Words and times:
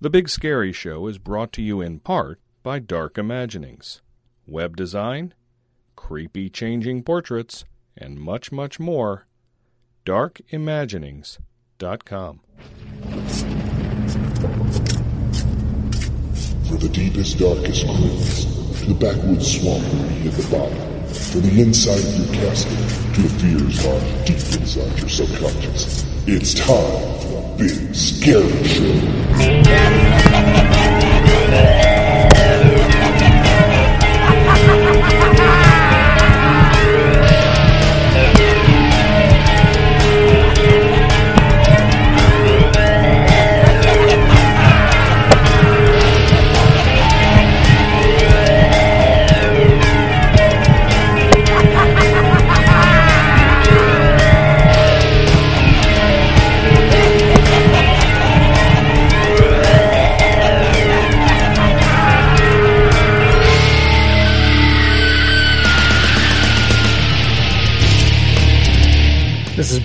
The 0.00 0.10
Big 0.10 0.28
Scary 0.28 0.72
Show 0.72 1.08
is 1.08 1.18
brought 1.18 1.50
to 1.54 1.60
you 1.60 1.80
in 1.80 1.98
part 1.98 2.38
by 2.62 2.78
Dark 2.78 3.18
Imaginings, 3.18 4.00
web 4.46 4.76
design, 4.76 5.34
creepy 5.96 6.48
changing 6.48 7.02
portraits, 7.02 7.64
and 7.96 8.20
much, 8.20 8.52
much 8.52 8.78
more. 8.78 9.26
DarkImaginings.com. 10.06 12.40
For 16.68 16.76
the 16.76 16.88
deepest, 16.92 17.40
darkest 17.40 17.84
clues, 17.84 18.44
to 18.78 18.86
the 18.86 18.94
backwoods 18.94 19.60
swamp 19.60 19.82
at 19.82 20.32
the 20.32 20.46
bottom, 20.48 20.78
from 21.08 21.40
the 21.40 21.60
inside 21.60 21.98
of 21.98 22.18
your 22.18 22.28
casket 22.36 22.78
to 23.16 23.22
the 23.22 23.28
fears 23.40 23.84
lying 23.84 24.24
deep 24.24 24.36
inside 24.60 24.96
your 25.00 25.08
subconscious, 25.08 26.06
it's 26.28 26.54
time 26.54 27.18
for 27.18 27.37
Big 27.58 27.92
Scary 27.92 28.64
Show. 28.68 29.08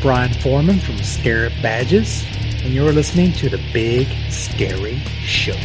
Brian 0.03 0.33
Foreman 0.33 0.79
from 0.79 0.97
Scare 0.97 1.49
Badges, 1.61 2.25
and 2.61 2.73
you're 2.73 2.91
listening 2.91 3.31
to 3.31 3.47
The 3.47 3.57
Big 3.71 4.09
Scary 4.29 4.97
Show. 5.21 5.55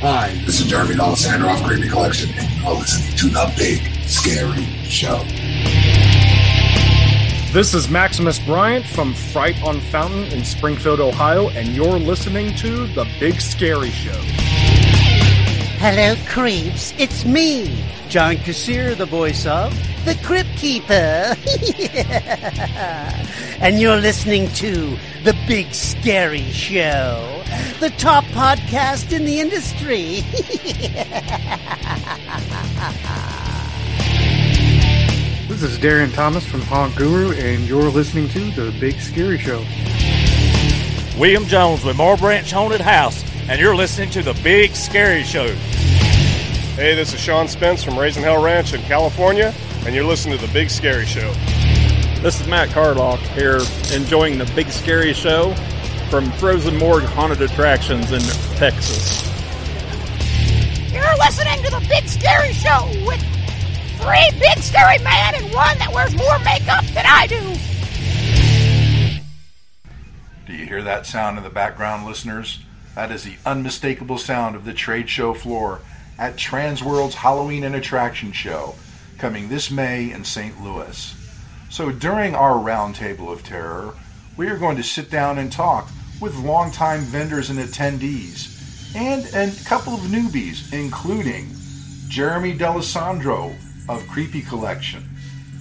Hi, 0.00 0.32
this 0.46 0.60
is 0.60 0.68
Jeremy 0.70 0.94
D'Alessandro 0.94 1.52
of 1.52 1.60
Creepy 1.64 1.88
Collection, 1.88 2.30
and 2.38 2.48
you're 2.62 2.74
listening 2.74 3.16
to 3.16 3.28
The 3.30 3.52
Big 3.58 3.80
Scary 4.08 4.66
Show. 4.84 5.18
This 7.52 7.74
is 7.74 7.90
Maximus 7.90 8.38
Bryant 8.38 8.86
from 8.86 9.12
Fright 9.12 9.60
on 9.64 9.80
Fountain 9.80 10.32
in 10.32 10.44
Springfield, 10.44 11.00
Ohio, 11.00 11.48
and 11.48 11.70
you're 11.70 11.98
listening 11.98 12.54
to 12.58 12.86
The 12.86 13.04
Big 13.18 13.40
Scary 13.40 13.90
Show. 13.90 14.12
Hello, 15.80 16.14
creeps. 16.28 16.94
It's 16.98 17.24
me, 17.24 17.84
John 18.10 18.34
Kassir, 18.38 18.96
the 18.96 19.06
voice 19.06 19.46
of 19.46 19.72
the 20.04 20.16
Crypt 20.24 20.48
Keeper. 20.56 20.92
and 23.60 23.80
you're 23.80 23.98
listening 23.98 24.48
to 24.54 24.98
The 25.22 25.38
Big 25.46 25.72
Scary 25.72 26.50
Show, 26.50 27.44
the 27.78 27.90
top 27.98 28.24
podcast 28.24 29.12
in 29.12 29.24
the 29.24 29.38
industry. 29.38 30.24
This 35.48 35.72
is 35.72 35.78
Darian 35.78 36.10
Thomas 36.12 36.46
from 36.46 36.62
Haunt 36.62 36.96
Guru, 36.96 37.32
and 37.32 37.68
you're 37.68 37.90
listening 37.90 38.28
to 38.30 38.50
The 38.52 38.74
Big 38.80 38.98
Scary 38.98 39.36
Show. 39.36 39.62
William 41.18 41.44
Jones 41.44 41.84
with 41.84 41.98
Moore 41.98 42.16
Branch 42.16 42.50
Haunted 42.50 42.80
House, 42.80 43.22
and 43.48 43.60
you're 43.60 43.76
listening 43.76 44.08
to 44.10 44.22
The 44.22 44.32
Big 44.42 44.74
Scary 44.74 45.22
Show. 45.22 45.54
Hey, 46.76 46.94
this 46.94 47.12
is 47.12 47.20
Sean 47.20 47.48
Spence 47.48 47.82
from 47.82 47.98
Raising 47.98 48.22
Hell 48.22 48.42
Ranch 48.42 48.72
in 48.72 48.80
California, 48.82 49.52
and 49.84 49.94
you're 49.94 50.04
listening 50.04 50.38
to 50.38 50.46
The 50.46 50.52
Big 50.52 50.70
Scary 50.70 51.04
Show. 51.04 51.30
This 52.22 52.40
is 52.40 52.46
Matt 52.46 52.70
Carlock 52.70 53.18
here, 53.20 53.60
enjoying 53.92 54.38
The 54.38 54.50
Big 54.54 54.70
Scary 54.70 55.12
Show 55.12 55.52
from 56.10 56.30
Frozen 56.32 56.76
Morgue 56.76 57.02
Haunted 57.02 57.42
Attractions 57.42 58.12
in 58.12 58.20
Texas. 58.56 59.20
You're 60.92 61.16
listening 61.18 61.60
to 61.64 61.70
the 61.70 61.84
Big 61.88 62.08
Scary 62.08 62.52
Show 62.52 62.86
with 63.04 63.20
three 63.98 64.30
big 64.38 64.58
scary 64.58 64.98
men 64.98 65.34
and 65.34 65.52
one 65.52 65.76
that 65.78 65.90
wears 65.92 66.14
more 66.14 66.38
makeup 66.38 66.84
than 66.94 67.04
I 67.04 67.26
do. 67.26 67.40
Do 70.46 70.52
you 70.54 70.66
hear 70.66 70.82
that 70.82 71.04
sound 71.04 71.36
in 71.36 71.44
the 71.44 71.50
background, 71.50 72.06
listeners? 72.06 72.60
That 72.94 73.10
is 73.10 73.24
the 73.24 73.34
unmistakable 73.44 74.18
sound 74.18 74.54
of 74.54 74.64
the 74.64 74.72
trade 74.72 75.10
show 75.10 75.34
floor 75.34 75.80
at 76.20 76.36
Transworld's 76.36 77.14
Halloween 77.14 77.64
and 77.64 77.74
Attraction 77.74 78.30
Show, 78.30 78.74
coming 79.16 79.48
this 79.48 79.70
May 79.70 80.12
in 80.12 80.22
St. 80.22 80.62
Louis. 80.62 81.14
So 81.70 81.90
during 81.90 82.34
our 82.34 82.54
Roundtable 82.54 83.32
of 83.32 83.42
Terror, 83.42 83.94
we 84.36 84.48
are 84.48 84.58
going 84.58 84.76
to 84.76 84.82
sit 84.82 85.10
down 85.10 85.38
and 85.38 85.50
talk 85.50 85.88
with 86.20 86.36
longtime 86.36 87.00
vendors 87.00 87.48
and 87.48 87.58
attendees, 87.58 88.94
and 88.94 89.24
a 89.34 89.64
couple 89.64 89.94
of 89.94 90.00
newbies, 90.00 90.70
including 90.74 91.48
Jeremy 92.08 92.52
D'Alessandro 92.52 93.54
of 93.88 94.06
Creepy 94.06 94.42
Collection, 94.42 95.08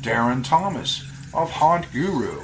Darren 0.02 0.44
Thomas 0.44 1.04
of 1.34 1.50
Haunt 1.52 1.90
Guru, 1.94 2.42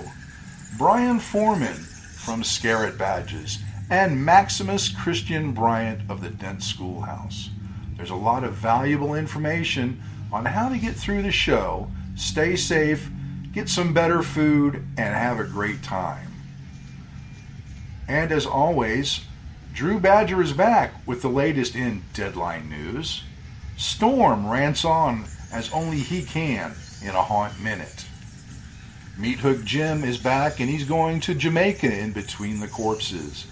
Brian 0.77 1.19
Foreman 1.19 1.73
from 1.73 2.45
Scare 2.45 2.87
It 2.87 2.97
Badges, 2.97 3.59
and 3.89 4.23
Maximus 4.23 4.87
Christian 4.87 5.51
Bryant 5.51 6.09
of 6.09 6.21
the 6.21 6.29
Dent 6.29 6.63
Schoolhouse. 6.63 7.49
There's 7.97 8.09
a 8.09 8.15
lot 8.15 8.43
of 8.43 8.53
valuable 8.53 9.15
information 9.15 10.01
on 10.31 10.45
how 10.45 10.69
to 10.69 10.77
get 10.77 10.95
through 10.95 11.21
the 11.21 11.31
show, 11.31 11.89
stay 12.15 12.55
safe, 12.55 13.09
get 13.53 13.69
some 13.69 13.93
better 13.93 14.21
food, 14.21 14.75
and 14.97 15.15
have 15.15 15.39
a 15.39 15.45
great 15.45 15.81
time. 15.81 16.27
And 18.07 18.31
as 18.31 18.45
always, 18.45 19.21
Drew 19.73 19.99
Badger 19.99 20.41
is 20.41 20.53
back 20.53 20.93
with 21.07 21.21
the 21.21 21.29
latest 21.29 21.75
in 21.75 22.03
Deadline 22.13 22.69
News. 22.69 23.23
Storm 23.77 24.47
rants 24.47 24.85
on 24.85 25.25
as 25.51 25.71
only 25.73 25.97
he 25.97 26.23
can 26.23 26.73
in 27.01 27.09
a 27.09 27.21
haunt 27.21 27.59
minute. 27.61 28.05
Meat 29.17 29.39
Hook 29.39 29.63
Jim 29.63 30.03
is 30.03 30.17
back 30.17 30.59
and 30.59 30.69
he's 30.69 30.83
going 30.83 31.21
to 31.21 31.33
Jamaica 31.33 31.97
in 31.97 32.11
between 32.11 32.59
the 32.59 32.67
corpses. 32.67 33.47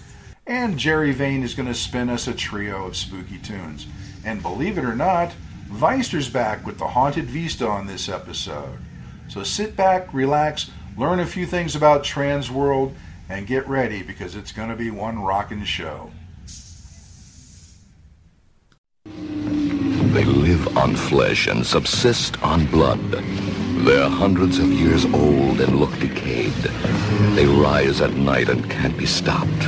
And 0.46 0.78
Jerry 0.78 1.12
Vane 1.12 1.42
is 1.42 1.54
going 1.54 1.68
to 1.68 1.74
spin 1.74 2.10
us 2.10 2.26
a 2.26 2.34
trio 2.34 2.84
of 2.84 2.96
spooky 2.96 3.38
tunes. 3.38 3.86
And 4.24 4.42
believe 4.42 4.78
it 4.78 4.84
or 4.84 4.94
not, 4.94 5.32
Veister's 5.68 6.28
back 6.28 6.64
with 6.64 6.78
the 6.78 6.86
Haunted 6.86 7.26
Vista 7.26 7.66
on 7.66 7.86
this 7.86 8.08
episode. 8.08 8.78
So 9.28 9.42
sit 9.42 9.76
back, 9.76 10.12
relax, 10.14 10.70
learn 10.96 11.20
a 11.20 11.26
few 11.26 11.46
things 11.46 11.74
about 11.74 12.04
Transworld, 12.04 12.94
and 13.28 13.46
get 13.46 13.66
ready 13.68 14.02
because 14.02 14.36
it's 14.36 14.52
going 14.52 14.68
to 14.68 14.76
be 14.76 14.90
one 14.90 15.18
rockin' 15.22 15.64
show. 15.64 16.10
They 19.04 20.24
live 20.24 20.76
on 20.76 20.94
flesh 20.94 21.48
and 21.48 21.66
subsist 21.66 22.40
on 22.42 22.66
blood. 22.66 23.00
They're 23.84 24.08
hundreds 24.08 24.58
of 24.58 24.72
years 24.72 25.04
old 25.06 25.60
and 25.60 25.80
look 25.80 25.98
decayed. 25.98 26.52
They 27.34 27.46
rise 27.46 28.00
at 28.00 28.12
night 28.12 28.48
and 28.48 28.70
can't 28.70 28.96
be 28.96 29.06
stopped. 29.06 29.60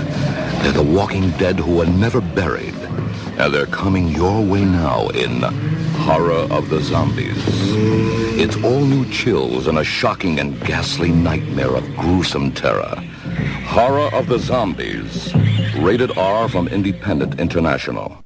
They're 0.62 0.72
the 0.72 0.82
walking 0.82 1.30
dead 1.32 1.58
who 1.58 1.82
are 1.82 1.86
never 1.86 2.20
buried. 2.20 2.74
And 3.38 3.52
they're 3.52 3.66
coming 3.66 4.08
your 4.08 4.42
way 4.42 4.64
now 4.64 5.08
in 5.08 5.42
Horror 6.06 6.46
of 6.50 6.70
the 6.70 6.80
Zombies. 6.80 7.36
It's 8.38 8.56
all 8.64 8.80
new 8.80 9.04
chills 9.10 9.66
and 9.66 9.78
a 9.78 9.84
shocking 9.84 10.40
and 10.40 10.58
ghastly 10.64 11.10
nightmare 11.10 11.76
of 11.76 11.84
gruesome 11.96 12.52
terror. 12.52 12.94
Horror 13.66 14.08
of 14.14 14.28
the 14.28 14.38
Zombies. 14.38 15.34
Rated 15.78 16.16
R 16.16 16.48
from 16.48 16.66
Independent 16.68 17.38
International. 17.38 18.24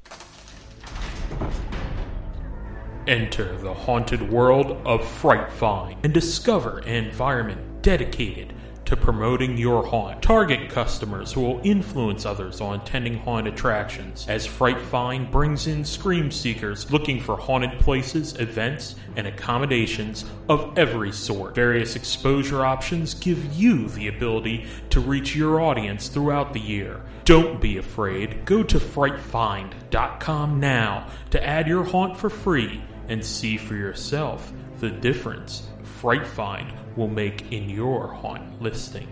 Enter 3.05 3.57
the 3.57 3.73
haunted 3.73 4.31
world 4.31 4.77
of 4.85 5.05
Fright 5.05 5.51
Find 5.51 5.97
and 6.03 6.13
discover 6.13 6.79
an 6.79 7.05
environment 7.05 7.81
dedicated 7.81 8.53
to 8.85 8.97
promoting 8.97 9.57
your 9.57 9.85
haunt. 9.85 10.21
Target 10.21 10.69
customers 10.69 11.31
who 11.31 11.41
will 11.41 11.61
influence 11.63 12.25
others 12.25 12.61
on 12.61 12.79
attending 12.79 13.17
haunt 13.19 13.47
attractions, 13.47 14.25
as 14.27 14.45
Fright 14.45 14.81
Find 14.81 15.29
brings 15.29 15.67
in 15.67 15.85
scream 15.85 16.31
seekers 16.31 16.91
looking 16.91 17.19
for 17.19 17.37
haunted 17.37 17.79
places, 17.79 18.39
events, 18.39 18.95
and 19.15 19.27
accommodations 19.27 20.25
of 20.49 20.77
every 20.77 21.11
sort. 21.11 21.55
Various 21.55 21.95
exposure 21.95 22.65
options 22.65 23.13
give 23.13 23.53
you 23.53 23.87
the 23.89 24.07
ability 24.07 24.65
to 24.89 24.99
reach 24.99 25.35
your 25.35 25.61
audience 25.61 26.07
throughout 26.07 26.53
the 26.53 26.59
year. 26.59 27.01
Don't 27.25 27.61
be 27.61 27.77
afraid. 27.77 28.45
Go 28.45 28.63
to 28.63 28.79
frightfind.com 28.79 30.59
now 30.59 31.07
to 31.29 31.45
add 31.45 31.67
your 31.67 31.83
haunt 31.83 32.17
for 32.17 32.29
free 32.29 32.81
and 33.07 33.23
see 33.23 33.57
for 33.57 33.75
yourself 33.75 34.51
the 34.79 34.89
difference 34.89 35.67
Fright 35.83 36.25
Find 36.25 36.80
will 36.97 37.07
make 37.07 37.51
in 37.51 37.69
your 37.69 38.07
haunt 38.07 38.61
listing. 38.61 39.07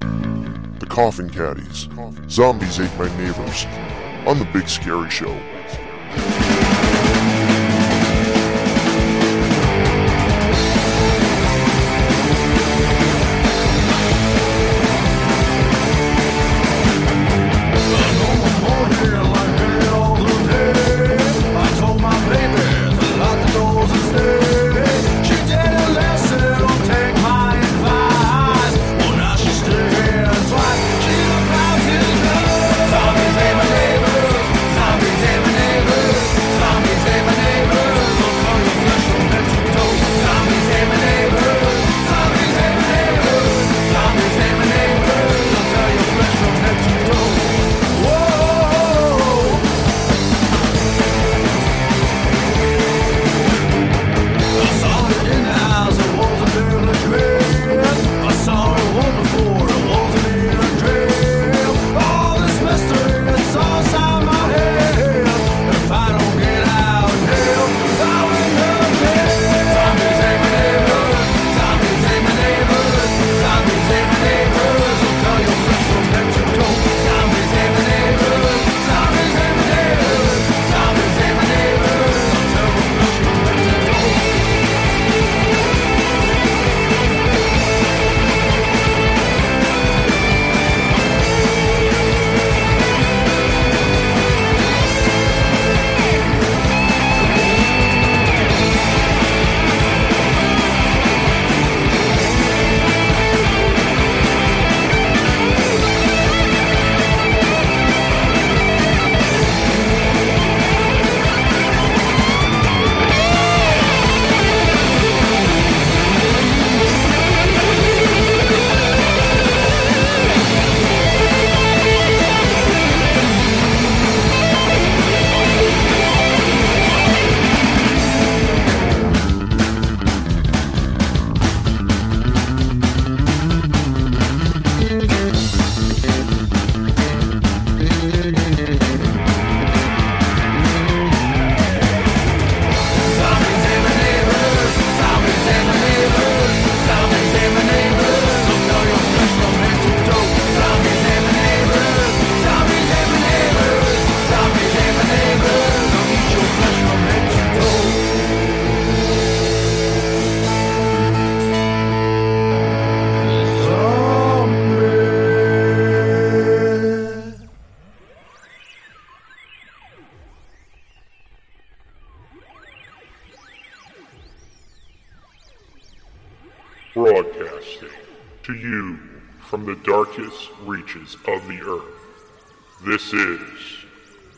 The 0.00 0.86
coffin 0.88 1.30
caddies. 1.30 1.88
Zombies 2.28 2.80
ate 2.80 2.98
my 2.98 3.08
neighbors. 3.16 3.66
On 4.26 4.38
the 4.38 4.48
Big 4.52 4.68
Scary 4.68 5.10
Show. 5.10 5.34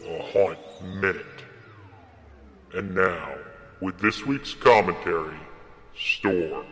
A 0.07 0.23
Haunt 0.33 0.59
Minute. 0.83 1.27
And 2.75 2.95
now, 2.95 3.35
with 3.81 3.99
this 3.99 4.25
week's 4.25 4.55
commentary, 4.55 5.39
Storm. 5.97 6.67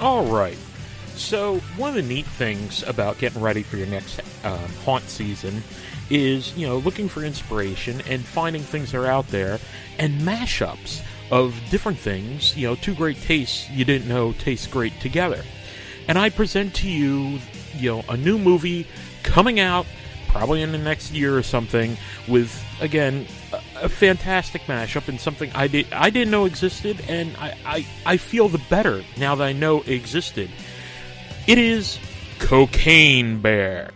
All 0.00 0.24
right. 0.26 0.56
So, 1.14 1.58
one 1.76 1.90
of 1.90 1.94
the 1.96 2.02
neat 2.02 2.24
things 2.24 2.82
about 2.84 3.18
getting 3.18 3.42
ready 3.42 3.62
for 3.62 3.76
your 3.76 3.86
next 3.86 4.20
um, 4.44 4.58
haunt 4.84 5.04
season 5.04 5.62
is, 6.08 6.56
you 6.56 6.66
know, 6.66 6.78
looking 6.78 7.08
for 7.08 7.22
inspiration 7.22 8.00
and 8.08 8.24
finding 8.24 8.62
things 8.62 8.92
that 8.92 8.98
are 8.98 9.06
out 9.06 9.28
there 9.28 9.58
and 9.98 10.20
mashups 10.22 11.02
of 11.30 11.60
different 11.70 11.98
things, 11.98 12.56
you 12.56 12.66
know, 12.66 12.74
two 12.74 12.94
great 12.94 13.20
tastes 13.20 13.68
you 13.70 13.84
didn't 13.84 14.08
know 14.08 14.32
taste 14.32 14.70
great 14.70 14.98
together. 15.00 15.44
And 16.08 16.18
I 16.18 16.30
present 16.30 16.74
to 16.76 16.88
you, 16.88 17.38
you 17.76 17.90
know, 17.90 18.04
a 18.08 18.16
new 18.16 18.38
movie 18.38 18.86
coming 19.22 19.60
out 19.60 19.86
probably 20.30 20.62
in 20.62 20.70
the 20.70 20.78
next 20.78 21.12
year 21.12 21.36
or 21.36 21.42
something 21.42 21.96
with 22.28 22.64
again 22.80 23.26
a, 23.52 23.84
a 23.84 23.88
fantastic 23.88 24.62
mashup 24.62 25.08
and 25.08 25.20
something 25.20 25.50
I 25.56 25.66
did 25.66 25.92
I 25.92 26.10
didn't 26.10 26.30
know 26.30 26.44
existed 26.44 27.02
and 27.08 27.36
I, 27.36 27.56
I, 27.66 27.86
I 28.06 28.16
feel 28.16 28.48
the 28.48 28.62
better 28.70 29.02
now 29.18 29.34
that 29.34 29.44
I 29.44 29.52
know 29.52 29.80
it 29.82 29.88
existed. 29.88 30.48
It 31.48 31.58
is 31.58 31.98
Cocaine 32.38 33.40
Bear. 33.40 33.90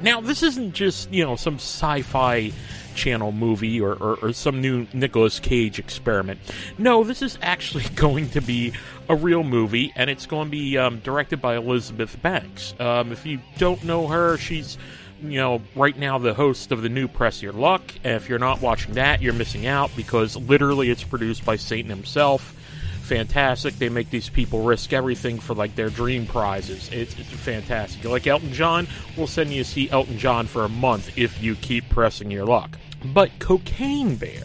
Now 0.00 0.20
this 0.20 0.44
isn't 0.44 0.72
just, 0.72 1.12
you 1.12 1.24
know, 1.24 1.34
some 1.34 1.56
sci-fi 1.56 2.52
channel 2.98 3.30
movie 3.30 3.80
or, 3.80 3.94
or, 3.94 4.16
or, 4.16 4.32
some 4.32 4.60
new 4.60 4.86
Nicolas 4.92 5.38
Cage 5.38 5.78
experiment. 5.78 6.40
No, 6.76 7.04
this 7.04 7.22
is 7.22 7.38
actually 7.40 7.84
going 7.94 8.28
to 8.30 8.40
be 8.40 8.72
a 9.08 9.14
real 9.14 9.44
movie, 9.44 9.92
and 9.94 10.10
it's 10.10 10.26
going 10.26 10.48
to 10.48 10.50
be 10.50 10.76
um, 10.76 10.98
directed 10.98 11.40
by 11.40 11.56
Elizabeth 11.56 12.20
Banks. 12.20 12.74
Um, 12.80 13.12
if 13.12 13.24
you 13.24 13.38
don't 13.56 13.82
know 13.84 14.08
her, 14.08 14.36
she's 14.36 14.76
you 15.22 15.38
know, 15.38 15.60
right 15.74 15.96
now 15.96 16.18
the 16.18 16.34
host 16.34 16.70
of 16.72 16.82
the 16.82 16.88
new 16.88 17.08
Press 17.08 17.42
Your 17.42 17.52
Luck. 17.52 17.82
And 18.04 18.14
if 18.14 18.28
you're 18.28 18.38
not 18.38 18.60
watching 18.60 18.94
that, 18.94 19.20
you're 19.20 19.32
missing 19.32 19.66
out 19.66 19.90
because 19.96 20.36
literally 20.36 20.90
it's 20.90 21.02
produced 21.02 21.44
by 21.44 21.56
Satan 21.56 21.90
himself. 21.90 22.54
Fantastic. 23.02 23.78
They 23.78 23.88
make 23.88 24.10
these 24.10 24.28
people 24.28 24.62
risk 24.62 24.92
everything 24.92 25.38
for 25.38 25.54
like 25.54 25.74
their 25.74 25.88
dream 25.88 26.26
prizes. 26.26 26.90
It's, 26.92 27.18
it's 27.18 27.30
fantastic. 27.30 28.04
Like 28.04 28.26
Elton 28.26 28.52
John? 28.52 28.86
We'll 29.16 29.26
send 29.26 29.50
you 29.50 29.64
to 29.64 29.68
see 29.68 29.90
Elton 29.90 30.18
John 30.18 30.46
for 30.46 30.64
a 30.64 30.68
month 30.68 31.16
if 31.16 31.42
you 31.42 31.56
keep 31.56 31.88
pressing 31.88 32.30
your 32.30 32.44
luck. 32.44 32.78
But 33.04 33.30
Cocaine 33.38 34.16
Bear 34.16 34.42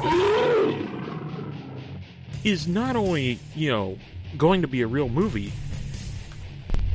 is 2.43 2.67
not 2.67 2.95
only, 2.95 3.39
you 3.55 3.71
know, 3.71 3.97
going 4.37 4.61
to 4.61 4.67
be 4.67 4.81
a 4.81 4.87
real 4.87 5.09
movie, 5.09 5.51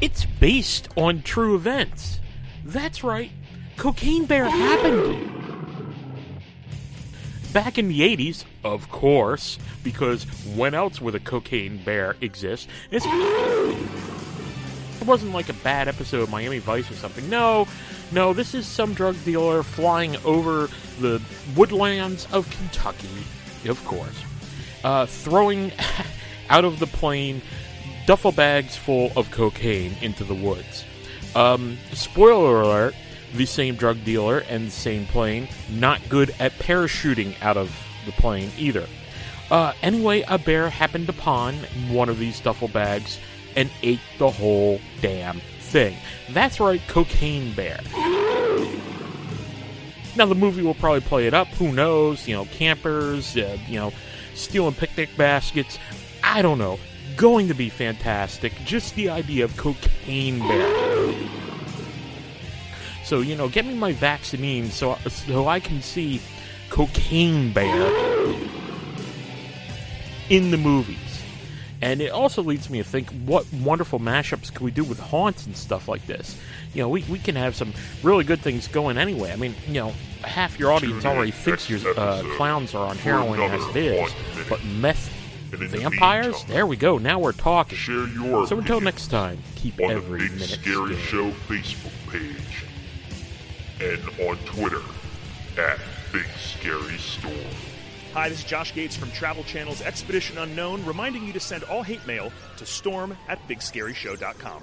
it's 0.01 0.25
based 0.25 0.89
on 0.97 1.23
true 1.23 1.57
events. 1.57 2.21
That's 2.65 3.03
right. 3.03 3.31
Cocaine 3.77 4.27
Bear 4.27 4.49
happened. 4.49 5.35
Back 7.53 7.79
in 7.79 7.89
the 7.89 8.01
80s, 8.01 8.45
of 8.63 8.89
course, 8.91 9.59
because 9.83 10.25
when 10.55 10.75
else 10.75 11.01
would 11.01 11.15
a 11.15 11.21
cocaine 11.21 11.79
bear 11.79 12.15
exist? 12.21 12.69
It's, 12.91 13.07
it 15.01 15.07
wasn't 15.07 15.33
like 15.33 15.49
a 15.49 15.55
bad 15.55 15.89
episode 15.89 16.21
of 16.21 16.31
Miami 16.31 16.59
Vice 16.59 16.91
or 16.91 16.95
something. 16.95 17.29
No, 17.31 17.67
no, 18.13 18.35
this 18.35 18.55
is 18.55 18.67
some 18.67 18.93
drug 18.93 19.17
dealer 19.25 19.63
flying 19.63 20.17
over 20.25 20.69
the 21.01 21.21
woodlands 21.57 22.27
of 22.33 22.49
Kentucky, 22.51 23.09
of 23.69 23.83
course, 23.85 24.23
uh, 24.85 25.07
throwing 25.07 25.73
out 26.51 26.65
of 26.65 26.79
the 26.79 26.87
plane 26.87 27.43
duffel 28.07 28.33
bags 28.33 28.77
full 28.77 29.13
of 29.17 29.31
cocaine 29.31 29.95
into 30.01 30.25
the 30.25 30.35
woods. 30.35 30.85
Um, 31.35 31.79
spoiler 31.93 32.63
alert: 32.63 32.95
the 33.35 33.47
same 33.47 33.75
drug 33.75 34.03
dealer 34.05 34.39
and 34.49 34.67
the 34.67 34.73
same 34.73 35.07
plane 35.07 35.49
not 35.71 36.01
good 36.09 36.35
at 36.39 36.53
parachuting 36.53 37.35
out 37.43 37.57
of 37.57 37.77
the 38.07 38.13
plane 38.13 38.51
either. 38.57 38.87
Uh, 39.51 39.73
anyway, 39.83 40.25
a 40.29 40.39
bear 40.39 40.69
happened 40.69 41.09
upon 41.09 41.55
one 41.91 42.09
of 42.09 42.19
these 42.19 42.41
duffel 42.41 42.69
bags 42.69 43.19
and 43.57 43.71
ate 43.83 44.01
the 44.19 44.31
whole 44.31 44.81
damn 45.01 45.41
thing. 45.61 45.97
That's 46.31 46.61
right, 46.61 46.81
cocaine 46.89 47.55
bear. 47.55 47.81
Now 50.17 50.27
the 50.27 50.35
movie 50.35 50.63
will 50.63 50.75
probably 50.75 51.01
play 51.01 51.27
it 51.27 51.35
up. 51.35 51.49
Who 51.49 51.73
knows? 51.73 52.27
You 52.27 52.35
know, 52.35 52.45
campers, 52.47 53.37
uh, 53.37 53.59
you 53.69 53.79
know, 53.79 53.93
stealing 54.35 54.75
picnic 54.75 55.11
baskets. 55.17 55.79
I 56.23 56.43
don't 56.43 56.59
know. 56.59 56.79
Going 57.17 57.49
to 57.49 57.55
be 57.55 57.69
fantastic. 57.69 58.53
Just 58.65 58.95
the 58.95 59.11
idea 59.11 59.45
of 59.45 59.57
cocaine 59.57 60.41
bear. 60.41 61.15
So 63.05 63.21
you 63.21 63.37
know, 63.37 63.49
get 63.49 63.65
me 63.65 63.75
my 63.75 63.93
vaccine 63.93 64.71
so 64.71 64.97
so 65.09 65.49
I 65.49 65.61
can 65.61 65.81
see 65.83 66.21
cocaine 66.69 67.53
bear 67.53 68.35
in 70.29 70.51
the 70.51 70.59
movies. 70.59 70.99
And 71.81 72.01
it 72.01 72.11
also 72.11 72.43
leads 72.43 72.69
me 72.69 72.79
to 72.79 72.85
think 72.85 73.09
what 73.25 73.47
wonderful 73.53 74.01
mashups 74.01 74.53
can 74.53 74.65
we 74.65 74.71
do 74.73 74.83
with 74.85 74.99
haunts 74.99 75.47
and 75.47 75.57
stuff 75.57 75.89
like 75.89 76.07
this. 76.07 76.37
You 76.75 76.83
know, 76.83 76.89
we, 76.89 77.03
we 77.05 77.19
can 77.19 77.37
have 77.37 77.57
some 77.57 77.73
really 78.03 78.25
good 78.25 78.41
things 78.41 78.69
going 78.69 78.99
anyway. 78.99 79.33
I 79.33 79.37
mean, 79.37 79.55
you 79.67 79.75
know, 79.75 79.93
half 80.23 80.59
your 80.59 80.73
audience 80.73 81.05
already 81.05 81.31
thinks 81.31 81.69
your 81.69 81.81
uh, 81.99 82.23
clowns 82.37 82.75
are 82.75 82.87
on 82.87 82.97
heroin 82.99 83.41
as 83.41 83.67
it 83.69 83.77
is, 83.77 84.13
but 84.49 84.63
meth 84.65 85.15
vampires? 85.57 86.45
There 86.45 86.67
we 86.67 86.77
go. 86.77 86.99
Now 86.99 87.19
we're 87.19 87.33
talking. 87.33 87.79
Share 87.79 88.07
your 88.09 88.47
so 88.47 88.59
until 88.59 88.81
next 88.81 89.09
time, 89.09 89.39
keep 89.57 89.81
on 89.81 89.91
every 89.91 90.21
the 90.21 90.29
Big 90.29 90.33
minute 90.35 90.49
Scary 90.49 90.97
scared. 90.97 90.99
Show 90.99 91.31
Facebook 91.31 92.13
page 92.13 92.65
and 93.81 94.29
on 94.29 94.37
Twitter 94.45 94.83
at 95.59 95.79
Big 96.13 96.27
Scary 96.39 96.99
Store. 96.99 97.33
Hi, 98.15 98.29
this 98.29 98.39
is 98.39 98.45
Josh 98.45 98.75
Gates 98.75 98.97
from 98.97 99.11
Travel 99.13 99.45
Channel's 99.45 99.83
Expedition 99.83 100.39
Unknown, 100.39 100.85
reminding 100.85 101.25
you 101.25 101.33
to 101.33 101.41
send 101.41 101.63
all 101.65 101.83
hate 101.83 102.05
mail 102.07 102.33
to 102.57 102.67
storm 102.67 103.17
at 103.29 103.47
bigscaryshow.com. 103.49 104.63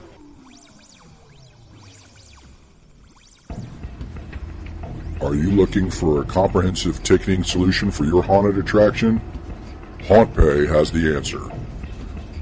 Are 5.22 5.34
you 5.34 5.50
looking 5.50 5.90
for 5.90 6.22
a 6.22 6.26
comprehensive 6.26 7.02
ticketing 7.02 7.46
solution 7.46 7.90
for 7.90 8.04
your 8.04 8.22
haunted 8.22 8.58
attraction? 8.58 9.22
HauntPay 10.00 10.68
has 10.68 10.92
the 10.92 11.16
answer. 11.16 11.40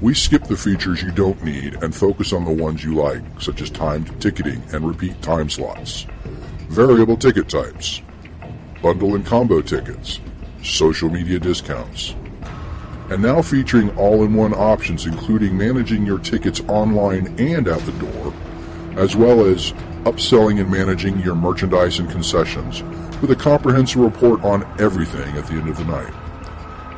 We 0.00 0.12
skip 0.12 0.44
the 0.44 0.56
features 0.56 1.00
you 1.00 1.12
don't 1.12 1.42
need 1.44 1.82
and 1.84 1.94
focus 1.94 2.32
on 2.32 2.44
the 2.44 2.50
ones 2.50 2.82
you 2.82 2.94
like, 2.96 3.22
such 3.40 3.62
as 3.62 3.70
timed 3.70 4.20
ticketing 4.20 4.60
and 4.72 4.86
repeat 4.86 5.22
time 5.22 5.48
slots, 5.48 6.06
variable 6.68 7.16
ticket 7.16 7.48
types, 7.48 8.02
bundle 8.82 9.14
and 9.14 9.24
combo 9.24 9.62
tickets, 9.62 10.18
social 10.64 11.08
media 11.08 11.38
discounts, 11.38 12.16
and 13.08 13.22
now 13.22 13.40
featuring 13.40 13.96
all-in-one 13.96 14.52
options 14.52 15.06
including 15.06 15.56
managing 15.56 16.04
your 16.04 16.18
tickets 16.18 16.60
online 16.66 17.28
and 17.38 17.68
at 17.68 17.80
the 17.86 17.92
door, 17.92 18.34
as 18.96 19.14
well 19.14 19.46
as 19.46 19.72
upselling 20.04 20.60
and 20.60 20.70
managing 20.70 21.18
your 21.20 21.34
merchandise 21.34 21.98
and 21.98 22.10
concessions 22.10 22.82
with 23.20 23.30
a 23.30 23.36
comprehensive 23.36 24.00
report 24.00 24.42
on 24.44 24.62
everything 24.80 25.36
at 25.36 25.46
the 25.46 25.54
end 25.54 25.68
of 25.68 25.76
the 25.76 25.84
night. 25.84 26.12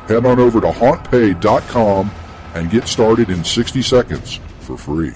Head 0.07 0.25
on 0.25 0.39
over 0.39 0.61
to 0.61 0.67
hauntpay.com 0.67 2.11
and 2.55 2.69
get 2.69 2.87
started 2.87 3.29
in 3.29 3.43
60 3.43 3.81
seconds 3.81 4.39
for 4.61 4.77
free. 4.77 5.13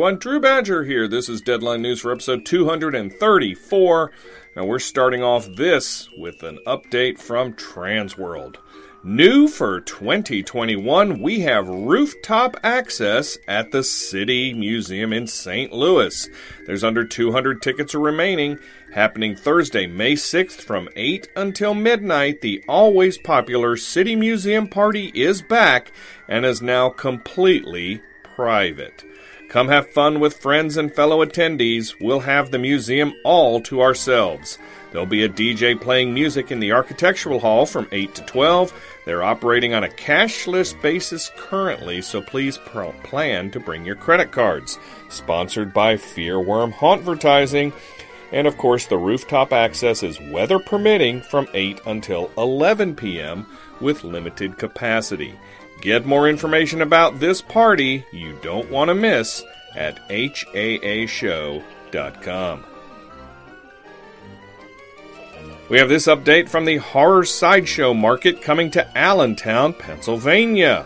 Everyone. 0.00 0.18
Drew 0.18 0.40
Badger 0.40 0.84
here. 0.84 1.06
This 1.06 1.28
is 1.28 1.42
Deadline 1.42 1.82
News 1.82 2.00
for 2.00 2.10
episode 2.10 2.46
234. 2.46 4.10
And 4.56 4.66
we're 4.66 4.78
starting 4.78 5.22
off 5.22 5.46
this 5.56 6.08
with 6.16 6.42
an 6.42 6.58
update 6.66 7.18
from 7.18 7.52
Transworld. 7.52 8.56
New 9.04 9.46
for 9.46 9.78
2021, 9.82 11.20
we 11.20 11.40
have 11.40 11.68
rooftop 11.68 12.56
access 12.64 13.36
at 13.46 13.72
the 13.72 13.84
City 13.84 14.54
Museum 14.54 15.12
in 15.12 15.26
St. 15.26 15.70
Louis. 15.70 16.30
There's 16.64 16.82
under 16.82 17.04
200 17.04 17.60
tickets 17.60 17.94
remaining. 17.94 18.58
Happening 18.94 19.36
Thursday, 19.36 19.86
May 19.86 20.14
6th 20.14 20.62
from 20.62 20.88
8 20.96 21.28
until 21.36 21.74
midnight, 21.74 22.40
the 22.40 22.64
always 22.66 23.18
popular 23.18 23.76
City 23.76 24.16
Museum 24.16 24.66
party 24.66 25.12
is 25.14 25.42
back 25.42 25.92
and 26.26 26.46
is 26.46 26.62
now 26.62 26.88
completely 26.88 28.00
private. 28.34 29.04
Come 29.50 29.66
have 29.66 29.90
fun 29.90 30.20
with 30.20 30.36
friends 30.36 30.76
and 30.76 30.94
fellow 30.94 31.24
attendees. 31.26 31.96
We'll 32.00 32.20
have 32.20 32.52
the 32.52 32.58
museum 32.58 33.12
all 33.24 33.60
to 33.62 33.82
ourselves. 33.82 34.58
There'll 34.92 35.06
be 35.06 35.24
a 35.24 35.28
DJ 35.28 35.78
playing 35.78 36.14
music 36.14 36.52
in 36.52 36.60
the 36.60 36.70
Architectural 36.70 37.40
Hall 37.40 37.66
from 37.66 37.88
8 37.90 38.14
to 38.14 38.22
12. 38.26 38.72
They're 39.04 39.24
operating 39.24 39.74
on 39.74 39.82
a 39.82 39.88
cashless 39.88 40.80
basis 40.80 41.32
currently, 41.36 42.00
so 42.00 42.22
please 42.22 42.58
plan 42.58 43.50
to 43.50 43.58
bring 43.58 43.84
your 43.84 43.96
credit 43.96 44.30
cards. 44.30 44.78
Sponsored 45.08 45.74
by 45.74 45.96
Fearworm 45.96 46.72
Hauntvertising. 46.72 47.72
And 48.30 48.46
of 48.46 48.56
course, 48.56 48.86
the 48.86 48.98
rooftop 48.98 49.52
access 49.52 50.04
is 50.04 50.20
weather 50.20 50.60
permitting 50.60 51.22
from 51.22 51.48
8 51.52 51.80
until 51.86 52.30
11 52.38 52.94
p.m. 52.94 53.46
with 53.80 54.04
limited 54.04 54.58
capacity. 54.58 55.34
Get 55.80 56.04
more 56.04 56.28
information 56.28 56.82
about 56.82 57.20
this 57.20 57.40
party 57.40 58.04
you 58.12 58.38
don't 58.42 58.70
want 58.70 58.88
to 58.88 58.94
miss 58.94 59.42
at 59.74 60.06
haashow.com. 60.08 61.64
We 65.70 65.78
have 65.78 65.88
this 65.88 66.08
update 66.08 66.48
from 66.48 66.64
the 66.64 66.78
Horror 66.78 67.24
Sideshow 67.24 67.94
Market 67.94 68.42
coming 68.42 68.72
to 68.72 68.98
Allentown, 68.98 69.72
Pennsylvania. 69.72 70.84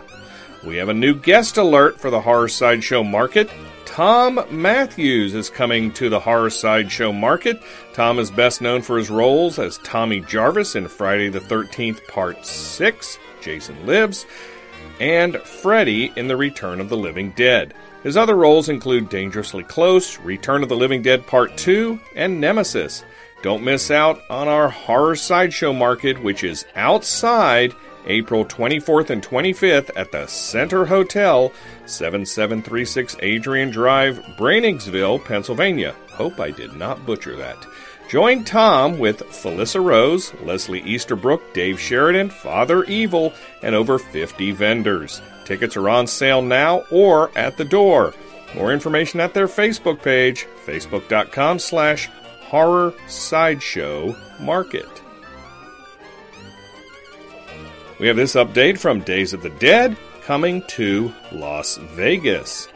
We 0.63 0.77
have 0.77 0.89
a 0.89 0.93
new 0.93 1.15
guest 1.15 1.57
alert 1.57 1.99
for 1.99 2.11
the 2.11 2.21
Horror 2.21 2.47
Sideshow 2.47 3.03
Market. 3.03 3.49
Thom 3.85 4.39
Mathews 4.51 5.33
is 5.33 5.49
coming 5.49 5.91
to 5.93 6.09
the 6.09 6.19
Horror 6.19 6.49
Sideshow 6.49 7.11
Market. 7.11 7.61
Thom 7.93 8.19
is 8.19 8.29
best 8.29 8.61
known 8.61 8.81
for 8.81 8.97
his 8.97 9.09
roles 9.09 9.57
as 9.57 9.79
Tommy 9.79 10.21
Jarvis 10.21 10.75
in 10.75 10.87
Friday 10.87 11.29
the 11.29 11.39
13th, 11.39 12.05
Part 12.07 12.45
6, 12.45 13.17
Jason 13.41 13.85
Lives, 13.85 14.25
and 14.99 15.37
Freddy 15.37 16.11
in 16.15 16.27
The 16.27 16.37
Return 16.37 16.79
of 16.79 16.89
the 16.89 16.97
Living 16.97 17.31
Dead. 17.31 17.73
His 18.03 18.17
other 18.17 18.35
roles 18.35 18.69
include 18.69 19.09
Dangerously 19.09 19.63
Close, 19.63 20.19
Return 20.19 20.63
of 20.63 20.69
the 20.69 20.75
Living 20.75 21.01
Dead 21.01 21.25
Part 21.25 21.57
2, 21.57 21.99
and 22.15 22.39
Nemesis. 22.39 23.03
Don't 23.41 23.63
miss 23.63 23.91
out 23.91 24.21
on 24.29 24.47
our 24.47 24.69
Horror 24.69 25.15
Sideshow 25.15 25.73
Market, 25.73 26.21
which 26.21 26.43
is 26.43 26.65
outside 26.75 27.73
April 28.07 28.45
24th 28.45 29.09
and 29.09 29.23
25th 29.23 29.89
at 29.95 30.11
the 30.11 30.27
Center 30.27 30.85
Hotel, 30.85 31.51
7736 31.85 33.17
Adrian 33.21 33.71
Drive, 33.71 34.19
Brainingsville, 34.37 35.23
Pennsylvania. 35.25 35.95
Hope 36.11 36.39
I 36.39 36.51
did 36.51 36.73
not 36.73 37.05
butcher 37.05 37.35
that. 37.35 37.57
Join 38.15 38.45
Thom 38.45 38.97
with 38.97 39.23
Felissa 39.23 39.83
Rose, 39.83 40.33
Leslie 40.35 40.79
Easterbrook, 40.83 41.53
Dave 41.53 41.77
Sheridan, 41.77 42.29
Father 42.29 42.85
Evil, 42.85 43.33
and 43.61 43.75
over 43.75 43.99
50 43.99 44.51
vendors. 44.51 45.21
Tickets 45.43 45.75
are 45.75 45.89
on 45.89 46.07
sale 46.07 46.41
now 46.41 46.85
or 46.89 47.29
at 47.37 47.57
the 47.57 47.65
door. 47.65 48.13
More 48.55 48.71
information 48.71 49.19
at 49.19 49.33
their 49.33 49.49
Facebook 49.49 50.01
page, 50.01 50.47
facebook.com 50.65 51.59
slash 51.59 52.09
horror 52.43 52.93
sideshow 53.09 54.15
market. 54.39 54.87
We 57.99 58.07
have 58.07 58.15
this 58.15 58.35
update 58.35 58.79
from 58.79 59.01
Days 59.01 59.33
of 59.33 59.41
the 59.41 59.49
Dead 59.49 59.97
coming 60.21 60.63
to 60.69 61.13
Las 61.33 61.75
Vegas. 61.75 62.69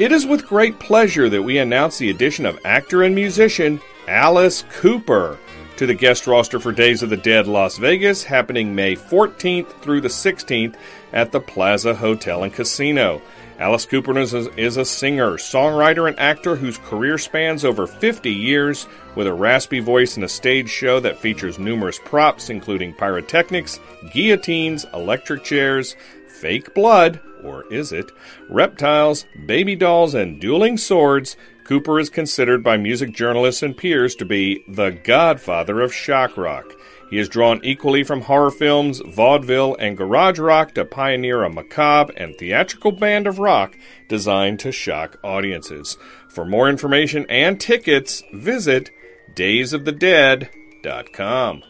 It 0.00 0.10
is 0.10 0.26
with 0.26 0.48
great 0.48 0.80
pleasure 0.80 1.28
that 1.28 1.42
we 1.44 1.58
announce 1.58 1.98
the 1.98 2.10
addition 2.10 2.44
of 2.44 2.58
actor 2.64 3.04
and 3.04 3.14
musician 3.14 3.80
Alice 4.08 4.64
Cooper 4.72 5.38
to 5.76 5.86
the 5.86 5.94
guest 5.94 6.26
roster 6.26 6.60
for 6.60 6.72
Days 6.72 7.02
of 7.02 7.10
the 7.10 7.16
Dead 7.16 7.46
Las 7.46 7.78
Vegas, 7.78 8.24
happening 8.24 8.74
May 8.74 8.96
14th 8.96 9.80
through 9.80 10.02
the 10.02 10.08
16th 10.08 10.74
at 11.12 11.32
the 11.32 11.40
Plaza 11.40 11.94
Hotel 11.94 12.42
and 12.42 12.52
Casino. 12.52 13.22
Alice 13.58 13.86
Cooper 13.86 14.18
is 14.18 14.34
a, 14.34 14.50
is 14.60 14.76
a 14.76 14.84
singer, 14.84 15.32
songwriter, 15.32 16.08
and 16.08 16.18
actor 16.18 16.56
whose 16.56 16.78
career 16.78 17.18
spans 17.18 17.64
over 17.64 17.86
50 17.86 18.30
years 18.30 18.86
with 19.14 19.26
a 19.26 19.32
raspy 19.32 19.80
voice 19.80 20.16
and 20.16 20.24
a 20.24 20.28
stage 20.28 20.68
show 20.68 21.00
that 21.00 21.18
features 21.18 21.58
numerous 21.58 21.98
props, 21.98 22.50
including 22.50 22.94
pyrotechnics, 22.94 23.80
guillotines, 24.12 24.86
electric 24.92 25.44
chairs, 25.44 25.94
fake 26.26 26.74
blood, 26.74 27.20
or 27.44 27.70
is 27.72 27.92
it, 27.92 28.10
reptiles, 28.48 29.26
baby 29.46 29.76
dolls, 29.76 30.14
and 30.14 30.40
dueling 30.40 30.76
swords, 30.76 31.36
Cooper 31.70 31.98
is 32.00 32.10
considered 32.10 32.64
by 32.64 32.76
music 32.76 33.12
journalists 33.12 33.62
and 33.62 33.76
peers 33.76 34.16
to 34.16 34.24
be 34.24 34.64
the 34.66 34.90
godfather 34.90 35.82
of 35.82 35.94
shock 35.94 36.36
rock. 36.36 36.72
He 37.10 37.18
has 37.18 37.28
drawn 37.28 37.60
equally 37.62 38.02
from 38.02 38.22
horror 38.22 38.50
films, 38.50 39.00
vaudeville, 39.06 39.76
and 39.78 39.96
garage 39.96 40.40
rock 40.40 40.74
to 40.74 40.84
pioneer 40.84 41.44
a 41.44 41.48
macabre 41.48 42.12
and 42.16 42.36
theatrical 42.36 42.90
band 42.90 43.28
of 43.28 43.38
rock 43.38 43.78
designed 44.08 44.58
to 44.58 44.72
shock 44.72 45.16
audiences. 45.22 45.96
For 46.28 46.44
more 46.44 46.68
information 46.68 47.24
and 47.28 47.60
tickets, 47.60 48.24
visit 48.32 48.90
daysofthedead.com. 49.36 51.62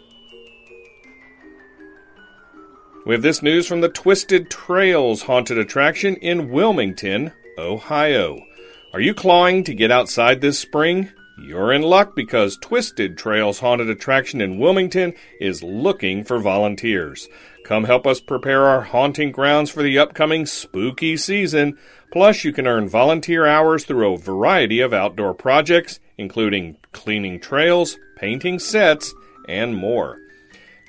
We 3.05 3.13
have 3.13 3.23
this 3.23 3.43
news 3.43 3.67
from 3.67 3.83
the 3.83 3.91
Twisted 3.91 4.51
Trails 4.51 5.25
haunted 5.25 5.59
attraction 5.59 6.17
in 6.17 6.51
Wilmington, 6.51 7.33
Ohio. 7.59 8.47
Are 8.93 9.01
you 9.01 9.15
clawing 9.15 9.63
to 9.65 9.75
get 9.75 9.93
outside 9.93 10.41
this 10.41 10.59
spring? 10.59 11.11
You're 11.39 11.73
in 11.73 11.83
luck 11.83 12.17
because 12.17 12.57
Twisted 12.57 13.17
Trails 13.17 13.61
Haunted 13.61 13.89
Attraction 13.89 14.41
in 14.41 14.59
Wilmington 14.59 15.15
is 15.41 15.63
looking 15.63 16.25
for 16.25 16.41
volunteers. 16.41 17.29
Come 17.65 17.85
help 17.85 18.05
us 18.05 18.19
prepare 18.19 18.65
our 18.65 18.81
haunting 18.81 19.31
grounds 19.31 19.71
for 19.71 19.85
the 19.85 19.97
upcoming 19.97 20.45
spooky 20.45 21.17
season. 21.17 21.79
Plus, 22.11 22.43
you 22.43 22.53
can 22.53 22.67
earn 22.67 22.89
volunteer 22.89 23.47
hours 23.47 23.85
through 23.85 24.13
a 24.13 24.19
variety 24.19 24.81
of 24.81 24.93
outdoor 24.93 25.35
projects, 25.35 26.01
including 26.19 26.77
cleaning 26.91 27.39
trails, 27.39 27.97
painting 28.17 28.59
sets, 28.59 29.15
and 29.49 29.77
more. 29.77 30.19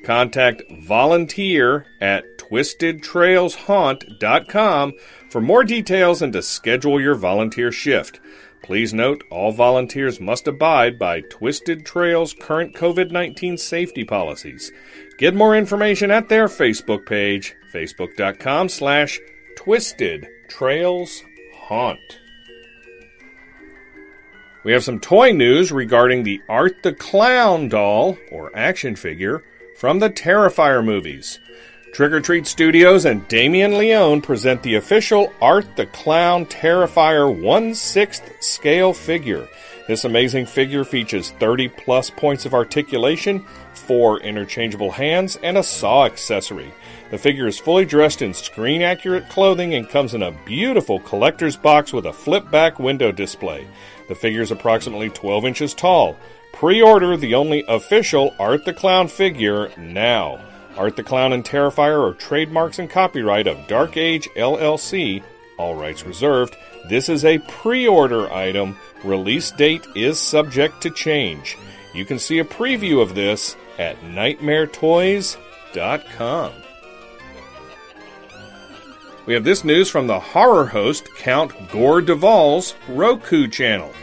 Contact 0.03 0.63
volunteer 0.87 1.85
at 2.01 2.23
twistedtrailshaunt.com 2.39 4.93
for 5.31 5.41
more 5.41 5.63
details 5.63 6.21
and 6.21 6.33
to 6.33 6.41
schedule 6.41 6.99
your 6.99 7.15
volunteer 7.15 7.71
shift. 7.71 8.19
Please 8.61 8.93
note 8.93 9.23
all 9.31 9.51
volunteers 9.51 10.19
must 10.19 10.47
abide 10.47 10.99
by 10.99 11.21
Twisted 11.21 11.85
Trail's 11.85 12.33
current 12.33 12.75
COVID 12.75 13.09
19 13.11 13.57
safety 13.57 14.03
policies. 14.03 14.71
Get 15.17 15.33
more 15.33 15.55
information 15.55 16.11
at 16.11 16.29
their 16.29 16.47
Facebook 16.47 17.05
page, 17.05 17.55
facebook.com 17.73 18.69
slash 18.69 19.19
twisted 19.55 20.27
trails 20.49 21.23
haunt. 21.55 22.19
We 24.63 24.73
have 24.73 24.83
some 24.83 24.99
toy 24.99 25.31
news 25.31 25.71
regarding 25.71 26.23
the 26.23 26.41
Art 26.47 26.83
the 26.83 26.93
Clown 26.93 27.67
doll, 27.67 28.17
or 28.31 28.55
action 28.55 28.95
figure, 28.95 29.43
from 29.77 29.99
the 29.99 30.09
Terrifier 30.09 30.85
movies. 30.85 31.39
Trick 31.91 32.13
or 32.13 32.21
Treat 32.21 32.47
Studios 32.47 33.03
and 33.03 33.27
Damien 33.27 33.77
Leone 33.77 34.21
present 34.21 34.63
the 34.63 34.75
official 34.75 35.33
Art 35.41 35.75
the 35.75 35.87
Clown 35.87 36.45
Terrifier 36.45 37.29
1 37.29 37.71
6th 37.71 38.41
scale 38.41 38.93
figure. 38.93 39.45
This 39.89 40.05
amazing 40.05 40.45
figure 40.45 40.85
features 40.85 41.31
30 41.31 41.67
plus 41.67 42.09
points 42.09 42.45
of 42.45 42.53
articulation, 42.53 43.45
four 43.73 44.21
interchangeable 44.21 44.91
hands, 44.91 45.37
and 45.43 45.57
a 45.57 45.63
saw 45.63 46.05
accessory. 46.05 46.73
The 47.09 47.17
figure 47.17 47.45
is 47.45 47.59
fully 47.59 47.83
dressed 47.83 48.21
in 48.21 48.33
screen 48.33 48.81
accurate 48.81 49.27
clothing 49.27 49.73
and 49.73 49.89
comes 49.89 50.13
in 50.13 50.23
a 50.23 50.31
beautiful 50.45 51.01
collector's 51.01 51.57
box 51.57 51.91
with 51.91 52.05
a 52.05 52.13
flip 52.13 52.49
back 52.49 52.79
window 52.79 53.11
display. 53.11 53.67
The 54.07 54.15
figure 54.15 54.41
is 54.41 54.51
approximately 54.51 55.09
12 55.09 55.43
inches 55.43 55.73
tall. 55.73 56.15
Pre 56.53 56.81
order 56.81 57.17
the 57.17 57.35
only 57.35 57.65
official 57.67 58.33
Art 58.39 58.63
the 58.63 58.73
Clown 58.73 59.09
figure 59.09 59.71
now. 59.77 60.39
Art 60.77 60.95
the 60.95 61.03
Clown 61.03 61.33
and 61.33 61.43
Terrifier 61.43 62.09
are 62.09 62.13
trademarks 62.13 62.79
and 62.79 62.89
copyright 62.89 63.47
of 63.47 63.67
Dark 63.67 63.97
Age 63.97 64.29
LLC, 64.35 65.21
all 65.57 65.75
rights 65.75 66.05
reserved. 66.05 66.55
This 66.89 67.09
is 67.09 67.25
a 67.25 67.39
pre 67.39 67.85
order 67.87 68.31
item. 68.31 68.77
Release 69.03 69.51
date 69.51 69.85
is 69.95 70.19
subject 70.19 70.81
to 70.81 70.89
change. 70.89 71.57
You 71.93 72.05
can 72.05 72.17
see 72.19 72.39
a 72.39 72.45
preview 72.45 73.01
of 73.01 73.15
this 73.15 73.57
at 73.77 73.99
nightmaretoys.com. 74.01 76.53
We 79.25 79.33
have 79.35 79.43
this 79.43 79.63
news 79.63 79.87
from 79.89 80.07
the 80.07 80.19
horror 80.19 80.65
host 80.65 81.07
Count 81.15 81.53
Gore 81.71 82.01
de 82.01 82.15
Vol's 82.15 82.73
Roku 82.87 83.47
channel. 83.47 83.93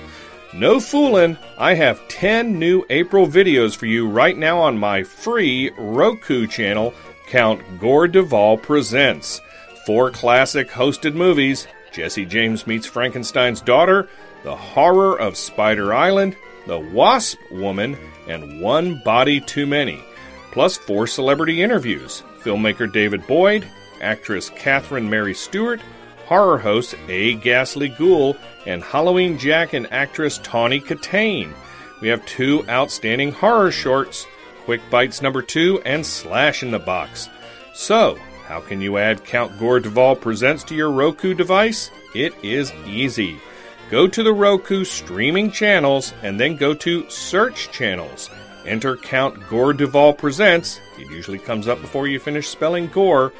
No 0.54 0.80
fooling, 0.80 1.36
I 1.58 1.74
have 1.74 2.08
10 2.08 2.58
new 2.58 2.84
April 2.88 3.26
videos 3.26 3.76
for 3.76 3.84
you 3.84 4.08
right 4.08 4.36
now 4.36 4.58
on 4.60 4.78
my 4.78 5.02
free 5.02 5.70
Roku 5.76 6.46
channel, 6.46 6.94
Count 7.26 7.60
Gore 7.78 8.08
de 8.08 8.22
Vol 8.22 8.56
Presents. 8.56 9.42
Four 9.84 10.10
classic 10.10 10.70
hosted 10.70 11.14
movies 11.14 11.66
Jesse 11.92 12.24
James 12.24 12.66
Meets 12.66 12.86
Frankenstein's 12.86 13.60
Daughter, 13.60 14.08
The 14.42 14.56
Horror 14.56 15.20
of 15.20 15.36
Spider 15.36 15.92
Island, 15.92 16.34
The 16.66 16.78
Wasp 16.78 17.38
Woman, 17.50 17.98
and 18.26 18.62
One 18.62 19.02
Body 19.04 19.40
Too 19.40 19.66
Many. 19.66 20.02
Plus 20.50 20.78
four 20.78 21.06
celebrity 21.06 21.62
interviews 21.62 22.22
filmmaker 22.40 22.90
David 22.90 23.26
Boyd, 23.26 23.68
actress 24.00 24.48
Catherine 24.50 25.10
Mary 25.10 25.34
Stewart, 25.34 25.80
horror 26.28 26.58
host 26.58 26.94
A. 27.08 27.34
Ghastly 27.34 27.88
Ghoul, 27.88 28.36
and 28.66 28.82
Halloween 28.82 29.38
Jack 29.38 29.72
and 29.72 29.90
actress 29.90 30.38
Tawny 30.42 30.78
Kitaen. 30.78 31.54
We 32.02 32.08
have 32.08 32.24
two 32.26 32.68
outstanding 32.68 33.32
horror 33.32 33.70
shorts 33.70 34.26
Quick 34.64 34.82
Bites 34.90 35.22
number 35.22 35.40
two 35.40 35.80
and 35.86 36.04
Slash 36.04 36.62
in 36.62 36.70
the 36.70 36.78
Box. 36.78 37.30
So, 37.72 38.18
how 38.44 38.60
can 38.60 38.82
you 38.82 38.98
add 38.98 39.24
Count 39.24 39.58
Gore 39.58 39.80
de 39.80 39.88
Vol 39.88 40.14
Presents 40.14 40.62
to 40.64 40.74
your 40.74 40.90
Roku 40.90 41.32
device? 41.32 41.90
It 42.14 42.34
is 42.42 42.74
easy. 42.86 43.40
Go 43.90 44.06
to 44.06 44.22
the 44.22 44.34
Roku 44.34 44.84
streaming 44.84 45.50
channels 45.50 46.12
and 46.22 46.38
then 46.38 46.56
go 46.56 46.74
to 46.74 47.08
Search 47.08 47.70
Channels. 47.70 48.28
Enter 48.66 48.98
Count 48.98 49.48
Gore 49.48 49.72
de 49.72 49.86
Vol 49.86 50.12
Presents. 50.12 50.78
It 50.98 51.10
usually 51.10 51.38
comes 51.38 51.66
up 51.66 51.80
before 51.80 52.06
you 52.06 52.20
finish 52.20 52.48
spelling 52.48 52.88
Gore. 52.88 53.32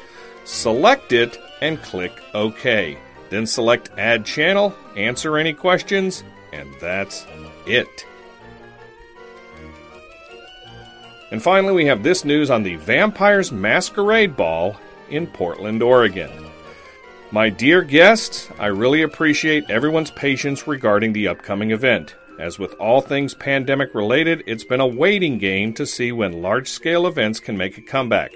Select 0.45 1.11
it 1.11 1.37
and 1.61 1.81
click 1.81 2.21
OK. 2.33 2.97
Then 3.29 3.45
select 3.45 3.91
Add 3.97 4.25
Channel, 4.25 4.75
answer 4.95 5.37
any 5.37 5.53
questions, 5.53 6.23
and 6.51 6.69
that's 6.81 7.25
it. 7.65 8.05
And 11.31 11.41
finally, 11.41 11.73
we 11.73 11.85
have 11.85 12.01
this 12.01 12.25
news 12.25 12.49
on 12.49 12.63
the 12.63 12.75
Vampires 12.77 13.51
Masquerade 13.51 14.35
Ball 14.35 14.75
in 15.09 15.27
Portland, 15.27 15.83
Oregon. 15.83 16.31
My 17.31 17.49
dear 17.49 17.83
guests, 17.83 18.49
I 18.57 18.67
really 18.67 19.03
appreciate 19.03 19.69
everyone's 19.69 20.09
patience 20.09 20.65
regarding 20.65 21.13
the 21.13 21.27
upcoming 21.27 21.69
event. 21.69 22.15
As 22.39 22.57
with 22.57 22.73
all 22.75 23.01
things 23.01 23.35
pandemic 23.35 23.93
related, 23.93 24.43
it's 24.47 24.63
been 24.63 24.79
a 24.79 24.87
waiting 24.87 25.37
game 25.37 25.73
to 25.73 25.85
see 25.85 26.11
when 26.11 26.41
large 26.41 26.69
scale 26.69 27.05
events 27.05 27.39
can 27.39 27.57
make 27.57 27.77
a 27.77 27.81
comeback. 27.81 28.31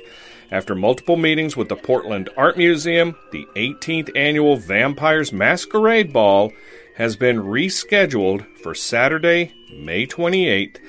After 0.53 0.75
multiple 0.75 1.17
meetings 1.17 1.57
with 1.57 1.67
the 1.67 1.75
Portland 1.75 2.29
Art 2.37 2.57
Museum, 2.57 3.15
the 3.31 3.47
18th 3.55 4.15
annual 4.15 4.55
Vampires 4.55 5.33
Masquerade 5.33 6.13
Ball 6.13 6.53
has 6.95 7.15
been 7.15 7.39
rescheduled 7.39 8.45
for 8.59 8.75
Saturday, 8.75 9.51
May 9.75 10.05
28, 10.05 10.79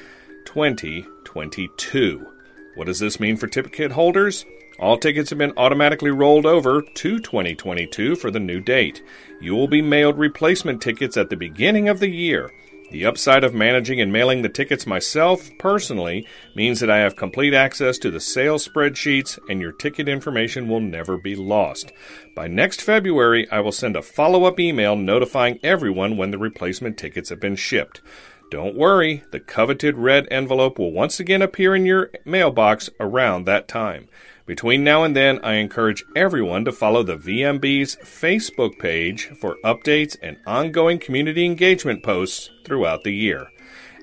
2022. 0.44 2.26
What 2.74 2.88
does 2.88 2.98
this 2.98 3.18
mean 3.18 3.38
for 3.38 3.46
ticket 3.46 3.92
holders? 3.92 4.44
All 4.78 4.98
tickets 4.98 5.30
have 5.30 5.38
been 5.38 5.54
automatically 5.56 6.10
rolled 6.10 6.44
over 6.44 6.82
to 6.82 7.18
2022 7.18 8.16
for 8.16 8.30
the 8.30 8.38
new 8.38 8.60
date. 8.60 9.02
You 9.40 9.54
will 9.54 9.68
be 9.68 9.80
mailed 9.80 10.18
replacement 10.18 10.82
tickets 10.82 11.16
at 11.16 11.30
the 11.30 11.36
beginning 11.36 11.88
of 11.88 12.00
the 12.00 12.10
year. 12.10 12.50
The 12.94 13.06
upside 13.06 13.42
of 13.42 13.52
managing 13.52 14.00
and 14.00 14.12
mailing 14.12 14.42
the 14.42 14.48
tickets 14.48 14.86
myself 14.86 15.50
personally 15.58 16.28
means 16.54 16.78
that 16.78 16.92
I 16.92 16.98
have 16.98 17.16
complete 17.16 17.52
access 17.52 17.98
to 17.98 18.10
the 18.12 18.20
sales 18.20 18.68
spreadsheets 18.68 19.36
and 19.48 19.60
your 19.60 19.72
ticket 19.72 20.08
information 20.08 20.68
will 20.68 20.78
never 20.78 21.18
be 21.18 21.34
lost. 21.34 21.90
By 22.36 22.46
next 22.46 22.82
February, 22.82 23.50
I 23.50 23.58
will 23.58 23.72
send 23.72 23.96
a 23.96 24.02
follow 24.02 24.44
up 24.44 24.60
email 24.60 24.94
notifying 24.94 25.58
everyone 25.64 26.16
when 26.16 26.30
the 26.30 26.38
replacement 26.38 26.96
tickets 26.96 27.30
have 27.30 27.40
been 27.40 27.56
shipped. 27.56 28.00
Don't 28.48 28.76
worry, 28.76 29.24
the 29.32 29.40
coveted 29.40 29.98
red 29.98 30.28
envelope 30.30 30.78
will 30.78 30.92
once 30.92 31.18
again 31.18 31.42
appear 31.42 31.74
in 31.74 31.86
your 31.86 32.12
mailbox 32.24 32.90
around 33.00 33.44
that 33.44 33.66
time. 33.66 34.06
Between 34.46 34.84
now 34.84 35.04
and 35.04 35.16
then, 35.16 35.40
I 35.42 35.54
encourage 35.54 36.04
everyone 36.14 36.66
to 36.66 36.72
follow 36.72 37.02
the 37.02 37.16
VMB's 37.16 37.96
Facebook 37.96 38.78
page 38.78 39.28
for 39.28 39.56
updates 39.64 40.18
and 40.22 40.36
ongoing 40.46 40.98
community 40.98 41.46
engagement 41.46 42.02
posts 42.02 42.50
throughout 42.64 43.04
the 43.04 43.14
year. 43.14 43.48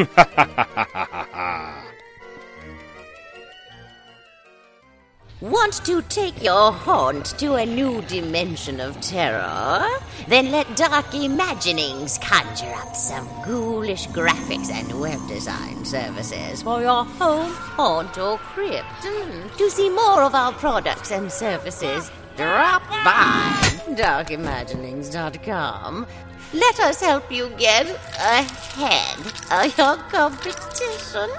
Want 5.40 5.84
to 5.84 6.02
take 6.02 6.42
your 6.42 6.72
haunt 6.72 7.38
to 7.38 7.54
a 7.54 7.64
new 7.64 8.02
dimension 8.02 8.80
of 8.80 9.00
terror? 9.00 9.86
Then 10.26 10.50
let 10.50 10.76
Dark 10.76 11.14
Imaginings 11.14 12.18
conjure 12.18 12.74
up 12.74 12.96
some 12.96 13.28
ghoulish 13.44 14.08
graphics 14.08 14.72
and 14.72 15.00
web 15.00 15.20
design 15.28 15.84
services 15.84 16.62
for 16.62 16.80
your 16.80 17.04
home, 17.04 17.52
haunt, 17.52 18.18
or 18.18 18.38
crypt. 18.38 18.88
Mm. 19.02 19.56
To 19.58 19.70
see 19.70 19.88
more 19.88 20.22
of 20.22 20.34
our 20.34 20.50
products 20.54 21.12
and 21.12 21.30
services, 21.30 22.10
drop 22.36 22.82
by 23.04 23.56
darkimaginings.com. 23.90 26.04
Let 26.52 26.80
us 26.80 27.00
help 27.00 27.30
you 27.30 27.50
get 27.50 27.86
ahead 28.18 29.20
of 29.52 29.78
your 29.78 29.98
competition. 30.10 31.30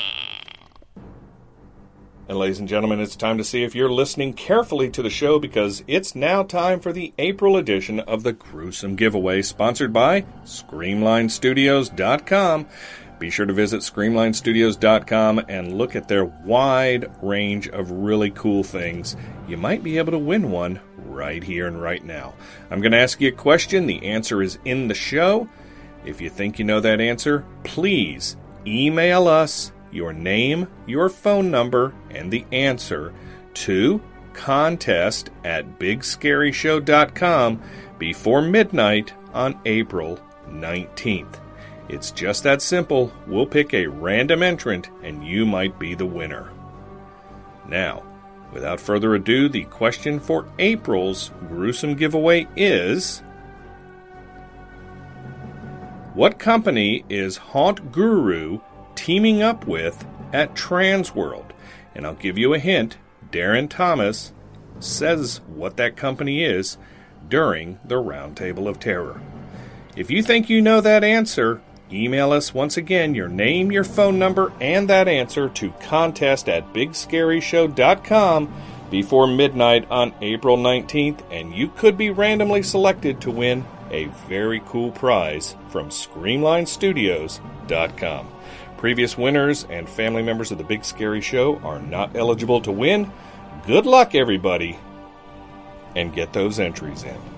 And, 2.28 2.38
ladies 2.38 2.58
and 2.58 2.68
gentlemen, 2.68 2.98
it's 2.98 3.14
time 3.14 3.38
to 3.38 3.44
see 3.44 3.62
if 3.62 3.76
you're 3.76 3.88
listening 3.88 4.32
carefully 4.32 4.90
to 4.90 5.00
the 5.00 5.10
show 5.10 5.38
because 5.38 5.84
it's 5.86 6.16
now 6.16 6.42
time 6.42 6.80
for 6.80 6.92
the 6.92 7.14
April 7.18 7.56
edition 7.56 8.00
of 8.00 8.24
the 8.24 8.32
Gruesome 8.32 8.96
Giveaway, 8.96 9.42
sponsored 9.42 9.92
by 9.92 10.22
ScreamlineStudios.com. 10.44 12.66
Be 13.20 13.30
sure 13.30 13.46
to 13.46 13.52
visit 13.52 13.82
ScreamlineStudios.com 13.82 15.44
and 15.48 15.78
look 15.78 15.94
at 15.94 16.08
their 16.08 16.24
wide 16.24 17.08
range 17.22 17.68
of 17.68 17.92
really 17.92 18.32
cool 18.32 18.64
things. 18.64 19.14
You 19.46 19.56
might 19.56 19.84
be 19.84 19.98
able 19.98 20.10
to 20.10 20.18
win 20.18 20.50
one 20.50 20.80
right 20.96 21.44
here 21.44 21.68
and 21.68 21.80
right 21.80 22.04
now. 22.04 22.34
I'm 22.72 22.80
going 22.80 22.90
to 22.90 22.98
ask 22.98 23.20
you 23.20 23.28
a 23.28 23.32
question. 23.32 23.86
The 23.86 24.04
answer 24.04 24.42
is 24.42 24.58
in 24.64 24.88
the 24.88 24.94
show. 24.94 25.48
If 26.04 26.20
you 26.20 26.28
think 26.28 26.58
you 26.58 26.64
know 26.64 26.80
that 26.80 27.00
answer, 27.00 27.44
please 27.62 28.36
email 28.66 29.28
us 29.28 29.70
your 29.96 30.12
name, 30.12 30.68
your 30.86 31.08
phone 31.08 31.50
number, 31.50 31.92
and 32.10 32.30
the 32.30 32.44
answer 32.52 33.12
to 33.54 34.00
contest 34.34 35.30
at 35.42 35.78
bigscaryshow.com 35.78 37.62
before 37.98 38.42
midnight 38.42 39.14
on 39.32 39.58
April 39.64 40.20
19th. 40.48 41.40
It's 41.88 42.10
just 42.10 42.42
that 42.42 42.62
simple. 42.62 43.12
We'll 43.26 43.46
pick 43.46 43.72
a 43.72 43.86
random 43.86 44.42
entrant 44.42 44.90
and 45.02 45.26
you 45.26 45.46
might 45.46 45.78
be 45.78 45.94
the 45.94 46.06
winner. 46.06 46.52
Now, 47.68 48.02
without 48.52 48.80
further 48.80 49.14
ado, 49.14 49.48
the 49.48 49.64
question 49.64 50.20
for 50.20 50.46
April's 50.58 51.32
gruesome 51.48 51.94
giveaway 51.94 52.46
is 52.56 53.22
What 56.14 56.38
company 56.38 57.04
is 57.08 57.36
Haunt 57.36 57.92
Guru 57.92 58.60
teaming 58.96 59.42
up 59.42 59.66
with 59.66 60.04
at 60.32 60.54
Transworld. 60.54 61.50
And 61.94 62.06
I'll 62.06 62.14
give 62.14 62.36
you 62.36 62.54
a 62.54 62.58
hint 62.58 62.96
Darren 63.30 63.68
Thomas 63.68 64.32
says 64.80 65.40
what 65.46 65.76
that 65.76 65.96
company 65.96 66.42
is 66.44 66.76
during 67.28 67.78
the 67.84 67.96
Roundtable 67.96 68.68
of 68.68 68.80
Terror. 68.80 69.20
If 69.96 70.10
you 70.10 70.22
think 70.22 70.48
you 70.50 70.60
know 70.60 70.80
that 70.80 71.04
answer, 71.04 71.60
email 71.90 72.32
us 72.32 72.54
once 72.54 72.76
again 72.76 73.14
your 73.14 73.28
name, 73.28 73.72
your 73.72 73.84
phone 73.84 74.18
number, 74.18 74.52
and 74.60 74.90
that 74.90 75.08
answer 75.08 75.48
to 75.50 75.70
contest 75.80 76.48
at 76.48 76.72
bigscaryshow.com 76.72 78.54
before 78.90 79.26
midnight 79.26 79.90
on 79.90 80.14
April 80.20 80.56
19th, 80.56 81.20
and 81.30 81.52
you 81.54 81.68
could 81.68 81.98
be 81.98 82.10
randomly 82.10 82.62
selected 82.62 83.20
to 83.22 83.30
win 83.30 83.64
a 83.90 84.04
very 84.28 84.60
cool 84.66 84.90
prize 84.92 85.56
from 85.70 85.88
ScreamlineStudios.com. 85.88 88.28
Previous 88.78 89.16
winners 89.16 89.64
and 89.70 89.88
family 89.88 90.22
members 90.22 90.52
of 90.52 90.58
the 90.58 90.64
Big 90.64 90.84
Scary 90.84 91.22
Show 91.22 91.58
are 91.60 91.80
not 91.80 92.14
eligible 92.14 92.60
to 92.60 92.70
win. 92.70 93.10
Good 93.66 93.86
luck, 93.86 94.14
everybody, 94.14 94.78
and 95.94 96.12
get 96.12 96.32
those 96.34 96.60
entries 96.60 97.02
in. 97.02 97.35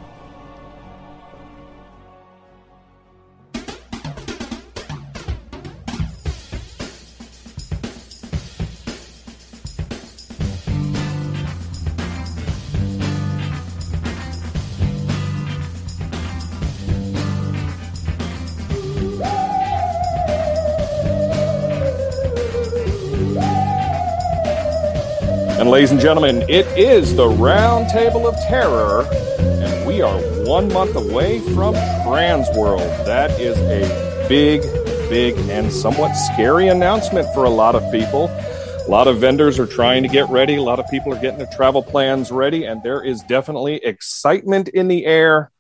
Ladies 25.78 25.92
and 25.92 26.00
gentlemen, 26.00 26.42
it 26.48 26.66
is 26.76 27.14
the 27.14 27.28
Round 27.28 27.88
Table 27.88 28.26
of 28.26 28.34
Terror, 28.48 29.06
and 29.38 29.86
we 29.86 30.02
are 30.02 30.18
one 30.44 30.66
month 30.72 30.96
away 30.96 31.38
from 31.54 31.72
Transworld. 32.02 33.04
That 33.06 33.30
is 33.38 33.56
a 33.58 34.28
big, 34.28 34.60
big, 35.08 35.38
and 35.48 35.70
somewhat 35.70 36.14
scary 36.14 36.66
announcement 36.66 37.32
for 37.32 37.44
a 37.44 37.48
lot 37.48 37.76
of 37.76 37.92
people. 37.92 38.24
A 38.24 38.88
lot 38.88 39.06
of 39.06 39.18
vendors 39.18 39.60
are 39.60 39.68
trying 39.68 40.02
to 40.02 40.08
get 40.08 40.28
ready. 40.30 40.56
A 40.56 40.62
lot 40.62 40.80
of 40.80 40.90
people 40.90 41.14
are 41.14 41.20
getting 41.20 41.38
their 41.38 41.54
travel 41.54 41.84
plans 41.84 42.32
ready, 42.32 42.64
and 42.64 42.82
there 42.82 43.04
is 43.04 43.22
definitely 43.22 43.76
excitement 43.76 44.66
in 44.66 44.88
the 44.88 45.06
air 45.06 45.52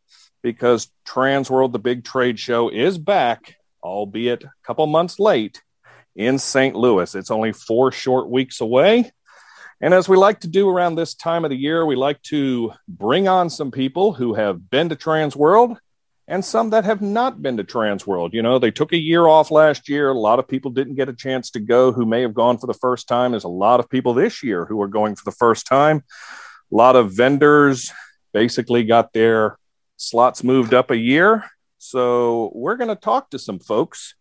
because 0.42 0.90
Transworld, 1.06 1.70
the 1.70 1.78
big 1.78 2.02
trade 2.02 2.40
show, 2.40 2.70
is 2.70 2.98
back, 2.98 3.54
albeit 3.84 4.42
a 4.42 4.50
couple 4.64 4.84
months 4.88 5.20
late 5.20 5.62
in 6.16 6.40
St. 6.40 6.74
Louis. 6.74 7.14
It's 7.14 7.30
only 7.30 7.52
four 7.52 7.92
short 7.92 8.28
weeks 8.28 8.60
away. 8.60 9.12
And 9.80 9.94
as 9.94 10.08
we 10.08 10.16
like 10.16 10.40
to 10.40 10.48
do 10.48 10.68
around 10.68 10.96
this 10.96 11.14
time 11.14 11.44
of 11.44 11.50
the 11.50 11.56
year, 11.56 11.86
we 11.86 11.94
like 11.94 12.20
to 12.22 12.72
bring 12.88 13.28
on 13.28 13.48
some 13.48 13.70
people 13.70 14.12
who 14.12 14.34
have 14.34 14.68
been 14.70 14.88
to 14.88 14.96
Transworld 14.96 15.76
and 16.26 16.44
some 16.44 16.70
that 16.70 16.84
have 16.84 17.00
not 17.00 17.40
been 17.40 17.56
to 17.58 17.64
Transworld. 17.64 18.32
You 18.32 18.42
know, 18.42 18.58
they 18.58 18.72
took 18.72 18.92
a 18.92 18.98
year 18.98 19.28
off 19.28 19.52
last 19.52 19.88
year. 19.88 20.10
A 20.10 20.18
lot 20.18 20.40
of 20.40 20.48
people 20.48 20.72
didn't 20.72 20.96
get 20.96 21.08
a 21.08 21.14
chance 21.14 21.50
to 21.52 21.60
go 21.60 21.92
who 21.92 22.04
may 22.04 22.22
have 22.22 22.34
gone 22.34 22.58
for 22.58 22.66
the 22.66 22.74
first 22.74 23.06
time. 23.06 23.30
There's 23.30 23.44
a 23.44 23.48
lot 23.48 23.78
of 23.78 23.88
people 23.88 24.14
this 24.14 24.42
year 24.42 24.64
who 24.64 24.82
are 24.82 24.88
going 24.88 25.14
for 25.14 25.24
the 25.24 25.36
first 25.36 25.66
time. 25.66 26.02
A 26.72 26.76
lot 26.76 26.96
of 26.96 27.12
vendors 27.12 27.92
basically 28.32 28.82
got 28.82 29.12
their 29.12 29.58
slots 29.96 30.42
moved 30.42 30.74
up 30.74 30.90
a 30.90 30.96
year. 30.96 31.44
So 31.78 32.50
we're 32.52 32.76
going 32.76 32.88
to 32.88 32.96
talk 32.96 33.30
to 33.30 33.38
some 33.38 33.60
folks 33.60 34.14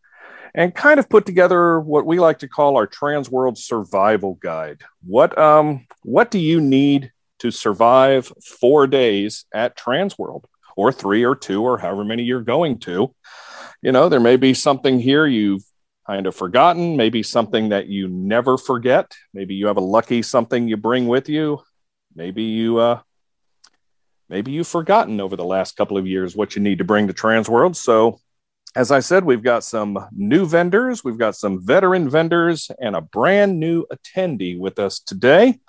and 0.58 0.74
kind 0.74 1.00
of 1.00 1.08
put 1.08 1.28
together 1.28 1.80
what 1.80 2.08
we 2.08 2.20
like 2.20 2.39
to 2.39 2.48
call 2.48 2.78
our 2.78 2.88
Transworld 2.88 3.58
Survival 3.60 4.34
Guide. 4.41 4.82
What 5.06 5.38
um 5.38 5.86
what 6.04 6.32
do 6.32 6.39
you 6.39 6.60
need 6.60 7.13
to 7.39 7.52
survive 7.52 8.34
four 8.43 8.88
days 8.88 9.46
at 9.54 9.78
Transworld, 9.78 10.46
or 10.76 10.91
three, 10.91 11.24
or 11.24 11.36
two, 11.36 11.62
or 11.63 11.78
however 11.78 12.04
many 12.04 12.24
you're 12.24 12.41
going 12.41 12.80
to? 12.80 13.13
You 13.84 13.91
know, 13.91 14.10
there 14.10 14.20
may 14.20 14.36
be 14.36 14.56
something 14.56 15.00
here 15.00 15.28
you've 15.28 15.63
kind 16.08 16.26
of 16.26 16.36
forgotten, 16.36 16.98
maybe 16.98 17.22
something 17.22 17.70
that 17.70 17.88
you 17.88 18.08
never 18.08 18.58
forget. 18.58 19.12
Maybe 19.34 19.54
you 19.54 19.67
have 19.67 19.78
a 19.78 19.82
lucky 19.82 20.24
something 20.24 20.67
you 20.67 20.76
bring 20.76 21.08
with 21.08 21.30
you. 21.30 21.62
Maybe 22.15 22.41
you 22.41 22.80
uh 22.80 23.02
maybe 24.28 24.54
you've 24.54 24.67
forgotten 24.67 25.22
over 25.22 25.36
the 25.36 25.46
last 25.46 25.78
couple 25.78 26.00
of 26.00 26.08
years 26.08 26.36
what 26.36 26.56
you 26.56 26.63
need 26.63 26.80
to 26.80 26.84
bring 26.84 27.06
to 27.08 27.13
Transworld. 27.13 27.76
So 27.76 28.20
as 28.78 28.92
I 28.92 29.00
said, 29.00 29.26
we've 29.26 29.42
got 29.42 29.63
some 29.63 30.08
new 30.12 30.46
vendors, 30.46 31.04
we've 31.04 31.18
got 31.18 31.36
some 31.36 31.66
veteran 31.66 32.08
vendors, 32.08 32.70
and 32.80 32.96
a 32.96 33.02
brand 33.02 33.60
new 33.60 33.88
attendee 33.92 34.56
with 34.56 34.78
us 34.78 35.00
today. 35.00 35.60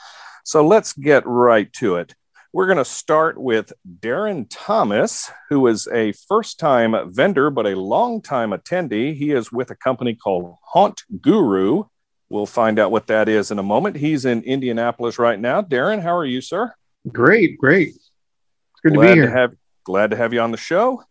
So 0.45 0.67
let's 0.67 0.93
get 0.93 1.27
right 1.27 1.73
to 1.75 1.97
it. 1.97 2.15
We're 2.53 2.67
going 2.67 2.77
to 2.77 2.85
start 2.85 3.41
with 3.41 3.73
Darren 4.01 4.45
Thomas, 4.51 5.31
who 5.49 5.69
is 5.69 5.89
a 5.91 6.13
first 6.29 6.59
time 6.59 6.95
vendor, 7.11 7.49
but 7.49 7.67
a 7.67 7.77
long 7.77 8.21
time 8.21 8.51
attendee. 8.51 9.17
He 9.17 9.31
is 9.31 9.51
with 9.51 9.71
a 9.71 9.75
company 9.75 10.15
called 10.15 10.57
Haunt 10.63 11.03
Guru. 11.23 11.85
We'll 12.29 12.45
find 12.45 12.79
out 12.79 12.91
what 12.91 13.07
that 13.07 13.27
is 13.27 13.51
in 13.51 13.59
a 13.59 13.63
moment. 13.63 13.97
He's 13.97 14.27
in 14.27 14.43
Indianapolis 14.43 15.19
right 15.19 15.41
now. 15.41 15.63
Darren, 15.63 16.03
how 16.03 16.15
are 16.15 16.27
you, 16.27 16.43
sir? 16.43 16.75
Great, 17.11 17.57
great. 17.57 17.89
It's 17.89 18.81
good 18.83 18.93
glad 18.93 19.09
to 19.09 19.15
be 19.15 19.21
here. 19.21 19.31
To 19.31 19.33
have, 19.33 19.55
glad 19.85 20.11
to 20.11 20.17
have 20.19 20.35
you 20.35 20.41
on 20.41 20.51
the 20.51 20.59
show. 20.59 21.05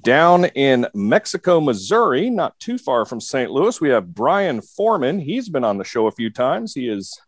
Down 0.00 0.46
in 0.46 0.86
Mexico, 0.94 1.60
Missouri, 1.60 2.30
not 2.30 2.58
too 2.58 2.78
far 2.78 3.04
from 3.04 3.20
St. 3.20 3.50
Louis, 3.50 3.80
we 3.80 3.90
have 3.90 4.14
Brian 4.14 4.62
Foreman. 4.62 5.18
He's 5.18 5.48
been 5.50 5.64
on 5.64 5.76
the 5.76 5.84
show 5.84 6.06
a 6.06 6.12
few 6.12 6.30
times. 6.30 6.74
He 6.74 6.88
is 6.88 7.20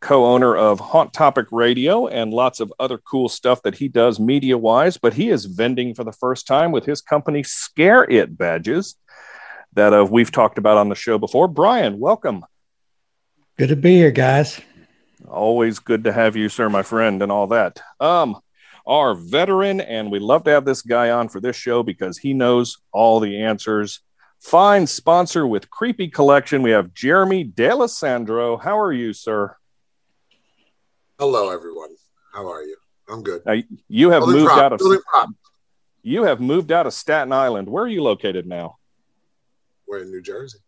co 0.00 0.26
owner 0.26 0.54
of 0.54 0.80
Haunt 0.80 1.14
Topic 1.14 1.46
Radio 1.50 2.06
and 2.06 2.30
lots 2.30 2.60
of 2.60 2.70
other 2.78 2.98
cool 2.98 3.30
stuff 3.30 3.62
that 3.62 3.76
he 3.76 3.88
does 3.88 4.20
media 4.20 4.58
wise. 4.58 4.98
But 4.98 5.14
he 5.14 5.30
is 5.30 5.46
vending 5.46 5.94
for 5.94 6.04
the 6.04 6.12
first 6.12 6.46
time 6.46 6.72
with 6.72 6.84
his 6.84 7.00
company, 7.00 7.42
Scare 7.42 8.04
It 8.04 8.36
Badges, 8.36 8.96
that 9.72 9.94
uh, 9.94 10.04
we've 10.04 10.30
talked 10.30 10.58
about 10.58 10.76
on 10.76 10.90
the 10.90 10.94
show 10.94 11.18
before. 11.18 11.48
Brian, 11.48 11.98
welcome. 11.98 12.44
Good 13.56 13.70
to 13.70 13.76
be 13.76 13.96
here, 13.96 14.10
guys. 14.10 14.60
Always 15.26 15.78
good 15.78 16.04
to 16.04 16.12
have 16.12 16.36
you, 16.36 16.50
sir, 16.50 16.68
my 16.68 16.82
friend, 16.82 17.22
and 17.22 17.32
all 17.32 17.46
that. 17.46 17.80
Um, 17.98 18.38
our 18.86 19.14
veteran, 19.14 19.80
and 19.80 20.10
we 20.10 20.18
love 20.18 20.44
to 20.44 20.50
have 20.50 20.64
this 20.64 20.82
guy 20.82 21.10
on 21.10 21.28
for 21.28 21.40
this 21.40 21.56
show 21.56 21.82
because 21.82 22.18
he 22.18 22.34
knows 22.34 22.78
all 22.92 23.20
the 23.20 23.42
answers. 23.42 24.00
Fine 24.40 24.86
sponsor 24.86 25.46
with 25.46 25.70
Creepy 25.70 26.08
Collection. 26.08 26.62
We 26.62 26.72
have 26.72 26.92
Jeremy 26.92 27.44
D'Alessandro. 27.44 28.58
How 28.58 28.78
are 28.78 28.92
you, 28.92 29.12
sir? 29.12 29.56
Hello, 31.18 31.50
everyone. 31.50 31.90
How 32.32 32.50
are 32.50 32.62
you? 32.62 32.76
I'm 33.08 33.22
good. 33.22 33.42
Now, 33.46 33.54
you 33.88 34.10
have 34.10 34.20
Building 34.20 34.40
moved 34.40 34.48
prop, 34.48 34.58
out 34.60 34.72
of 34.72 34.78
building 34.78 35.00
you 36.02 36.24
have 36.24 36.40
moved 36.40 36.70
out 36.70 36.86
of 36.86 36.92
Staten 36.92 37.32
Island. 37.32 37.68
Where 37.68 37.84
are 37.84 37.88
you 37.88 38.02
located 38.02 38.46
now? 38.46 38.76
We're 39.88 40.02
in 40.02 40.10
New 40.10 40.20
Jersey. 40.20 40.58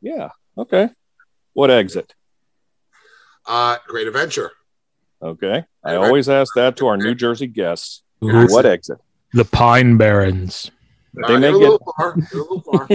Yeah. 0.00 0.28
Okay. 0.56 0.88
What 1.52 1.70
exit? 1.70 2.14
Uh, 3.46 3.78
Great 3.88 4.06
Adventure. 4.06 4.52
Okay. 5.24 5.64
I 5.82 5.96
always 5.96 6.28
ask 6.28 6.54
that 6.54 6.76
to 6.76 6.86
our 6.86 6.98
New 6.98 7.14
Jersey 7.14 7.46
guests. 7.46 8.02
Ooh. 8.22 8.46
What 8.46 8.66
exit? 8.66 8.98
The 9.32 9.44
Pine 9.44 9.96
Barrens. 9.96 10.70
They 11.14 11.38
may 11.38 11.48
Uh, 11.48 11.50
you're 11.50 11.56
a 11.56 11.58
little 11.58 11.94
far. 11.96 12.12
A 12.12 12.36
little 12.36 12.60
far. 12.60 12.88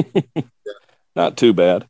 not 1.15 1.37
too 1.37 1.53
bad. 1.53 1.87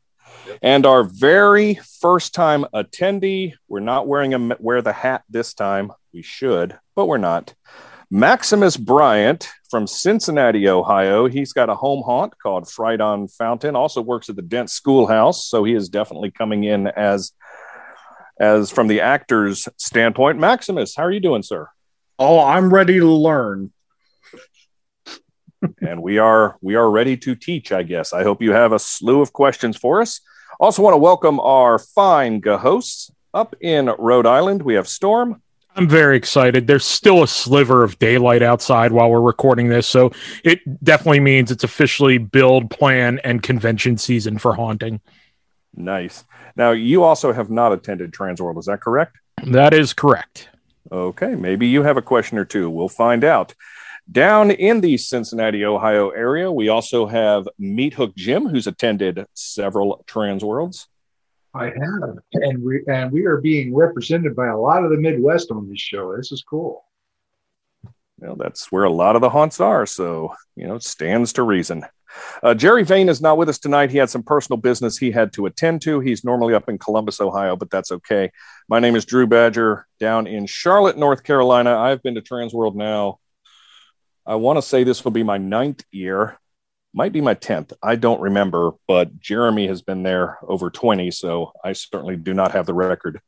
And 0.62 0.86
our 0.86 1.04
very 1.04 1.74
first 2.00 2.34
time 2.34 2.64
attendee, 2.74 3.52
we're 3.68 3.80
not 3.80 4.06
wearing 4.06 4.34
a 4.34 4.56
wear 4.58 4.82
the 4.82 4.92
hat 4.92 5.22
this 5.28 5.54
time. 5.54 5.92
We 6.12 6.22
should, 6.22 6.78
but 6.96 7.06
we're 7.06 7.18
not. 7.18 7.54
Maximus 8.10 8.76
Bryant 8.76 9.48
from 9.70 9.86
Cincinnati, 9.86 10.68
Ohio. 10.68 11.28
He's 11.28 11.52
got 11.52 11.68
a 11.68 11.76
home 11.76 12.02
haunt 12.04 12.34
called 12.42 12.68
Fright 12.68 13.00
on 13.00 13.28
Fountain. 13.28 13.76
Also 13.76 14.00
works 14.00 14.28
at 14.28 14.34
the 14.34 14.42
Dent 14.42 14.68
Schoolhouse, 14.70 15.46
so 15.46 15.62
he 15.62 15.74
is 15.74 15.88
definitely 15.88 16.32
coming 16.32 16.64
in 16.64 16.88
as 16.88 17.32
as 18.40 18.70
from 18.70 18.88
the 18.88 19.02
actor's 19.02 19.68
standpoint. 19.76 20.38
Maximus, 20.38 20.96
how 20.96 21.04
are 21.04 21.12
you 21.12 21.20
doing, 21.20 21.42
sir? 21.42 21.68
Oh, 22.18 22.42
I'm 22.42 22.72
ready 22.72 22.98
to 22.98 23.06
learn. 23.06 23.70
and 25.80 26.02
we 26.02 26.18
are 26.18 26.56
we 26.62 26.74
are 26.74 26.90
ready 26.90 27.18
to 27.18 27.34
teach 27.34 27.70
i 27.70 27.82
guess 27.82 28.14
i 28.14 28.22
hope 28.22 28.40
you 28.40 28.52
have 28.52 28.72
a 28.72 28.78
slew 28.78 29.20
of 29.20 29.34
questions 29.34 29.76
for 29.76 30.00
us 30.00 30.22
also 30.58 30.80
want 30.80 30.94
to 30.94 30.98
welcome 30.98 31.38
our 31.40 31.78
fine 31.78 32.40
hosts 32.42 33.10
up 33.34 33.54
in 33.60 33.90
rhode 33.98 34.24
island 34.24 34.62
we 34.62 34.72
have 34.72 34.88
storm 34.88 35.42
I'm 35.76 35.88
very 35.88 36.16
excited. 36.16 36.66
There's 36.66 36.84
still 36.84 37.22
a 37.22 37.28
sliver 37.28 37.84
of 37.84 37.96
daylight 38.00 38.42
outside 38.42 38.90
while 38.90 39.08
we're 39.08 39.20
recording 39.20 39.68
this, 39.68 39.86
so 39.86 40.10
it 40.42 40.60
definitely 40.82 41.20
means 41.20 41.52
it's 41.52 41.62
officially 41.62 42.18
build, 42.18 42.70
plan, 42.70 43.20
and 43.22 43.40
convention 43.40 43.96
season 43.96 44.38
for 44.38 44.52
haunting. 44.52 45.00
Nice 45.74 46.24
now 46.56 46.70
you 46.72 47.02
also 47.04 47.32
have 47.32 47.50
not 47.50 47.72
attended 47.72 48.12
transworld 48.12 48.58
is 48.58 48.66
that 48.66 48.80
correct 48.80 49.16
That 49.44 49.72
is 49.74 49.92
correct. 49.92 50.48
okay 50.90 51.34
maybe 51.34 51.66
you 51.68 51.82
have 51.82 51.96
a 51.96 52.02
question 52.02 52.38
or 52.38 52.44
two 52.44 52.68
we'll 52.68 52.88
find 52.88 53.24
out 53.24 53.54
down 54.10 54.50
in 54.50 54.80
the 54.80 54.96
cincinnati 54.96 55.64
ohio 55.64 56.10
area 56.10 56.50
we 56.50 56.68
also 56.68 57.06
have 57.06 57.46
meat 57.58 57.94
hook 57.94 58.14
jim 58.16 58.46
who's 58.48 58.66
attended 58.66 59.24
several 59.34 60.04
transworlds 60.08 60.86
I 61.52 61.64
have, 61.64 62.18
and 62.34 62.62
we 62.62 62.84
and 62.86 63.10
we 63.10 63.26
are 63.26 63.38
being 63.38 63.74
represented 63.74 64.36
by 64.36 64.46
a 64.46 64.56
lot 64.56 64.84
of 64.84 64.90
the 64.92 64.96
Midwest 64.96 65.50
on 65.50 65.68
this 65.68 65.80
show. 65.80 66.16
This 66.16 66.30
is 66.30 66.44
cool. 66.48 66.84
Well, 68.18 68.36
that's 68.36 68.70
where 68.70 68.84
a 68.84 68.90
lot 68.92 69.16
of 69.16 69.20
the 69.20 69.30
haunts 69.30 69.58
are. 69.60 69.84
So, 69.84 70.32
you 70.54 70.68
know, 70.68 70.76
it 70.76 70.84
stands 70.84 71.32
to 71.32 71.42
reason. 71.42 71.82
Uh, 72.42 72.54
Jerry 72.54 72.84
Vane 72.84 73.08
is 73.08 73.20
not 73.20 73.36
with 73.36 73.48
us 73.48 73.58
tonight. 73.58 73.90
He 73.90 73.98
had 73.98 74.10
some 74.10 74.22
personal 74.22 74.58
business 74.58 74.98
he 74.98 75.10
had 75.10 75.32
to 75.34 75.46
attend 75.46 75.82
to. 75.82 76.00
He's 76.00 76.24
normally 76.24 76.54
up 76.54 76.68
in 76.68 76.78
Columbus, 76.78 77.20
Ohio, 77.20 77.56
but 77.56 77.70
that's 77.70 77.92
okay. 77.92 78.30
My 78.68 78.80
name 78.80 78.96
is 78.96 79.04
Drew 79.04 79.26
Badger 79.26 79.86
down 79.98 80.26
in 80.26 80.46
Charlotte, 80.46 80.96
North 80.96 81.22
Carolina. 81.22 81.76
I've 81.76 82.02
been 82.02 82.14
to 82.14 82.22
Transworld 82.22 82.74
now. 82.74 83.18
I 84.26 84.36
want 84.36 84.58
to 84.58 84.62
say 84.62 84.84
this 84.84 85.04
will 85.04 85.12
be 85.12 85.22
my 85.22 85.38
ninth 85.38 85.84
year, 85.90 86.38
might 86.92 87.12
be 87.12 87.20
my 87.20 87.34
10th. 87.34 87.72
I 87.82 87.96
don't 87.96 88.20
remember, 88.20 88.72
but 88.86 89.18
Jeremy 89.18 89.66
has 89.66 89.82
been 89.82 90.02
there 90.02 90.38
over 90.42 90.70
20, 90.70 91.10
so 91.10 91.52
I 91.64 91.72
certainly 91.72 92.16
do 92.16 92.34
not 92.34 92.52
have 92.52 92.66
the 92.66 92.74
record. 92.74 93.20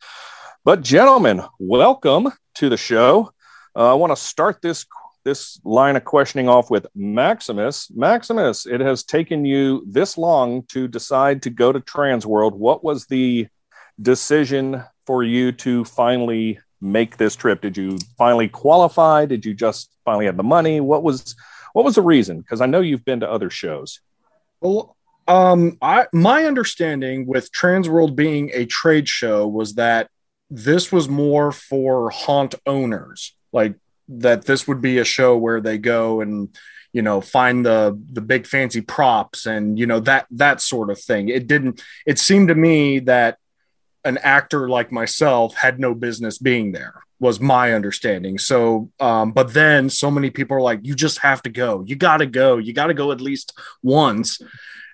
But, 0.65 0.83
gentlemen, 0.83 1.43
welcome 1.59 2.31
to 2.57 2.69
the 2.69 2.77
show. 2.77 3.33
Uh, 3.75 3.91
I 3.91 3.95
want 3.95 4.13
to 4.13 4.23
start 4.23 4.61
this 4.63 4.85
this 5.25 5.61
line 5.65 5.97
of 5.97 6.05
questioning 6.05 6.49
off 6.49 6.71
with 6.71 6.87
Maximus. 6.95 7.91
Maximus, 7.91 8.67
it 8.67 8.81
has 8.81 9.05
taken 9.05 9.45
you 9.45 9.85
this 9.87 10.19
long 10.19 10.63
to 10.69 10.89
decide 10.89 11.43
to 11.43 11.51
go 11.51 11.73
to 11.73 11.81
Transworld. 11.81 12.53
What 12.53 12.83
was 12.85 13.07
the 13.07 13.49
decision 14.01 14.83
for 15.07 15.23
you 15.23 15.53
to 15.53 15.85
finally 15.85 16.59
make 16.81 17.17
this 17.17 17.37
trip? 17.37 17.61
Did 17.61 17.77
you 17.77 17.99
finally 18.19 18.49
qualify? 18.49 19.27
Did 19.27 19.45
you 19.45 19.55
just 19.55 19.91
finally 20.05 20.27
have 20.27 20.37
the 20.37 20.43
money? 20.43 20.81
What 20.81 21.03
was 21.03 21.35
what 21.73 21.85
was 21.85 21.95
the 21.95 22.03
reason? 22.03 22.41
Because 22.41 22.61
I 22.61 22.67
know 22.67 22.81
you've 22.81 23.05
been 23.05 23.21
to 23.21 23.31
other 23.31 23.49
shows. 23.51 24.01
Well, 24.61 24.97
um, 25.29 25.79
I 25.81 26.07
my 26.13 26.45
understanding 26.45 27.27
with 27.27 27.53
Transworld 27.53 28.17
being 28.17 28.51
a 28.53 28.67
trade 28.67 29.09
show 29.09 29.47
was 29.47 29.75
that 29.75 30.11
this 30.51 30.93
was 30.93 31.09
more 31.09 31.53
for 31.53 32.11
haunt 32.11 32.55
owners, 32.67 33.35
like 33.53 33.75
that 34.21 34.45
this 34.45 34.67
would 34.69 34.81
be 34.81 34.99
a 34.99 35.05
show 35.05 35.37
where 35.37 35.61
they 35.61 35.79
go 35.79 36.21
and 36.21 36.57
you 36.93 37.03
know 37.03 37.21
find 37.21 37.65
the 37.65 37.99
the 38.13 38.21
big 38.21 38.47
fancy 38.47 38.81
props 38.81 39.47
and 39.47 39.79
you 39.79 39.87
know 39.87 40.01
that 40.01 40.27
that 40.31 40.61
sort 40.61 40.91
of 40.91 41.01
thing. 41.01 41.29
It 41.29 41.47
didn't. 41.47 41.83
It 42.07 42.19
seemed 42.19 42.49
to 42.49 42.55
me 42.55 43.01
that 43.01 43.39
an 44.05 44.19
actor 44.19 44.69
like 44.69 44.91
myself 44.91 45.55
had 45.55 45.79
no 45.79 45.95
business 45.95 46.39
being 46.39 46.73
there 46.73 47.03
was 47.21 47.39
my 47.39 47.73
understanding 47.73 48.37
so 48.37 48.91
um, 48.99 49.31
but 49.31 49.55
then 49.55 49.89
so 49.89 50.11
many 50.11 50.29
people 50.29 50.57
are 50.57 50.61
like 50.61 50.81
you 50.83 50.93
just 50.93 51.19
have 51.21 51.41
to 51.41 51.51
go 51.51 51.85
you 51.87 51.95
got 51.95 52.17
to 52.17 52.27
go 52.27 52.57
you 52.57 52.73
got 52.73 52.89
to 52.89 52.95
go 52.95 53.13
at 53.13 53.21
least 53.21 53.57
once 53.81 54.41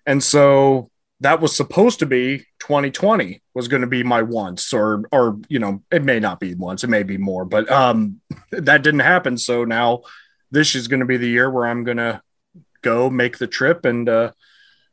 and 0.05 0.23
so 0.23 0.91
that 1.21 1.41
was 1.41 1.55
supposed 1.55 1.99
to 1.99 2.07
be 2.07 2.39
2020 2.61 3.43
was 3.55 3.69
going 3.69 3.81
to 3.81 3.89
be 3.89 4.03
my 4.03 4.23
once 4.23 4.73
or 4.73 5.05
or 5.13 5.39
you 5.49 5.59
know 5.59 5.83
it 5.91 6.05
may 6.05 6.21
not 6.21 6.39
be 6.39 6.55
once 6.55 6.85
it 6.85 6.91
may 6.91 7.03
be 7.03 7.19
more 7.19 7.45
but 7.45 7.71
um 7.71 8.21
that 8.53 8.83
didn't 8.83 9.01
happen 9.01 9.37
so 9.37 9.65
now 9.65 10.03
this 10.51 10.75
is 10.75 10.89
going 10.89 11.01
to 11.01 11.07
be 11.07 11.17
the 11.17 11.29
year 11.29 11.51
where 11.51 11.67
i'm 11.67 11.85
going 11.85 11.97
to 11.97 12.21
go 12.83 13.11
make 13.11 13.39
the 13.39 13.47
trip 13.47 13.85
and 13.85 14.09
uh 14.09 14.31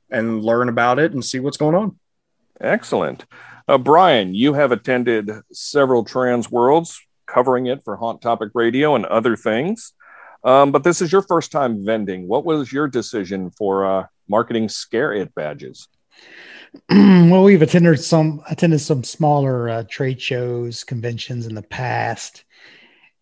and 0.10 0.44
learn 0.44 0.70
about 0.70 1.00
it 1.00 1.14
and 1.14 1.24
see 1.24 1.40
what's 1.40 1.58
going 1.58 1.76
on 1.76 1.98
Excellent. 2.60 3.26
Uh, 3.68 3.78
Brian, 3.78 4.34
you 4.34 4.54
have 4.54 4.72
attended 4.72 5.32
several 5.52 6.06
Transworlds 6.06 7.00
covering 7.26 7.66
it 7.66 7.84
for 7.84 7.96
Haunt 7.98 8.22
Topic 8.22 8.52
Radio 8.54 8.96
and 8.96 9.06
other 9.06 9.36
things. 9.36 9.94
Um, 10.44 10.72
but 10.72 10.84
this 10.84 11.02
is 11.02 11.12
your 11.12 11.24
first 11.24 11.52
time 11.52 11.84
vending. 11.84 12.28
What 12.28 12.46
was 12.46 12.72
your 12.72 12.88
decision 12.88 13.50
for 13.50 13.86
uh, 13.86 14.08
marketing 14.30 14.70
Scare 14.70 15.14
It 15.14 15.34
badges? 15.34 15.88
well, 16.90 17.44
we've 17.44 17.62
attended 17.62 18.00
some 18.00 18.44
attended 18.50 18.82
some 18.82 19.04
smaller 19.04 19.70
uh, 19.70 19.84
trade 19.90 20.22
shows, 20.22 20.84
conventions 20.84 21.48
in 21.48 21.56
the 21.56 21.62
past, 21.62 22.44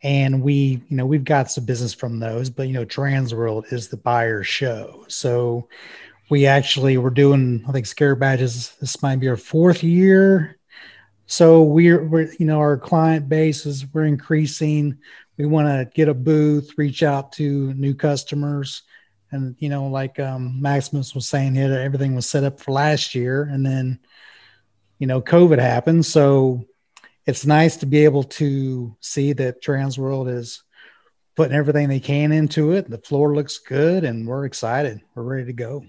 and 0.01 0.41
we, 0.41 0.82
you 0.88 0.97
know, 0.97 1.06
we've 1.06 1.23
got 1.23 1.51
some 1.51 1.65
business 1.65 1.93
from 1.93 2.19
those. 2.19 2.49
But 2.49 2.67
you 2.67 2.73
know, 2.73 2.86
Transworld 2.86 3.71
is 3.71 3.88
the 3.88 3.97
buyer 3.97 4.43
show, 4.43 5.06
so 5.08 5.67
we 6.29 6.45
actually 6.45 6.97
were 6.97 7.10
doing, 7.10 7.63
I 7.67 7.71
think, 7.71 7.86
scare 7.86 8.15
badges. 8.15 8.75
This 8.82 9.01
might 9.01 9.19
be 9.19 9.27
our 9.27 9.38
fourth 9.38 9.84
year, 9.84 10.58
so 11.25 11.63
we're, 11.63 12.03
we're 12.03 12.32
you 12.39 12.45
know, 12.45 12.60
our 12.60 12.77
client 12.77 13.29
base 13.29 13.65
is 13.65 13.86
we're 13.93 14.06
increasing. 14.06 14.97
We 15.38 15.45
want 15.45 15.67
to 15.67 15.89
get 15.95 16.10
a 16.10 16.13
booth, 16.13 16.73
reach 16.77 17.03
out 17.03 17.32
to 17.34 17.73
new 17.73 17.95
customers 17.95 18.84
and 19.34 19.56
you 19.60 19.69
know 19.69 19.88
like 19.88 20.19
um, 20.19 20.62
maximus 20.62 21.13
was 21.15 21.28
saying 21.28 21.56
here 21.56 21.74
everything 21.78 22.15
was 22.15 22.30
set 22.30 22.43
up 22.43 22.60
for 22.60 22.72
last 22.72 23.15
year 23.15 23.43
and 23.52 23.65
then 23.65 24.00
you 25.00 25.08
know 25.08 25.22
covid 25.22 25.60
happened 25.60 26.06
so 26.06 26.63
it's 27.26 27.46
nice 27.46 27.78
to 27.78 27.86
be 27.86 28.04
able 28.04 28.24
to 28.24 28.96
see 29.00 29.34
that 29.34 29.63
transworld 29.63 30.30
is 30.30 30.63
putting 31.36 31.56
everything 31.56 31.89
they 31.89 32.00
can 32.00 32.32
into 32.32 32.72
it 32.72 32.89
the 32.89 32.98
floor 33.00 33.36
looks 33.36 33.58
good 33.60 34.04
and 34.04 34.28
we're 34.28 34.46
excited 34.46 35.02
we're 35.15 35.24
ready 35.24 35.46
to 35.46 35.54
go 35.54 35.84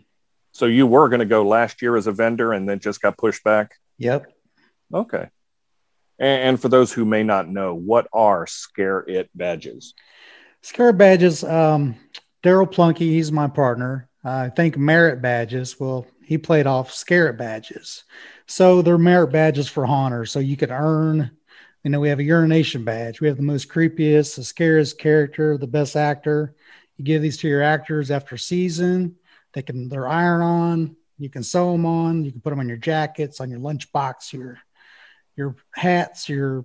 So 0.53 0.67
you 0.67 0.87
were 0.87 1.09
going 1.09 1.21
to 1.21 1.27
go 1.27 1.43
last 1.47 1.83
year 1.83 1.97
as 1.97 2.07
a 2.07 2.13
vendor 2.13 2.53
and 2.53 2.69
then 2.69 2.79
just 2.79 3.03
got 3.03 3.19
pushed 3.19 3.45
back? 3.45 3.75
yep 3.99 4.27
Okay. 4.93 5.29
And, 6.19 6.43
and 6.49 6.61
for 6.61 6.69
those 6.69 6.93
who 6.93 7.05
may 7.05 7.25
not 7.25 7.49
know, 7.49 7.75
what 7.75 8.07
are 8.13 8.47
Scare 8.47 9.01
It 9.09 9.29
badges? 9.35 9.95
Scare 10.63 10.93
badges. 10.93 11.43
Um, 11.43 11.97
Daryl 12.45 12.71
Plunky, 12.71 12.99
he's 12.99 13.33
my 13.33 13.49
partner. 13.49 14.09
I 14.23 14.51
think 14.51 14.77
merit 14.77 15.23
badges. 15.23 15.81
Well, 15.81 16.07
he 16.23 16.37
played 16.39 16.67
off 16.67 16.93
Scare 16.93 17.29
It 17.29 17.39
badges. 17.39 18.05
So 18.47 18.83
they're 18.83 18.99
merit 18.99 19.33
badges 19.33 19.69
for 19.69 19.87
haunters. 19.87 20.31
So 20.31 20.39
you 20.41 20.57
could 20.57 20.71
earn 20.71 21.31
You 21.85 21.91
know, 21.91 22.01
we 22.01 22.09
have 22.09 22.19
a 22.19 22.25
urination 22.25 22.83
badge. 22.83 23.21
We 23.21 23.29
have 23.29 23.37
the 23.37 23.43
most 23.43 23.69
creepiest, 23.69 24.37
the 24.37 24.45
scariest 24.45 24.99
character, 24.99 25.59
the 25.59 25.67
best 25.67 25.97
actor. 25.97 26.55
You 26.97 27.05
give 27.05 27.21
these 27.21 27.37
to 27.39 27.49
your 27.49 27.63
actors 27.63 28.11
after 28.11 28.39
season. 28.39 29.17
They 29.53 29.61
can 29.61 29.89
they're 29.91 30.09
iron 30.09 30.41
on. 30.41 30.97
You 31.19 31.29
can 31.29 31.43
sew 31.43 31.73
them 31.73 31.85
on. 31.85 32.25
You 32.25 32.33
can 32.33 32.41
put 32.41 32.51
them 32.51 32.61
on 32.61 32.69
your 32.69 32.79
jackets, 32.79 33.41
on 33.41 33.51
your 33.51 33.61
lunchbox, 33.61 34.33
your 34.33 34.59
your 35.37 35.57
hats, 35.75 36.29
your 36.29 36.65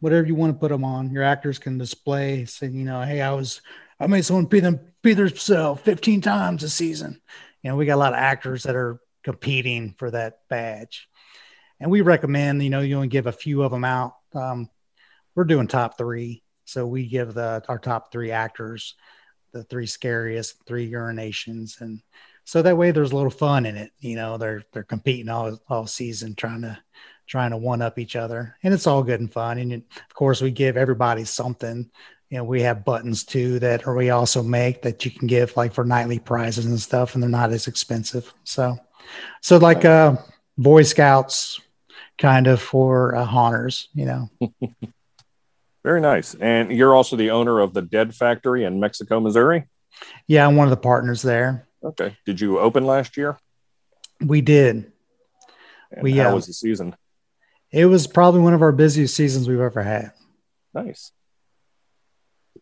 whatever 0.00 0.26
you 0.26 0.34
want 0.34 0.52
to 0.52 0.58
put 0.58 0.70
them 0.70 0.84
on. 0.84 1.10
Your 1.10 1.22
actors 1.22 1.58
can 1.58 1.78
display, 1.78 2.44
saying, 2.44 2.74
you 2.74 2.84
know, 2.84 3.00
hey, 3.00 3.22
I 3.22 3.32
was 3.32 3.62
I 4.00 4.06
made 4.06 4.24
someone 4.24 4.46
pee 4.46 4.60
them 4.60 4.80
pee 5.02 5.14
themselves 5.14 5.80
15 5.82 6.20
times 6.20 6.62
a 6.62 6.68
season. 6.68 7.20
You 7.62 7.70
know, 7.70 7.76
we 7.76 7.86
got 7.86 7.94
a 7.94 7.96
lot 7.96 8.12
of 8.12 8.18
actors 8.18 8.64
that 8.64 8.76
are 8.76 9.00
competing 9.22 9.94
for 9.98 10.10
that 10.10 10.40
badge. 10.48 11.08
And 11.80 11.90
we 11.90 12.00
recommend, 12.00 12.62
you 12.62 12.70
know, 12.70 12.80
you 12.80 12.96
only 12.96 13.08
give 13.08 13.26
a 13.26 13.32
few 13.32 13.62
of 13.62 13.70
them 13.70 13.84
out. 13.84 14.14
Um, 14.34 14.68
we're 15.34 15.44
doing 15.44 15.66
top 15.66 15.98
three. 15.98 16.42
So 16.64 16.86
we 16.86 17.06
give 17.06 17.34
the 17.34 17.62
our 17.68 17.78
top 17.78 18.10
three 18.10 18.30
actors 18.30 18.94
the 19.54 19.64
three 19.64 19.86
scariest, 19.86 20.56
three 20.66 20.90
urinations. 20.90 21.80
And 21.80 22.02
so 22.44 22.60
that 22.60 22.76
way 22.76 22.90
there's 22.90 23.12
a 23.12 23.16
little 23.16 23.30
fun 23.30 23.64
in 23.64 23.76
it. 23.76 23.92
You 24.00 24.16
know, 24.16 24.36
they're 24.36 24.62
they're 24.72 24.82
competing 24.82 25.30
all 25.30 25.58
all 25.68 25.86
season 25.86 26.34
trying 26.34 26.62
to 26.62 26.78
trying 27.26 27.52
to 27.52 27.56
one 27.56 27.80
up 27.80 27.98
each 27.98 28.16
other. 28.16 28.56
And 28.62 28.74
it's 28.74 28.86
all 28.86 29.02
good 29.02 29.20
and 29.20 29.32
fun. 29.32 29.58
And 29.58 29.72
of 29.72 30.14
course 30.14 30.42
we 30.42 30.50
give 30.50 30.76
everybody 30.76 31.24
something. 31.24 31.90
You 32.34 32.40
know, 32.40 32.44
we 32.46 32.62
have 32.62 32.84
buttons 32.84 33.22
too 33.22 33.60
that 33.60 33.86
we 33.86 34.10
also 34.10 34.42
make 34.42 34.82
that 34.82 35.04
you 35.04 35.12
can 35.12 35.28
give 35.28 35.56
like 35.56 35.72
for 35.72 35.84
nightly 35.84 36.18
prizes 36.18 36.66
and 36.66 36.80
stuff, 36.80 37.14
and 37.14 37.22
they're 37.22 37.30
not 37.30 37.52
as 37.52 37.68
expensive. 37.68 38.34
So 38.42 38.76
so 39.40 39.58
like 39.58 39.84
uh 39.84 40.16
Boy 40.58 40.82
Scouts 40.82 41.60
kind 42.18 42.48
of 42.48 42.60
for 42.60 43.14
uh, 43.14 43.24
haunters, 43.24 43.88
you 43.94 44.06
know. 44.06 44.30
Very 45.84 46.00
nice. 46.00 46.34
And 46.34 46.72
you're 46.72 46.96
also 46.96 47.14
the 47.14 47.30
owner 47.30 47.60
of 47.60 47.72
the 47.72 47.82
Dead 47.82 48.12
Factory 48.12 48.64
in 48.64 48.80
Mexico, 48.80 49.20
Missouri? 49.20 49.68
Yeah, 50.26 50.44
I'm 50.44 50.56
one 50.56 50.66
of 50.66 50.70
the 50.70 50.76
partners 50.76 51.22
there. 51.22 51.68
Okay. 51.84 52.16
Did 52.26 52.40
you 52.40 52.58
open 52.58 52.84
last 52.84 53.16
year? 53.16 53.38
We 54.20 54.40
did. 54.40 54.90
And 55.92 56.02
we 56.02 56.16
how 56.16 56.32
uh, 56.32 56.34
was 56.34 56.48
the 56.48 56.52
season? 56.52 56.96
It 57.70 57.86
was 57.86 58.08
probably 58.08 58.40
one 58.40 58.54
of 58.54 58.62
our 58.62 58.72
busiest 58.72 59.14
seasons 59.14 59.46
we've 59.46 59.60
ever 59.60 59.84
had. 59.84 60.10
Nice. 60.74 61.12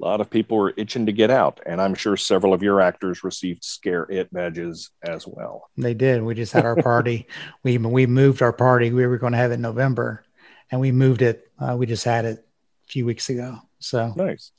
A 0.02 0.04
lot 0.04 0.20
of 0.20 0.28
people 0.28 0.58
were 0.58 0.74
itching 0.76 1.06
to 1.06 1.12
get 1.12 1.30
out, 1.30 1.60
and 1.64 1.80
I'm 1.80 1.94
sure 1.94 2.16
several 2.16 2.52
of 2.52 2.60
your 2.60 2.80
actors 2.80 3.22
received 3.22 3.62
Scare 3.62 4.02
It 4.10 4.32
badges 4.32 4.90
as 5.04 5.28
well. 5.28 5.70
They 5.76 5.94
did. 5.94 6.24
We 6.24 6.34
just 6.34 6.52
had 6.52 6.64
our 6.64 6.74
party. 6.74 7.28
we 7.62 7.78
we 7.78 8.06
moved 8.06 8.42
our 8.42 8.52
party. 8.52 8.90
We 8.90 9.06
were 9.06 9.16
going 9.16 9.32
to 9.32 9.38
have 9.38 9.52
it 9.52 9.54
in 9.54 9.62
November, 9.62 10.24
and 10.72 10.80
we 10.80 10.90
moved 10.90 11.22
it. 11.22 11.48
Uh, 11.56 11.76
we 11.78 11.86
just 11.86 12.04
had 12.04 12.24
it 12.24 12.44
a 12.84 12.90
few 12.90 13.06
weeks 13.06 13.30
ago. 13.30 13.58
So 13.78 14.12
nice, 14.16 14.50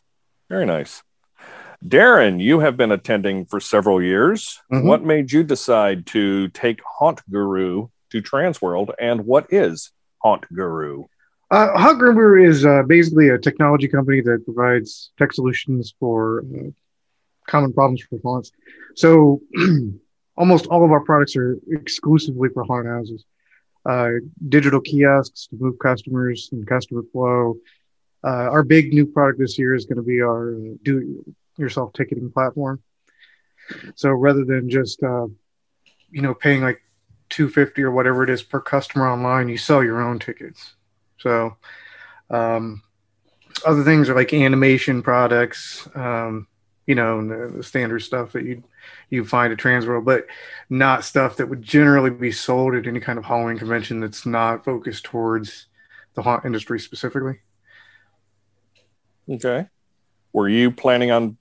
very 0.49 0.65
nice. 0.65 1.03
Darren, 1.86 2.41
you 2.41 2.62
have 2.62 2.77
been 2.77 2.93
attending 2.93 3.43
for 3.43 3.60
several 3.60 4.01
years. 4.01 4.62
Mhm. 4.71 4.86
What 4.86 5.03
made 5.03 5.34
you 5.34 5.43
decide 5.43 6.06
to 6.08 6.47
take 6.49 6.79
Haunt 6.99 7.19
Guru 7.29 7.89
to 8.12 8.21
Transworld, 8.21 8.93
and 8.97 9.25
what 9.25 9.47
is 9.51 9.91
Haunt 10.19 10.45
Guru? 10.53 11.03
Uh, 11.51 11.77
Haunt 11.77 11.99
Guru 11.99 12.49
is 12.49 12.65
uh, 12.65 12.84
basically 12.84 13.29
a 13.29 13.38
technology 13.38 13.88
company 13.88 14.21
that 14.21 14.43
provides 14.45 15.12
tech 15.17 15.34
solutions 15.34 15.93
for 15.99 16.39
uh, 16.41 16.69
common 17.47 17.73
problems 17.73 18.01
for 18.10 18.19
haunts. 18.23 18.51
So 18.95 19.41
almost 20.38 20.67
all 20.67 20.84
of 20.84 20.91
our 20.91 21.01
products 21.01 21.36
are 21.36 21.58
exclusively 21.71 22.49
for 22.53 22.63
haunted 22.63 22.91
houses. 22.91 23.25
Uh, 23.86 24.12
digital 24.47 24.79
kiosks 24.79 25.47
to 25.47 25.58
move 25.60 25.77
customers 25.77 26.49
and 26.51 26.65
customer 26.65 27.03
flow. 27.12 27.58
Uh, 28.23 28.47
our 28.49 28.63
big 28.63 28.93
new 28.93 29.06
product 29.06 29.39
this 29.39 29.60
year 29.60 29.75
is 29.75 29.86
going 29.86 29.97
to 29.97 30.03
be 30.03 30.21
our 30.21 30.56
uh, 30.56 30.75
do-yourself 30.84 31.91
ticketing 31.93 32.32
platform. 32.32 32.82
So 33.95 34.10
rather 34.10 34.45
than 34.45 34.69
just 34.69 35.03
uh, 35.03 35.27
you 36.10 36.21
know 36.21 36.34
paying 36.34 36.62
like 36.62 36.82
250 37.29 37.82
or 37.84 37.91
whatever 37.91 38.23
it 38.23 38.29
is 38.29 38.43
per 38.43 38.62
customer 38.62 39.10
online, 39.10 39.49
you 39.49 39.58
sell 39.58 39.84
your 39.84 40.01
own 40.01 40.19
tickets. 40.19 40.75
So, 41.17 41.58
um, 42.30 42.82
other 43.65 43.84
things 43.84 44.10
are 44.10 44.15
like 44.15 44.34
animation 44.34 45.02
products, 45.02 45.88
um, 45.95 46.47
you 46.86 46.95
know, 46.95 47.19
and 47.19 47.32
the, 47.32 47.58
the 47.58 47.63
standard 47.63 47.99
stuff 47.99 48.34
that 48.34 48.43
you 48.43 48.63
you 49.10 49.23
find 49.23 49.54
at 49.54 49.60
Transworld, 49.60 50.06
but 50.06 50.26
not 50.69 51.06
stuff 51.06 51.38
that 51.38 51.47
would 51.47 51.62
generally 51.62 52.10
be 52.10 52.32
sold 52.32 52.76
at 52.76 52.88
any 52.88 52.99
kind 52.99 53.17
of 53.17 53.26
Halloween 53.26 53.58
convention 53.58 53.99
that's 53.99 54.26
not 54.26 54.65
focused 54.65 55.06
towards 55.06 55.67
the 56.15 56.21
haunt 56.21 56.45
industry 56.45 56.80
specifically. 56.80 57.39
Okay. 59.30 59.67
Were 60.34 60.49
you 60.49 60.71
planning 60.71 61.12
on 61.12 61.38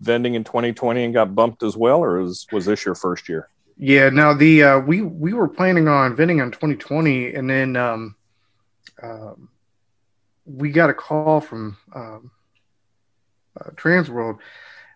vending 0.00 0.34
in 0.34 0.44
2020 0.44 1.04
and 1.04 1.14
got 1.14 1.34
bumped 1.34 1.62
as 1.62 1.76
well, 1.76 2.02
or 2.02 2.22
was, 2.22 2.46
was 2.50 2.64
this 2.64 2.84
your 2.84 2.94
first 2.94 3.28
year? 3.28 3.48
Yeah, 3.76 4.10
now 4.10 4.34
the 4.34 4.62
uh, 4.62 4.78
we 4.80 5.00
we 5.00 5.32
were 5.32 5.48
planning 5.48 5.88
on 5.88 6.14
vending 6.14 6.40
on 6.40 6.50
2020, 6.50 7.34
and 7.34 7.48
then 7.48 7.76
um, 7.76 8.14
um, 9.02 9.48
we 10.44 10.70
got 10.70 10.90
a 10.90 10.94
call 10.94 11.40
from 11.40 11.76
um, 11.94 12.30
uh, 13.58 13.70
Transworld. 13.70 14.38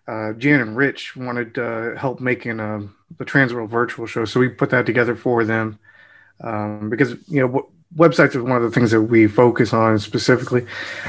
Uh, 0.07 0.33
Jan 0.33 0.61
and 0.61 0.77
Rich 0.77 1.15
wanted 1.15 1.57
uh, 1.57 1.95
help 1.95 2.19
making 2.19 2.59
uh, 2.59 2.81
the 3.17 3.25
Transworld 3.25 3.69
virtual 3.69 4.05
show, 4.05 4.25
so 4.25 4.39
we 4.39 4.49
put 4.49 4.69
that 4.69 4.85
together 4.85 5.15
for 5.15 5.43
them. 5.43 5.79
Um, 6.41 6.89
because 6.89 7.11
you 7.27 7.39
know 7.39 7.47
w- 7.47 7.67
websites 7.95 8.35
are 8.35 8.43
one 8.43 8.57
of 8.57 8.63
the 8.63 8.71
things 8.71 8.91
that 8.91 9.01
we 9.01 9.25
focus 9.27 9.73
on 9.73 9.97
specifically, 9.99 10.65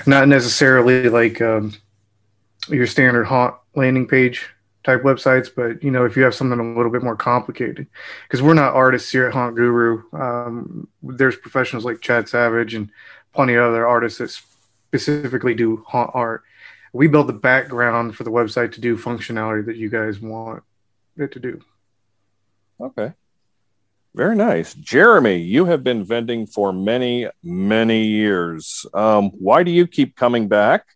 not 0.06 0.28
necessarily 0.28 1.08
like 1.08 1.42
um, 1.42 1.74
your 2.68 2.86
standard 2.86 3.24
haunt 3.24 3.54
landing 3.74 4.06
page 4.06 4.48
type 4.86 5.02
websites, 5.02 5.50
but 5.54 5.82
you 5.82 5.90
know 5.90 6.04
if 6.04 6.16
you 6.16 6.22
have 6.22 6.34
something 6.34 6.58
a 6.58 6.76
little 6.76 6.92
bit 6.92 7.02
more 7.02 7.16
complicated, 7.16 7.88
because 8.22 8.40
we're 8.40 8.54
not 8.54 8.72
artists 8.72 9.10
here 9.10 9.26
at 9.26 9.34
Haunt 9.34 9.56
Guru. 9.56 10.04
Um, 10.12 10.88
there's 11.02 11.36
professionals 11.36 11.84
like 11.84 12.00
Chad 12.00 12.28
Savage 12.28 12.74
and 12.74 12.88
plenty 13.34 13.54
of 13.54 13.64
other 13.64 13.86
artists 13.86 14.18
that 14.18 14.30
specifically 14.30 15.54
do 15.54 15.84
haunt 15.88 16.12
art. 16.14 16.44
We 16.92 17.08
build 17.08 17.26
the 17.26 17.32
background 17.32 18.16
for 18.16 18.22
the 18.22 18.30
website 18.30 18.72
to 18.72 18.80
do 18.80 18.96
functionality 18.96 19.66
that 19.66 19.76
you 19.76 19.90
guys 19.90 20.20
want 20.20 20.62
it 21.16 21.32
to 21.32 21.40
do. 21.40 21.60
Okay. 22.80 23.12
Very 24.14 24.36
nice. 24.36 24.72
Jeremy, 24.72 25.36
you 25.36 25.66
have 25.66 25.84
been 25.84 26.02
vending 26.02 26.46
for 26.46 26.72
many, 26.72 27.28
many 27.42 28.04
years. 28.04 28.86
Um, 28.94 29.30
why 29.30 29.62
do 29.62 29.70
you 29.70 29.86
keep 29.86 30.16
coming 30.16 30.48
back? 30.48 30.95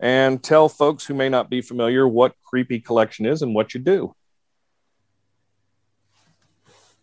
And 0.00 0.42
tell 0.42 0.68
folks 0.68 1.04
who 1.04 1.14
may 1.14 1.28
not 1.28 1.50
be 1.50 1.60
familiar 1.60 2.08
what 2.08 2.34
Creepy 2.42 2.80
Collection 2.80 3.26
is 3.26 3.42
and 3.42 3.54
what 3.54 3.74
you 3.74 3.80
do. 3.80 4.14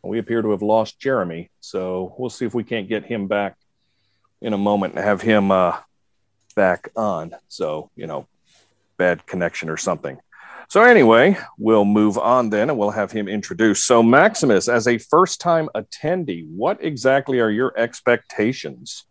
We 0.04 0.20
appear 0.20 0.42
to 0.42 0.52
have 0.52 0.62
lost 0.62 1.00
Jeremy, 1.00 1.52
so 1.60 2.16
we'll 2.18 2.30
see 2.30 2.46
if 2.46 2.54
we 2.54 2.64
can't 2.64 2.88
get 2.88 3.06
him 3.06 3.28
back 3.28 3.58
in 4.42 4.54
a 4.54 4.58
moment 4.58 4.96
and 4.96 5.04
have 5.04 5.22
him 5.22 5.52
uh, 5.52 5.78
back 6.56 6.90
on. 6.96 7.36
So, 7.50 7.92
you 7.96 8.08
know, 8.08 8.28
bad 8.98 9.26
connection 9.26 9.70
or 9.70 9.78
something. 9.78 10.18
So, 10.70 10.82
anyway, 10.82 11.38
we'll 11.58 11.86
move 11.86 12.18
on 12.18 12.50
then 12.50 12.70
and 12.70 12.80
we'll 12.80 12.92
have 12.92 13.12
him 13.12 13.28
introduced. 13.28 13.86
So, 13.86 14.02
Maximus, 14.02 14.68
as 14.68 14.88
a 14.88 14.98
first 14.98 15.40
time 15.40 15.70
attendee, 15.76 16.48
what 16.50 16.84
exactly 16.84 17.40
are 17.40 17.50
your 17.50 17.78
expectations? 17.78 19.06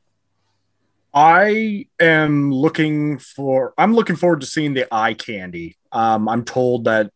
I 1.16 1.86
am 1.98 2.52
looking 2.52 3.18
for. 3.18 3.72
I'm 3.78 3.94
looking 3.94 4.16
forward 4.16 4.42
to 4.42 4.46
seeing 4.46 4.74
the 4.74 4.86
eye 4.94 5.14
candy. 5.14 5.78
Um, 5.90 6.28
I'm 6.28 6.44
told 6.44 6.84
that 6.84 7.10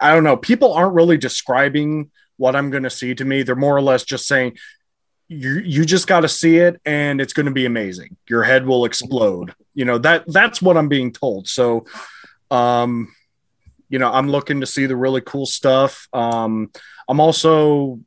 I 0.00 0.14
don't 0.14 0.22
know. 0.22 0.36
People 0.36 0.72
aren't 0.72 0.94
really 0.94 1.18
describing 1.18 2.12
what 2.36 2.54
I'm 2.54 2.70
going 2.70 2.84
to 2.84 2.90
see 2.90 3.16
to 3.16 3.24
me. 3.24 3.42
They're 3.42 3.56
more 3.56 3.76
or 3.76 3.82
less 3.82 4.04
just 4.04 4.28
saying 4.28 4.56
you 5.26 5.58
you 5.64 5.84
just 5.84 6.06
got 6.06 6.20
to 6.20 6.28
see 6.28 6.58
it 6.58 6.80
and 6.84 7.20
it's 7.20 7.32
going 7.32 7.46
to 7.46 7.52
be 7.52 7.66
amazing. 7.66 8.16
Your 8.28 8.44
head 8.44 8.66
will 8.66 8.84
explode. 8.84 9.52
You 9.74 9.84
know 9.84 9.98
that 9.98 10.24
that's 10.28 10.62
what 10.62 10.76
I'm 10.76 10.88
being 10.88 11.12
told. 11.12 11.48
So, 11.48 11.86
um, 12.52 13.12
you 13.88 13.98
know, 13.98 14.12
I'm 14.12 14.30
looking 14.30 14.60
to 14.60 14.66
see 14.66 14.86
the 14.86 14.96
really 14.96 15.22
cool 15.22 15.46
stuff. 15.46 16.06
Um, 16.12 16.70
I'm 17.08 17.18
also 17.18 17.98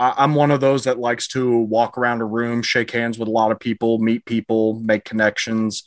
I- 0.00 0.14
I'm 0.16 0.34
one 0.34 0.50
of 0.50 0.60
those 0.60 0.84
that 0.84 0.98
likes 0.98 1.28
to 1.28 1.58
walk 1.58 1.98
around 1.98 2.22
a 2.22 2.24
room, 2.24 2.62
shake 2.62 2.90
hands 2.90 3.18
with 3.18 3.28
a 3.28 3.30
lot 3.30 3.52
of 3.52 3.60
people, 3.60 3.98
meet 3.98 4.24
people, 4.24 4.80
make 4.80 5.04
connections, 5.04 5.84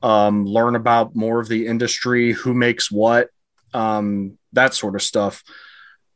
um, 0.00 0.46
learn 0.46 0.76
about 0.76 1.16
more 1.16 1.40
of 1.40 1.48
the 1.48 1.66
industry, 1.66 2.32
who 2.32 2.54
makes 2.54 2.90
what, 2.90 3.28
um, 3.74 4.38
that 4.52 4.74
sort 4.74 4.94
of 4.94 5.02
stuff. 5.02 5.42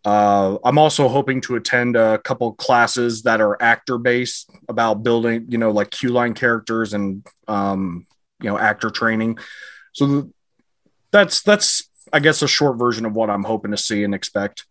Uh, 0.05 0.59
I'm 0.65 0.79
also 0.79 1.09
hoping 1.09 1.41
to 1.43 1.57
attend 1.57 1.97
a 1.97 2.19
couple 2.19 2.53
classes 2.55 3.23
that 3.23 3.41
are 3.41 3.61
actor 3.61 3.99
based 3.99 4.51
about 4.69 5.03
building, 5.03 5.47
you 5.49 5.59
know, 5.59 5.71
like 5.71 5.91
queue 5.91 6.11
line 6.11 6.35
characters 6.35 6.95
and, 6.95 7.27
um, 7.49 8.07
you 8.41 8.51
know, 8.51 8.59
actor 8.59 8.91
training. 8.91 9.39
So 9.93 10.07
th- 10.07 10.33
that's, 11.11 11.43
that's, 11.43 11.89
I 12.13 12.21
guess, 12.21 12.43
a 12.43 12.49
short 12.49 12.79
version 12.79 13.05
of 13.05 13.15
what 13.15 13.31
I'm 13.31 13.45
hoping 13.45 13.71
to 13.73 13.77
see 13.77 14.03
and 14.05 14.15
expect. 14.15 14.65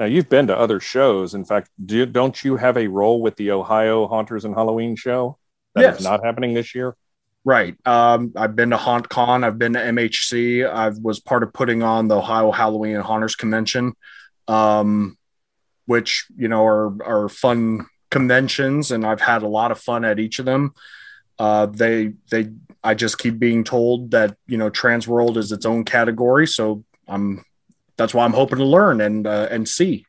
Now, 0.00 0.06
you've 0.06 0.30
been 0.30 0.46
to 0.46 0.56
other 0.56 0.80
shows. 0.80 1.34
In 1.34 1.44
fact, 1.44 1.68
do, 1.84 2.06
don't 2.06 2.42
you 2.42 2.56
have 2.56 2.78
a 2.78 2.86
role 2.86 3.20
with 3.20 3.36
the 3.36 3.50
Ohio 3.50 4.06
Haunters 4.08 4.46
and 4.46 4.54
Halloween 4.54 4.96
show? 4.96 5.36
That 5.74 5.82
is 5.82 5.86
Yes. 5.96 6.02
not 6.02 6.24
happening 6.24 6.54
this 6.54 6.74
year. 6.74 6.96
Right. 7.44 7.76
Um, 7.86 8.32
I've 8.34 8.56
been 8.56 8.70
to 8.70 8.78
HauntCon. 8.78 9.44
I've 9.44 9.58
been 9.58 9.74
to 9.74 9.78
MHC. 9.78 10.66
I 10.66 10.88
was 10.88 11.20
part 11.20 11.42
of 11.42 11.52
putting 11.52 11.82
on 11.82 12.08
the 12.08 12.16
Ohio 12.16 12.50
Halloween 12.50 12.94
and 12.96 13.04
Haunters 13.04 13.36
Convention, 13.36 13.92
um, 14.48 15.18
which 15.84 16.26
you 16.34 16.48
know 16.48 16.64
are 16.64 17.02
are 17.02 17.28
fun 17.28 17.86
conventions, 18.10 18.90
and 18.92 19.04
I've 19.06 19.20
had 19.20 19.42
a 19.42 19.48
lot 19.48 19.70
of 19.70 19.78
fun 19.78 20.06
at 20.06 20.18
each 20.18 20.38
of 20.38 20.46
them. 20.46 20.72
Uh, 21.38 21.66
they 21.66 22.12
they 22.30 22.48
I 22.82 22.94
just 22.94 23.18
keep 23.18 23.38
being 23.38 23.64
told 23.64 24.12
that 24.12 24.36
you 24.46 24.56
know 24.56 24.70
Transworld 24.70 25.36
is 25.36 25.52
its 25.52 25.66
own 25.66 25.84
category, 25.84 26.46
so 26.46 26.84
I'm 27.06 27.44
that's 28.00 28.14
why 28.14 28.24
I'm 28.24 28.32
hoping 28.32 28.58
to 28.58 28.64
learn 28.64 29.02
and 29.02 29.26
uh, 29.26 29.48
and 29.50 29.68
see. 29.68 30.06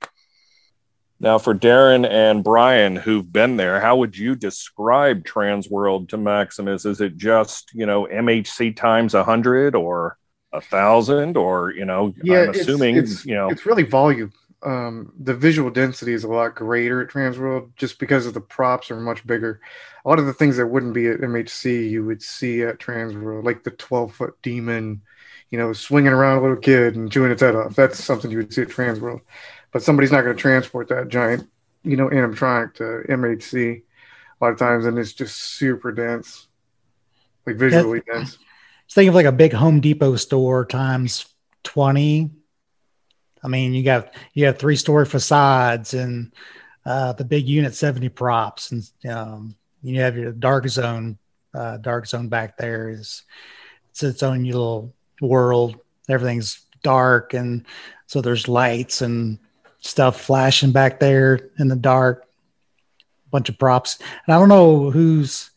Now, 1.19 1.37
for 1.37 1.53
Darren 1.53 2.09
and 2.09 2.41
Brian, 2.41 2.95
who've 2.95 3.31
been 3.31 3.57
there, 3.57 3.81
how 3.81 3.97
would 3.97 4.17
you 4.17 4.33
describe 4.33 5.25
Transworld 5.25 6.07
to 6.09 6.17
Maximus? 6.17 6.85
Is 6.85 7.01
it 7.01 7.17
just 7.17 7.71
you 7.73 7.85
know 7.85 8.07
MHC 8.07 8.75
times 8.75 9.13
a 9.13 9.25
hundred 9.25 9.75
or 9.75 10.17
a 10.53 10.61
thousand, 10.61 11.35
or 11.35 11.71
you 11.71 11.83
know? 11.83 12.13
I'm 12.23 12.51
assuming 12.51 12.95
it's, 12.95 13.25
you 13.25 13.35
know. 13.35 13.49
it's 13.49 13.65
really 13.65 13.83
volume. 13.83 14.31
Um, 14.63 15.11
the 15.19 15.33
visual 15.33 15.69
density 15.69 16.13
is 16.13 16.23
a 16.23 16.29
lot 16.29 16.55
greater 16.55 17.01
at 17.01 17.09
Transworld 17.09 17.75
just 17.75 17.99
because 17.99 18.25
of 18.25 18.33
the 18.33 18.41
props 18.41 18.89
are 18.89 18.99
much 18.99 19.27
bigger. 19.27 19.59
A 20.05 20.09
lot 20.09 20.19
of 20.19 20.27
the 20.27 20.33
things 20.33 20.55
that 20.57 20.67
wouldn't 20.67 20.93
be 20.93 21.07
at 21.07 21.19
MHC 21.19 21.89
you 21.89 22.05
would 22.05 22.21
see 22.21 22.61
at 22.61 22.79
Transworld, 22.79 23.43
like 23.43 23.63
the 23.63 23.71
12 23.71 24.13
foot 24.13 24.35
demon, 24.41 25.01
you 25.51 25.57
know, 25.57 25.73
swinging 25.73 26.13
around 26.13 26.39
a 26.39 26.41
little 26.41 26.57
kid 26.57 26.95
and 26.95 27.11
chewing 27.11 27.31
its 27.31 27.41
head 27.41 27.55
off. 27.55 27.75
That's 27.75 28.01
something 28.03 28.31
you 28.31 28.37
would 28.37 28.53
see 28.53 28.61
at 28.61 28.69
Transworld. 28.69 29.21
But 29.71 29.83
somebody's 29.83 30.11
not 30.11 30.21
going 30.21 30.35
to 30.35 30.41
transport 30.41 30.87
that 30.89 31.09
giant, 31.09 31.47
you 31.83 31.97
know, 31.97 32.07
animatronic 32.07 32.73
to 32.75 33.03
MHC 33.09 33.81
a 33.81 34.43
lot 34.43 34.53
of 34.53 34.59
times, 34.59 34.85
and 34.85 34.97
it's 34.97 35.13
just 35.13 35.37
super 35.37 35.91
dense, 35.91 36.47
like 37.45 37.57
visually 37.57 38.01
dense. 38.11 38.31
Just 38.31 38.95
think 38.95 39.09
of 39.09 39.15
like 39.15 39.25
a 39.25 39.31
big 39.31 39.53
Home 39.53 39.79
Depot 39.79 40.15
store 40.15 40.65
times 40.65 41.25
20. 41.63 42.31
I 43.43 43.47
mean, 43.47 43.73
you 43.73 43.83
got 43.83 44.13
you 44.33 44.45
have 44.45 44.57
three 44.57 44.75
story 44.75 45.05
facades 45.05 45.93
and 45.93 46.33
uh, 46.85 47.13
the 47.13 47.25
big 47.25 47.47
unit 47.47 47.75
70 47.75 48.09
props, 48.09 48.71
and 48.71 48.89
um, 49.09 49.55
you 49.83 50.01
have 50.01 50.17
your 50.17 50.31
dark 50.31 50.67
zone. 50.67 51.17
Uh, 51.53 51.75
dark 51.75 52.07
zone 52.07 52.29
back 52.29 52.55
there 52.55 52.87
is 52.87 53.23
it's 53.89 54.03
its 54.03 54.23
own 54.23 54.45
little 54.45 54.93
world. 55.21 55.77
Everything's 56.09 56.61
dark, 56.83 57.33
and 57.33 57.65
so 58.07 58.21
there's 58.21 58.47
lights 58.47 59.01
and 59.01 59.37
stuff 59.79 60.19
flashing 60.21 60.71
back 60.71 60.99
there 60.99 61.49
in 61.59 61.67
the 61.67 61.75
dark. 61.75 62.25
A 63.27 63.29
Bunch 63.29 63.49
of 63.49 63.57
props, 63.57 63.99
and 64.27 64.35
I 64.35 64.39
don't 64.39 64.49
know 64.49 64.91
who's. 64.91 65.51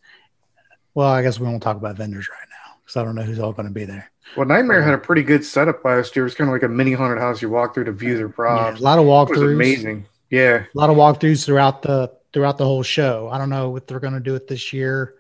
Well, 0.94 1.08
I 1.08 1.22
guess 1.22 1.40
we 1.40 1.46
won't 1.46 1.62
talk 1.62 1.76
about 1.76 1.96
vendors 1.96 2.28
right 2.28 2.48
now 2.48 2.76
because 2.84 2.96
I 2.96 3.02
don't 3.04 3.16
know 3.16 3.22
who's 3.22 3.40
all 3.40 3.52
going 3.52 3.66
to 3.66 3.74
be 3.74 3.84
there. 3.84 4.10
Well, 4.36 4.46
Nightmare 4.46 4.80
had 4.82 4.94
a 4.94 4.98
pretty 4.98 5.22
good 5.24 5.44
setup 5.44 5.84
last 5.84 6.14
year. 6.14 6.24
It's 6.24 6.34
kind 6.36 6.48
of 6.48 6.52
like 6.54 6.62
a 6.62 6.68
mini 6.68 6.92
haunted 6.92 7.18
house. 7.18 7.42
You 7.42 7.50
walk 7.50 7.74
through 7.74 7.84
to 7.84 7.92
view 7.92 8.16
their 8.16 8.28
props. 8.28 8.80
a 8.80 8.82
lot 8.82 8.98
of 8.98 9.04
It 9.04 9.08
was 9.08 9.28
walkthroughs. 9.30 9.52
amazing. 9.54 10.06
Yeah. 10.30 10.64
a 10.74 10.78
lot 10.78 10.90
of 10.90 10.96
walkthroughs 10.96 11.44
throughout 11.44 11.82
the 11.82 12.12
throughout 12.32 12.58
the 12.58 12.64
whole 12.64 12.82
show. 12.82 13.28
I 13.32 13.38
don't 13.38 13.50
know 13.50 13.70
what 13.70 13.86
they're 13.86 14.00
going 14.00 14.14
to 14.14 14.20
do 14.20 14.34
it 14.36 14.46
this 14.48 14.72
year 14.72 15.14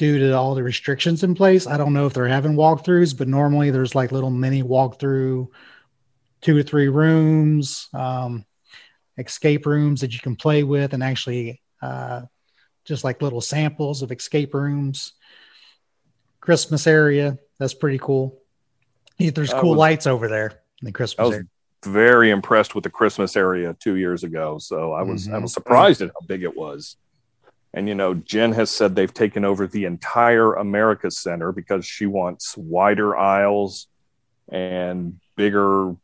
due 0.00 0.18
to 0.18 0.32
all 0.34 0.54
the 0.54 0.62
restrictions 0.62 1.22
in 1.24 1.34
place. 1.34 1.66
I 1.66 1.76
don't 1.76 1.92
know 1.92 2.06
if 2.06 2.14
they're 2.14 2.26
having 2.26 2.54
walkthroughs, 2.54 3.14
but 3.16 3.28
normally 3.28 3.70
there's 3.70 3.94
like 3.94 4.12
little 4.12 4.30
mini 4.30 4.62
walkthrough, 4.62 5.46
two 6.40 6.56
or 6.56 6.62
three 6.62 6.88
rooms, 6.88 7.86
um, 7.92 8.46
escape 9.18 9.66
rooms 9.66 10.00
that 10.00 10.14
you 10.14 10.18
can 10.18 10.36
play 10.36 10.62
with, 10.62 10.94
and 10.94 11.02
actually 11.02 11.60
uh, 11.82 12.22
just 12.86 13.04
like 13.04 13.20
little 13.20 13.42
samples 13.42 14.00
of 14.00 14.10
escape 14.10 14.54
rooms. 14.54 15.12
Christmas 16.40 16.86
area, 16.86 17.38
that's 17.58 17.74
pretty 17.74 17.98
cool. 17.98 18.38
Yeah, 19.18 19.32
There's 19.34 19.52
cool 19.52 19.72
was- 19.72 19.78
lights 19.78 20.06
over 20.06 20.28
there 20.28 20.62
in 20.80 20.86
the 20.86 20.92
Christmas. 20.92 21.22
I 21.22 21.26
was 21.26 21.34
area. 21.34 21.46
very 21.84 22.30
impressed 22.30 22.74
with 22.74 22.84
the 22.84 22.90
Christmas 22.90 23.36
area 23.36 23.76
two 23.78 23.96
years 23.96 24.24
ago. 24.24 24.56
So 24.56 24.92
I 24.94 25.02
was 25.02 25.28
I 25.28 25.32
Mhm. 25.32 25.42
was 25.42 25.52
surprised 25.52 26.00
at 26.00 26.08
how 26.08 26.26
big 26.26 26.42
it 26.42 26.56
was. 26.56 26.96
And 27.72 27.86
you 27.88 27.94
know, 27.94 28.14
Jen 28.14 28.52
has 28.52 28.70
said 28.70 28.94
they've 28.96 29.12
taken 29.14 29.44
over 29.44 29.66
the 29.66 29.84
entire 29.84 30.54
America 30.54 31.10
Center 31.10 31.52
because 31.52 31.86
she 31.86 32.06
wants 32.06 32.56
wider 32.56 33.16
aisles 33.16 33.86
and 34.50 35.20
bigger 35.36 35.94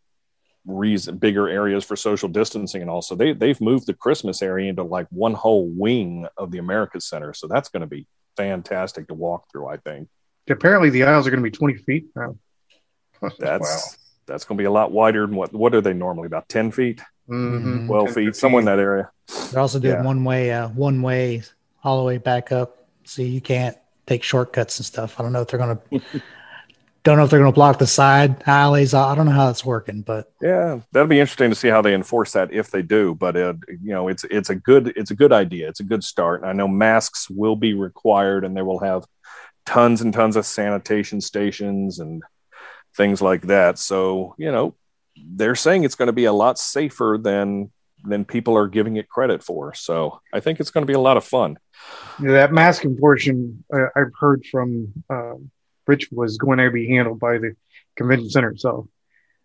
reason 0.64 1.16
bigger 1.16 1.48
areas 1.48 1.84
for 1.84 1.94
social 1.94 2.28
distancing 2.28 2.82
and 2.82 2.90
also 2.90 3.14
they 3.14 3.32
they've 3.32 3.60
moved 3.60 3.86
the 3.86 3.94
Christmas 3.94 4.42
area 4.42 4.68
into 4.68 4.82
like 4.82 5.06
one 5.10 5.32
whole 5.32 5.68
wing 5.68 6.26
of 6.36 6.50
the 6.50 6.58
America 6.58 7.00
Center. 7.00 7.32
So 7.34 7.46
that's 7.46 7.68
going 7.68 7.82
to 7.82 7.86
be 7.86 8.06
fantastic 8.36 9.06
to 9.08 9.14
walk 9.14 9.44
through, 9.50 9.68
I 9.68 9.76
think. 9.76 10.08
Apparently, 10.48 10.90
the 10.90 11.04
aisles 11.04 11.26
are 11.26 11.30
going 11.30 11.42
to 11.42 11.48
be 11.50 11.56
20 11.56 11.74
feet 11.78 12.06
now. 12.14 12.36
That's 13.38 13.96
that's 14.26 14.44
going 14.44 14.58
to 14.58 14.60
be 14.60 14.66
a 14.66 14.70
lot 14.70 14.92
wider 14.92 15.26
than 15.26 15.34
what 15.36 15.52
what 15.52 15.74
are 15.74 15.80
they 15.80 15.94
normally 15.94 16.26
about 16.26 16.48
10 16.48 16.70
feet? 16.70 17.00
Mhm. 17.28 17.86
12 17.86 18.12
feet, 18.12 18.36
somewhere 18.36 18.60
in 18.60 18.66
that 18.66 18.78
area. 18.78 19.10
They're 19.50 19.60
also 19.60 19.78
doing 19.80 19.94
Yeah. 19.94 20.02
one 20.04 20.22
way, 20.24 20.52
uh, 20.52 20.68
one 20.68 21.00
way, 21.02 21.42
all 21.86 21.98
the 21.98 22.04
way 22.04 22.18
back 22.18 22.50
up, 22.50 22.84
so 23.04 23.22
you 23.22 23.40
can't 23.40 23.76
take 24.06 24.24
shortcuts 24.24 24.78
and 24.78 24.84
stuff. 24.84 25.18
I 25.18 25.22
don't 25.22 25.32
know 25.32 25.42
if 25.42 25.48
they're 25.48 25.58
gonna, 25.58 25.78
don't 27.04 27.16
know 27.16 27.24
if 27.24 27.30
they're 27.30 27.38
gonna 27.38 27.52
block 27.52 27.78
the 27.78 27.86
side 27.86 28.42
alleys. 28.46 28.92
I 28.92 29.14
don't 29.14 29.26
know 29.26 29.32
how 29.32 29.50
it's 29.50 29.64
working, 29.64 30.02
but 30.02 30.32
Yeah, 30.42 30.80
that'll 30.90 31.06
be 31.06 31.20
interesting 31.20 31.50
to 31.50 31.56
see 31.56 31.68
how 31.68 31.82
they 31.82 31.94
enforce 31.94 32.32
that 32.32 32.52
if 32.52 32.72
they 32.72 32.82
do. 32.82 33.14
But 33.14 33.36
uh, 33.36 33.54
you 33.68 33.92
know, 33.92 34.08
it's 34.08 34.24
it's 34.24 34.50
a 34.50 34.56
good 34.56 34.88
it's 34.96 35.12
a 35.12 35.14
good 35.14 35.32
idea. 35.32 35.68
It's 35.68 35.80
a 35.80 35.84
good 35.84 36.02
start. 36.02 36.42
And 36.42 36.50
I 36.50 36.52
know 36.52 36.66
masks 36.66 37.30
will 37.30 37.56
be 37.56 37.74
required, 37.74 38.44
and 38.44 38.56
they 38.56 38.62
will 38.62 38.80
have 38.80 39.04
tons 39.64 40.00
and 40.00 40.12
tons 40.12 40.34
of 40.34 40.44
sanitation 40.44 41.20
stations 41.20 42.00
and 42.00 42.22
things 42.96 43.22
like 43.22 43.42
that. 43.42 43.78
So 43.78 44.34
you 44.38 44.50
know, 44.50 44.74
they're 45.16 45.54
saying 45.54 45.84
it's 45.84 45.94
going 45.94 46.08
to 46.08 46.12
be 46.12 46.24
a 46.24 46.32
lot 46.32 46.58
safer 46.58 47.16
than 47.22 47.70
than 48.06 48.24
people 48.24 48.56
are 48.56 48.68
giving 48.68 48.96
it 48.96 49.08
credit 49.08 49.42
for. 49.42 49.74
So 49.74 50.20
I 50.32 50.40
think 50.40 50.60
it's 50.60 50.70
going 50.70 50.82
to 50.82 50.90
be 50.90 50.94
a 50.94 51.00
lot 51.00 51.16
of 51.16 51.24
fun. 51.24 51.58
Yeah, 52.22 52.32
that 52.32 52.52
masking 52.52 52.96
portion, 52.96 53.64
uh, 53.72 53.86
I've 53.94 54.12
heard 54.18 54.44
from 54.46 54.92
um, 55.10 55.50
Rich 55.86 56.10
was 56.12 56.38
going 56.38 56.58
to 56.58 56.70
be 56.70 56.88
handled 56.88 57.18
by 57.18 57.38
the 57.38 57.54
convention 57.96 58.30
center 58.30 58.50
itself. 58.50 58.86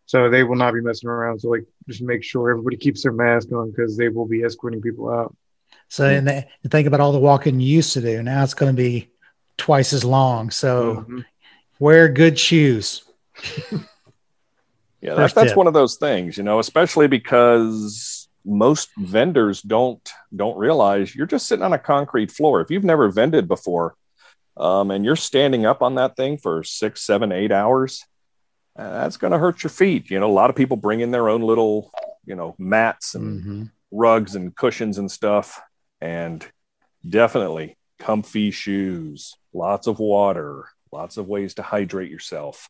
So 0.05 0.30
they 0.30 0.43
will 0.43 0.55
not 0.55 0.74
be 0.74 0.82
messing 0.82 1.09
around. 1.09 1.39
So 1.39 1.49
like, 1.49 1.66
just 1.88 2.01
make 2.01 2.24
sure 2.24 2.49
everybody 2.49 2.78
keeps 2.78 3.03
their 3.03 3.14
mask 3.14 3.51
on 3.51 3.72
because 3.72 3.97
they 3.97 4.09
will 4.09 4.26
be 4.28 4.43
escorting 4.43 4.82
people 4.82 5.09
out. 5.09 5.36
so 5.88 6.05
and 6.05 6.28
the, 6.28 6.45
and 6.64 6.72
think 6.72 6.88
about 6.88 6.99
all 6.99 7.12
the 7.12 7.20
walking 7.20 7.59
you 7.59 7.76
used 7.76 7.93
to 7.93 8.01
do. 8.01 8.22
Now 8.22 8.43
it's 8.43 8.53
gonna 8.53 8.74
be 8.74 9.09
twice 9.57 9.93
as 9.93 10.03
long. 10.03 10.51
So 10.51 11.05
wear 11.80 12.09
good 12.09 12.38
shoes. 12.38 13.03
Yeah, 15.01 15.16
First 15.16 15.34
that, 15.34 15.41
that's 15.41 15.51
tip. 15.51 15.57
one 15.57 15.68
of 15.68 15.74
those 15.74 15.95
things, 15.95 16.38
you 16.38 16.43
know, 16.43 16.59
especially 16.59 17.07
because 17.07 18.21
most 18.46 18.89
vendors 18.98 19.62
don't 19.62 20.08
don't 20.36 20.58
realize 20.58 21.16
you're 21.16 21.26
just 21.26 21.48
sitting 21.48 21.64
on 21.64 21.74
a 21.74 21.80
concrete 21.80 22.32
floor. 22.32 22.62
If 22.62 22.72
you've 22.72 22.84
never 22.84 23.10
vended 23.10 23.48
before, 23.48 23.96
um, 24.58 24.92
and 24.92 25.06
you're 25.06 25.16
standing 25.16 25.66
up 25.66 25.82
on 25.82 25.96
that 25.96 26.16
thing 26.16 26.38
for 26.38 26.64
six, 26.64 27.02
seven, 27.02 27.32
eight 27.32 27.52
hours, 27.52 28.06
uh, 28.78 28.89
that's 28.89 29.18
going 29.18 29.32
to 29.32 29.39
hurt 29.39 29.64
your 29.64 29.70
feet. 29.70 30.10
You 30.10 30.20
know, 30.20 30.30
a 30.30 30.32
lot 30.32 30.50
of 30.50 30.56
people 30.56 30.78
bring 30.78 31.02
in 31.02 31.12
their 31.12 31.30
own 31.30 31.42
little, 31.42 31.92
you 32.26 32.36
know, 32.36 32.56
mats 32.58 33.16
and 33.16 33.70
rugs 33.92 34.36
and 34.36 34.56
cushions 34.56 34.98
and 34.98 35.12
stuff, 35.12 35.62
and 36.00 36.46
definitely 37.08 37.78
comfy 38.00 38.52
shoes, 38.52 39.36
lots 39.54 39.88
of 39.88 40.00
water, 40.00 40.66
lots 40.92 41.18
of 41.18 41.28
ways 41.28 41.56
to 41.56 41.62
hydrate 41.62 42.12
yourself 42.12 42.70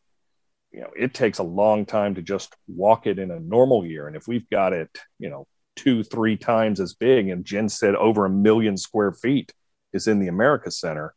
you 0.72 0.80
know 0.80 0.90
it 0.96 1.14
takes 1.14 1.38
a 1.38 1.44
long 1.44 1.84
time 1.84 2.14
to 2.14 2.22
just 2.22 2.56
walk 2.66 3.06
it 3.06 3.18
in 3.18 3.30
a 3.30 3.40
normal 3.40 3.84
year 3.84 4.06
and 4.06 4.16
if 4.16 4.26
we've 4.26 4.48
got 4.50 4.72
it 4.72 4.90
you 5.18 5.28
know 5.28 5.46
two 5.76 6.02
three 6.02 6.36
times 6.36 6.80
as 6.80 6.94
big 6.94 7.28
and 7.28 7.44
jen 7.44 7.68
said 7.68 7.94
over 7.96 8.24
a 8.24 8.30
million 8.30 8.76
square 8.76 9.12
feet 9.12 9.52
is 9.92 10.06
in 10.06 10.18
the 10.18 10.28
america 10.28 10.70
center 10.70 11.14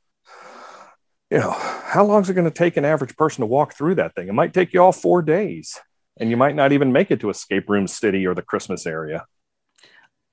you 1.29 1.37
know 1.37 1.51
how 1.51 2.03
long 2.03 2.21
is 2.21 2.29
it 2.29 2.33
going 2.33 2.45
to 2.45 2.51
take 2.51 2.77
an 2.77 2.85
average 2.85 3.15
person 3.17 3.41
to 3.41 3.45
walk 3.45 3.73
through 3.73 3.95
that 3.95 4.13
thing 4.15 4.27
it 4.27 4.33
might 4.33 4.53
take 4.53 4.73
you 4.73 4.81
all 4.81 4.91
four 4.91 5.21
days 5.21 5.79
and 6.17 6.29
you 6.29 6.37
might 6.37 6.55
not 6.55 6.71
even 6.71 6.91
make 6.91 7.11
it 7.11 7.19
to 7.19 7.29
escape 7.29 7.69
room 7.69 7.87
city 7.87 8.25
or 8.25 8.33
the 8.33 8.41
christmas 8.41 8.85
area 8.85 9.25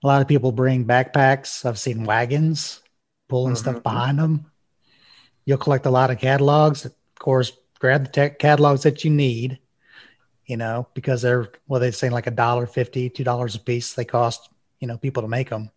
A 0.03 0.07
lot 0.07 0.20
of 0.20 0.27
people 0.27 0.51
bring 0.51 0.85
backpacks. 0.85 1.64
I've 1.64 1.79
seen 1.79 2.05
wagons 2.05 2.83
pulling 3.29 3.55
stuff 3.55 3.77
mm-hmm, 3.77 3.89
mm-hmm. 3.89 3.97
behind 3.97 4.18
them. 4.18 4.47
You'll 5.47 5.59
collect 5.59 5.87
a 5.87 5.91
lot 5.91 6.11
of 6.11 6.18
catalogs. 6.18 6.85
Of 6.85 6.95
course, 7.18 7.53
grab 7.79 8.07
the 8.07 8.11
tech 8.11 8.39
catalogs 8.41 8.83
that 8.83 9.05
you 9.05 9.11
need, 9.11 9.59
you 10.53 10.59
know, 10.59 10.87
because 10.93 11.23
they're, 11.23 11.49
well, 11.67 11.81
they're 11.81 11.93
saying 11.93 12.13
like 12.13 12.27
a 12.27 12.31
dollar 12.31 12.67
fifty, 12.67 13.09
two 13.09 13.25
dollars 13.25 13.55
a 13.55 13.59
piece. 13.59 13.95
They 13.95 14.05
cost, 14.05 14.51
you 14.81 14.87
know, 14.87 14.99
people 14.99 15.23
to 15.23 15.29
make 15.29 15.49
them. 15.49 15.71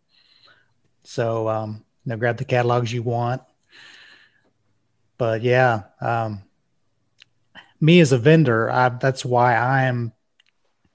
So, 1.06 1.48
um, 1.48 1.86
you 2.04 2.10
know, 2.10 2.18
grab 2.18 2.36
the 2.36 2.44
catalogs 2.44 2.92
you 2.92 3.02
want. 3.02 3.42
But 5.18 5.44
yeah, 5.44 5.84
um, 6.02 6.44
me 7.80 8.02
as 8.02 8.12
a 8.12 8.18
vendor, 8.18 8.70
I, 8.70 8.90
that's 8.90 9.24
why 9.24 9.56
I 9.56 9.84
am 9.84 10.12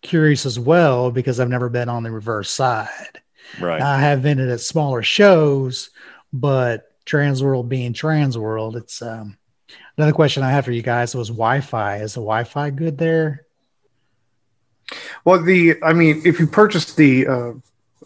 curious 0.02 0.44
as 0.44 0.58
well 0.58 1.10
because 1.10 1.40
I've 1.40 1.48
never 1.48 1.70
been 1.70 1.88
on 1.88 2.02
the 2.02 2.10
reverse 2.10 2.50
side. 2.50 3.22
right 3.60 3.80
I 3.80 3.98
have 3.98 4.20
vended 4.20 4.50
at 4.50 4.60
smaller 4.60 5.02
shows, 5.02 5.88
but 6.34 6.92
Transworld 7.06 7.70
being 7.70 7.94
Transworld, 7.94 8.76
it's 8.76 9.00
um, 9.00 9.38
another 9.96 10.12
question 10.12 10.42
I 10.42 10.50
have 10.50 10.66
for 10.66 10.72
you 10.72 10.82
guys 10.82 11.14
was 11.14 11.28
Wi-Fi. 11.28 12.02
Is 12.02 12.12
the 12.12 12.20
Wi-Fi 12.20 12.68
good 12.72 12.98
there? 12.98 13.46
Well, 15.24 15.42
the 15.42 15.76
I 15.82 15.92
mean, 15.92 16.22
if 16.24 16.40
you 16.40 16.46
purchase 16.46 16.94
the 16.94 17.26
uh, 17.26 17.52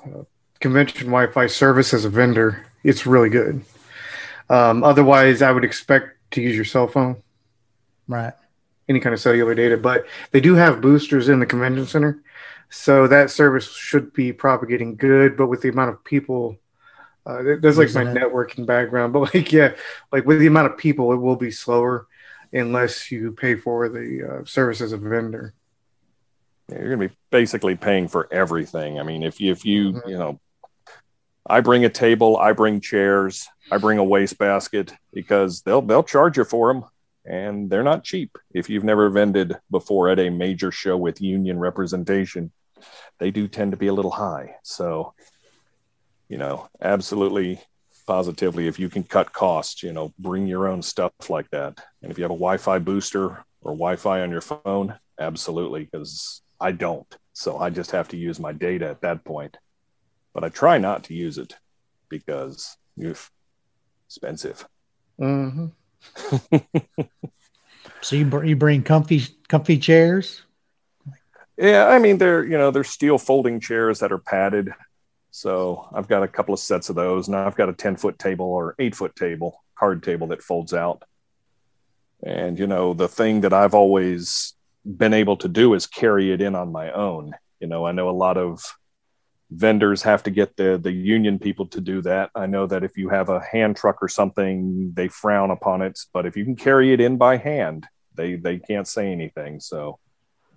uh, 0.04 0.24
convention 0.60 1.06
Wi-Fi 1.06 1.46
service 1.46 1.94
as 1.94 2.04
a 2.04 2.08
vendor, 2.10 2.66
it's 2.82 3.06
really 3.06 3.30
good. 3.30 3.64
Um, 4.50 4.84
otherwise, 4.84 5.42
I 5.42 5.50
would 5.52 5.64
expect 5.64 6.08
to 6.32 6.42
use 6.42 6.54
your 6.56 6.64
cell 6.66 6.86
phone, 6.88 7.16
Right. 8.08 8.34
any 8.88 9.00
kind 9.00 9.14
of 9.14 9.20
cellular 9.20 9.54
data. 9.54 9.76
But 9.76 10.06
they 10.32 10.40
do 10.40 10.54
have 10.54 10.80
boosters 10.80 11.28
in 11.28 11.40
the 11.40 11.46
convention 11.46 11.86
center, 11.86 12.22
so 12.70 13.06
that 13.06 13.30
service 13.30 13.70
should 13.72 14.12
be 14.12 14.32
propagating 14.32 14.96
good. 14.96 15.36
But 15.36 15.46
with 15.46 15.62
the 15.62 15.70
amount 15.70 15.90
of 15.90 16.04
people, 16.04 16.58
uh, 17.24 17.42
there's 17.60 17.78
like 17.78 17.94
my 17.94 18.02
it. 18.10 18.14
networking 18.14 18.66
background. 18.66 19.12
But 19.14 19.32
like, 19.34 19.52
yeah, 19.52 19.74
like 20.12 20.26
with 20.26 20.40
the 20.40 20.46
amount 20.48 20.72
of 20.72 20.78
people, 20.78 21.12
it 21.12 21.16
will 21.16 21.36
be 21.36 21.50
slower 21.50 22.06
unless 22.52 23.10
you 23.10 23.32
pay 23.32 23.54
for 23.56 23.88
the 23.88 24.40
uh, 24.42 24.44
service 24.44 24.80
as 24.80 24.92
a 24.92 24.96
vendor. 24.98 25.54
You're 26.68 26.96
going 26.96 27.00
to 27.00 27.08
be 27.08 27.14
basically 27.30 27.76
paying 27.76 28.08
for 28.08 28.26
everything. 28.32 28.98
I 28.98 29.02
mean, 29.02 29.22
if 29.22 29.40
you, 29.40 29.52
if 29.52 29.64
you, 29.64 29.92
mm-hmm. 29.92 30.08
you 30.08 30.18
know, 30.18 30.40
I 31.46 31.60
bring 31.60 31.84
a 31.84 31.90
table, 31.90 32.38
I 32.38 32.52
bring 32.52 32.80
chairs, 32.80 33.46
I 33.70 33.76
bring 33.76 33.98
a 33.98 34.04
wastebasket 34.04 34.94
because 35.12 35.60
they'll 35.60 35.82
they'll 35.82 36.02
charge 36.02 36.38
you 36.38 36.44
for 36.44 36.72
them, 36.72 36.84
and 37.26 37.68
they're 37.68 37.82
not 37.82 38.02
cheap. 38.02 38.38
If 38.52 38.70
you've 38.70 38.84
never 38.84 39.10
vended 39.10 39.58
before 39.70 40.08
at 40.08 40.18
a 40.18 40.30
major 40.30 40.72
show 40.72 40.96
with 40.96 41.20
union 41.20 41.58
representation, 41.58 42.50
they 43.18 43.30
do 43.30 43.46
tend 43.46 43.72
to 43.72 43.76
be 43.76 43.88
a 43.88 43.92
little 43.92 44.10
high. 44.10 44.56
So, 44.62 45.12
you 46.30 46.38
know, 46.38 46.66
absolutely, 46.80 47.60
positively, 48.06 48.66
if 48.66 48.78
you 48.78 48.88
can 48.88 49.02
cut 49.02 49.34
costs, 49.34 49.82
you 49.82 49.92
know, 49.92 50.14
bring 50.18 50.46
your 50.46 50.66
own 50.68 50.80
stuff 50.80 51.12
like 51.28 51.50
that. 51.50 51.78
And 52.02 52.10
if 52.10 52.16
you 52.16 52.24
have 52.24 52.30
a 52.30 52.34
Wi-Fi 52.34 52.78
booster 52.78 53.44
or 53.60 53.72
Wi-Fi 53.72 54.22
on 54.22 54.30
your 54.30 54.40
phone, 54.40 54.94
absolutely, 55.20 55.84
because 55.84 56.40
I 56.64 56.72
don't. 56.72 57.16
So 57.32 57.58
I 57.58 57.70
just 57.70 57.90
have 57.90 58.08
to 58.08 58.16
use 58.16 58.40
my 58.40 58.52
data 58.52 58.88
at 58.88 59.02
that 59.02 59.24
point. 59.24 59.56
But 60.32 60.44
I 60.44 60.48
try 60.48 60.78
not 60.78 61.04
to 61.04 61.14
use 61.14 61.38
it 61.38 61.54
because 62.08 62.76
it's 62.96 63.30
expensive. 64.08 64.66
Mm-hmm. 65.20 66.56
So 68.04 68.16
you 68.16 68.26
br- 68.26 68.44
you 68.44 68.54
bring 68.54 68.82
comfy 68.82 69.22
comfy 69.48 69.78
chairs. 69.78 70.42
Yeah, 71.56 71.86
I 71.86 71.98
mean 71.98 72.18
they're 72.18 72.44
you 72.44 72.58
know 72.58 72.70
they're 72.70 72.84
steel 72.84 73.16
folding 73.16 73.60
chairs 73.60 74.00
that 74.00 74.12
are 74.12 74.18
padded. 74.18 74.74
So 75.30 75.88
I've 75.92 76.06
got 76.06 76.22
a 76.22 76.28
couple 76.28 76.52
of 76.52 76.60
sets 76.60 76.90
of 76.90 76.96
those. 76.96 77.30
Now 77.30 77.46
I've 77.46 77.56
got 77.56 77.70
a 77.70 77.72
ten 77.72 77.96
foot 77.96 78.18
table 78.18 78.44
or 78.44 78.74
eight 78.78 78.94
foot 78.94 79.16
table, 79.16 79.64
card 79.74 80.02
table 80.02 80.26
that 80.28 80.42
folds 80.42 80.74
out. 80.74 81.02
And 82.22 82.58
you 82.58 82.66
know 82.66 82.92
the 82.92 83.08
thing 83.08 83.40
that 83.40 83.54
I've 83.54 83.74
always 83.74 84.52
been 84.84 85.14
able 85.14 85.36
to 85.38 85.48
do 85.48 85.74
is 85.74 85.86
carry 85.86 86.32
it 86.32 86.40
in 86.40 86.54
on 86.54 86.72
my 86.72 86.92
own. 86.92 87.32
You 87.60 87.68
know 87.68 87.86
I 87.86 87.92
know 87.92 88.08
a 88.08 88.12
lot 88.12 88.36
of 88.36 88.62
vendors 89.50 90.02
have 90.02 90.22
to 90.24 90.30
get 90.30 90.56
the 90.56 90.78
the 90.82 90.92
union 90.92 91.38
people 91.38 91.66
to 91.68 91.80
do 91.80 92.02
that. 92.02 92.30
I 92.34 92.46
know 92.46 92.66
that 92.66 92.84
if 92.84 92.96
you 92.96 93.08
have 93.10 93.28
a 93.28 93.40
hand 93.40 93.76
truck 93.76 94.02
or 94.02 94.08
something, 94.08 94.92
they 94.94 95.08
frown 95.08 95.50
upon 95.50 95.82
it. 95.82 95.98
But 96.12 96.26
if 96.26 96.36
you 96.36 96.44
can 96.44 96.56
carry 96.56 96.92
it 96.92 97.00
in 97.00 97.16
by 97.16 97.36
hand, 97.36 97.86
they 98.14 98.36
they 98.36 98.58
can't 98.58 98.88
say 98.88 99.10
anything. 99.10 99.60
So 99.60 99.98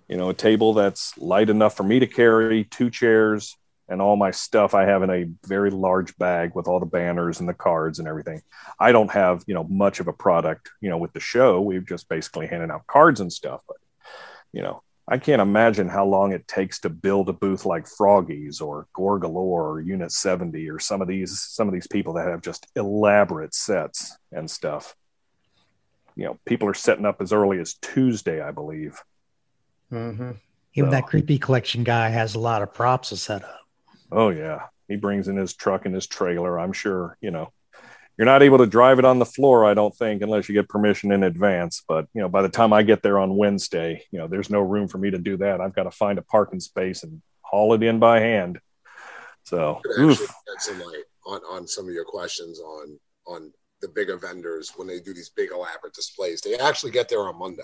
you 0.08 0.16
know, 0.16 0.30
a 0.30 0.34
table 0.34 0.72
that's 0.72 1.16
light 1.18 1.50
enough 1.50 1.76
for 1.76 1.82
me 1.82 1.98
to 2.00 2.06
carry, 2.06 2.64
two 2.64 2.88
chairs, 2.88 3.56
and 3.88 4.00
all 4.02 4.16
my 4.16 4.30
stuff 4.30 4.74
I 4.74 4.84
have 4.84 5.02
in 5.02 5.10
a 5.10 5.26
very 5.46 5.70
large 5.70 6.16
bag 6.18 6.52
with 6.54 6.66
all 6.66 6.80
the 6.80 6.86
banners 6.86 7.40
and 7.40 7.48
the 7.48 7.54
cards 7.54 7.98
and 7.98 8.08
everything. 8.08 8.42
I 8.80 8.92
don't 8.92 9.10
have, 9.10 9.44
you 9.46 9.54
know, 9.54 9.64
much 9.64 10.00
of 10.00 10.08
a 10.08 10.12
product, 10.12 10.70
you 10.80 10.90
know, 10.90 10.98
with 10.98 11.12
the 11.12 11.20
show. 11.20 11.60
We've 11.60 11.86
just 11.86 12.08
basically 12.08 12.46
handed 12.46 12.70
out 12.70 12.86
cards 12.86 13.20
and 13.20 13.32
stuff. 13.32 13.62
But, 13.66 13.76
you 14.52 14.62
know, 14.62 14.82
I 15.10 15.16
can't 15.16 15.40
imagine 15.40 15.88
how 15.88 16.04
long 16.04 16.32
it 16.32 16.46
takes 16.46 16.80
to 16.80 16.90
build 16.90 17.30
a 17.30 17.32
booth 17.32 17.64
like 17.64 17.86
Froggies 17.86 18.60
or 18.60 18.86
Gorgalore 18.94 19.64
or 19.64 19.80
Unit 19.80 20.12
70 20.12 20.68
or 20.68 20.78
some 20.78 21.00
of 21.00 21.08
these 21.08 21.40
some 21.40 21.66
of 21.66 21.72
these 21.72 21.86
people 21.86 22.12
that 22.14 22.28
have 22.28 22.42
just 22.42 22.66
elaborate 22.76 23.54
sets 23.54 24.16
and 24.32 24.50
stuff. 24.50 24.94
You 26.14 26.26
know, 26.26 26.38
people 26.44 26.68
are 26.68 26.74
setting 26.74 27.06
up 27.06 27.22
as 27.22 27.32
early 27.32 27.58
as 27.58 27.74
Tuesday, 27.74 28.42
I 28.42 28.50
believe. 28.50 29.00
Mm-hmm. 29.90 30.32
Even 30.74 30.90
that 30.90 31.06
creepy 31.06 31.38
collection 31.38 31.84
guy 31.84 32.10
has 32.10 32.34
a 32.34 32.38
lot 32.40 32.62
of 32.62 32.74
props 32.74 33.08
to 33.08 33.16
set 33.16 33.42
up. 33.42 33.60
Oh 34.12 34.28
yeah, 34.28 34.64
he 34.88 34.96
brings 34.96 35.28
in 35.28 35.36
his 35.36 35.54
truck 35.54 35.86
and 35.86 35.94
his 35.94 36.06
trailer. 36.06 36.60
I'm 36.60 36.72
sure 36.72 37.16
you 37.22 37.30
know 37.30 37.52
you're 38.18 38.26
not 38.26 38.42
able 38.42 38.58
to 38.58 38.66
drive 38.66 38.98
it 38.98 39.04
on 39.04 39.20
the 39.20 39.24
floor. 39.24 39.64
I 39.64 39.74
don't 39.74 39.94
think 39.94 40.22
unless 40.22 40.48
you 40.48 40.54
get 40.54 40.68
permission 40.68 41.12
in 41.12 41.22
advance. 41.22 41.84
But 41.86 42.08
you 42.12 42.20
know, 42.20 42.28
by 42.28 42.42
the 42.42 42.48
time 42.48 42.72
I 42.72 42.82
get 42.82 43.02
there 43.02 43.18
on 43.18 43.36
Wednesday, 43.36 44.04
you 44.10 44.18
know, 44.18 44.26
there's 44.26 44.50
no 44.50 44.60
room 44.60 44.88
for 44.88 44.98
me 44.98 45.10
to 45.10 45.18
do 45.18 45.36
that. 45.38 45.60
I've 45.60 45.74
got 45.74 45.84
to 45.84 45.92
find 45.92 46.18
a 46.18 46.22
parking 46.22 46.58
space 46.58 47.04
and 47.04 47.22
haul 47.42 47.74
it 47.74 47.82
in 47.82 48.00
by 48.00 48.18
hand. 48.20 48.58
So, 49.44 49.80
actually 50.02 50.26
some 50.58 50.80
light 50.80 51.04
on, 51.26 51.40
on 51.48 51.68
some 51.68 51.86
of 51.86 51.94
your 51.94 52.04
questions 52.04 52.60
on 52.60 52.98
on 53.26 53.52
the 53.80 53.88
bigger 53.88 54.18
vendors 54.18 54.72
when 54.76 54.88
they 54.88 54.98
do 54.98 55.14
these 55.14 55.28
big 55.30 55.50
elaborate 55.52 55.94
displays. 55.94 56.40
They 56.40 56.56
actually 56.56 56.90
get 56.90 57.08
there 57.08 57.20
on 57.20 57.38
Monday. 57.38 57.62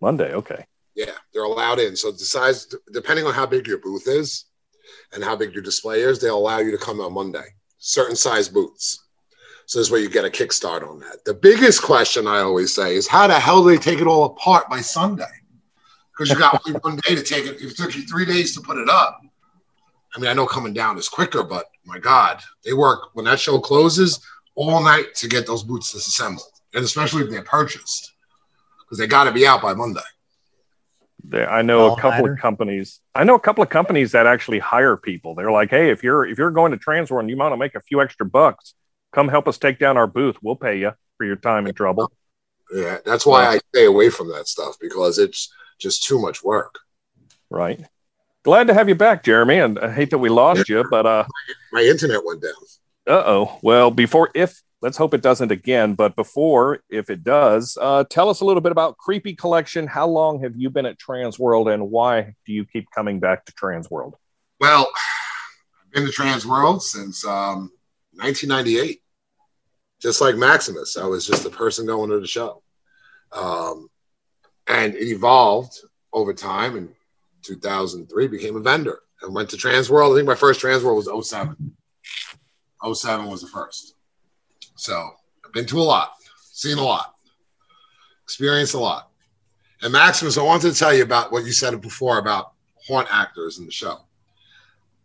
Monday, 0.00 0.34
okay. 0.34 0.66
Yeah, 0.96 1.12
they're 1.32 1.44
allowed 1.44 1.78
in. 1.78 1.94
So 1.94 2.10
the 2.10 2.18
size, 2.18 2.66
depending 2.92 3.24
on 3.24 3.32
how 3.32 3.46
big 3.46 3.68
your 3.68 3.78
booth 3.78 4.08
is 4.08 4.46
and 5.12 5.22
how 5.22 5.36
big 5.36 5.54
your 5.54 5.62
display 5.62 6.00
is, 6.00 6.18
they'll 6.18 6.36
allow 6.36 6.58
you 6.58 6.72
to 6.72 6.78
come 6.78 7.00
on 7.00 7.14
Monday. 7.14 7.44
Certain 7.78 8.16
size 8.16 8.48
booths. 8.48 9.07
So 9.68 9.78
this 9.78 9.90
way 9.90 10.00
you 10.00 10.08
get 10.08 10.24
a 10.24 10.30
kickstart 10.30 10.82
on 10.88 10.98
that. 11.00 11.26
The 11.26 11.34
biggest 11.34 11.82
question 11.82 12.26
I 12.26 12.38
always 12.38 12.74
say 12.74 12.96
is 12.96 13.06
how 13.06 13.26
the 13.26 13.38
hell 13.38 13.62
do 13.62 13.68
they 13.68 13.76
take 13.76 14.00
it 14.00 14.06
all 14.06 14.24
apart 14.24 14.66
by 14.70 14.80
Sunday? 14.80 15.24
Because 16.10 16.30
you 16.30 16.38
got 16.38 16.62
only 16.66 16.80
one 16.80 16.98
day 17.06 17.14
to 17.14 17.22
take 17.22 17.44
it. 17.44 17.60
It 17.60 17.76
took 17.76 17.94
you 17.94 18.06
three 18.06 18.24
days 18.24 18.54
to 18.54 18.62
put 18.62 18.78
it 18.78 18.88
up. 18.88 19.20
I 20.16 20.20
mean, 20.20 20.30
I 20.30 20.32
know 20.32 20.46
coming 20.46 20.72
down 20.72 20.96
is 20.96 21.06
quicker, 21.06 21.44
but 21.44 21.66
my 21.84 21.98
God, 21.98 22.40
they 22.64 22.72
work 22.72 23.10
when 23.12 23.26
that 23.26 23.38
show 23.38 23.58
closes 23.60 24.20
all 24.54 24.82
night 24.82 25.14
to 25.16 25.28
get 25.28 25.46
those 25.46 25.64
boots 25.64 25.92
disassembled, 25.92 26.48
and 26.72 26.82
especially 26.82 27.24
if 27.24 27.30
they're 27.30 27.42
purchased, 27.42 28.12
because 28.80 28.96
they 28.96 29.06
got 29.06 29.24
to 29.24 29.32
be 29.32 29.46
out 29.46 29.60
by 29.60 29.74
Monday. 29.74 30.00
There, 31.24 31.50
I 31.52 31.60
know 31.60 31.92
a 31.92 31.96
couple 31.96 32.12
All-nighter? 32.12 32.32
of 32.32 32.38
companies. 32.38 33.00
I 33.14 33.24
know 33.24 33.34
a 33.34 33.40
couple 33.40 33.62
of 33.62 33.68
companies 33.68 34.12
that 34.12 34.26
actually 34.26 34.60
hire 34.60 34.96
people. 34.96 35.34
They're 35.34 35.52
like, 35.52 35.68
"Hey, 35.68 35.90
if 35.90 36.02
you're 36.02 36.24
if 36.24 36.38
you're 36.38 36.52
going 36.52 36.72
to 36.72 36.78
Transworld 36.78 37.20
and 37.20 37.28
you 37.28 37.36
want 37.36 37.52
to 37.52 37.58
make 37.58 37.74
a 37.74 37.82
few 37.82 38.00
extra 38.00 38.24
bucks, 38.24 38.72
come 39.18 39.28
help 39.28 39.48
us 39.48 39.58
take 39.58 39.78
down 39.80 39.96
our 39.96 40.06
booth. 40.06 40.36
We'll 40.42 40.56
pay 40.56 40.78
you 40.78 40.92
for 41.16 41.26
your 41.26 41.36
time 41.36 41.66
and 41.66 41.76
trouble." 41.76 42.12
Yeah, 42.72 42.98
that's 43.04 43.26
why 43.26 43.46
I 43.46 43.58
stay 43.74 43.86
away 43.86 44.10
from 44.10 44.28
that 44.28 44.46
stuff 44.46 44.76
because 44.80 45.18
it's 45.18 45.52
just 45.78 46.04
too 46.04 46.20
much 46.20 46.44
work. 46.44 46.78
Right. 47.50 47.80
Glad 48.44 48.66
to 48.68 48.74
have 48.74 48.88
you 48.88 48.94
back, 48.94 49.24
Jeremy. 49.24 49.58
And 49.58 49.78
I 49.78 49.92
hate 49.92 50.10
that 50.10 50.18
we 50.18 50.28
lost 50.28 50.68
you, 50.68 50.84
but 50.90 51.06
uh, 51.06 51.24
My 51.72 51.80
internet 51.80 52.24
went 52.24 52.42
down. 52.42 52.52
uh 53.06 53.22
oh. 53.26 53.58
Well, 53.62 53.90
before 53.90 54.30
if 54.34 54.62
let's 54.80 54.96
hope 54.96 55.14
it 55.14 55.22
doesn't 55.22 55.50
again, 55.50 55.94
but 55.94 56.14
before 56.14 56.80
if 56.88 57.10
it 57.10 57.24
does, 57.24 57.76
uh, 57.80 58.04
tell 58.04 58.28
us 58.28 58.40
a 58.40 58.44
little 58.44 58.60
bit 58.60 58.72
about 58.72 58.96
Creepy 58.98 59.34
Collection. 59.34 59.86
How 59.86 60.06
long 60.06 60.42
have 60.42 60.56
you 60.56 60.70
been 60.70 60.86
at 60.86 60.98
Transworld, 60.98 61.72
and 61.72 61.90
why 61.90 62.34
do 62.46 62.52
you 62.52 62.64
keep 62.64 62.88
coming 62.94 63.18
back 63.18 63.44
to 63.46 63.52
Transworld? 63.52 64.12
Well, 64.60 64.90
I've 65.84 65.92
been 65.92 66.06
to 66.06 66.12
Transworld 66.12 66.82
since 66.82 67.24
um, 67.24 67.72
1998. 68.14 69.02
Just 70.00 70.20
like 70.20 70.36
Maximus, 70.36 70.96
I 70.96 71.06
was 71.06 71.26
just 71.26 71.44
a 71.46 71.50
person 71.50 71.86
going 71.86 72.10
to 72.10 72.20
the 72.20 72.26
show. 72.26 72.62
Um, 73.32 73.88
and 74.68 74.94
it 74.94 75.08
evolved 75.08 75.78
over 76.12 76.32
time. 76.32 76.76
In 76.76 76.88
2003, 77.42 78.28
became 78.28 78.56
a 78.56 78.60
vendor 78.60 79.00
and 79.22 79.34
went 79.34 79.50
to 79.50 79.56
Transworld. 79.56 80.12
I 80.12 80.16
think 80.16 80.28
my 80.28 80.34
first 80.34 80.60
Transworld 80.60 80.96
was 80.96 81.28
07. 81.28 81.76
07 82.94 83.26
was 83.26 83.42
the 83.42 83.48
first. 83.48 83.94
So 84.76 85.10
I've 85.44 85.52
been 85.52 85.66
to 85.66 85.80
a 85.80 85.82
lot, 85.82 86.12
seen 86.52 86.78
a 86.78 86.84
lot, 86.84 87.14
experienced 88.22 88.74
a 88.74 88.78
lot. 88.78 89.10
And 89.82 89.92
Maximus, 89.92 90.38
I 90.38 90.42
wanted 90.42 90.72
to 90.72 90.78
tell 90.78 90.94
you 90.94 91.02
about 91.02 91.32
what 91.32 91.44
you 91.44 91.52
said 91.52 91.80
before 91.80 92.18
about 92.18 92.52
haunt 92.86 93.08
actors 93.10 93.58
in 93.58 93.64
the 93.64 93.72
show. 93.72 93.98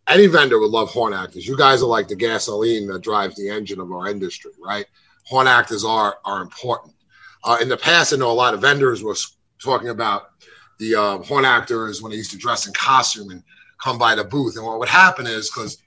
Any 0.06 0.26
vendor 0.26 0.58
would 0.60 0.70
love 0.70 0.90
haunt 0.90 1.14
actors. 1.14 1.46
You 1.46 1.56
guys 1.56 1.82
are 1.82 1.86
like 1.86 2.08
the 2.08 2.16
gasoline 2.16 2.86
that 2.88 3.02
drives 3.02 3.36
the 3.36 3.48
engine 3.48 3.80
of 3.80 3.90
our 3.90 4.08
industry, 4.08 4.52
right? 4.62 4.86
Haunt 5.28 5.48
actors 5.48 5.84
are 5.84 6.18
are 6.24 6.42
important. 6.42 6.94
Uh, 7.42 7.58
in 7.60 7.68
the 7.68 7.76
past, 7.76 8.12
I 8.12 8.16
know 8.16 8.30
a 8.30 8.32
lot 8.32 8.54
of 8.54 8.60
vendors 8.60 9.02
were 9.02 9.16
talking 9.62 9.88
about 9.88 10.30
the 10.78 10.94
uh, 10.94 11.18
haunt 11.22 11.46
actors 11.46 12.02
when 12.02 12.10
they 12.10 12.16
used 12.16 12.32
to 12.32 12.38
dress 12.38 12.66
in 12.66 12.72
costume 12.74 13.30
and 13.30 13.42
come 13.82 13.98
by 13.98 14.14
the 14.14 14.24
booth. 14.24 14.56
And 14.56 14.66
what 14.66 14.78
would 14.78 14.88
happen 14.88 15.26
is 15.26 15.50
because 15.50 15.78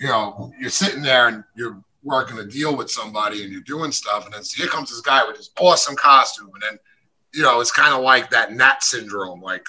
you 0.00 0.08
know 0.08 0.50
you're 0.58 0.70
sitting 0.70 1.02
there 1.02 1.28
and 1.28 1.44
you're 1.54 1.82
working 2.02 2.38
a 2.38 2.44
deal 2.44 2.76
with 2.76 2.90
somebody 2.90 3.42
and 3.42 3.52
you're 3.52 3.60
doing 3.62 3.92
stuff, 3.92 4.24
and 4.24 4.32
then 4.32 4.42
here 4.56 4.68
comes 4.68 4.88
this 4.90 5.00
guy 5.00 5.26
with 5.26 5.36
this 5.36 5.50
awesome 5.60 5.96
costume, 5.96 6.50
and 6.54 6.62
then 6.62 6.78
you 7.34 7.42
know 7.42 7.60
it's 7.60 7.72
kind 7.72 7.92
of 7.92 8.02
like 8.02 8.30
that 8.30 8.52
gnat 8.52 8.82
syndrome, 8.82 9.42
like 9.42 9.66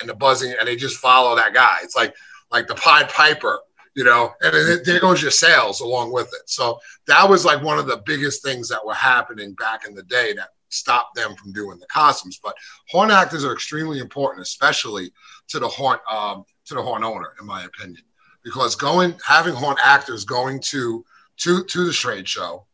and 0.00 0.08
the 0.08 0.14
buzzing, 0.14 0.54
and 0.58 0.68
they 0.68 0.76
just 0.76 0.98
follow 0.98 1.34
that 1.34 1.52
guy. 1.52 1.78
It's 1.82 1.96
like 1.96 2.14
like 2.50 2.66
the 2.66 2.74
Pied 2.74 3.08
Piper. 3.08 3.60
you 3.94 4.04
know, 4.04 4.32
and 4.40 4.54
it, 4.54 4.84
there 4.84 5.00
goes 5.00 5.20
your 5.20 5.30
sales 5.30 5.80
along 5.80 6.12
with 6.12 6.28
it. 6.28 6.48
So 6.48 6.78
that 7.06 7.28
was 7.28 7.44
like 7.44 7.62
one 7.62 7.78
of 7.78 7.86
the 7.86 8.02
biggest 8.06 8.42
things 8.42 8.68
that 8.68 8.84
were 8.84 8.94
happening 8.94 9.54
back 9.54 9.86
in 9.86 9.94
the 9.94 10.04
day 10.04 10.32
that 10.34 10.50
stopped 10.68 11.16
them 11.16 11.34
from 11.34 11.52
doing 11.52 11.78
the 11.78 11.86
costumes. 11.86 12.40
But 12.42 12.54
haunt 12.88 13.10
actors 13.10 13.44
are 13.44 13.52
extremely 13.52 13.98
important, 13.98 14.42
especially 14.42 15.12
to 15.48 15.58
the 15.58 15.68
haunt 15.68 16.00
um, 16.10 16.44
to 16.66 16.74
the 16.74 16.82
haunt 16.82 17.04
owner, 17.04 17.34
in 17.40 17.46
my 17.46 17.64
opinion, 17.64 18.02
because 18.44 18.76
going 18.76 19.14
having 19.26 19.54
haunt 19.54 19.78
actors 19.82 20.24
going 20.24 20.60
to 20.60 21.04
to 21.38 21.64
to 21.64 21.84
the 21.84 21.92
trade 21.92 22.28
show. 22.28 22.66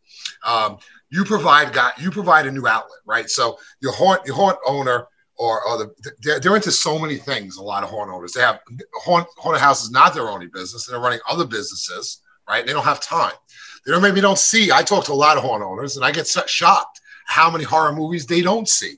Um, 0.45 0.79
you 1.09 1.25
provide 1.25 1.73
got 1.73 2.01
you 2.01 2.11
provide 2.11 2.47
a 2.47 2.51
new 2.51 2.67
outlet, 2.67 2.99
right? 3.07 3.31
So 3.31 3.59
your 3.81 3.93
haunt 3.93 4.27
your 4.27 4.37
haunt 4.37 4.59
owner 4.67 5.07
or, 5.39 5.61
the, 5.79 6.15
they're, 6.23 6.41
they're 6.41 6.57
into 6.57 6.71
so 6.71 6.99
many 6.99 7.17
things. 7.17 7.57
A 7.57 7.63
lot 7.63 7.83
of 7.83 7.91
haunt 7.91 8.11
owners 8.11 8.33
they 8.33 8.41
have 8.41 8.61
haunt 8.95 9.27
haunted 9.37 9.61
house 9.61 9.85
is 9.85 9.91
not 9.91 10.15
their 10.15 10.29
only 10.29 10.47
business. 10.47 10.87
They're 10.87 11.01
running 11.01 11.21
other 11.29 11.45
businesses, 11.45 12.23
right? 12.49 12.67
They 12.67 12.73
don't 12.73 12.85
have 12.85 13.01
time. 13.01 13.35
They 13.85 13.93
don't 13.93 14.03
maybe 14.03 14.21
don't 14.21 14.39
see. 14.39 14.73
I 14.73 14.83
talk 14.83 15.05
to 15.07 15.13
a 15.13 15.15
lot 15.15 15.37
of 15.37 15.43
haunt 15.45 15.63
owners, 15.63 15.97
and 15.97 16.05
I 16.05 16.11
get 16.11 16.27
shocked 16.27 17.01
how 17.27 17.51
many 17.51 17.65
horror 17.65 17.93
movies 17.93 18.27
they 18.27 18.41
don't 18.41 18.69
see, 18.69 18.97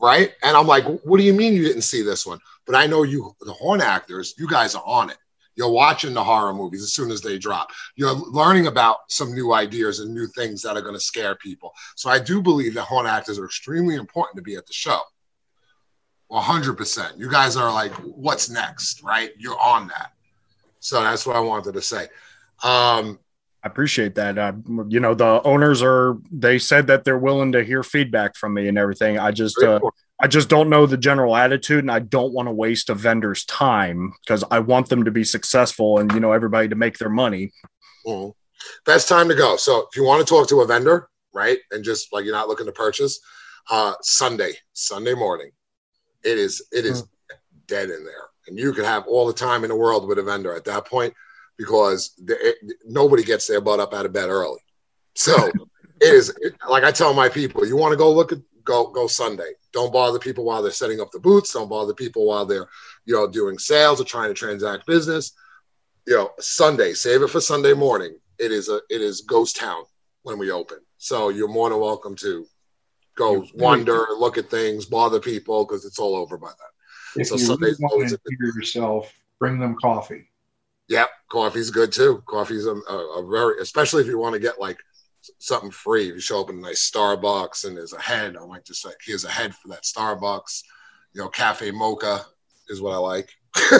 right? 0.00 0.32
And 0.42 0.56
I'm 0.56 0.66
like, 0.66 0.84
what 1.04 1.18
do 1.18 1.24
you 1.24 1.32
mean 1.32 1.54
you 1.54 1.62
didn't 1.62 1.82
see 1.82 2.02
this 2.02 2.26
one? 2.26 2.38
But 2.64 2.74
I 2.74 2.86
know 2.86 3.02
you, 3.02 3.34
the 3.40 3.52
haunt 3.52 3.82
actors, 3.82 4.34
you 4.38 4.48
guys 4.48 4.74
are 4.74 4.82
on 4.84 5.10
it. 5.10 5.18
You're 5.56 5.70
watching 5.70 6.14
the 6.14 6.22
horror 6.22 6.52
movies 6.52 6.82
as 6.82 6.92
soon 6.92 7.10
as 7.10 7.20
they 7.20 7.38
drop. 7.38 7.70
You're 7.94 8.12
learning 8.12 8.66
about 8.66 8.98
some 9.08 9.34
new 9.34 9.52
ideas 9.52 10.00
and 10.00 10.14
new 10.14 10.26
things 10.28 10.62
that 10.62 10.76
are 10.76 10.82
going 10.82 10.94
to 10.94 11.00
scare 11.00 11.34
people. 11.34 11.72
So 11.96 12.10
I 12.10 12.18
do 12.18 12.42
believe 12.42 12.74
that 12.74 12.82
haunt 12.82 13.08
actors 13.08 13.38
are 13.38 13.44
extremely 13.46 13.94
important 13.94 14.36
to 14.36 14.42
be 14.42 14.56
at 14.56 14.66
the 14.66 14.72
show. 14.72 15.00
100%. 16.30 17.18
You 17.18 17.30
guys 17.30 17.56
are 17.56 17.72
like, 17.72 17.92
what's 17.92 18.50
next, 18.50 19.02
right? 19.02 19.30
You're 19.38 19.58
on 19.58 19.88
that. 19.88 20.12
So 20.80 21.02
that's 21.02 21.26
what 21.26 21.36
I 21.36 21.40
wanted 21.40 21.74
to 21.74 21.82
say. 21.82 22.08
Um, 22.62 23.18
I 23.62 23.68
appreciate 23.68 24.14
that. 24.16 24.38
Uh, 24.38 24.52
you 24.88 25.00
know, 25.00 25.14
the 25.14 25.42
owners 25.44 25.82
are, 25.82 26.18
they 26.30 26.58
said 26.58 26.86
that 26.88 27.04
they're 27.04 27.18
willing 27.18 27.52
to 27.52 27.64
hear 27.64 27.82
feedback 27.82 28.36
from 28.36 28.54
me 28.54 28.68
and 28.68 28.78
everything. 28.78 29.18
I 29.18 29.30
just, 29.30 29.60
uh, 29.62 29.80
I 30.18 30.28
just 30.28 30.48
don't 30.48 30.70
know 30.70 30.86
the 30.86 30.96
general 30.96 31.36
attitude, 31.36 31.80
and 31.80 31.90
I 31.90 31.98
don't 31.98 32.32
want 32.32 32.48
to 32.48 32.52
waste 32.52 32.88
a 32.88 32.94
vendor's 32.94 33.44
time 33.44 34.14
because 34.22 34.44
I 34.50 34.60
want 34.60 34.88
them 34.88 35.04
to 35.04 35.10
be 35.10 35.24
successful 35.24 35.98
and 35.98 36.10
you 36.12 36.20
know 36.20 36.32
everybody 36.32 36.68
to 36.68 36.74
make 36.74 36.98
their 36.98 37.10
money. 37.10 37.52
Mm-hmm. 38.06 38.30
Best 38.86 39.08
time 39.08 39.28
to 39.28 39.34
go. 39.34 39.56
So 39.56 39.86
if 39.90 39.96
you 39.96 40.04
want 40.04 40.26
to 40.26 40.30
talk 40.30 40.48
to 40.48 40.62
a 40.62 40.66
vendor, 40.66 41.08
right, 41.34 41.58
and 41.70 41.84
just 41.84 42.12
like 42.12 42.24
you're 42.24 42.34
not 42.34 42.48
looking 42.48 42.66
to 42.66 42.72
purchase, 42.72 43.20
uh, 43.70 43.92
Sunday, 44.00 44.52
Sunday 44.72 45.14
morning, 45.14 45.50
it 46.24 46.38
is 46.38 46.66
it 46.72 46.86
is 46.86 47.02
mm-hmm. 47.02 47.36
dead 47.66 47.90
in 47.90 48.04
there, 48.04 48.24
and 48.48 48.58
you 48.58 48.72
can 48.72 48.84
have 48.84 49.06
all 49.06 49.26
the 49.26 49.34
time 49.34 49.64
in 49.64 49.68
the 49.68 49.76
world 49.76 50.08
with 50.08 50.18
a 50.18 50.22
vendor 50.22 50.54
at 50.54 50.64
that 50.64 50.86
point 50.86 51.12
because 51.58 52.14
the, 52.24 52.36
it, 52.40 52.56
nobody 52.86 53.22
gets 53.22 53.46
their 53.46 53.60
butt 53.60 53.80
up 53.80 53.92
out 53.92 54.06
of 54.06 54.12
bed 54.12 54.28
early. 54.28 54.60
So 55.14 55.34
it 56.00 56.14
is 56.14 56.34
it, 56.40 56.54
like 56.68 56.84
I 56.84 56.90
tell 56.90 57.12
my 57.12 57.28
people, 57.28 57.66
you 57.66 57.76
want 57.76 57.92
to 57.92 57.98
go 57.98 58.10
look 58.12 58.32
at 58.32 58.38
go 58.66 58.88
go 58.88 59.06
Sunday. 59.06 59.52
Don't 59.72 59.92
bother 59.92 60.18
people 60.18 60.44
while 60.44 60.62
they're 60.62 60.72
setting 60.72 61.00
up 61.00 61.10
the 61.10 61.18
booths. 61.18 61.52
Don't 61.52 61.70
bother 61.70 61.94
people 61.94 62.26
while 62.26 62.44
they're 62.44 62.66
you 63.06 63.14
know 63.14 63.26
doing 63.26 63.58
sales 63.58 64.00
or 64.00 64.04
trying 64.04 64.28
to 64.28 64.34
transact 64.34 64.86
business. 64.86 65.32
You 66.06 66.16
know, 66.16 66.30
Sunday, 66.38 66.92
save 66.92 67.22
it 67.22 67.30
for 67.30 67.40
Sunday 67.40 67.72
morning. 67.72 68.16
It 68.38 68.52
is 68.52 68.68
a 68.68 68.80
it 68.90 69.00
is 69.00 69.22
ghost 69.22 69.56
town 69.56 69.84
when 70.22 70.38
we 70.38 70.50
open. 70.50 70.78
So 70.98 71.30
you're 71.30 71.48
more 71.48 71.70
than 71.70 71.80
welcome 71.80 72.14
to 72.16 72.46
go 73.16 73.42
you 73.42 73.48
wander, 73.54 74.06
look 74.18 74.36
at 74.36 74.50
things, 74.50 74.84
bother 74.84 75.20
people 75.20 75.64
because 75.64 75.84
it's 75.84 75.98
all 75.98 76.16
over 76.16 76.36
by 76.36 76.48
then. 76.48 77.22
If 77.22 77.28
so 77.28 77.36
you 77.36 77.56
really 77.56 77.74
want 77.80 78.08
to 78.08 78.18
hear 78.28 78.52
yourself, 78.54 79.12
bring 79.38 79.58
them 79.58 79.76
coffee. 79.80 80.28
Yep, 80.88 81.08
coffee's 81.30 81.70
good 81.70 81.92
too. 81.92 82.22
Coffee's 82.26 82.66
a, 82.66 82.74
a, 82.74 83.20
a 83.20 83.28
very, 83.28 83.60
especially 83.60 84.02
if 84.02 84.08
you 84.08 84.18
want 84.18 84.34
to 84.34 84.38
get 84.40 84.60
like 84.60 84.78
something 85.38 85.70
free. 85.70 86.08
If 86.08 86.14
you 86.14 86.20
show 86.20 86.40
up 86.40 86.50
in 86.50 86.58
a 86.58 86.60
nice 86.60 86.90
Starbucks 86.90 87.64
and 87.64 87.76
there's 87.76 87.92
a 87.92 88.00
head, 88.00 88.36
I 88.36 88.46
might 88.46 88.64
just 88.64 88.84
like, 88.84 88.96
here's 89.04 89.24
a 89.24 89.30
head 89.30 89.54
for 89.54 89.68
that 89.68 89.82
Starbucks. 89.82 90.62
You 91.14 91.22
know, 91.22 91.28
cafe 91.28 91.70
mocha 91.70 92.24
is 92.68 92.80
what 92.80 92.92
I 92.92 92.98
like. 92.98 93.30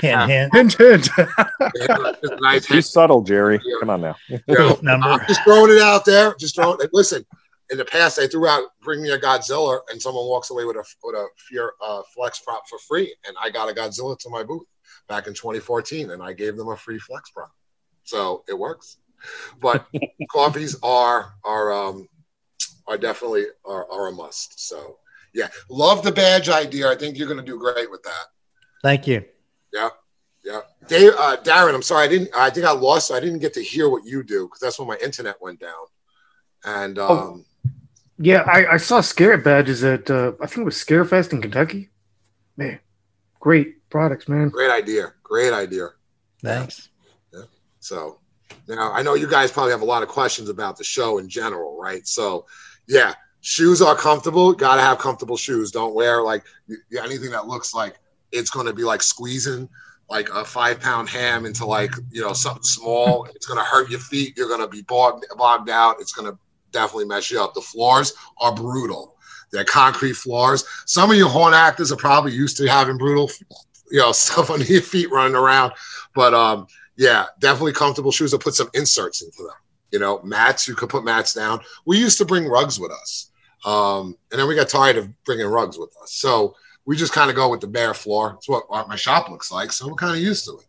hint, 0.00 0.02
hint. 0.02 0.54
hint, 0.54 0.74
hint. 0.78 1.08
nice 2.40 2.68
Be 2.68 2.80
subtle, 2.80 3.22
Jerry. 3.22 3.60
Come 3.80 3.90
on 3.90 4.00
now. 4.00 4.14
You 4.28 4.40
know, 4.48 4.78
I'm 4.84 5.26
just 5.26 5.42
throwing 5.42 5.72
it 5.72 5.82
out 5.82 6.04
there. 6.04 6.34
Just 6.38 6.54
throwing 6.54 6.78
it. 6.80 6.90
Listen, 6.92 7.26
in 7.70 7.78
the 7.78 7.84
past, 7.84 8.20
I 8.20 8.28
threw 8.28 8.46
out 8.46 8.68
"Bring 8.80 9.02
Me 9.02 9.10
a 9.10 9.18
Godzilla," 9.18 9.80
and 9.90 10.00
someone 10.00 10.26
walks 10.26 10.50
away 10.50 10.64
with 10.64 10.76
a 10.76 10.84
with 11.02 11.16
a 11.16 11.26
fear 11.36 11.72
uh, 11.84 12.02
flex 12.14 12.38
prop 12.40 12.62
for 12.68 12.78
free, 12.78 13.12
and 13.26 13.34
I 13.42 13.50
got 13.50 13.68
a 13.68 13.74
Godzilla 13.74 14.16
to 14.20 14.28
my 14.28 14.44
booth 14.44 14.68
back 15.08 15.26
in 15.26 15.34
2014, 15.34 16.10
and 16.10 16.22
I 16.22 16.32
gave 16.32 16.56
them 16.56 16.68
a 16.68 16.76
free 16.76 17.00
flex 17.00 17.30
prop. 17.30 17.50
So 18.04 18.44
it 18.48 18.56
works 18.56 18.98
but 19.60 19.86
coffees 20.30 20.76
are 20.82 21.34
are 21.44 21.72
um, 21.72 22.08
are 22.86 22.98
definitely 22.98 23.44
are, 23.64 23.90
are 23.90 24.08
a 24.08 24.12
must. 24.12 24.68
So 24.68 24.98
yeah, 25.34 25.48
love 25.68 26.02
the 26.02 26.12
badge 26.12 26.48
idea. 26.48 26.90
I 26.90 26.94
think 26.94 27.16
you're 27.16 27.28
going 27.28 27.40
to 27.40 27.44
do 27.44 27.58
great 27.58 27.90
with 27.90 28.02
that. 28.02 28.26
Thank 28.82 29.06
you. 29.06 29.24
Yeah, 29.72 29.90
yeah. 30.44 30.60
Dave, 30.88 31.12
uh, 31.18 31.36
Darren, 31.42 31.74
I'm 31.74 31.82
sorry, 31.82 32.04
I 32.04 32.08
didn't. 32.08 32.30
I 32.36 32.50
think 32.50 32.66
I 32.66 32.72
lost. 32.72 33.12
I 33.12 33.20
didn't 33.20 33.38
get 33.38 33.54
to 33.54 33.62
hear 33.62 33.88
what 33.88 34.04
you 34.04 34.22
do 34.22 34.46
because 34.46 34.60
that's 34.60 34.78
when 34.78 34.88
my 34.88 34.98
internet 35.02 35.36
went 35.40 35.60
down. 35.60 35.86
And 36.64 36.98
oh, 36.98 37.08
um, 37.08 37.44
oh, 37.66 37.70
yeah, 38.18 38.42
I, 38.42 38.74
I 38.74 38.76
saw 38.76 39.00
scare 39.00 39.38
badges 39.38 39.82
at 39.84 40.10
uh, 40.10 40.32
I 40.40 40.46
think 40.46 40.58
it 40.58 40.64
was 40.64 40.76
Scarefest 40.76 41.32
in 41.32 41.40
Kentucky. 41.40 41.90
Man, 42.56 42.78
great 43.40 43.88
products, 43.88 44.28
man. 44.28 44.48
Great 44.48 44.70
idea. 44.70 45.12
Great 45.22 45.52
idea. 45.52 45.88
Thanks. 46.42 46.90
Yeah. 47.32 47.42
So 47.80 48.18
now, 48.68 48.92
I 48.92 49.02
know 49.02 49.14
you 49.14 49.28
guys 49.28 49.50
probably 49.50 49.72
have 49.72 49.82
a 49.82 49.86
lot 49.86 50.02
of 50.02 50.08
questions 50.08 50.48
about 50.48 50.76
the 50.76 50.84
show 50.84 51.18
in 51.18 51.28
general, 51.28 51.78
right? 51.80 52.06
So, 52.06 52.46
yeah, 52.88 53.14
shoes 53.40 53.82
are 53.82 53.96
comfortable. 53.96 54.52
Got 54.52 54.76
to 54.76 54.82
have 54.82 54.98
comfortable 54.98 55.36
shoes. 55.36 55.70
Don't 55.70 55.94
wear 55.94 56.22
like 56.22 56.44
anything 56.98 57.30
that 57.30 57.46
looks 57.46 57.74
like 57.74 57.98
it's 58.30 58.50
going 58.50 58.66
to 58.66 58.72
be 58.72 58.82
like 58.82 59.02
squeezing 59.02 59.68
like 60.08 60.28
a 60.30 60.44
five 60.44 60.80
pound 60.80 61.08
ham 61.08 61.46
into 61.46 61.64
like, 61.64 61.92
you 62.10 62.20
know, 62.20 62.32
something 62.32 62.62
small. 62.62 63.24
It's 63.34 63.46
going 63.46 63.58
to 63.58 63.64
hurt 63.64 63.90
your 63.90 64.00
feet. 64.00 64.36
You're 64.36 64.48
going 64.48 64.60
to 64.60 64.68
be 64.68 64.82
bogged, 64.82 65.24
bogged 65.36 65.70
out. 65.70 65.96
It's 66.00 66.12
going 66.12 66.30
to 66.30 66.38
definitely 66.70 67.06
mess 67.06 67.30
you 67.30 67.40
up. 67.40 67.54
The 67.54 67.62
floors 67.62 68.12
are 68.38 68.54
brutal. 68.54 69.16
They're 69.52 69.64
concrete 69.64 70.14
floors. 70.14 70.64
Some 70.86 71.10
of 71.10 71.16
you 71.16 71.28
haunt 71.28 71.54
actors 71.54 71.92
are 71.92 71.96
probably 71.96 72.32
used 72.32 72.56
to 72.58 72.66
having 72.66 72.98
brutal, 72.98 73.30
you 73.90 74.00
know, 74.00 74.12
stuff 74.12 74.50
under 74.50 74.64
your 74.64 74.82
feet 74.82 75.10
running 75.10 75.36
around. 75.36 75.72
But 76.14 76.34
um, 76.34 76.66
yeah, 76.96 77.26
definitely 77.38 77.72
comfortable 77.72 78.12
shoes. 78.12 78.32
I'll 78.32 78.40
put 78.40 78.54
some 78.54 78.70
inserts 78.74 79.22
into 79.22 79.42
them. 79.42 79.56
You 79.90 79.98
know, 79.98 80.20
mats, 80.22 80.66
you 80.66 80.74
could 80.74 80.88
put 80.88 81.04
mats 81.04 81.34
down. 81.34 81.60
We 81.84 81.98
used 81.98 82.18
to 82.18 82.24
bring 82.24 82.46
rugs 82.46 82.80
with 82.80 82.92
us. 82.92 83.30
Um, 83.64 84.16
and 84.30 84.40
then 84.40 84.48
we 84.48 84.54
got 84.54 84.68
tired 84.68 84.96
of 84.96 85.24
bringing 85.24 85.46
rugs 85.46 85.78
with 85.78 85.94
us. 86.02 86.14
So 86.14 86.56
we 86.84 86.96
just 86.96 87.12
kind 87.12 87.30
of 87.30 87.36
go 87.36 87.48
with 87.48 87.60
the 87.60 87.66
bare 87.66 87.94
floor. 87.94 88.34
It's 88.38 88.48
what, 88.48 88.64
my 88.88 88.96
shop 88.96 89.30
looks 89.30 89.52
like. 89.52 89.70
So 89.72 89.88
we're 89.88 89.94
kind 89.94 90.16
of 90.16 90.22
used 90.22 90.46
to 90.46 90.58
it. 90.58 90.66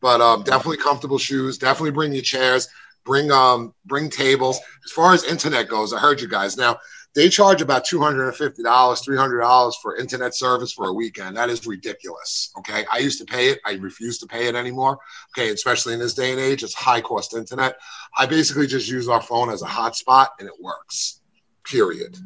But 0.00 0.20
um, 0.20 0.42
definitely 0.42 0.76
comfortable 0.76 1.18
shoes. 1.18 1.56
Definitely 1.56 1.92
bring 1.92 2.12
your 2.12 2.22
chairs. 2.22 2.68
Bring 3.04 3.30
um 3.30 3.74
bring 3.84 4.08
tables. 4.08 4.58
As 4.84 4.90
far 4.90 5.12
as 5.12 5.24
internet 5.24 5.68
goes, 5.68 5.92
I 5.92 5.98
heard 5.98 6.20
you 6.20 6.28
guys. 6.28 6.56
Now 6.56 6.78
they 7.14 7.28
charge 7.28 7.62
about 7.62 7.86
$250, 7.86 8.56
$300 8.56 9.74
for 9.80 9.96
internet 9.96 10.34
service 10.34 10.72
for 10.72 10.88
a 10.88 10.92
weekend. 10.92 11.36
That 11.36 11.48
is 11.48 11.66
ridiculous. 11.66 12.52
Okay. 12.58 12.84
I 12.90 12.98
used 12.98 13.20
to 13.20 13.24
pay 13.24 13.50
it. 13.50 13.60
I 13.64 13.74
refuse 13.74 14.18
to 14.18 14.26
pay 14.26 14.48
it 14.48 14.56
anymore. 14.56 14.98
Okay. 15.36 15.50
Especially 15.50 15.94
in 15.94 16.00
this 16.00 16.14
day 16.14 16.32
and 16.32 16.40
age, 16.40 16.64
it's 16.64 16.74
high 16.74 17.00
cost 17.00 17.34
internet. 17.34 17.76
I 18.16 18.26
basically 18.26 18.66
just 18.66 18.88
use 18.88 19.08
our 19.08 19.22
phone 19.22 19.50
as 19.50 19.62
a 19.62 19.66
hotspot 19.66 20.28
and 20.40 20.48
it 20.48 20.54
works, 20.60 21.20
period. 21.64 22.16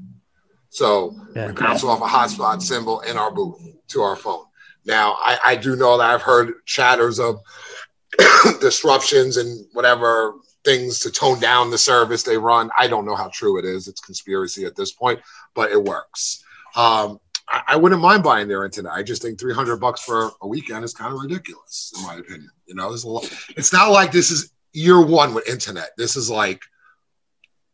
So 0.71 1.15
yeah. 1.35 1.49
we 1.49 1.53
bounce 1.53 1.85
off 1.85 2.01
a 2.01 2.05
hotspot 2.05 2.63
symbol 2.63 3.01
in 3.01 3.19
our 3.19 3.31
booth 3.31 3.61
to 3.89 4.01
our 4.01 4.17
phone. 4.17 4.45
Now, 4.87 5.17
I, 5.21 5.39
I 5.45 5.57
do 5.57 5.77
know 5.77 5.99
that 5.99 6.11
I've 6.11 6.23
heard 6.23 6.65
chatters 6.65 7.21
of 7.21 7.41
disruptions 8.61 9.37
and 9.37 9.67
whatever 9.73 10.35
things 10.65 10.99
to 11.01 11.11
tone 11.11 11.41
down 11.41 11.71
the 11.71 11.79
service 11.79 12.23
they 12.23 12.37
run. 12.37 12.71
I 12.79 12.89
don't 12.89 13.07
know 13.07 13.15
how 13.15 13.31
true 13.33 13.59
it 13.59 13.65
is. 13.65 13.89
It's 13.89 14.01
conspiracy 14.01 14.65
at 14.65 14.77
this 14.77 14.93
point, 14.93 15.21
but 15.55 15.71
it 15.71 15.83
works. 15.83 16.45
Um, 16.77 17.21
I, 17.49 17.63
I, 17.69 17.77
wouldn't 17.77 18.03
mind 18.03 18.23
buying 18.23 18.49
their 18.49 18.65
internet. 18.65 18.93
I 18.93 19.03
just 19.03 19.23
think 19.23 19.39
300 19.39 19.77
bucks 19.77 20.03
for 20.03 20.31
a 20.43 20.47
weekend 20.47 20.85
is 20.85 20.93
kind 20.93 21.15
of 21.15 21.21
ridiculous, 21.21 21.93
in 21.97 22.05
my 22.05 22.17
opinion. 22.17 22.51
You 22.67 22.75
know, 22.75 22.89
there's 22.89 23.05
a 23.05 23.09
lot. 23.09 23.33
It's 23.57 23.73
not 23.73 23.91
like 23.91 24.13
this 24.13 24.31
is 24.31 24.53
year 24.73 25.05
one 25.05 25.35
with 25.35 25.49
internet. 25.49 25.91
This 25.97 26.17
is 26.17 26.31
like 26.31 26.61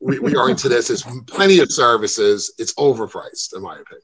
we, 0.01 0.19
we 0.19 0.37
are 0.37 0.51
into 0.51 0.69
this. 0.69 0.89
There's 0.89 1.05
plenty 1.27 1.59
of 1.61 1.73
services. 1.73 2.55
It's 2.59 2.75
overpriced, 2.75 3.57
in 3.57 3.63
my 3.63 3.75
opinion. 3.75 4.03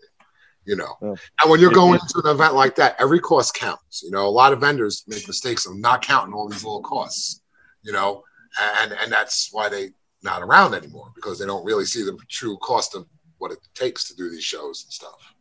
You 0.67 0.77
know, 0.77 0.95
yeah. 1.01 1.15
and 1.41 1.51
when 1.51 1.59
you're 1.59 1.73
going 1.73 1.99
to 1.99 2.23
an 2.23 2.31
event 2.31 2.55
like 2.55 2.77
that, 2.77 2.95
every 2.99 3.19
cost 3.19 3.55
counts. 3.55 4.03
You 4.03 4.11
know, 4.11 4.27
a 4.27 4.29
lot 4.29 4.53
of 4.53 4.61
vendors 4.61 5.05
make 5.07 5.27
mistakes 5.27 5.67
of 5.67 5.77
not 5.77 6.03
counting 6.03 6.35
all 6.35 6.49
these 6.49 6.65
little 6.65 6.83
costs. 6.83 7.41
You 7.83 7.93
know, 7.93 8.25
and 8.59 8.93
and 8.93 9.13
that's 9.13 9.49
why 9.53 9.69
they 9.69 9.91
not 10.23 10.43
around 10.43 10.75
anymore 10.75 11.11
because 11.15 11.39
they 11.39 11.47
don't 11.47 11.65
really 11.65 11.85
see 11.85 12.03
the 12.03 12.17
true 12.29 12.57
cost 12.59 12.95
of 12.95 13.07
what 13.39 13.51
it 13.53 13.59
takes 13.75 14.05
to 14.09 14.15
do 14.17 14.29
these 14.31 14.45
shows 14.45 14.85
and 14.85 14.93
stuff. 14.93 15.35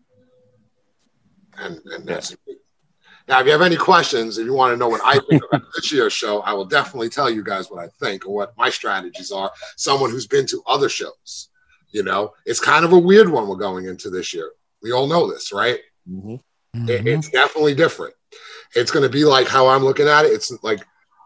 And 1.57 1.79
and 1.93 2.05
that's. 2.05 2.35
Now, 3.27 3.39
if 3.41 3.45
you 3.45 3.51
have 3.51 3.61
any 3.61 3.75
questions, 3.75 4.39
if 4.39 4.45
you 4.45 4.53
want 4.53 4.73
to 4.73 4.77
know 4.77 4.89
what 4.89 5.01
I 5.03 5.19
think 5.29 5.43
about 5.51 5.61
this 5.75 5.91
year's 5.91 6.13
show, 6.13 6.39
I 6.39 6.53
will 6.53 6.65
definitely 6.65 7.09
tell 7.09 7.29
you 7.29 7.43
guys 7.43 7.69
what 7.69 7.83
I 7.83 7.87
think 8.03 8.25
or 8.25 8.33
what 8.33 8.57
my 8.57 8.71
strategies 8.71 9.31
are. 9.31 9.51
Someone 9.77 10.09
who's 10.09 10.25
been 10.25 10.47
to 10.47 10.63
other 10.65 10.89
shows, 10.89 11.49
you 11.91 12.01
know, 12.01 12.33
it's 12.45 12.59
kind 12.59 12.83
of 12.85 12.91
a 12.93 12.97
weird 12.97 13.29
one 13.29 13.47
we're 13.47 13.55
going 13.57 13.85
into 13.85 14.09
this 14.09 14.33
year. 14.33 14.51
We 14.81 14.93
all 14.93 15.05
know 15.05 15.29
this, 15.29 15.53
right? 15.53 15.79
Mm-hmm. 16.09 16.89
It- 16.89 17.07
it's 17.07 17.29
definitely 17.29 17.75
different. 17.75 18.15
It's 18.75 18.89
going 18.91 19.03
to 19.03 19.09
be 19.09 19.25
like 19.25 19.47
how 19.47 19.67
I'm 19.67 19.83
looking 19.83 20.07
at 20.07 20.25
it. 20.25 20.29
It's 20.29 20.51
like 20.63 20.79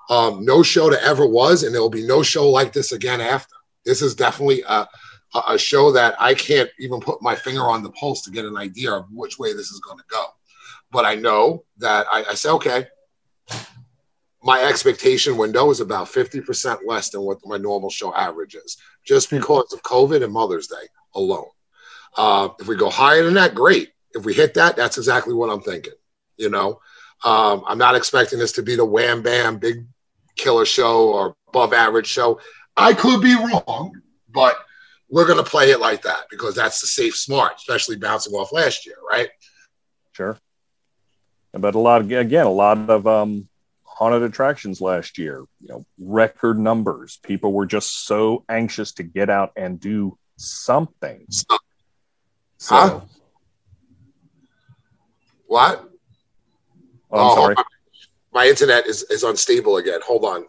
um, 0.10 0.44
no 0.44 0.64
show 0.64 0.90
that 0.90 1.04
ever 1.04 1.26
was, 1.26 1.64
and 1.64 1.74
there 1.74 1.82
will 1.82 1.90
be 1.90 2.06
no 2.06 2.24
show 2.24 2.50
like 2.50 2.74
this 2.74 2.92
again 2.92 3.22
after. 3.22 3.56
This 3.86 4.02
is 4.02 4.16
definitely 4.16 4.64
a, 4.68 4.88
a, 5.48 5.58
show 5.58 5.92
that 5.92 6.16
I 6.20 6.34
can't 6.34 6.70
even 6.80 7.00
put 7.00 7.22
my 7.22 7.36
finger 7.36 7.64
on 7.64 7.84
the 7.84 7.92
pulse 7.92 8.22
to 8.24 8.32
get 8.32 8.46
an 8.46 8.58
idea 8.58 8.92
of 8.92 9.06
which 9.12 9.40
way 9.40 9.54
this 9.54 9.72
is 9.72 9.80
going 9.80 9.98
to 9.98 10.04
go. 10.10 10.26
But 10.92 11.06
I 11.06 11.16
know 11.16 11.66
that 11.78 12.06
I, 12.12 12.24
I 12.30 12.34
say, 12.36 12.50
okay, 12.52 12.88
my 14.44 14.62
expectation 14.62 15.38
window 15.38 15.70
is 15.70 15.80
about 15.80 16.08
50% 16.08 16.80
less 16.86 17.10
than 17.10 17.22
what 17.22 17.40
my 17.46 17.58
normal 17.58 17.90
show 17.90 18.14
average 18.14 18.56
is, 18.56 18.78
just 19.06 19.30
because 19.30 19.72
of 19.74 19.82
COVID 19.84 20.24
and 20.24 20.34
Mother's 20.34 20.68
Day 20.68 20.88
alone. 21.16 21.48
Uh, 22.16 22.50
if 22.60 22.68
we 22.68 22.76
go 22.76 22.90
higher 22.90 23.24
than 23.24 23.34
that, 23.36 23.56
great. 23.56 23.90
If 24.14 24.26
we 24.26 24.34
hit 24.34 24.54
that, 24.56 24.76
that's 24.76 24.98
exactly 24.98 25.34
what 25.34 25.50
I'm 25.50 25.62
thinking. 25.62 25.94
You 26.38 26.50
know, 26.50 26.80
um, 27.24 27.64
I'm 27.66 27.78
not 27.78 27.96
expecting 27.96 28.38
this 28.38 28.52
to 28.54 28.64
be 28.64 28.76
the 28.76 28.86
wham 28.86 29.22
bam 29.22 29.58
big 29.58 29.86
killer 30.36 30.66
show 30.66 31.10
or 31.10 31.36
above 31.48 31.74
average 31.74 32.08
show. 32.08 32.40
I 32.76 32.94
could 32.94 33.22
be 33.22 33.36
wrong, 33.36 34.02
but 34.30 34.56
we're 35.10 35.28
going 35.28 35.44
to 35.44 35.50
play 35.50 35.72
it 35.72 35.80
like 35.80 36.04
that 36.04 36.26
because 36.30 36.56
that's 36.56 36.82
the 36.82 36.88
safe 36.88 37.16
smart, 37.16 37.54
especially 37.58 37.98
bouncing 37.98 38.34
off 38.34 38.52
last 38.52 38.86
year, 38.86 38.96
right? 39.08 39.30
Sure. 40.14 40.38
But 41.54 41.76
a 41.76 41.80
lot 41.80 42.02
of, 42.02 42.12
again, 42.12 42.48
a 42.48 42.52
lot 42.52 42.90
of 42.90 43.06
um, 43.06 43.48
haunted 43.84 44.24
attractions 44.24 44.82
last 44.82 45.20
year, 45.20 45.44
you 45.60 45.68
know, 45.68 45.86
record 46.00 46.58
numbers. 46.58 47.20
People 47.22 47.54
were 47.54 47.68
just 47.68 48.06
so 48.06 48.44
anxious 48.50 48.94
to 48.94 49.04
get 49.04 49.30
out 49.30 49.52
and 49.56 49.80
do 49.80 50.18
something. 50.38 51.26
So, 51.30 51.58
Huh? 52.66 53.02
What? 55.48 55.90
Oh, 57.12 57.30
I'm 57.30 57.36
sorry. 57.36 57.56
My, 58.34 58.42
my 58.44 58.48
internet 58.48 58.86
is, 58.88 59.04
is 59.04 59.24
unstable 59.24 59.78
again. 59.78 60.00
Hold 60.06 60.26
on. 60.26 60.46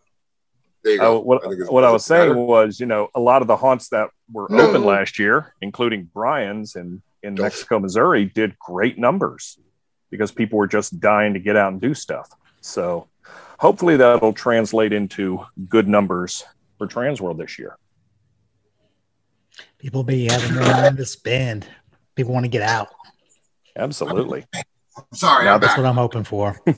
There 0.83 0.93
you 0.95 0.99
go. 0.99 1.17
Uh, 1.17 1.21
what, 1.21 1.45
I 1.45 1.49
what 1.73 1.85
I 1.85 1.91
was 1.91 2.05
saying 2.05 2.31
better. 2.31 2.41
was, 2.41 2.79
you 2.79 2.87
know, 2.87 3.09
a 3.15 3.21
lot 3.21 3.41
of 3.43 3.49
the 3.49 3.57
haunts 3.57 3.89
that 3.91 4.11
were 4.31 4.47
No. 4.51 4.69
open 4.69 4.85
last 4.85 5.19
year, 5.19 5.55
including 5.63 6.11
Brian's 6.13 6.77
in, 6.77 7.03
in 7.23 7.35
Mexico, 7.35 7.79
Missouri, 7.79 8.27
did 8.27 8.59
great 8.59 8.99
numbers 8.99 9.59
because 10.11 10.31
people 10.31 10.59
were 10.59 10.67
just 10.67 11.01
dying 11.01 11.33
to 11.35 11.41
get 11.41 11.57
out 11.57 11.73
and 11.73 11.81
do 11.81 11.95
stuff. 11.95 12.29
So 12.61 13.09
hopefully 13.59 13.97
that'll 13.97 14.33
translate 14.35 14.93
into 14.93 15.45
good 15.69 15.89
numbers 15.89 16.45
for 16.79 16.87
Transworld 16.87 17.39
this 17.39 17.59
year. 17.59 17.79
People 19.79 20.05
be 20.05 20.27
having 20.27 20.55
more 20.55 20.65
money 20.65 20.97
to 20.97 21.05
spend. 21.07 21.67
People 22.15 22.33
want 22.35 22.45
to 22.45 22.49
get 22.51 22.63
out. 22.63 22.89
Absolutely. 23.77 24.45
Sorry, 25.15 25.45
Now 25.47 25.55
I'm 25.55 25.61
that- 25.61 25.67
back. 25.67 25.71
That's 25.71 25.77
what 25.79 25.87
I'm 25.87 25.97
hoping 25.97 26.25
for. 26.25 26.61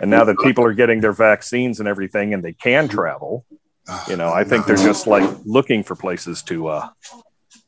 And 0.00 0.10
now 0.10 0.24
that 0.24 0.38
people 0.38 0.64
are 0.64 0.72
getting 0.74 1.00
their 1.00 1.12
vaccines 1.12 1.78
and 1.80 1.88
everything 1.88 2.32
and 2.34 2.42
they 2.42 2.52
can 2.52 2.88
travel, 2.88 3.44
you 4.08 4.16
know, 4.16 4.32
I 4.32 4.44
think 4.44 4.66
they're 4.66 4.76
just 4.76 5.06
like 5.06 5.28
looking 5.44 5.82
for 5.82 5.94
places 5.96 6.42
to 6.44 6.68
uh 6.68 6.88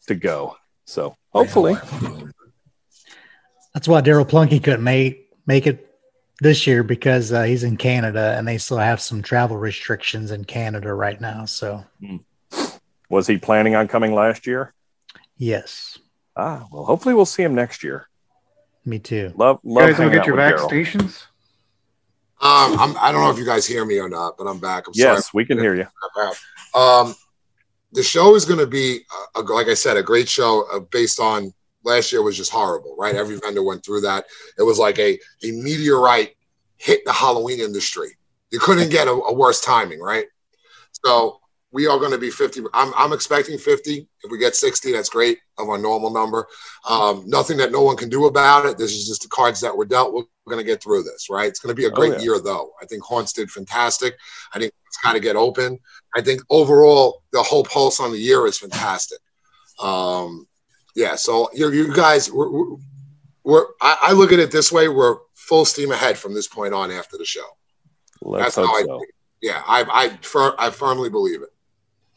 to 0.07 0.15
go. 0.15 0.57
So 0.85 1.15
hopefully. 1.33 1.75
That's 3.75 3.89
why 3.89 4.01
Daryl 4.01 4.27
Plunky 4.29 4.63
couldn't 4.63 4.85
make 4.85 5.29
make 5.47 5.67
it 5.67 5.83
this 6.41 6.67
year 6.67 6.83
because 6.83 7.33
uh, 7.33 7.43
he's 7.43 7.65
in 7.65 7.77
Canada 7.77 8.35
and 8.39 8.47
they 8.47 8.59
still 8.59 8.79
have 8.79 9.01
some 9.01 9.23
travel 9.23 9.57
restrictions 9.57 10.31
in 10.31 10.45
Canada 10.45 10.93
right 10.95 11.21
now. 11.21 11.45
So 11.45 11.85
Was 13.11 13.27
he 13.27 13.37
planning 13.39 13.75
on 13.75 13.89
coming 13.89 14.15
last 14.15 14.47
year? 14.47 14.73
yes, 15.39 15.99
Ah, 16.39 16.67
well, 16.71 16.85
hopefully 16.85 17.15
we'll 17.15 17.25
see 17.27 17.43
him 17.43 17.55
next 17.55 17.83
year. 17.83 18.09
me 18.85 18.99
too. 18.99 19.33
Love, 19.37 19.59
You 19.63 19.73
love 19.75 19.89
guys 19.89 19.97
don't 19.99 20.13
get 20.13 20.27
your 20.27 20.37
with 20.37 20.45
vac 20.45 20.55
Daryl. 20.57 20.67
stations? 20.67 21.27
Um, 22.43 22.79
I'm, 22.79 22.97
I 22.99 23.13
don't 23.13 23.23
know 23.23 23.31
if 23.31 23.39
you 23.39 23.47
guys 23.47 23.67
hear 23.67 23.85
me 23.85 23.99
or 23.99 24.09
not, 24.09 24.37
but 24.37 24.47
I'm 24.47 24.59
back. 24.59 24.87
I'm 24.87 24.93
Yes, 24.95 25.25
sorry. 25.27 25.31
we 25.35 25.47
can 25.47 25.59
hear 25.59 25.75
you. 25.75 25.87
Um, 26.79 27.15
the 27.93 28.03
show 28.03 28.35
is 28.35 28.45
going 28.45 28.61
to 28.61 28.67
be, 28.67 29.01
uh, 29.37 29.41
a, 29.41 29.43
like 29.43 29.69
I 29.69 29.75
said, 29.75 29.97
a 29.97 30.03
great 30.03 30.29
show 30.29 30.67
uh, 30.71 30.81
based 30.81 31.19
on 31.19 31.53
last 31.83 32.13
year 32.13 32.23
was 32.23 32.37
just 32.37 32.51
horrible, 32.53 32.95
right? 32.99 33.15
Every 33.15 33.37
vendor 33.39 33.63
went 33.63 33.85
through 33.85 34.03
that. 34.03 34.27
It 34.59 34.63
was 34.65 34.79
like 34.79 34.99
a, 34.99 35.19
a 35.45 35.53
meteorite 35.53 36.35
hit 36.77 37.01
the 37.07 37.13
Halloween 37.13 37.61
industry. 37.61 38.11
You 38.51 38.59
couldn't 38.59 38.91
get 38.91 39.09
a, 39.09 39.13
a 39.13 39.33
worse 39.33 39.61
timing, 39.63 40.01
right? 40.01 40.27
So 41.05 41.41
we 41.77 41.87
are 41.87 41.99
going 41.99 42.11
to 42.11 42.17
be 42.17 42.31
50. 42.31 42.63
I'm, 42.73 42.91
I'm 42.97 43.13
expecting 43.13 43.59
50. 43.59 44.09
If 44.25 44.31
we 44.31 44.39
get 44.39 44.57
60, 44.57 44.93
that's 44.93 45.11
great 45.11 45.41
of 45.59 45.69
our 45.69 45.77
normal 45.77 46.11
number. 46.11 46.47
Um, 46.89 47.25
nothing 47.27 47.59
that 47.59 47.71
no 47.71 47.83
one 47.83 47.99
can 47.99 48.09
do 48.09 48.29
about 48.29 48.65
it. 48.65 48.79
This 48.79 48.93
is 48.93 49.07
just 49.07 49.21
the 49.21 49.29
cards 49.29 49.61
that 49.61 49.77
were 49.77 49.85
dealt. 49.85 50.15
We're 50.15 50.25
going 50.49 50.57
to 50.57 50.65
get 50.65 50.83
through 50.83 51.03
this, 51.03 51.29
right? 51.29 51.47
It's 51.49 51.59
going 51.59 51.77
to 51.77 51.79
be 51.79 51.85
a 51.85 51.91
Oh, 51.91 51.95
great 51.95 52.15
yeah. 52.15 52.21
year, 52.21 52.41
though. 52.43 52.71
I 52.81 52.87
think 52.87 53.03
Haunts 53.03 53.35
did 53.35 53.51
fantastic. 53.51 54.17
I 54.55 54.59
think 54.59 54.73
it's 54.87 54.97
kind 54.97 55.17
to 55.17 55.21
get 55.21 55.37
open. 55.37 55.79
I 56.17 56.23
think 56.23 56.41
overall, 56.49 57.23
the 57.33 57.43
whole 57.43 57.65
pulse 57.65 58.01
on 58.01 58.11
the 58.11 58.19
year 58.19 58.47
is 58.47 58.57
fantastic. 58.57 59.19
Um, 59.79 60.49
yeah, 60.95 61.15
so 61.15 61.51
you, 61.53 61.71
you 61.73 61.95
guys, 61.95 62.33
we're, 62.33 62.49
we're, 62.49 62.77
we're 63.45 63.67
I, 63.83 63.99
I 64.01 64.13
look 64.13 64.33
at 64.33 64.39
it 64.39 64.51
this 64.51 64.73
way: 64.73 64.89
we're 64.89 65.19
full 65.35 65.67
steam 65.67 65.93
ahead 65.93 66.17
from 66.17 66.33
this 66.33 66.49
point 66.49 66.73
on 66.73 66.91
after 66.91 67.19
the 67.19 67.27
show. 67.27 67.45
Let's 68.23 68.55
That's 68.55 68.67
how 68.67 68.75
I 68.75 68.83
think. 68.83 69.11
Yeah, 69.43 69.63
I 69.67 69.83
I, 69.83 70.57
I 70.59 70.71
firmly 70.71 71.11
believe 71.11 71.43
it. 71.43 71.51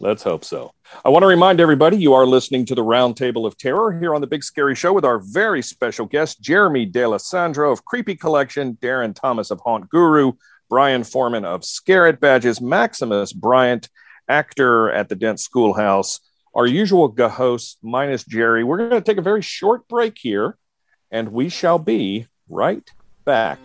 Let's 0.02 0.24
hope 0.24 0.46
so. 0.46 0.72
I 1.04 1.10
want 1.10 1.24
to 1.24 1.28
remind 1.28 1.60
everybody 1.60 1.98
you 1.98 2.14
are 2.14 2.26
listening 2.26 2.66
to 2.68 2.76
the 2.76 2.84
Roundtable 2.84 3.46
of 3.46 3.58
Terror 3.58 4.00
here 4.00 4.16
on 4.16 4.22
the 4.22 4.28
Big 4.28 4.46
Scary 4.46 4.74
Show 4.74 4.94
with 4.94 5.04
our 5.04 5.20
very 5.20 5.62
special 5.62 6.06
guest, 6.06 6.40
Jeremy 6.40 6.86
D'Alessandro 6.86 7.70
of 7.70 7.84
Creepy 7.84 8.16
Collection, 8.16 8.78
Darren 8.82 9.14
Thomas 9.14 9.52
of 9.52 9.60
Haunt 9.60 9.90
Guru, 9.90 10.32
Brian 10.70 11.04
Foreman 11.04 11.44
of 11.44 11.66
Scare 11.66 12.08
It 12.08 12.22
Badges, 12.22 12.62
Maximus 12.62 13.34
Bryant, 13.34 13.90
actor 14.30 14.90
at 14.90 15.10
the 15.10 15.16
Dent 15.16 15.42
Schoolhouse, 15.42 16.22
our 16.56 16.66
usual 16.66 17.14
host 17.30 17.80
minus 17.82 18.24
Jerry. 18.24 18.64
We're 18.64 18.78
going 18.78 18.92
to 18.92 19.02
take 19.02 19.18
a 19.18 19.22
very 19.22 19.42
short 19.42 19.86
break 19.90 20.18
here, 20.18 20.58
and 21.12 21.34
we 21.34 21.50
shall 21.50 21.78
be 21.78 22.28
right 22.48 22.90
back. 23.26 23.60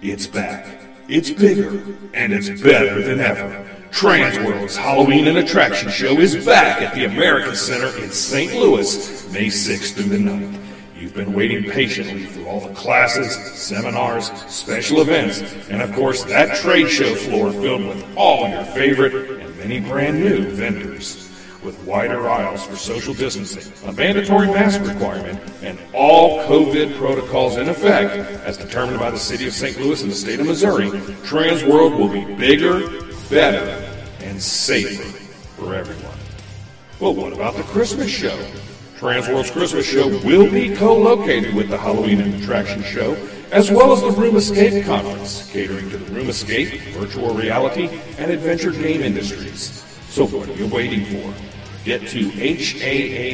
It's 0.00 0.26
back. 0.26 0.66
It's 1.08 1.30
bigger, 1.30 1.68
and 2.14 2.32
it's 2.32 2.48
better 2.60 3.00
than 3.00 3.20
ever. 3.20 3.71
Transworld's 3.92 4.74
Halloween 4.74 5.28
and 5.28 5.36
Attraction 5.36 5.90
Show 5.90 6.18
is 6.18 6.44
back 6.44 6.80
at 6.80 6.94
the 6.94 7.04
America 7.04 7.54
Center 7.54 7.86
in 8.02 8.10
St. 8.10 8.52
Louis, 8.54 9.30
May 9.32 9.46
6th 9.46 9.92
through 9.92 10.04
the 10.04 10.16
9th. 10.16 10.58
You've 10.96 11.14
been 11.14 11.34
waiting 11.34 11.70
patiently 11.70 12.24
through 12.24 12.46
all 12.46 12.60
the 12.60 12.74
classes, 12.74 13.34
seminars, 13.34 14.32
special 14.50 15.02
events, 15.02 15.42
and 15.68 15.82
of 15.82 15.92
course 15.92 16.24
that 16.24 16.56
trade 16.56 16.88
show 16.88 17.14
floor 17.14 17.52
filled 17.52 17.84
with 17.84 18.04
all 18.16 18.48
your 18.48 18.64
favorite 18.64 19.42
and 19.42 19.56
many 19.58 19.78
brand 19.78 20.18
new 20.18 20.46
vendors. 20.46 21.28
With 21.62 21.78
wider 21.84 22.28
aisles 22.28 22.66
for 22.66 22.74
social 22.74 23.14
distancing, 23.14 23.72
a 23.88 23.92
mandatory 23.92 24.48
mask 24.48 24.80
requirement, 24.80 25.38
and 25.62 25.78
all 25.92 26.40
COVID 26.48 26.96
protocols 26.96 27.56
in 27.56 27.68
effect, 27.68 28.16
as 28.44 28.56
determined 28.56 28.98
by 28.98 29.12
the 29.12 29.18
city 29.18 29.46
of 29.46 29.52
St. 29.52 29.78
Louis 29.78 30.02
and 30.02 30.10
the 30.10 30.16
state 30.16 30.40
of 30.40 30.46
Missouri, 30.46 30.88
Transworld 31.22 31.96
will 31.96 32.08
be 32.08 32.24
bigger, 32.34 33.11
better, 33.28 33.88
and 34.20 34.40
safer 34.40 35.02
for 35.56 35.74
everyone. 35.74 36.18
Well, 37.00 37.14
what 37.14 37.32
about 37.32 37.56
the 37.56 37.64
Christmas 37.64 38.10
show? 38.10 38.38
Transworld's 38.96 39.50
Christmas 39.50 39.84
show 39.84 40.08
will 40.24 40.48
be 40.48 40.74
co-located 40.76 41.54
with 41.54 41.68
the 41.68 41.76
Halloween 41.76 42.20
and 42.20 42.34
Attraction 42.40 42.84
Show, 42.84 43.16
as 43.50 43.68
well 43.70 43.92
as 43.92 44.00
the 44.00 44.12
Room 44.12 44.36
Escape 44.36 44.84
Conference, 44.84 45.50
catering 45.50 45.90
to 45.90 45.98
the 45.98 46.12
Room 46.12 46.28
Escape, 46.28 46.80
virtual 46.92 47.34
reality, 47.34 47.88
and 48.18 48.30
adventure 48.30 48.70
game 48.70 49.00
industries. 49.02 49.82
So 50.08 50.26
what 50.26 50.48
are 50.48 50.54
you 50.54 50.68
waiting 50.68 51.04
for? 51.06 51.34
Get 51.84 52.06
to 52.10 52.28
HAAshow.com 52.30 53.26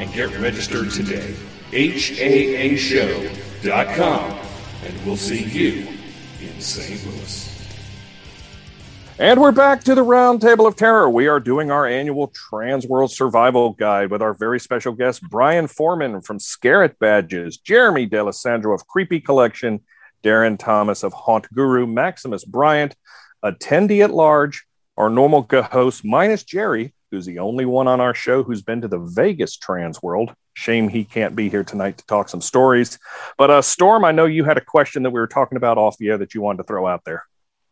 and 0.00 0.10
get 0.14 0.34
registered 0.38 0.90
today. 0.90 1.34
HAAshow.com, 1.72 3.28
and 4.82 5.04
we'll 5.04 5.18
see 5.18 5.44
you 5.44 5.88
in 6.40 6.58
St. 6.58 7.04
Louis. 7.06 7.45
And 9.18 9.40
we're 9.40 9.50
back 9.50 9.82
to 9.84 9.94
the 9.94 10.04
Roundtable 10.04 10.66
of 10.66 10.76
Terror. 10.76 11.08
We 11.08 11.26
are 11.26 11.40
doing 11.40 11.70
our 11.70 11.86
annual 11.86 12.28
Transworld 12.28 13.08
Survival 13.08 13.72
Guide 13.72 14.10
with 14.10 14.20
our 14.20 14.34
very 14.34 14.60
special 14.60 14.92
guest, 14.92 15.22
Brian 15.30 15.68
Foreman 15.68 16.20
from 16.20 16.38
Scare 16.38 16.84
It 16.84 16.98
Badges, 16.98 17.56
Jeremy 17.56 18.04
D'Alessandro 18.04 18.74
of 18.74 18.86
Creepy 18.86 19.20
Collection, 19.20 19.80
Darren 20.22 20.58
Thomas 20.58 21.02
of 21.02 21.14
Haunt 21.14 21.50
Guru, 21.54 21.86
Maximus 21.86 22.44
Bryant, 22.44 22.94
attendee 23.42 24.04
at 24.04 24.10
large, 24.10 24.66
our 24.98 25.08
normal 25.08 25.46
host, 25.50 26.04
minus 26.04 26.44
Jerry, 26.44 26.92
who's 27.10 27.16
who's 27.16 27.24
the 27.24 27.38
only 27.38 27.64
one 27.64 27.88
on 27.88 28.02
our 28.02 28.14
show 28.14 28.42
who's 28.42 28.60
been 28.60 28.82
to 28.82 28.88
the 28.88 28.98
Vegas 28.98 29.56
Transworld. 29.56 30.34
Shame 30.52 30.88
he 30.88 31.04
can't 31.04 31.34
be 31.34 31.48
here 31.48 31.64
tonight 31.64 31.96
to 31.96 32.06
talk 32.06 32.28
some 32.28 32.42
stories. 32.42 32.98
But 33.38 33.50
uh, 33.50 33.62
Storm, 33.62 34.04
I 34.04 34.12
know 34.12 34.26
you 34.26 34.44
had 34.44 34.58
a 34.58 34.64
question 34.64 35.02
that 35.04 35.10
we 35.10 35.20
were 35.20 35.26
talking 35.26 35.56
about 35.56 35.78
off 35.78 35.96
the 35.96 36.08
air 36.08 36.18
that 36.18 36.34
you 36.34 36.42
wanted 36.42 36.58
to 36.58 36.64
throw 36.64 36.86
out 36.86 37.04
there. 37.06 37.24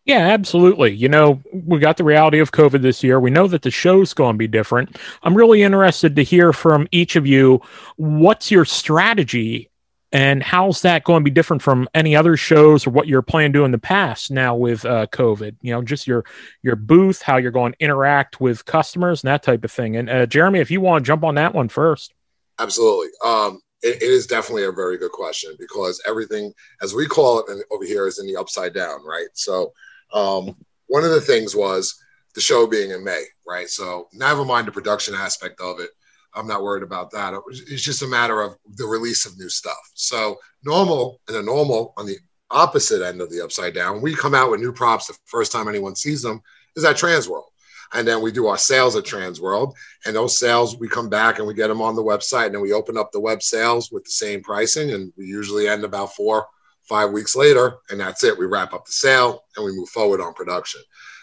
Yeah, 0.04 0.28
absolutely. 0.28 0.92
You 0.92 1.08
know, 1.08 1.40
we 1.52 1.78
got 1.78 1.96
the 1.96 2.04
reality 2.04 2.38
of 2.38 2.52
COVID 2.52 2.82
this 2.82 3.02
year. 3.02 3.18
We 3.18 3.30
know 3.30 3.46
that 3.46 3.62
the 3.62 3.70
show's 3.70 4.12
going 4.12 4.34
to 4.34 4.38
be 4.38 4.46
different. 4.46 4.98
I'm 5.22 5.34
really 5.34 5.62
interested 5.62 6.14
to 6.16 6.22
hear 6.22 6.52
from 6.52 6.86
each 6.90 7.16
of 7.16 7.26
you 7.26 7.62
what's 7.96 8.50
your 8.50 8.66
strategy 8.66 9.70
and 10.12 10.42
how's 10.42 10.82
that 10.82 11.04
going 11.04 11.22
to 11.22 11.24
be 11.24 11.30
different 11.30 11.62
from 11.62 11.88
any 11.94 12.14
other 12.14 12.36
shows 12.36 12.86
or 12.86 12.90
what 12.90 13.08
you're 13.08 13.22
planning 13.22 13.52
to 13.52 13.58
do 13.58 13.64
in 13.64 13.72
the 13.72 13.78
past 13.78 14.30
now 14.30 14.54
with 14.54 14.84
uh, 14.84 15.06
COVID? 15.06 15.56
You 15.62 15.72
know, 15.72 15.82
just 15.82 16.06
your 16.06 16.24
your 16.62 16.76
booth, 16.76 17.22
how 17.22 17.38
you're 17.38 17.50
going 17.50 17.72
to 17.72 17.78
interact 17.82 18.40
with 18.40 18.64
customers 18.66 19.24
and 19.24 19.28
that 19.28 19.42
type 19.42 19.64
of 19.64 19.72
thing. 19.72 19.96
And 19.96 20.10
uh, 20.10 20.26
Jeremy, 20.26 20.60
if 20.60 20.70
you 20.70 20.82
want 20.82 21.04
to 21.04 21.06
jump 21.06 21.24
on 21.24 21.34
that 21.36 21.54
one 21.54 21.68
first. 21.68 22.12
Absolutely. 22.58 23.08
Um, 23.24 23.60
it, 23.82 24.02
it 24.02 24.10
is 24.10 24.26
definitely 24.26 24.64
a 24.64 24.72
very 24.72 24.98
good 24.98 25.12
question 25.12 25.56
because 25.58 26.00
everything, 26.06 26.52
as 26.80 26.94
we 26.94 27.06
call 27.06 27.40
it 27.40 27.64
over 27.72 27.84
here, 27.84 28.06
is 28.06 28.18
in 28.18 28.26
the 28.26 28.36
upside 28.36 28.74
down, 28.74 29.04
right? 29.04 29.28
So 29.32 29.72
um, 30.14 30.56
one 30.86 31.04
of 31.04 31.10
the 31.10 31.20
things 31.20 31.54
was 31.54 32.00
the 32.34 32.40
show 32.40 32.66
being 32.66 32.90
in 32.90 33.04
May, 33.04 33.24
right? 33.46 33.68
So 33.68 34.08
never 34.12 34.44
mind 34.44 34.66
the 34.66 34.72
production 34.72 35.14
aspect 35.14 35.60
of 35.60 35.80
it. 35.80 35.90
I'm 36.34 36.46
not 36.46 36.62
worried 36.62 36.82
about 36.82 37.10
that. 37.12 37.34
It's 37.68 37.82
just 37.82 38.02
a 38.02 38.08
matter 38.08 38.40
of 38.40 38.56
the 38.76 38.86
release 38.86 39.26
of 39.26 39.38
new 39.38 39.48
stuff. 39.48 39.78
So 39.94 40.36
normal 40.64 41.20
and 41.28 41.36
a 41.36 41.42
normal 41.42 41.94
on 41.96 42.06
the 42.06 42.16
opposite 42.50 43.02
end 43.02 43.20
of 43.20 43.30
the 43.30 43.42
upside 43.42 43.74
down, 43.74 44.00
we 44.00 44.14
come 44.14 44.34
out 44.34 44.50
with 44.50 44.60
new 44.60 44.72
props 44.72 45.06
the 45.06 45.16
first 45.26 45.52
time 45.52 45.68
anyone 45.68 45.94
sees 45.94 46.22
them 46.22 46.40
is 46.76 46.84
at 46.84 46.96
Transworld. 46.96 47.44
And 47.92 48.06
then 48.08 48.22
we 48.22 48.32
do 48.32 48.48
our 48.48 48.58
sales 48.58 48.96
at 48.96 49.04
Transworld. 49.04 49.74
And 50.04 50.16
those 50.16 50.38
sales, 50.38 50.76
we 50.78 50.88
come 50.88 51.08
back 51.08 51.38
and 51.38 51.46
we 51.46 51.54
get 51.54 51.68
them 51.68 51.80
on 51.80 51.94
the 51.94 52.02
website. 52.02 52.46
And 52.46 52.54
then 52.54 52.62
we 52.62 52.72
open 52.72 52.96
up 52.96 53.12
the 53.12 53.20
web 53.20 53.42
sales 53.42 53.92
with 53.92 54.04
the 54.04 54.10
same 54.10 54.42
pricing. 54.42 54.92
And 54.92 55.12
we 55.16 55.26
usually 55.26 55.68
end 55.68 55.84
about 55.84 56.14
four, 56.14 56.46
five 56.88 57.10
weeks 57.10 57.34
later. 57.34 57.76
And 57.90 58.00
that's 58.00 58.24
it. 58.24 58.38
We 58.38 58.46
wrap 58.46 58.72
up 58.72 58.86
the 58.86 58.92
sale 58.92 59.44
and 59.56 59.64
we 59.64 59.76
move 59.76 59.88
forward 59.88 60.20
on 60.20 60.34
production. 60.34 60.80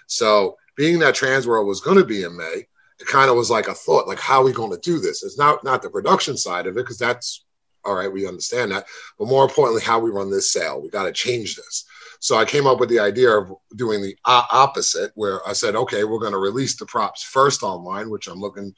So 0.07 0.57
being 0.75 0.99
that 0.99 1.15
Transworld 1.15 1.67
was 1.67 1.81
going 1.81 1.97
to 1.97 2.05
be 2.05 2.23
in 2.23 2.35
May, 2.35 2.67
it 2.99 3.07
kind 3.07 3.29
of 3.29 3.35
was 3.35 3.49
like 3.49 3.67
a 3.67 3.73
thought, 3.73 4.07
like, 4.07 4.19
how 4.19 4.41
are 4.41 4.45
we 4.45 4.51
going 4.51 4.71
to 4.71 4.77
do 4.79 4.99
this? 4.99 5.23
It's 5.23 5.37
not 5.37 5.63
not 5.63 5.81
the 5.81 5.89
production 5.89 6.37
side 6.37 6.67
of 6.67 6.77
it, 6.77 6.81
because 6.81 6.99
that's 6.99 7.43
all 7.83 7.95
right, 7.95 8.11
we 8.11 8.27
understand 8.27 8.71
that. 8.71 8.85
But 9.17 9.27
more 9.27 9.43
importantly, 9.43 9.81
how 9.81 9.99
we 9.99 10.11
run 10.11 10.29
this 10.29 10.51
sale. 10.51 10.81
We 10.81 10.89
got 10.89 11.05
to 11.05 11.11
change 11.11 11.55
this. 11.55 11.85
So 12.19 12.37
I 12.37 12.45
came 12.45 12.67
up 12.67 12.79
with 12.79 12.89
the 12.89 12.99
idea 12.99 13.31
of 13.31 13.51
doing 13.75 14.01
the 14.01 14.15
opposite, 14.25 15.11
where 15.15 15.45
I 15.47 15.53
said, 15.53 15.75
okay, 15.75 16.03
we're 16.03 16.19
going 16.19 16.33
to 16.33 16.37
release 16.37 16.75
the 16.75 16.85
props 16.85 17.23
first 17.23 17.63
online, 17.63 18.11
which 18.11 18.27
I'm 18.27 18.39
looking 18.39 18.75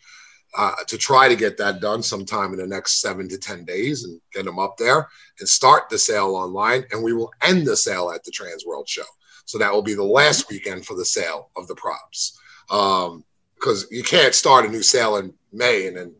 uh, 0.56 0.76
to 0.88 0.98
try 0.98 1.28
to 1.28 1.36
get 1.36 1.58
that 1.58 1.82
done 1.82 2.04
sometime 2.04 2.54
in 2.54 2.60
the 2.60 2.68
next 2.68 3.02
seven 3.02 3.28
to 3.30 3.38
10 3.38 3.66
days 3.66 4.04
and 4.04 4.22
get 4.34 4.46
them 4.46 4.60
up 4.60 4.78
there 4.78 5.08
and 5.40 5.50
start 5.50 5.90
the 5.90 5.98
sale 5.98 6.36
online. 6.36 6.84
And 6.92 7.04
we 7.04 7.14
will 7.14 7.32
end 7.42 7.66
the 7.66 7.76
sale 7.76 8.12
at 8.12 8.24
the 8.24 8.32
Transworld 8.32 8.88
Show. 8.88 9.04
So 9.46 9.58
that 9.58 9.74
will 9.74 9.82
be 9.82 9.96
the 9.96 10.04
last 10.04 10.50
weekend 10.50 10.86
for 10.86 10.96
the 10.96 11.06
sale 11.06 11.50
of 11.58 11.68
the 11.68 11.76
props. 11.76 12.40
Um, 12.70 13.24
because 13.56 13.88
you 13.92 14.04
can't 14.04 14.36
start 14.36 14.66
a 14.66 14.70
new 14.70 14.84
sale 14.84 15.16
in 15.16 15.34
May 15.54 15.88
and 15.88 15.96
then 15.96 16.14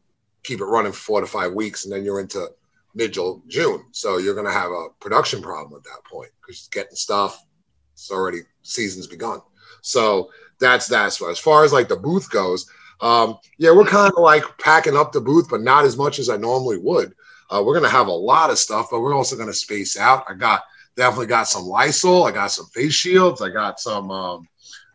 keep 0.44 0.62
it 0.62 0.66
running 0.66 0.94
for 0.94 1.00
four 1.00 1.22
to 1.22 1.28
five 1.28 1.54
weeks, 1.54 1.84
and 1.84 1.94
then 1.94 2.06
you're 2.06 2.22
into 2.22 2.48
mid 2.96 3.14
June. 3.14 3.86
So 3.92 4.18
you're 4.18 4.34
going 4.34 4.46
to 4.46 4.54
have 4.54 4.72
a 4.72 4.88
production 5.00 5.42
problem 5.42 5.74
at 5.78 5.84
that 5.84 6.10
point 6.10 6.30
because 6.42 6.70
getting 6.72 6.96
stuff, 6.96 7.44
it's 7.94 8.12
already 8.12 8.40
season's 8.62 9.08
begun. 9.08 9.42
So 9.82 10.32
that's 10.60 10.88
that. 10.88 11.12
So 11.14 11.30
as 11.30 11.40
far 11.40 11.64
as 11.64 11.74
like 11.74 11.90
the 11.90 11.98
booth 11.98 12.30
goes, 12.30 12.70
um, 13.04 13.38
yeah, 13.58 13.72
we're 13.72 13.84
kind 13.84 14.14
of 14.16 14.24
like 14.24 14.44
packing 14.60 14.96
up 14.96 15.12
the 15.12 15.20
booth, 15.20 15.50
but 15.50 15.62
not 15.62 15.84
as 15.84 15.98
much 15.98 16.20
as 16.20 16.30
I 16.30 16.38
normally 16.38 16.78
would. 16.78 17.14
Uh, 17.50 17.62
we're 17.64 17.74
to 17.84 17.90
have 17.90 18.08
a 18.08 18.12
lot 18.12 18.50
of 18.50 18.58
stuff, 18.58 18.88
but 18.90 19.02
we're 19.02 19.14
also 19.14 19.36
to 19.50 19.54
space 19.54 19.98
out. 19.98 20.24
I 20.30 20.36
got 20.36 20.64
definitely 20.96 21.28
got 21.28 21.50
some 21.50 21.66
Lysol. 21.66 22.24
I 22.24 22.32
got 22.32 22.52
some 22.52 22.66
face 22.68 22.94
shields. 22.94 23.42
I 23.42 23.50
got 23.50 23.82
some 23.82 24.10
um, 24.10 24.48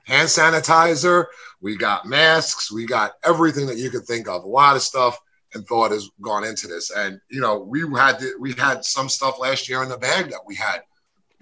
hand 0.05 0.27
sanitizer. 0.27 1.27
We 1.61 1.77
got 1.77 2.07
masks. 2.07 2.73
We 2.73 2.87
got 2.87 3.13
everything 3.25 3.67
that 3.67 3.77
you 3.77 3.91
could 3.91 4.05
think 4.05 4.27
of. 4.27 4.43
A 4.43 4.49
lot 4.49 4.75
of 4.75 4.81
stuff 4.81 5.21
and 5.53 5.67
thought 5.67 5.91
has 5.91 6.09
gone 6.23 6.45
into 6.45 6.67
this. 6.67 6.91
And 6.91 7.21
you 7.31 7.43
know, 7.43 7.59
we 7.59 7.81
had 7.95 8.19
to, 8.21 8.37
we 8.41 8.55
had 8.55 8.87
some 8.87 9.11
stuff 9.11 9.39
last 9.39 9.69
year 9.69 9.83
in 9.83 9.91
the 9.91 9.99
bag 9.99 10.31
that 10.31 10.41
we 10.47 10.55
had 10.55 10.81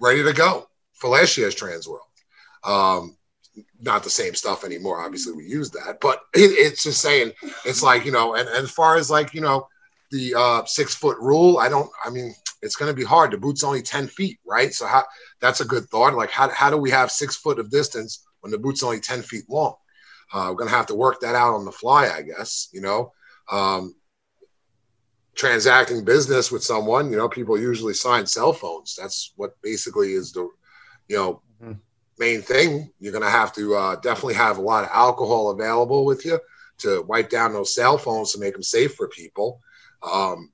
ready 0.01 0.21
to 0.21 0.33
go 0.33 0.67
for 0.91 1.11
last 1.11 1.37
year's 1.37 1.55
Transworld. 1.55 1.99
Um, 2.65 3.15
not 3.81 4.03
the 4.03 4.09
same 4.09 4.35
stuff 4.35 4.63
anymore. 4.63 4.99
Obviously, 4.99 5.33
we 5.33 5.45
use 5.45 5.71
that, 5.71 5.97
but 6.01 6.19
it, 6.33 6.51
it's 6.51 6.83
just 6.83 7.01
saying 7.01 7.31
it's 7.65 7.83
like 7.83 8.05
you 8.05 8.11
know, 8.11 8.35
and, 8.35 8.47
and 8.47 8.63
as 8.63 8.71
far 8.71 8.97
as 8.97 9.09
like 9.09 9.33
you 9.33 9.41
know, 9.41 9.67
the 10.11 10.35
uh, 10.35 10.65
six 10.65 10.95
foot 10.95 11.17
rule, 11.19 11.57
I 11.57 11.69
don't. 11.69 11.89
I 12.03 12.09
mean, 12.09 12.33
it's 12.61 12.75
going 12.75 12.91
to 12.91 12.95
be 12.95 13.03
hard. 13.03 13.31
The 13.31 13.37
boot's 13.37 13.63
only 13.63 13.81
ten 13.81 14.07
feet, 14.07 14.39
right? 14.45 14.73
So 14.73 14.85
how 14.85 15.03
that's 15.41 15.61
a 15.61 15.65
good 15.65 15.85
thought. 15.89 16.13
Like 16.13 16.31
how 16.31 16.49
how 16.49 16.69
do 16.69 16.77
we 16.77 16.91
have 16.91 17.11
six 17.11 17.35
foot 17.35 17.59
of 17.59 17.71
distance 17.71 18.25
when 18.41 18.51
the 18.51 18.57
boot's 18.57 18.83
only 18.83 18.99
ten 18.99 19.21
feet 19.21 19.43
long? 19.49 19.75
Uh, 20.33 20.47
we're 20.49 20.57
going 20.57 20.69
to 20.69 20.75
have 20.75 20.87
to 20.87 20.95
work 20.95 21.21
that 21.21 21.35
out 21.35 21.53
on 21.53 21.65
the 21.65 21.71
fly, 21.71 22.09
I 22.09 22.21
guess. 22.21 22.69
You 22.73 22.81
know, 22.81 23.13
um, 23.51 23.95
transacting 25.35 26.03
business 26.03 26.51
with 26.51 26.63
someone, 26.63 27.11
you 27.11 27.17
know, 27.17 27.29
people 27.29 27.59
usually 27.59 27.93
sign 27.93 28.25
cell 28.25 28.51
phones. 28.51 28.95
That's 28.99 29.31
what 29.35 29.51
basically 29.61 30.13
is 30.13 30.31
the, 30.31 30.49
you 31.07 31.15
know. 31.15 31.41
Main 32.19 32.41
thing. 32.41 32.91
You're 32.99 33.11
going 33.11 33.23
to 33.23 33.29
have 33.29 33.53
to 33.53 33.75
uh, 33.75 33.95
definitely 33.97 34.35
have 34.35 34.57
a 34.57 34.61
lot 34.61 34.83
of 34.83 34.89
alcohol 34.91 35.51
available 35.51 36.05
with 36.05 36.25
you 36.25 36.39
to 36.79 37.01
wipe 37.03 37.29
down 37.29 37.53
those 37.53 37.73
cell 37.73 37.97
phones 37.97 38.31
to 38.33 38.39
make 38.39 38.53
them 38.53 38.63
safe 38.63 38.95
for 38.95 39.07
people. 39.07 39.61
Um, 40.03 40.51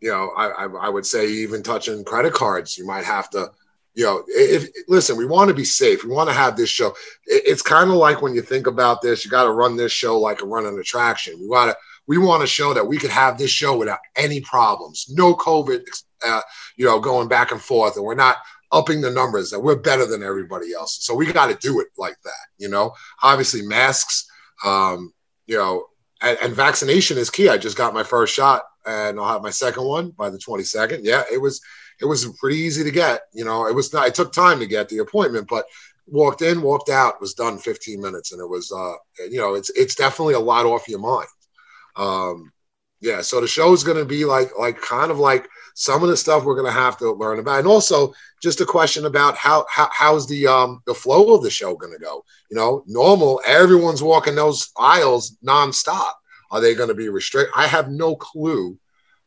you 0.00 0.10
know, 0.10 0.32
I, 0.36 0.48
I, 0.48 0.64
I 0.64 0.88
would 0.88 1.06
say 1.06 1.28
even 1.28 1.62
touching 1.62 2.04
credit 2.04 2.32
cards, 2.32 2.76
you 2.76 2.86
might 2.86 3.04
have 3.04 3.30
to 3.30 3.50
you 3.94 4.04
know, 4.04 4.24
if 4.26 4.68
listen, 4.88 5.16
we 5.16 5.26
want 5.26 5.48
to 5.48 5.54
be 5.54 5.64
safe. 5.64 6.04
We 6.04 6.10
want 6.10 6.30
to 6.30 6.34
have 6.34 6.56
this 6.56 6.70
show. 6.70 6.88
It, 7.26 7.42
it's 7.44 7.62
kind 7.62 7.90
of 7.90 7.96
like 7.96 8.22
when 8.22 8.34
you 8.34 8.40
think 8.40 8.66
about 8.66 9.02
this, 9.02 9.24
you 9.24 9.30
got 9.30 9.44
to 9.44 9.50
run 9.50 9.76
this 9.76 9.92
show 9.92 10.18
like 10.18 10.40
a 10.40 10.46
run 10.46 10.66
an 10.66 10.78
attraction. 10.78 11.38
We 11.38 11.46
want 11.46 11.70
to 11.70 11.76
we 12.06 12.18
want 12.18 12.40
to 12.40 12.46
show 12.46 12.74
that 12.74 12.86
we 12.86 12.98
could 12.98 13.10
have 13.10 13.38
this 13.38 13.50
show 13.50 13.76
without 13.76 14.00
any 14.16 14.40
problems, 14.40 15.06
no 15.10 15.34
COVID, 15.34 15.82
uh, 16.26 16.40
you 16.76 16.86
know, 16.86 16.98
going 16.98 17.28
back 17.28 17.52
and 17.52 17.60
forth, 17.60 17.96
and 17.96 18.04
we're 18.04 18.14
not 18.14 18.36
upping 18.72 19.00
the 19.00 19.10
numbers. 19.10 19.50
That 19.50 19.60
we're 19.60 19.76
better 19.76 20.06
than 20.06 20.22
everybody 20.22 20.72
else. 20.72 20.98
So 21.02 21.14
we 21.14 21.32
got 21.32 21.48
to 21.48 21.66
do 21.66 21.80
it 21.80 21.88
like 21.96 22.16
that. 22.24 22.46
You 22.58 22.68
know, 22.68 22.92
obviously 23.22 23.62
masks. 23.62 24.26
Um, 24.64 25.12
you 25.46 25.56
know, 25.56 25.86
and, 26.20 26.38
and 26.42 26.54
vaccination 26.54 27.18
is 27.18 27.30
key. 27.30 27.48
I 27.48 27.58
just 27.58 27.76
got 27.76 27.94
my 27.94 28.02
first 28.02 28.34
shot, 28.34 28.62
and 28.86 29.18
I'll 29.18 29.28
have 29.28 29.42
my 29.42 29.50
second 29.50 29.84
one 29.84 30.10
by 30.10 30.30
the 30.30 30.38
twenty 30.38 30.64
second. 30.64 31.04
Yeah, 31.04 31.22
it 31.30 31.40
was 31.40 31.60
it 32.00 32.06
was 32.06 32.26
pretty 32.38 32.58
easy 32.58 32.84
to 32.84 32.90
get. 32.90 33.22
You 33.32 33.44
know, 33.44 33.66
it 33.66 33.74
was 33.74 33.92
not, 33.92 34.08
it 34.08 34.14
took 34.14 34.32
time 34.32 34.58
to 34.58 34.66
get 34.66 34.88
the 34.88 34.98
appointment, 34.98 35.48
but 35.48 35.66
walked 36.06 36.42
in, 36.42 36.62
walked 36.62 36.90
out, 36.90 37.20
was 37.20 37.34
done 37.34 37.58
15 37.58 38.00
minutes. 38.00 38.32
And 38.32 38.40
it 38.40 38.48
was, 38.48 38.72
uh, 38.72 38.94
you 39.30 39.38
know, 39.38 39.54
it's, 39.54 39.70
it's 39.70 39.94
definitely 39.94 40.34
a 40.34 40.40
lot 40.40 40.66
off 40.66 40.88
your 40.88 40.98
mind. 40.98 41.28
Um, 41.96 42.52
yeah. 43.02 43.20
So 43.20 43.40
the 43.40 43.48
show 43.48 43.72
is 43.72 43.84
going 43.84 43.98
to 43.98 44.04
be 44.04 44.24
like, 44.24 44.56
like 44.58 44.80
kind 44.80 45.10
of 45.10 45.18
like 45.18 45.48
some 45.74 46.02
of 46.02 46.08
the 46.08 46.16
stuff 46.16 46.44
we're 46.44 46.54
going 46.54 46.72
to 46.72 46.80
have 46.80 46.96
to 46.98 47.12
learn 47.12 47.40
about. 47.40 47.58
And 47.58 47.66
also 47.66 48.14
just 48.40 48.60
a 48.60 48.64
question 48.64 49.06
about 49.06 49.36
how, 49.36 49.66
how 49.68 49.90
how's 49.92 50.26
the, 50.28 50.46
um, 50.46 50.82
the 50.86 50.94
flow 50.94 51.34
of 51.34 51.42
the 51.42 51.50
show 51.50 51.74
going 51.74 51.92
to 51.92 51.98
go? 51.98 52.24
You 52.48 52.56
know, 52.56 52.84
normal, 52.86 53.42
everyone's 53.44 54.02
walking 54.02 54.36
those 54.36 54.70
aisles 54.78 55.36
nonstop. 55.44 56.12
Are 56.52 56.60
they 56.60 56.74
going 56.74 56.90
to 56.90 56.94
be 56.94 57.08
restricted? 57.08 57.52
I 57.56 57.66
have 57.66 57.90
no 57.90 58.14
clue 58.14 58.78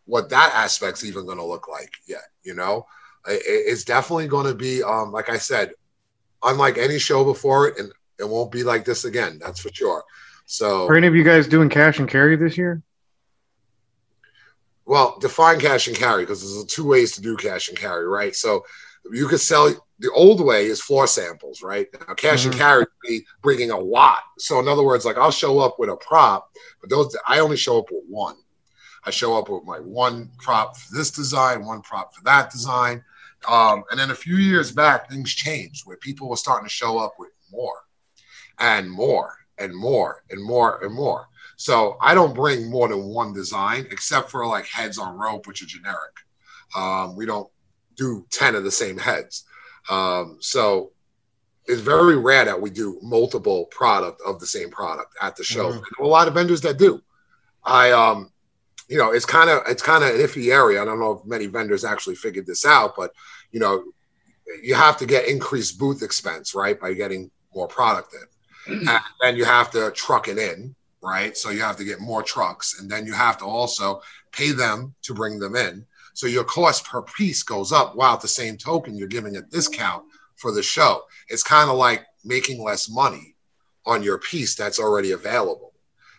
what 0.06 0.30
that 0.30 0.54
aspect's 0.56 1.04
even 1.04 1.26
going 1.26 1.40
to 1.40 1.46
look 1.46 1.68
like 1.68 1.92
yet. 2.08 2.24
You 2.44 2.54
know, 2.54 2.86
it, 3.28 3.42
it's 3.46 3.84
definitely 3.84 4.28
going 4.28 4.48
to 4.48 4.56
be, 4.56 4.84
um, 4.84 5.12
like 5.12 5.30
I 5.30 5.38
said, 5.38 5.72
unlike 6.44 6.78
any 6.78 7.00
show 7.00 7.26
before 7.26 7.68
it, 7.68 7.80
and 7.80 7.92
it 8.20 8.30
won't 8.30 8.52
be 8.52 8.64
like 8.64 8.86
this 8.86 9.04
again. 9.04 9.40
That's 9.42 9.60
for 9.60 9.70
sure. 9.74 10.04
So, 10.46 10.88
are 10.88 10.96
any 10.96 11.08
of 11.08 11.16
you 11.16 11.24
guys 11.24 11.48
doing 11.48 11.70
cash 11.70 12.00
and 12.00 12.08
carry 12.08 12.36
this 12.36 12.58
year? 12.58 12.82
Well, 14.86 15.18
define 15.20 15.60
cash 15.60 15.88
and 15.88 15.98
carry 15.98 16.24
because 16.24 16.42
there's 16.42 16.66
two 16.66 16.86
ways 16.86 17.14
to 17.14 17.22
do 17.22 17.36
cash 17.36 17.70
and 17.70 17.78
carry, 17.78 18.08
right? 18.08 18.36
So 18.36 18.66
you 19.12 19.28
could 19.28 19.40
sell 19.40 19.74
the 20.00 20.12
old 20.12 20.44
way 20.44 20.66
is 20.66 20.82
floor 20.82 21.08
samples, 21.08 21.62
right? 21.62 21.88
Now, 22.08 22.14
cash 22.14 22.42
mm-hmm. 22.42 22.52
and 22.52 22.60
carry 22.60 22.80
would 22.80 22.88
be 23.08 23.26
bringing 23.42 23.72
a 23.72 23.80
lot. 23.80 24.20
So 24.38 24.60
in 24.60 24.68
other 24.68 24.84
words, 24.84 25.06
like 25.06 25.18
I'll 25.18 25.32
show 25.32 25.60
up 25.60 25.80
with 25.80 25.90
a 25.90 25.96
prop, 25.98 26.50
but 26.82 26.90
those 26.90 27.16
I 27.28 27.40
only 27.40 27.58
show 27.58 27.80
up 27.80 27.86
with 27.92 28.04
one. 28.08 28.36
I 29.06 29.12
show 29.12 29.38
up 29.38 29.50
with 29.50 29.64
my 29.64 29.80
one 29.80 30.32
prop 30.40 30.76
for 30.78 30.96
this 30.96 31.12
design, 31.12 31.66
one 31.66 31.82
prop 31.82 32.14
for 32.14 32.24
that 32.24 32.52
design. 32.52 33.04
Um, 33.48 33.84
and 33.92 34.00
then 34.00 34.12
a 34.12 34.16
few 34.16 34.38
years 34.38 34.72
back, 34.72 35.10
things 35.10 35.34
changed 35.34 35.86
where 35.86 35.98
people 35.98 36.28
were 36.28 36.36
starting 36.36 36.68
to 36.68 36.74
show 36.74 36.98
up 36.98 37.14
with 37.20 37.30
more 37.52 37.78
and 38.60 38.90
more 38.90 39.38
and 39.60 39.76
more 39.76 40.24
and 40.32 40.44
more 40.44 40.84
and 40.84 40.94
more. 40.94 41.28
So 41.58 41.98
I 42.02 42.14
don't 42.14 42.36
bring 42.36 42.70
more 42.70 42.88
than 42.88 43.06
one 43.06 43.34
design 43.34 43.88
except 43.92 44.30
for 44.30 44.46
like 44.46 44.66
heads 44.68 44.98
on 44.98 45.18
rope, 45.18 45.48
which 45.48 45.62
are 45.62 45.68
generic. 45.68 46.14
Um, 46.76 47.16
we 47.16 47.26
don't 47.26 47.50
do 47.96 48.26
10 48.32 48.56
of 48.56 48.64
the 48.64 48.72
same 48.72 48.98
heads. 48.98 49.46
Um, 49.90 50.38
so 50.42 50.92
it's 51.68 51.82
very 51.82 52.18
rare 52.18 52.46
that 52.46 52.60
we 52.60 52.70
do 52.70 53.00
multiple 53.02 53.66
product 53.66 54.22
of 54.26 54.40
the 54.40 54.46
same 54.48 54.70
product 54.70 55.16
at 55.22 55.36
the 55.36 55.44
show. 55.44 55.72
Mhm. 55.72 55.84
There 55.98 56.06
a 56.06 56.08
lot 56.08 56.28
of 56.28 56.34
vendors 56.34 56.62
that 56.62 56.78
do. 56.78 57.02
I 57.64 57.92
um, 57.92 58.32
you 58.88 58.98
know, 58.98 59.12
it's 59.12 59.26
kind 59.26 59.50
of 59.50 59.64
it's 59.68 59.82
kind 59.82 60.04
of 60.04 60.12
an 60.12 60.22
iffy 60.22 60.52
area. 60.52 60.82
I 60.82 60.86
don't 60.86 61.00
know 61.00 61.14
if 61.14 61.26
many 61.26 61.48
vendors 61.48 61.84
actually 61.84 62.16
figured 62.16 62.46
this 62.46 62.66
out, 62.66 62.96
but 62.96 63.12
you 63.52 63.60
know, 63.60 63.84
you 64.62 64.76
have 64.76 64.98
to 64.98 65.06
get 65.06 65.28
increased 65.28 65.80
booth 65.80 66.04
expense, 66.04 66.54
right, 66.54 66.80
by 66.80 66.94
getting 66.94 67.32
more 67.54 67.68
product 67.68 68.14
in. 68.14 68.88
and 68.88 69.00
then 69.22 69.36
you 69.36 69.46
have 69.46 69.72
to 69.72 69.92
truck 69.92 70.28
it 70.28 70.38
in, 70.38 70.76
right? 71.06 71.38
So 71.38 71.52
you 71.52 71.62
have 71.62 71.78
to 71.78 71.86
get 71.86 72.00
more 72.02 72.24
trucks, 72.24 72.80
and 72.80 72.90
then 72.90 73.06
you 73.06 73.14
have 73.14 73.38
to 73.38 73.46
also 73.46 74.02
pay 74.32 74.52
them 74.52 74.96
to 75.04 75.14
bring 75.14 75.38
them 75.38 75.56
in. 75.56 75.86
So 76.16 76.26
your 76.26 76.44
cost 76.46 76.86
per 76.86 77.04
piece 77.04 77.44
goes 77.44 77.72
up 77.72 77.96
while 77.96 78.16
at 78.16 78.22
the 78.22 78.28
same 78.28 78.58
token 78.58 78.98
you're 78.98 79.08
giving 79.08 79.38
a 79.38 79.42
discount 79.42 80.04
for 80.36 80.52
the 80.52 80.64
show. 80.64 81.04
It's 81.30 81.44
kind 81.44 81.70
of 81.70 81.78
like 81.78 82.06
making 82.24 82.64
less 82.64 82.90
money 82.90 83.36
on 83.86 84.02
your 84.02 84.18
piece 84.18 84.56
that's 84.56 84.80
already 84.80 85.12
available. 85.12 85.74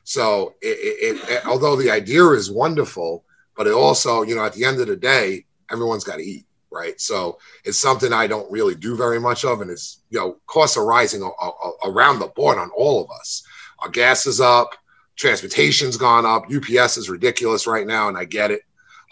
So 0.04 0.54
it, 0.62 0.78
it, 0.78 1.30
it 1.30 1.46
although 1.46 1.74
the 1.74 1.90
idea 1.90 2.24
is 2.30 2.48
wonderful, 2.50 3.24
but 3.56 3.66
it 3.66 3.72
also, 3.72 4.22
you 4.22 4.36
know, 4.36 4.44
at 4.44 4.52
the 4.52 4.64
end 4.64 4.80
of 4.80 4.86
the 4.86 4.96
day, 4.96 5.46
everyone's 5.68 6.04
got 6.04 6.16
to 6.16 6.22
eat, 6.22 6.46
right? 6.70 7.00
So 7.00 7.38
it's 7.64 7.80
something 7.80 8.12
I 8.12 8.28
don't 8.28 8.50
really 8.52 8.76
do 8.76 8.96
very 8.96 9.18
much 9.18 9.44
of, 9.44 9.62
and 9.62 9.70
it's 9.70 10.02
you 10.10 10.20
know, 10.20 10.36
costs 10.46 10.76
are 10.76 10.86
rising 10.86 11.22
a- 11.22 11.26
a- 11.26 11.90
around 11.90 12.20
the 12.20 12.28
board 12.28 12.58
on 12.58 12.70
all 12.76 13.02
of 13.02 13.10
us. 13.10 13.42
Our 13.80 13.88
gas 13.90 14.26
is 14.26 14.40
up, 14.40 14.74
transportation's 15.16 15.96
gone 15.96 16.24
up, 16.26 16.44
UPS 16.50 16.96
is 16.96 17.10
ridiculous 17.10 17.66
right 17.66 17.86
now, 17.86 18.08
and 18.08 18.16
I 18.16 18.24
get 18.24 18.50
it. 18.50 18.62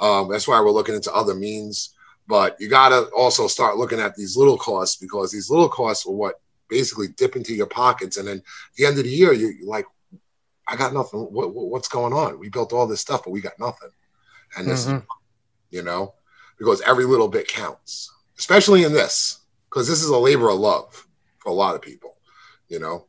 Um, 0.00 0.28
that's 0.30 0.48
why 0.48 0.60
we're 0.60 0.70
looking 0.70 0.94
into 0.94 1.12
other 1.12 1.34
means. 1.34 1.90
But 2.26 2.56
you 2.58 2.68
got 2.68 2.88
to 2.88 3.08
also 3.16 3.46
start 3.46 3.76
looking 3.76 4.00
at 4.00 4.16
these 4.16 4.36
little 4.36 4.56
costs 4.56 4.96
because 4.96 5.30
these 5.30 5.50
little 5.50 5.68
costs 5.68 6.06
are 6.06 6.12
what 6.12 6.40
basically 6.68 7.08
dip 7.08 7.36
into 7.36 7.54
your 7.54 7.66
pockets. 7.66 8.16
And 8.16 8.26
then 8.26 8.38
at 8.38 8.42
the 8.76 8.86
end 8.86 8.98
of 8.98 9.04
the 9.04 9.10
year, 9.10 9.32
you- 9.32 9.48
you're 9.58 9.68
like, 9.68 9.86
I 10.66 10.76
got 10.76 10.94
nothing. 10.94 11.20
What, 11.20 11.54
what- 11.54 11.68
what's 11.68 11.88
going 11.88 12.14
on? 12.14 12.38
We 12.38 12.48
built 12.48 12.72
all 12.72 12.86
this 12.86 13.02
stuff, 13.02 13.24
but 13.24 13.30
we 13.30 13.42
got 13.42 13.58
nothing. 13.58 13.90
And 14.56 14.66
this, 14.68 14.86
Mhm. 14.86 15.04
you 15.70 15.82
know, 15.82 16.14
because 16.58 16.80
every 16.80 17.04
little 17.04 17.28
bit 17.28 17.46
counts, 17.46 18.10
especially 18.38 18.84
in 18.84 18.92
this, 18.94 19.38
because 19.68 19.86
this 19.86 20.02
is 20.02 20.08
a 20.08 20.16
labor 20.16 20.48
of 20.48 20.58
love 20.58 21.06
for 21.40 21.50
a 21.50 21.54
lot 21.54 21.74
of 21.74 21.82
people, 21.82 22.16
you 22.68 22.78
know. 22.78 23.06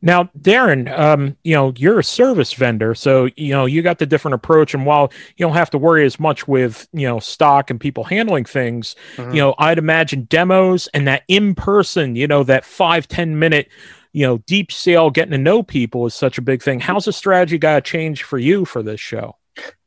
Now, 0.00 0.30
Darren, 0.38 0.96
um, 0.96 1.36
you 1.42 1.54
know, 1.54 1.72
you're 1.76 1.98
a 1.98 2.04
service 2.04 2.52
vendor, 2.52 2.94
so 2.94 3.28
you 3.36 3.50
know 3.50 3.66
you 3.66 3.82
got 3.82 3.98
the 3.98 4.06
different 4.06 4.36
approach. 4.36 4.72
And 4.72 4.86
while 4.86 5.12
you 5.36 5.44
don't 5.44 5.54
have 5.56 5.70
to 5.70 5.78
worry 5.78 6.06
as 6.06 6.20
much 6.20 6.46
with 6.46 6.86
you 6.92 7.06
know 7.08 7.18
stock 7.18 7.68
and 7.70 7.80
people 7.80 8.04
handling 8.04 8.44
things, 8.44 8.94
Mhm. 9.16 9.34
you 9.34 9.40
know, 9.40 9.54
I'd 9.58 9.78
imagine 9.78 10.24
demos 10.24 10.86
and 10.94 11.08
that 11.08 11.24
in 11.26 11.54
person, 11.56 12.14
you 12.14 12.28
know, 12.28 12.44
that 12.44 12.64
five 12.64 13.08
ten 13.08 13.40
minute, 13.40 13.68
you 14.12 14.24
know, 14.24 14.38
deep 14.46 14.70
sale, 14.70 15.10
getting 15.10 15.32
to 15.32 15.38
know 15.38 15.64
people 15.64 16.06
is 16.06 16.14
such 16.14 16.38
a 16.38 16.42
big 16.42 16.62
thing. 16.62 16.78
How's 16.78 17.06
the 17.06 17.12
strategy 17.12 17.58
got 17.58 17.74
to 17.84 17.90
change 17.90 18.22
for 18.22 18.38
you 18.38 18.64
for 18.64 18.84
this 18.84 19.00
show? 19.00 19.36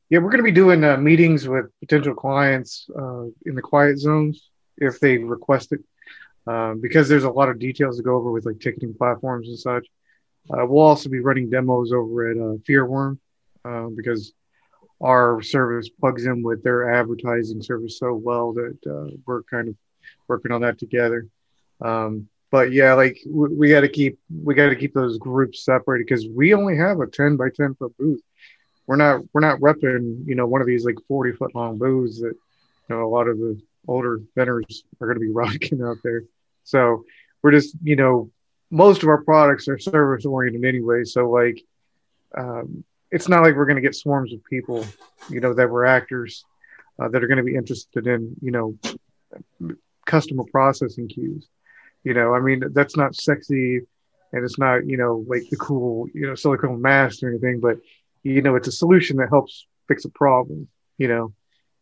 Yeah, 0.09 0.20
we're 0.20 0.30
going 0.30 0.39
to 0.39 0.43
be 0.43 0.51
doing 0.51 0.84
uh, 0.84 0.97
meetings 0.97 1.47
with 1.47 1.68
potential 1.80 2.14
clients 2.14 2.86
uh, 2.99 3.24
in 3.45 3.55
the 3.55 3.62
quiet 3.62 3.97
zones 3.97 4.49
if 4.78 4.99
they 4.99 5.18
request 5.18 5.72
it, 5.72 5.80
um, 6.47 6.82
because 6.82 7.07
there's 7.07 7.24
a 7.24 7.30
lot 7.30 7.47
of 7.47 7.59
details 7.59 7.95
to 7.95 8.03
go 8.03 8.16
over 8.18 8.30
with 8.30 8.45
like 8.45 8.59
ticketing 8.59 8.93
platforms 8.93 9.47
and 9.47 9.57
such. 9.57 9.88
Uh, 10.49 10.65
we'll 10.65 10.83
also 10.83 11.09
be 11.09 11.19
running 11.19 11.49
demos 11.49 11.91
over 11.91 12.29
at 12.29 12.37
uh, 12.37 12.57
Fearworm 12.67 13.17
uh, 13.63 13.87
because 13.95 14.33
our 15.01 15.41
service 15.41 15.89
plugs 15.89 16.25
in 16.25 16.43
with 16.43 16.63
their 16.63 16.93
advertising 16.93 17.61
service 17.61 17.97
so 17.97 18.13
well 18.13 18.53
that 18.53 18.77
uh, 18.87 19.11
we're 19.25 19.43
kind 19.43 19.67
of 19.67 19.75
working 20.27 20.51
on 20.51 20.61
that 20.61 20.77
together. 20.77 21.27
Um, 21.81 22.27
but 22.51 22.71
yeah, 22.71 22.93
like 22.93 23.17
we, 23.25 23.49
we 23.49 23.69
got 23.69 23.81
to 23.81 23.89
keep 23.89 24.19
we 24.43 24.55
got 24.55 24.69
to 24.69 24.75
keep 24.75 24.93
those 24.93 25.17
groups 25.17 25.63
separated 25.63 26.05
because 26.05 26.27
we 26.27 26.53
only 26.53 26.77
have 26.77 26.99
a 26.99 27.07
ten 27.07 27.37
by 27.37 27.49
ten 27.49 27.75
foot 27.75 27.95
booth 27.97 28.21
we're 28.91 28.97
not 28.97 29.21
we're 29.33 29.39
not 29.39 29.59
repping 29.59 30.27
you 30.27 30.35
know 30.35 30.45
one 30.45 30.59
of 30.59 30.67
these 30.67 30.83
like 30.83 30.97
40 31.07 31.31
foot 31.33 31.55
long 31.55 31.77
booths 31.77 32.19
that 32.19 32.33
you 32.89 32.95
know 32.95 33.05
a 33.05 33.07
lot 33.07 33.29
of 33.29 33.37
the 33.37 33.57
older 33.87 34.19
vendors 34.35 34.83
are 34.99 35.07
going 35.07 35.15
to 35.15 35.25
be 35.25 35.29
rocking 35.33 35.81
out 35.81 35.97
there 36.03 36.23
so 36.65 37.05
we're 37.41 37.51
just 37.51 37.75
you 37.81 37.95
know 37.95 38.29
most 38.72 39.03
of 39.03 39.09
our 39.09 39.24
products 39.24 39.67
are 39.67 39.78
service 39.78 40.26
oriented 40.26 40.65
anyway. 40.65 41.03
So 41.03 41.30
like 41.30 41.61
um, 42.38 42.84
it's 43.11 43.30
not 43.30 43.43
like 43.43 43.55
we're 43.55 43.65
going 43.65 43.76
to 43.76 43.82
get 43.82 43.95
swarms 43.95 44.34
of 44.34 44.43
people 44.45 44.86
you 45.30 45.39
know 45.39 45.53
that 45.53 45.69
were 45.69 45.86
actors 45.86 46.43
uh, 46.99 47.09
that 47.09 47.24
are 47.24 47.28
going 47.28 47.38
to 47.38 47.43
be 47.43 47.55
interested 47.55 48.07
in 48.07 48.36
you 48.41 48.51
know 48.51 48.78
customer 50.05 50.43
processing 50.51 51.07
queues 51.07 51.47
you 52.03 52.13
know 52.13 52.34
i 52.34 52.39
mean 52.39 52.63
that's 52.72 52.97
not 52.97 53.13
sexy 53.13 53.82
and 54.34 54.43
it's 54.43 54.57
not 54.57 54.88
you 54.88 54.97
know 54.97 55.24
like 55.28 55.43
the 55.49 55.57
cool 55.57 56.07
you 56.13 56.26
know 56.26 56.36
silicone 56.36 56.82
mask 56.82 57.22
or 57.22 57.30
anything 57.30 57.59
but 57.59 57.78
you 58.24 58.41
know 58.41 58.55
it's 58.55 58.67
a 58.67 58.72
solution 58.72 59.17
that 59.17 59.30
helps 59.30 59.67
fix 59.88 60.05
a 60.05 60.09
problem 60.09 60.67
you 61.01 61.07
know. 61.07 61.34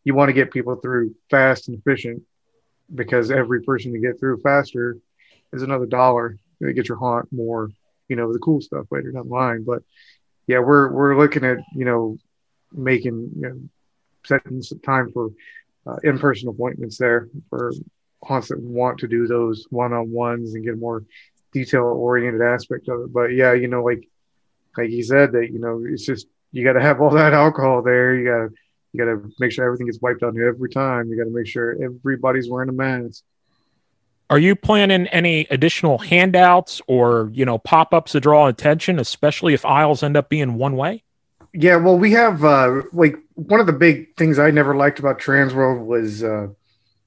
You 0.06 0.16
want 0.16 0.30
to 0.30 0.34
get 0.34 0.50
people 0.50 0.76
through 0.78 1.14
fast 1.30 1.68
and 1.68 1.78
efficient 1.78 2.24
because 2.96 3.32
every 3.32 3.62
person 3.62 3.92
to 3.92 4.00
get 4.00 4.18
through 4.18 4.40
faster 4.40 4.98
is 5.52 5.62
another 5.62 5.86
dollar 5.86 6.38
get 6.60 6.88
your 6.88 6.98
haunt 6.98 7.28
more 7.32 7.70
you 8.10 8.16
know 8.16 8.34
the 8.34 8.40
cool 8.40 8.60
stuff 8.60 8.88
later 8.92 9.12
down 9.12 9.28
the 9.30 9.34
line. 9.34 9.64
But 9.64 9.84
yeah 10.48 10.60
we're 10.60 10.92
we're 10.92 11.18
looking 11.18 11.46
at 11.46 11.60
you 11.76 11.86
know 11.86 12.18
making 12.74 13.32
you 13.36 13.42
know 13.42 13.62
setting 14.26 14.62
some 14.62 14.80
time 14.80 15.12
for 15.12 15.30
uh, 15.88 15.98
in-person 16.04 16.50
appointments 16.50 16.98
there 16.98 17.30
for 17.50 17.72
haunts 18.22 18.50
that 18.50 18.60
want 18.60 19.00
to 19.00 19.08
do 19.08 19.28
those 19.28 19.66
one-on-ones 19.70 20.54
and 20.54 20.66
get 20.66 20.74
a 20.74 20.78
more 20.78 21.06
detail 21.54 21.84
oriented 21.84 22.42
aspect 22.42 22.90
of 22.90 23.02
it. 23.02 23.14
But 23.14 23.28
yeah 23.28 23.54
you 23.54 23.68
know 23.68 23.84
like 23.84 24.08
like 24.78 24.90
he 24.90 25.04
said 25.04 25.32
that 25.34 25.52
you 25.52 25.60
know 25.60 25.84
it's 25.88 26.06
just 26.06 26.28
you 26.52 26.64
got 26.64 26.74
to 26.74 26.82
have 26.82 27.00
all 27.00 27.10
that 27.22 27.34
alcohol 27.34 27.82
there. 27.82 28.16
You 28.16 28.26
got 28.26 28.38
to 28.38 28.50
you 28.92 29.06
got 29.06 29.12
to 29.12 29.32
make 29.40 29.52
sure 29.52 29.66
everything 29.66 29.86
gets 29.86 30.02
wiped 30.02 30.24
out 30.24 30.36
every 30.36 30.70
time. 30.70 31.10
You 31.10 31.18
got 31.18 31.26
to 31.26 31.36
make 31.36 31.46
sure 31.46 31.78
everybody's 31.82 32.50
wearing 32.50 32.70
a 32.70 32.74
mask 32.74 33.24
Are 34.30 34.40
you 34.40 34.56
planning 34.56 35.08
any 35.08 35.48
additional 35.50 35.98
handouts 35.98 36.82
or 36.88 37.32
you 37.34 37.46
know 37.46 37.58
pop-ups 37.58 38.12
to 38.14 38.20
draw 38.20 38.48
attention, 38.48 39.00
especially 39.00 39.54
if 39.54 39.66
aisles 39.66 40.04
end 40.04 40.18
up 40.18 40.30
being 40.30 40.56
one 40.56 40.76
way? 40.76 41.04
yeah 41.54 41.76
well 41.76 41.98
we 41.98 42.12
have 42.12 42.44
uh 42.44 42.82
like 42.94 43.16
one 43.36 43.60
of 43.60 43.66
the 43.66 43.74
big 43.74 44.16
things 44.16 44.38
i 44.38 44.52
never 44.52 44.76
liked 44.76 45.00
about 45.00 45.20
transworld 45.20 45.86
was 45.86 46.24
uh 46.24 46.48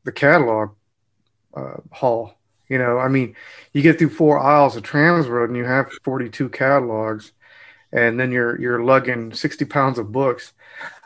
the 0.04 0.12
catalog 0.12 0.70
uh 1.54 1.76
haul 1.92 2.34
you 2.68 2.78
know 2.78 2.98
i 2.98 3.08
mean 3.08 3.34
you 3.72 3.82
get 3.82 3.98
through 3.98 4.08
four 4.08 4.40
aisles 4.40 4.76
of 4.76 4.82
transworld 4.82 5.46
and 5.46 5.56
you 5.56 5.64
have 5.64 5.90
42 6.02 6.48
catalogs 6.48 7.32
and 7.92 8.18
then 8.18 8.32
you're 8.32 8.60
you're 8.60 8.82
lugging 8.82 9.32
60 9.32 9.64
pounds 9.66 9.98
of 9.98 10.10
books 10.10 10.52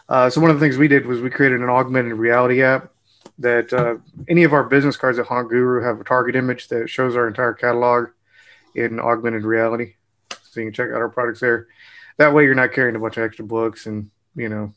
uh, 0.08 0.30
so 0.30 0.40
one 0.40 0.50
of 0.50 0.60
the 0.60 0.64
things 0.64 0.78
we 0.78 0.86
did 0.86 1.04
was 1.04 1.20
we 1.20 1.30
created 1.30 1.60
an 1.60 1.68
augmented 1.68 2.12
reality 2.14 2.62
app 2.62 2.92
that 3.38 3.72
uh, 3.72 3.96
any 4.28 4.44
of 4.44 4.52
our 4.52 4.64
business 4.64 4.96
cards 4.96 5.18
at 5.18 5.26
Haunt 5.26 5.48
Guru 5.48 5.82
have 5.82 6.00
a 6.00 6.04
target 6.04 6.36
image 6.36 6.68
that 6.68 6.88
shows 6.88 7.16
our 7.16 7.28
entire 7.28 7.52
catalog 7.52 8.08
in 8.74 8.98
augmented 8.98 9.44
reality. 9.44 9.94
So 10.50 10.60
you 10.60 10.66
can 10.66 10.72
check 10.72 10.90
out 10.90 11.00
our 11.02 11.08
products 11.08 11.40
there. 11.40 11.68
That 12.18 12.32
way 12.32 12.44
you're 12.44 12.54
not 12.54 12.72
carrying 12.72 12.96
a 12.96 12.98
bunch 12.98 13.16
of 13.16 13.24
extra 13.24 13.44
books 13.44 13.86
and 13.86 14.10
you 14.34 14.48
know 14.48 14.72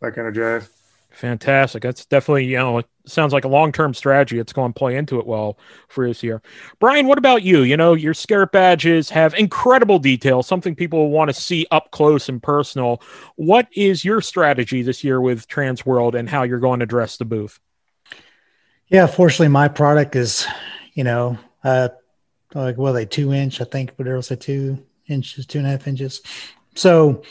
that 0.00 0.14
kind 0.14 0.26
of 0.26 0.34
jazz. 0.34 0.68
Fantastic. 1.10 1.82
That's 1.82 2.04
definitely, 2.04 2.44
you 2.44 2.58
know, 2.58 2.78
it 2.78 2.86
sounds 3.06 3.32
like 3.32 3.44
a 3.44 3.48
long 3.48 3.72
term 3.72 3.94
strategy. 3.94 4.38
It's 4.38 4.52
going 4.52 4.72
to 4.72 4.78
play 4.78 4.94
into 4.96 5.18
it 5.18 5.26
well 5.26 5.58
for 5.88 6.06
us 6.06 6.20
here. 6.20 6.42
Brian, 6.80 7.06
what 7.06 7.18
about 7.18 7.42
you? 7.42 7.62
You 7.62 7.76
know, 7.76 7.94
your 7.94 8.14
Scarab 8.14 8.52
badges 8.52 9.08
have 9.10 9.34
incredible 9.34 9.98
detail, 9.98 10.42
something 10.42 10.74
people 10.74 11.10
want 11.10 11.28
to 11.28 11.34
see 11.34 11.66
up 11.70 11.90
close 11.92 12.28
and 12.28 12.42
personal. 12.42 13.02
What 13.36 13.68
is 13.72 14.04
your 14.04 14.20
strategy 14.20 14.82
this 14.82 15.02
year 15.02 15.20
with 15.20 15.48
Transworld 15.48 16.14
and 16.14 16.28
how 16.28 16.42
you're 16.42 16.58
going 16.58 16.80
to 16.80 16.86
dress 16.86 17.16
the 17.16 17.24
booth? 17.24 17.58
Yeah, 18.90 19.06
fortunately, 19.06 19.48
my 19.48 19.68
product 19.68 20.16
is, 20.16 20.46
you 20.94 21.04
know, 21.04 21.38
uh, 21.62 21.90
like 22.54 22.78
are 22.78 22.92
they 22.92 23.04
two 23.04 23.34
inch? 23.34 23.60
I 23.60 23.64
think, 23.64 23.94
but 23.96 24.08
else 24.08 24.28
say 24.28 24.36
two 24.36 24.82
inches, 25.08 25.44
two 25.44 25.58
and 25.58 25.66
a 25.66 25.70
half 25.70 25.86
inches. 25.86 26.22
So, 26.74 27.22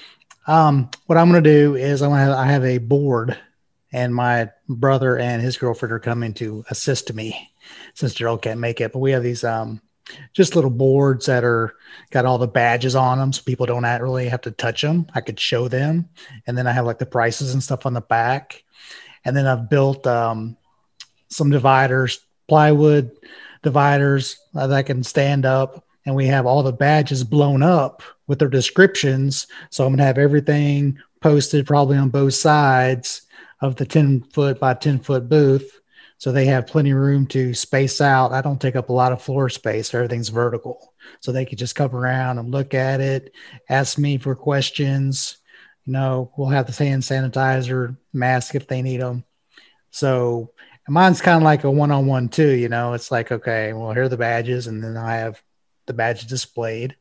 um, 0.46 0.90
what 1.08 1.18
I'm 1.18 1.32
going 1.32 1.44
to 1.44 1.50
do 1.50 1.76
is 1.76 2.02
I'm 2.02 2.12
going 2.12 2.28
to 2.28 2.38
I 2.38 2.46
have 2.46 2.64
a 2.64 2.78
board, 2.78 3.40
and 3.92 4.14
my 4.14 4.52
brother 4.70 5.18
and 5.18 5.42
his 5.42 5.58
girlfriend 5.58 5.94
are 5.94 6.00
coming 6.00 6.34
to 6.36 6.64
assist 6.70 7.12
me 7.14 7.52
since 7.96 8.14
Gerald 8.14 8.44
can't 8.44 8.60
make 8.60 8.80
it. 8.80 8.94
But 8.94 9.00
we 9.00 9.12
have 9.12 9.24
these 9.24 9.44
um, 9.44 9.82
just 10.34 10.56
little 10.56 10.70
boards 10.70 11.26
that 11.26 11.44
are 11.44 11.74
got 12.12 12.26
all 12.26 12.38
the 12.38 12.48
badges 12.48 12.96
on 12.96 13.18
them, 13.18 13.34
so 13.34 13.42
people 13.42 13.66
don't 13.66 13.84
really 13.84 14.30
have 14.30 14.42
to 14.42 14.52
touch 14.52 14.84
them. 14.84 15.08
I 15.16 15.22
could 15.22 15.40
show 15.40 15.68
them, 15.68 16.08
and 16.46 16.56
then 16.56 16.68
I 16.68 16.72
have 16.72 16.86
like 16.86 17.00
the 17.00 17.08
prices 17.08 17.54
and 17.54 17.64
stuff 17.64 17.88
on 17.88 17.94
the 17.94 18.02
back, 18.02 18.64
and 19.26 19.36
then 19.36 19.48
I've 19.48 19.72
built 19.72 20.06
um, 20.06 20.56
some 21.30 21.50
dividers, 21.50 22.20
plywood 22.48 23.12
dividers 23.64 24.38
uh, 24.56 24.68
that 24.68 24.86
can 24.86 25.04
stand 25.04 25.46
up, 25.46 25.84
and 26.06 26.16
we 26.16 26.28
have 26.28 26.46
all 26.46 26.64
the 26.64 26.72
badges 26.72 27.24
blown 27.24 27.62
up 27.64 28.02
with 28.28 28.40
their 28.40 28.50
descriptions. 28.50 29.48
So 29.70 29.86
I'm 29.86 29.94
gonna 29.94 30.04
have 30.04 30.18
everything 30.18 30.98
posted 31.22 31.66
probably 31.66 31.98
on 31.98 32.10
both 32.10 32.34
sides 32.34 33.24
of 33.62 33.76
the 33.76 33.86
10 33.86 34.22
foot 34.32 34.60
by 34.60 34.74
10 34.74 35.00
foot 35.00 35.30
booth 35.30 35.80
So 36.20 36.32
they 36.32 36.46
have 36.46 36.68
plenty 36.68 36.92
of 36.92 36.98
room 36.98 37.28
to 37.28 37.54
space 37.54 38.02
out. 38.02 38.32
I 38.32 38.42
don't 38.42 38.62
take 38.62 38.76
up 38.76 38.90
a 38.90 38.94
lot 38.94 39.12
of 39.12 39.22
floor 39.22 39.50
space. 39.50 39.94
Everything's 39.94 40.30
vertical. 40.30 40.94
So 41.22 41.32
they 41.32 41.46
could 41.46 41.58
just 41.60 41.76
come 41.76 41.96
around 41.96 42.40
and 42.40 42.52
look 42.52 42.74
at 42.74 43.02
it, 43.02 43.34
ask 43.70 43.98
me 43.98 44.18
for 44.18 44.36
questions. 44.36 45.38
You 45.86 45.94
know, 45.94 46.32
we'll 46.38 46.50
have 46.50 46.66
the 46.66 46.84
hand 46.84 47.04
sanitizer, 47.04 47.98
mask 48.14 48.56
if 48.56 48.68
they 48.68 48.82
need 48.82 49.02
them. 49.02 49.24
So 49.92 50.52
mine's 50.88 51.22
kind 51.22 51.38
of 51.38 51.44
like 51.44 51.64
a 51.64 51.72
one 51.72 51.92
on 51.92 52.06
one 52.06 52.30
too. 52.30 52.50
You 52.50 52.70
know, 52.70 52.94
it's 52.94 53.12
like, 53.12 53.32
okay, 53.32 53.74
well, 53.74 53.94
here 53.94 54.04
are 54.04 54.10
the 54.10 54.18
badges. 54.18 54.68
And 54.68 54.84
then 54.84 54.98
I 54.98 55.18
have 55.18 55.42
the 55.86 55.94
badge 55.94 56.28
displayed. 56.28 56.96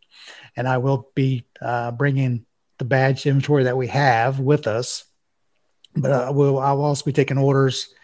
And 0.57 0.67
I 0.67 0.79
will 0.79 1.11
be 1.15 1.45
uh, 1.61 1.93
bringing 1.93 2.47
the 2.79 2.85
badge 2.85 3.27
inventory 3.27 3.65
that 3.65 3.77
we 3.77 3.89
have 3.89 4.41
with 4.41 4.67
us. 4.67 5.05
But 5.95 6.11
uh, 6.11 6.33
we'll, 6.35 6.59
I'll 6.59 6.83
also 6.83 7.05
be 7.05 7.13
taking 7.13 7.39
orders 7.39 7.95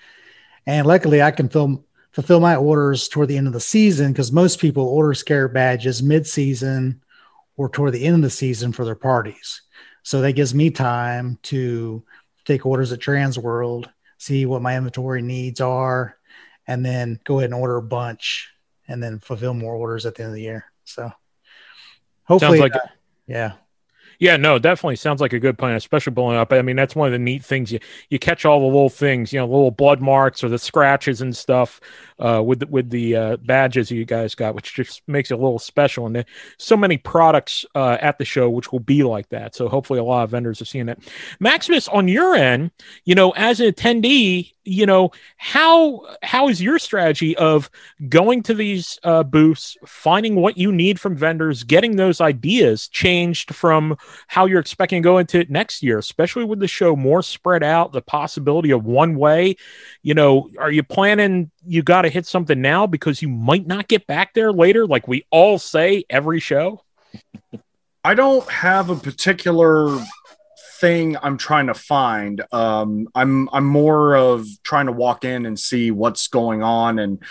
and 0.66 0.87
luckily, 0.87 1.22
I 1.22 1.30
can 1.30 1.49
fill, 1.49 1.85
fulfill 2.12 2.41
my 2.41 2.57
orders 2.57 3.09
toward 3.09 3.28
the 3.28 3.37
end 3.37 3.47
of 3.47 3.53
the 3.53 3.61
season 3.61 4.12
because 4.12 4.33
most 4.33 4.61
people 4.61 4.85
order 4.85 5.14
Scarab 5.14 5.55
badges 5.55 6.03
mid 6.03 6.26
season 6.26 7.03
or 7.57 7.68
toward 7.68 7.93
the 7.93 8.05
end 8.05 8.16
of 8.16 8.22
the 8.22 8.30
season 8.30 8.72
for 8.72 8.85
their 8.85 8.95
parties. 8.95 9.62
So 10.03 10.20
that 10.20 10.33
gives 10.33 10.55
me 10.55 10.70
time 10.70 11.39
to 11.45 12.03
take 12.45 12.66
orders 12.66 12.93
at 12.93 13.01
Transworld, 13.01 13.87
see 14.23 14.47
what 14.47 14.62
my 14.62 14.77
inventory 14.77 15.20
needs 15.20 15.61
are, 15.61 16.16
and 16.68 16.87
then 16.87 17.18
go 17.25 17.39
ahead 17.39 17.51
and 17.51 17.61
order 17.61 17.77
a 17.77 17.83
bunch 17.83 18.49
and 18.87 19.03
then 19.03 19.18
fulfill 19.18 19.53
more 19.53 19.75
orders 19.75 20.07
at 20.07 20.14
the 20.14 20.23
end 20.23 20.31
of 20.31 20.35
the 20.35 20.43
year. 20.43 20.64
So 20.85 21.11
hopefully, 22.23 22.61
like 22.61 22.77
uh, 22.77 22.87
yeah. 23.27 23.55
Yeah, 24.23 24.37
no, 24.37 24.57
definitely 24.61 24.95
sounds 24.95 25.20
like 25.20 25.33
a 25.33 25.41
good 25.41 25.59
plan, 25.59 25.75
especially 25.75 26.12
blowing 26.12 26.37
up. 26.37 26.53
I 26.53 26.62
mean, 26.62 26.77
that's 26.77 26.95
one 26.95 27.09
of 27.09 27.12
the 27.12 27.18
neat 27.18 27.45
things. 27.45 27.73
You 27.73 27.81
you 28.09 28.20
catch 28.20 28.45
all 28.45 28.61
the 28.61 28.66
little 28.66 28.89
things, 28.89 29.33
you 29.33 29.41
know, 29.41 29.47
little 29.47 29.73
blood 29.73 30.01
marks 30.01 30.45
or 30.45 30.49
the 30.49 30.61
scratches 30.61 31.23
and 31.23 31.37
stuff 31.37 31.81
uh, 32.20 32.41
with 32.41 32.61
the, 32.61 32.68
with 32.68 32.91
the 32.91 33.16
uh, 33.16 33.37
badges 33.39 33.91
you 33.91 34.05
guys 34.05 34.37
got, 34.37 34.55
which 34.55 34.75
just 34.75 35.03
makes 35.09 35.33
it 35.33 35.35
a 35.35 35.37
little 35.39 35.59
special. 35.59 36.07
And 36.07 36.25
so 36.57 36.77
many 36.77 36.99
products 36.99 37.64
uh, 37.75 37.99
at 38.01 38.18
the 38.18 38.25
show 38.25 38.49
which 38.49 38.70
will 38.70 38.79
be 38.79 39.03
like 39.03 39.29
that. 39.31 39.57
So 39.57 39.68
hopefully, 39.68 39.99
a 39.99 40.05
lot 40.05 40.23
of 40.23 40.31
vendors 40.31 40.62
are 40.62 40.66
seeing 40.66 40.89
it. 40.89 41.01
Maximus, 41.41 41.89
on 41.89 42.07
your 42.07 42.37
end, 42.37 42.70
you 43.05 43.16
know, 43.16 43.33
as 43.33 43.59
an 43.59 43.73
attendee, 43.73 44.53
you 44.64 44.87
know 44.87 45.11
how 45.39 46.07
how 46.23 46.49
is 46.49 46.62
your 46.62 46.79
strategy 46.79 47.37
of 47.37 47.68
going 48.09 48.43
to 48.45 48.55
these 48.55 48.99
uh, 49.03 49.23
booths 49.23 49.77
finding 49.85 50.37
what 50.37 50.57
you 50.57 50.70
need 50.70 51.01
from 51.01 51.16
vendors 51.16 51.64
getting 51.64 51.97
those 51.97 52.20
ideas 52.20 52.89
changed 52.89 53.55
from 53.55 53.97
how 54.26 54.46
you're 54.46 54.60
expecting 54.60 55.02
to 55.02 55.06
go 55.06 55.18
into 55.18 55.38
it 55.38 55.50
next 55.50 55.82
year 55.82 55.98
especially 55.98 56.44
with 56.44 56.58
the 56.58 56.68
show 56.68 56.96
more 56.96 57.22
spread 57.22 57.62
out 57.62 57.92
the 57.92 58.02
possibility 58.02 58.70
of 58.70 58.84
one 58.84 59.16
way 59.16 59.56
you 60.02 60.14
know 60.14 60.48
are 60.58 60.70
you 60.70 60.82
planning 60.82 61.50
you 61.66 61.82
got 61.82 62.02
to 62.02 62.08
hit 62.08 62.26
something 62.26 62.60
now 62.60 62.86
because 62.86 63.22
you 63.22 63.28
might 63.28 63.66
not 63.66 63.88
get 63.88 64.06
back 64.06 64.34
there 64.34 64.52
later 64.52 64.86
like 64.86 65.06
we 65.08 65.24
all 65.30 65.58
say 65.58 66.04
every 66.10 66.40
show 66.40 66.82
I 68.04 68.14
don't 68.14 68.48
have 68.50 68.90
a 68.90 68.96
particular 68.96 69.96
thing 70.80 71.16
I'm 71.22 71.38
trying 71.38 71.68
to 71.68 71.74
find. 71.74 72.42
Um, 72.52 73.08
I'm 73.14 73.48
I'm 73.52 73.64
more 73.64 74.16
of 74.16 74.46
trying 74.64 74.86
to 74.86 74.92
walk 74.92 75.24
in 75.24 75.46
and 75.46 75.58
see 75.58 75.92
what's 75.92 76.26
going 76.26 76.62
on 76.62 76.98
and 76.98 77.22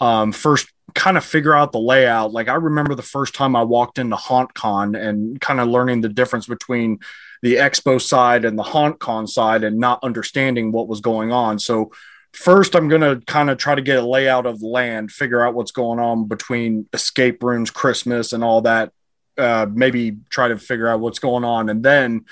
um, 0.00 0.32
first 0.32 0.68
kind 0.94 1.16
of 1.16 1.24
figure 1.24 1.54
out 1.54 1.72
the 1.72 1.80
layout. 1.80 2.32
Like 2.32 2.48
I 2.48 2.54
remember 2.54 2.94
the 2.94 3.02
first 3.02 3.34
time 3.34 3.56
I 3.56 3.62
walked 3.62 3.98
into 3.98 4.16
HauntCon 4.16 4.98
and 5.00 5.40
kind 5.40 5.60
of 5.60 5.68
learning 5.68 6.00
the 6.00 6.08
difference 6.08 6.46
between 6.46 6.98
the 7.42 7.56
expo 7.56 8.00
side 8.00 8.44
and 8.44 8.58
the 8.58 8.62
HauntCon 8.62 9.28
side 9.28 9.64
and 9.64 9.78
not 9.78 10.02
understanding 10.02 10.72
what 10.72 10.88
was 10.88 11.00
going 11.00 11.32
on. 11.32 11.58
So 11.58 11.90
first 12.32 12.74
I'm 12.74 12.88
going 12.88 13.00
to 13.00 13.24
kind 13.26 13.50
of 13.50 13.58
try 13.58 13.74
to 13.74 13.82
get 13.82 13.98
a 13.98 14.06
layout 14.06 14.46
of 14.46 14.60
the 14.60 14.66
land, 14.66 15.10
figure 15.10 15.42
out 15.42 15.54
what's 15.54 15.72
going 15.72 15.98
on 15.98 16.26
between 16.26 16.86
escape 16.92 17.42
rooms, 17.42 17.70
Christmas 17.70 18.32
and 18.32 18.44
all 18.44 18.62
that. 18.62 18.92
Uh, 19.38 19.66
maybe 19.72 20.18
try 20.28 20.48
to 20.48 20.58
figure 20.58 20.88
out 20.88 21.00
what's 21.00 21.18
going 21.18 21.44
on 21.44 21.70
and 21.70 21.82
then 21.82 22.26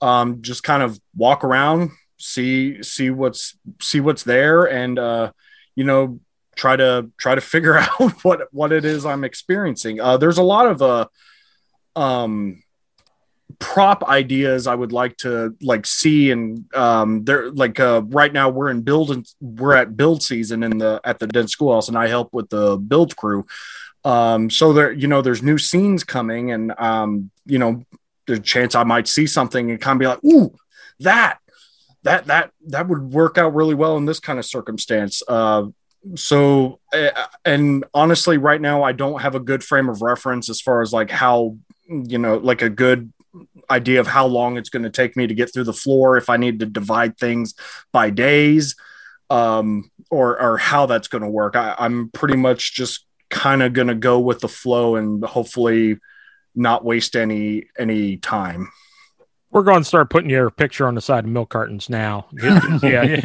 um, 0.00 0.42
just 0.42 0.62
kind 0.62 0.82
of 0.82 1.00
walk 1.14 1.44
around, 1.44 1.90
see 2.18 2.82
see 2.82 3.10
what's 3.10 3.56
see 3.80 4.00
what's 4.00 4.22
there, 4.22 4.64
and 4.64 4.98
uh, 4.98 5.32
you 5.74 5.84
know 5.84 6.20
try 6.56 6.76
to 6.76 7.10
try 7.16 7.34
to 7.34 7.40
figure 7.40 7.78
out 7.78 8.24
what 8.24 8.48
what 8.52 8.72
it 8.72 8.84
is 8.84 9.04
I'm 9.06 9.24
experiencing. 9.24 10.00
Uh, 10.00 10.16
there's 10.16 10.38
a 10.38 10.42
lot 10.42 10.66
of 10.66 10.82
uh, 10.82 11.06
um, 11.96 12.62
prop 13.58 14.04
ideas 14.04 14.66
I 14.66 14.74
would 14.74 14.92
like 14.92 15.16
to 15.18 15.54
like 15.60 15.84
see 15.84 16.30
and 16.30 16.64
um 16.74 17.24
they're 17.24 17.50
like 17.50 17.78
uh 17.78 18.00
right 18.06 18.32
now 18.32 18.48
we're 18.48 18.70
in 18.70 18.80
build 18.82 19.26
we're 19.40 19.74
at 19.74 19.96
build 19.96 20.22
season 20.22 20.62
in 20.62 20.78
the 20.78 21.00
at 21.04 21.18
the 21.18 21.26
Dent 21.26 21.50
Schoolhouse 21.50 21.88
and 21.88 21.98
I 21.98 22.06
help 22.06 22.32
with 22.32 22.48
the 22.48 22.78
build 22.78 23.16
crew 23.16 23.44
um 24.04 24.48
so 24.48 24.72
there 24.72 24.92
you 24.92 25.08
know 25.08 25.20
there's 25.20 25.42
new 25.42 25.58
scenes 25.58 26.04
coming 26.04 26.52
and 26.52 26.72
um 26.78 27.30
you 27.44 27.58
know 27.58 27.84
there's 28.30 28.38
a 28.38 28.42
chance 28.42 28.74
I 28.74 28.84
might 28.84 29.08
see 29.08 29.26
something 29.26 29.70
and 29.70 29.80
kind 29.80 29.96
of 29.96 29.98
be 30.00 30.06
like, 30.06 30.24
ooh, 30.24 30.54
that, 31.00 31.38
that, 32.04 32.26
that, 32.26 32.52
that 32.68 32.88
would 32.88 33.12
work 33.12 33.38
out 33.38 33.54
really 33.54 33.74
well 33.74 33.96
in 33.96 34.04
this 34.04 34.20
kind 34.20 34.38
of 34.38 34.46
circumstance. 34.46 35.22
Uh, 35.26 35.66
so, 36.14 36.80
uh, 36.92 37.10
and 37.44 37.84
honestly, 37.92 38.38
right 38.38 38.60
now, 38.60 38.82
I 38.82 38.92
don't 38.92 39.20
have 39.20 39.34
a 39.34 39.40
good 39.40 39.62
frame 39.62 39.88
of 39.88 40.02
reference 40.02 40.48
as 40.48 40.60
far 40.60 40.82
as 40.82 40.92
like 40.92 41.10
how, 41.10 41.56
you 41.88 42.18
know, 42.18 42.38
like 42.38 42.62
a 42.62 42.70
good 42.70 43.12
idea 43.70 44.00
of 44.00 44.06
how 44.06 44.26
long 44.26 44.56
it's 44.56 44.70
going 44.70 44.82
to 44.82 44.90
take 44.90 45.16
me 45.16 45.26
to 45.26 45.34
get 45.34 45.52
through 45.52 45.64
the 45.64 45.72
floor 45.72 46.16
if 46.16 46.28
I 46.28 46.36
need 46.36 46.60
to 46.60 46.66
divide 46.66 47.18
things 47.18 47.54
by 47.92 48.10
days 48.10 48.76
um, 49.28 49.90
or, 50.10 50.40
or 50.40 50.58
how 50.58 50.86
that's 50.86 51.08
going 51.08 51.22
to 51.22 51.30
work. 51.30 51.54
I, 51.54 51.74
I'm 51.78 52.10
pretty 52.10 52.36
much 52.36 52.74
just 52.74 53.06
kind 53.28 53.62
of 53.62 53.72
going 53.72 53.88
to 53.88 53.94
go 53.94 54.18
with 54.18 54.40
the 54.40 54.48
flow 54.48 54.96
and 54.96 55.24
hopefully 55.24 55.98
not 56.54 56.84
waste 56.84 57.14
any 57.14 57.66
any 57.78 58.16
time. 58.16 58.70
We're 59.50 59.62
going 59.62 59.82
to 59.82 59.84
start 59.84 60.10
putting 60.10 60.30
your 60.30 60.50
picture 60.50 60.86
on 60.86 60.94
the 60.94 61.00
side 61.00 61.24
of 61.24 61.30
milk 61.30 61.50
cartons 61.50 61.88
now. 61.88 62.26
yeah, 62.32 63.02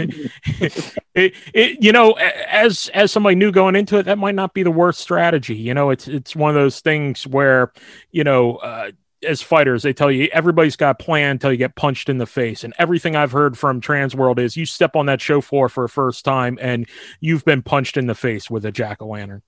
it, 1.14 1.36
it, 1.54 1.84
you 1.84 1.92
know, 1.92 2.14
as 2.14 2.90
as 2.94 3.12
somebody 3.12 3.36
new 3.36 3.52
going 3.52 3.76
into 3.76 3.98
it, 3.98 4.04
that 4.04 4.18
might 4.18 4.36
not 4.36 4.54
be 4.54 4.64
the 4.64 4.72
worst 4.72 5.00
strategy. 5.00 5.56
You 5.56 5.74
know, 5.74 5.92
it's 5.92 6.08
it's 6.08 6.36
one 6.36 6.50
of 6.50 6.56
those 6.56 6.80
things 6.80 7.28
where, 7.28 7.72
you 8.12 8.24
know, 8.24 8.56
uh, 8.56 8.92
as 9.26 9.42
fighters, 9.42 9.84
they 9.84 9.94
tell 9.94 10.12
you 10.12 10.30
everybody's 10.32 10.76
got 10.76 11.02
a 11.02 11.04
plan 11.04 11.32
until 11.32 11.52
you 11.52 11.58
get 11.58 11.76
punched 11.76 12.10
in 12.10 12.18
the 12.18 12.26
face. 12.26 12.64
And 12.64 12.74
everything 12.78 13.16
I've 13.16 13.32
heard 13.32 13.58
from 13.58 13.82
Transworld 13.82 14.40
is 14.40 14.56
you 14.56 14.66
step 14.66 14.96
on 14.96 15.08
that 15.08 15.22
show 15.22 15.42
floor 15.42 15.70
for 15.70 15.84
a 15.84 15.90
first 15.90 16.26
time 16.26 16.58
and 16.62 16.88
you've 17.20 17.46
been 17.46 17.62
punched 17.62 17.98
in 17.98 18.08
the 18.08 18.16
face 18.16 18.50
with 18.50 18.66
a 18.66 18.72
jack 18.72 19.02
o' 19.02 19.08
lantern. 19.08 19.42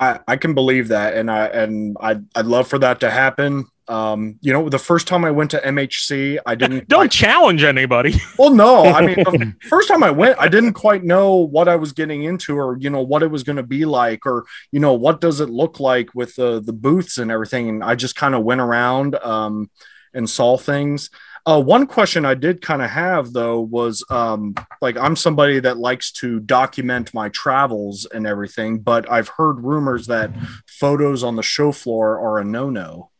I, 0.00 0.20
I 0.26 0.36
can 0.36 0.54
believe 0.54 0.88
that, 0.88 1.14
and 1.14 1.30
I 1.30 1.46
and 1.46 1.96
I'd, 2.00 2.24
I'd 2.34 2.46
love 2.46 2.66
for 2.66 2.78
that 2.80 3.00
to 3.00 3.10
happen. 3.10 3.66
Um, 3.86 4.38
you 4.40 4.52
know, 4.52 4.68
the 4.68 4.78
first 4.78 5.06
time 5.06 5.24
I 5.24 5.30
went 5.30 5.50
to 5.52 5.58
MHC, 5.58 6.38
I 6.46 6.54
didn't 6.54 6.88
don't 6.88 7.10
challenge 7.10 7.62
anybody. 7.62 8.14
Well, 8.38 8.50
no, 8.50 8.84
I 8.84 9.06
mean, 9.06 9.16
the 9.16 9.54
first 9.68 9.88
time 9.88 10.02
I 10.02 10.10
went, 10.10 10.36
I 10.40 10.48
didn't 10.48 10.72
quite 10.72 11.04
know 11.04 11.36
what 11.36 11.68
I 11.68 11.76
was 11.76 11.92
getting 11.92 12.24
into, 12.24 12.58
or 12.58 12.76
you 12.78 12.90
know, 12.90 13.02
what 13.02 13.22
it 13.22 13.30
was 13.30 13.44
going 13.44 13.56
to 13.56 13.62
be 13.62 13.84
like, 13.84 14.26
or 14.26 14.44
you 14.72 14.80
know, 14.80 14.92
what 14.94 15.20
does 15.20 15.40
it 15.40 15.50
look 15.50 15.78
like 15.78 16.14
with 16.14 16.34
the 16.34 16.60
the 16.60 16.72
booths 16.72 17.18
and 17.18 17.30
everything. 17.30 17.68
And 17.68 17.84
I 17.84 17.94
just 17.94 18.16
kind 18.16 18.34
of 18.34 18.42
went 18.42 18.60
around 18.60 19.14
um, 19.16 19.70
and 20.12 20.28
saw 20.28 20.56
things. 20.56 21.10
Uh, 21.46 21.60
one 21.60 21.86
question 21.86 22.24
I 22.24 22.34
did 22.34 22.62
kind 22.62 22.80
of 22.80 22.88
have 22.88 23.32
though 23.32 23.60
was 23.60 24.02
um, 24.08 24.54
like 24.80 24.96
I'm 24.96 25.14
somebody 25.14 25.60
that 25.60 25.76
likes 25.76 26.10
to 26.12 26.40
document 26.40 27.12
my 27.12 27.28
travels 27.28 28.06
and 28.06 28.26
everything, 28.26 28.78
but 28.78 29.10
I've 29.10 29.28
heard 29.28 29.60
rumors 29.60 30.06
that 30.06 30.30
photos 30.66 31.22
on 31.22 31.36
the 31.36 31.42
show 31.42 31.70
floor 31.70 32.18
are 32.18 32.38
a 32.38 32.44
no-no. 32.44 33.10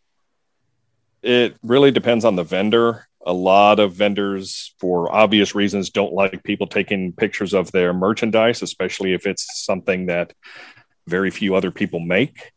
It 1.25 1.57
really 1.63 1.91
depends 1.91 2.27
on 2.27 2.37
the 2.37 2.45
vendor. 2.45 3.07
A 3.27 3.33
lot 3.33 3.81
of 3.81 3.95
vendors, 3.95 4.75
for 4.79 5.11
obvious 5.11 5.55
reasons, 5.55 5.89
don't 5.89 6.13
like 6.13 6.45
people 6.45 6.67
taking 6.67 7.13
pictures 7.13 7.55
of 7.55 7.73
their 7.73 7.95
merchandise, 7.95 8.61
especially 8.61 9.15
if 9.15 9.27
it's 9.27 9.65
something 9.65 10.07
that 10.07 10.35
very 11.07 11.31
few 11.31 11.55
other 11.55 11.71
people 11.71 12.01
make. 12.01 12.53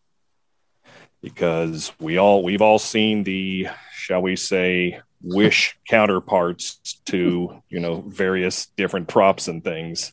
Because 1.21 1.93
we 1.99 2.17
all 2.17 2.43
we've 2.43 2.61
all 2.61 2.77
seen 2.77 3.23
the, 3.23 3.69
shall 3.93 4.21
we 4.21 4.35
say, 4.35 4.99
wish 5.21 5.77
counterparts 5.87 6.99
to 7.05 7.63
you 7.69 7.79
know 7.79 8.03
various 8.05 8.67
different 8.75 9.07
props 9.07 9.47
and 9.47 9.63
things 9.63 10.11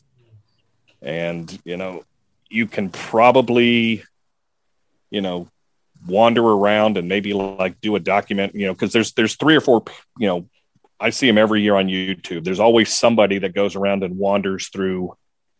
and 1.01 1.59
you 1.63 1.77
know 1.77 2.03
you 2.49 2.65
can 2.65 2.89
probably 2.89 4.03
you 5.11 5.21
know 5.21 5.47
wander 6.07 6.43
around 6.43 6.97
and 6.97 7.07
maybe 7.07 7.33
like 7.33 7.79
do 7.81 7.95
a 7.95 7.99
document 7.99 8.53
you 8.55 8.65
know 8.67 8.73
because 8.73 8.93
there's 8.93 9.13
there's 9.13 9.35
three 9.35 9.55
or 9.55 9.61
four 9.61 9.83
you 10.19 10.27
know 10.27 10.47
i 10.99 11.09
see 11.09 11.27
them 11.27 11.37
every 11.37 11.61
year 11.61 11.75
on 11.75 11.87
youtube 11.87 12.43
there's 12.43 12.59
always 12.59 12.93
somebody 12.93 13.39
that 13.39 13.55
goes 13.55 13.75
around 13.75 14.03
and 14.03 14.17
wanders 14.17 14.69
through 14.69 15.15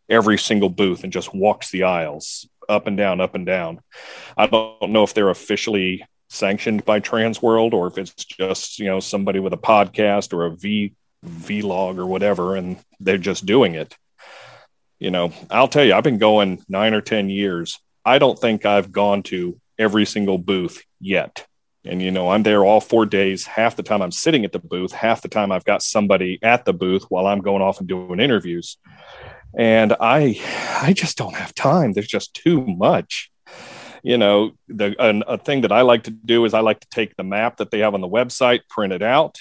every 0.10 0.38
single 0.38 0.70
booth 0.70 1.04
and 1.04 1.12
just 1.12 1.34
walks 1.34 1.72
the 1.72 1.84
aisles 1.84 2.48
up 2.70 2.88
and 2.88 2.98
down 2.98 3.20
up 3.20 3.34
and 3.34 3.46
down 3.46 3.80
i 4.38 4.46
don't 4.46 4.92
know 4.92 5.04
if 5.04 5.14
they're 5.14 5.30
officially 5.30 6.06
sanctioned 6.30 6.86
by 6.86 7.00
Transworld 7.00 7.74
or 7.74 7.88
if 7.88 7.98
it's 7.98 8.14
just 8.14 8.80
you 8.80 8.86
know 8.86 9.00
somebody 9.00 9.40
with 9.40 9.54
a 9.54 9.58
podcast 9.58 10.34
or 10.34 10.46
a 10.46 10.56
V 10.56 10.94
vlog 11.26 11.98
or 11.98 12.06
whatever, 12.06 12.56
and 12.56 12.78
they're 13.00 13.18
just 13.18 13.46
doing 13.46 13.76
it. 13.76 13.96
you 15.00 15.12
know, 15.12 15.34
I'll 15.52 15.68
tell 15.68 15.84
you, 15.84 15.94
I've 15.94 16.04
been 16.04 16.20
going 16.20 16.64
nine 16.70 16.94
or 16.94 17.02
10 17.02 17.30
years. 17.30 17.80
I 18.06 18.18
don't 18.18 18.40
think 18.40 18.66
I've 18.66 18.92
gone 18.92 19.24
to 19.24 19.60
every 19.78 20.06
single 20.06 20.38
booth 20.38 20.84
yet. 21.00 21.46
And, 21.86 22.02
you 22.02 22.12
know, 22.12 22.30
I'm 22.30 22.44
there 22.44 22.66
all 22.66 22.82
four 22.82 23.06
days. 23.06 23.46
Half 23.46 23.76
the 23.76 23.84
time 23.84 24.02
I'm 24.02 24.12
sitting 24.12 24.44
at 24.44 24.52
the 24.52 24.60
booth, 24.60 24.92
half 24.92 25.22
the 25.22 25.28
time 25.28 25.52
I've 25.52 25.66
got 25.66 25.84
somebody 25.84 26.40
at 26.42 26.66
the 26.66 26.74
booth 26.74 27.04
while 27.10 27.28
I'm 27.28 27.42
going 27.42 27.62
off 27.62 27.80
and 27.80 27.88
doing 27.88 28.20
interviews. 28.20 28.78
And 29.58 29.94
I, 30.00 30.40
I 30.82 30.94
just 30.94 31.18
don't 31.18 31.36
have 31.36 31.54
time. 31.54 31.94
There's 31.94 32.08
just 32.08 32.34
too 32.34 32.66
much. 32.66 33.32
You 34.02 34.18
know, 34.18 34.52
the 34.68 34.96
an, 35.00 35.24
a 35.28 35.38
thing 35.38 35.62
that 35.62 35.72
I 35.72 35.82
like 35.82 36.04
to 36.04 36.12
do 36.12 36.46
is 36.46 36.54
I 36.54 36.60
like 36.60 36.80
to 36.80 36.88
take 36.90 37.16
the 37.16 37.24
map 37.24 37.58
that 37.58 37.72
they 37.72 37.80
have 37.80 37.94
on 37.94 38.02
the 38.02 38.08
website, 38.08 38.62
print 38.70 38.94
it 38.94 39.02
out, 39.02 39.38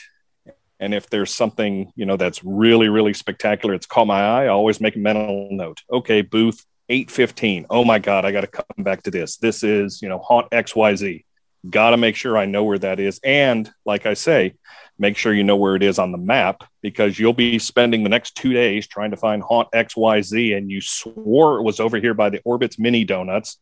and 0.81 0.93
if 0.93 1.09
there's 1.09 1.33
something, 1.33 1.93
you 1.97 2.07
know, 2.07 2.17
that's 2.17 2.43
really, 2.45 2.89
really 2.89 3.15
spectacular, 3.15 3.75
it's 3.75 3.87
caught 3.87 4.07
my 4.07 4.21
eye, 4.21 4.45
I 4.45 4.49
always 4.49 4.81
make 4.81 4.97
a 4.97 4.99
mental 4.99 5.49
note. 5.51 5.81
Okay, 5.91 6.23
booth 6.23 6.65
815. 6.89 7.67
Oh 7.71 7.85
my 7.85 7.99
God, 7.99 8.25
I 8.25 8.33
got 8.33 8.43
to 8.43 8.47
come 8.47 8.85
back 8.85 9.03
to 9.05 9.11
this. 9.11 9.37
This 9.37 9.63
is, 9.63 10.03
you 10.03 10.09
know, 10.09 10.19
haunt 10.19 10.51
XYZ. 10.51 11.25
Got 11.69 11.91
to 11.91 11.97
make 11.97 12.15
sure 12.15 12.37
I 12.37 12.47
know 12.47 12.65
where 12.65 12.79
that 12.79 13.01
is. 13.01 13.21
And 13.25 13.71
like 13.87 14.07
I 14.07 14.15
say, 14.15 14.55
make 14.99 15.17
sure 15.17 15.33
you 15.33 15.45
know 15.45 15.57
where 15.57 15.77
it 15.77 15.83
is 15.83 15.99
on 15.99 16.13
the 16.13 16.19
map 16.19 16.63
because 16.83 17.19
you'll 17.19 17.33
be 17.33 17.59
spending 17.59 18.03
the 18.03 18.11
next 18.11 18.37
two 18.37 18.53
days 18.53 18.87
trying 18.87 19.11
to 19.13 19.17
find 19.17 19.43
haunt 19.43 19.69
XYZ. 19.73 20.57
And 20.57 20.71
you 20.71 20.81
swore 20.81 21.59
it 21.59 21.63
was 21.63 21.81
over 21.81 21.97
here 21.97 22.15
by 22.15 22.29
the 22.29 22.41
Orbit's 22.45 22.79
mini 22.79 23.05
donuts, 23.05 23.57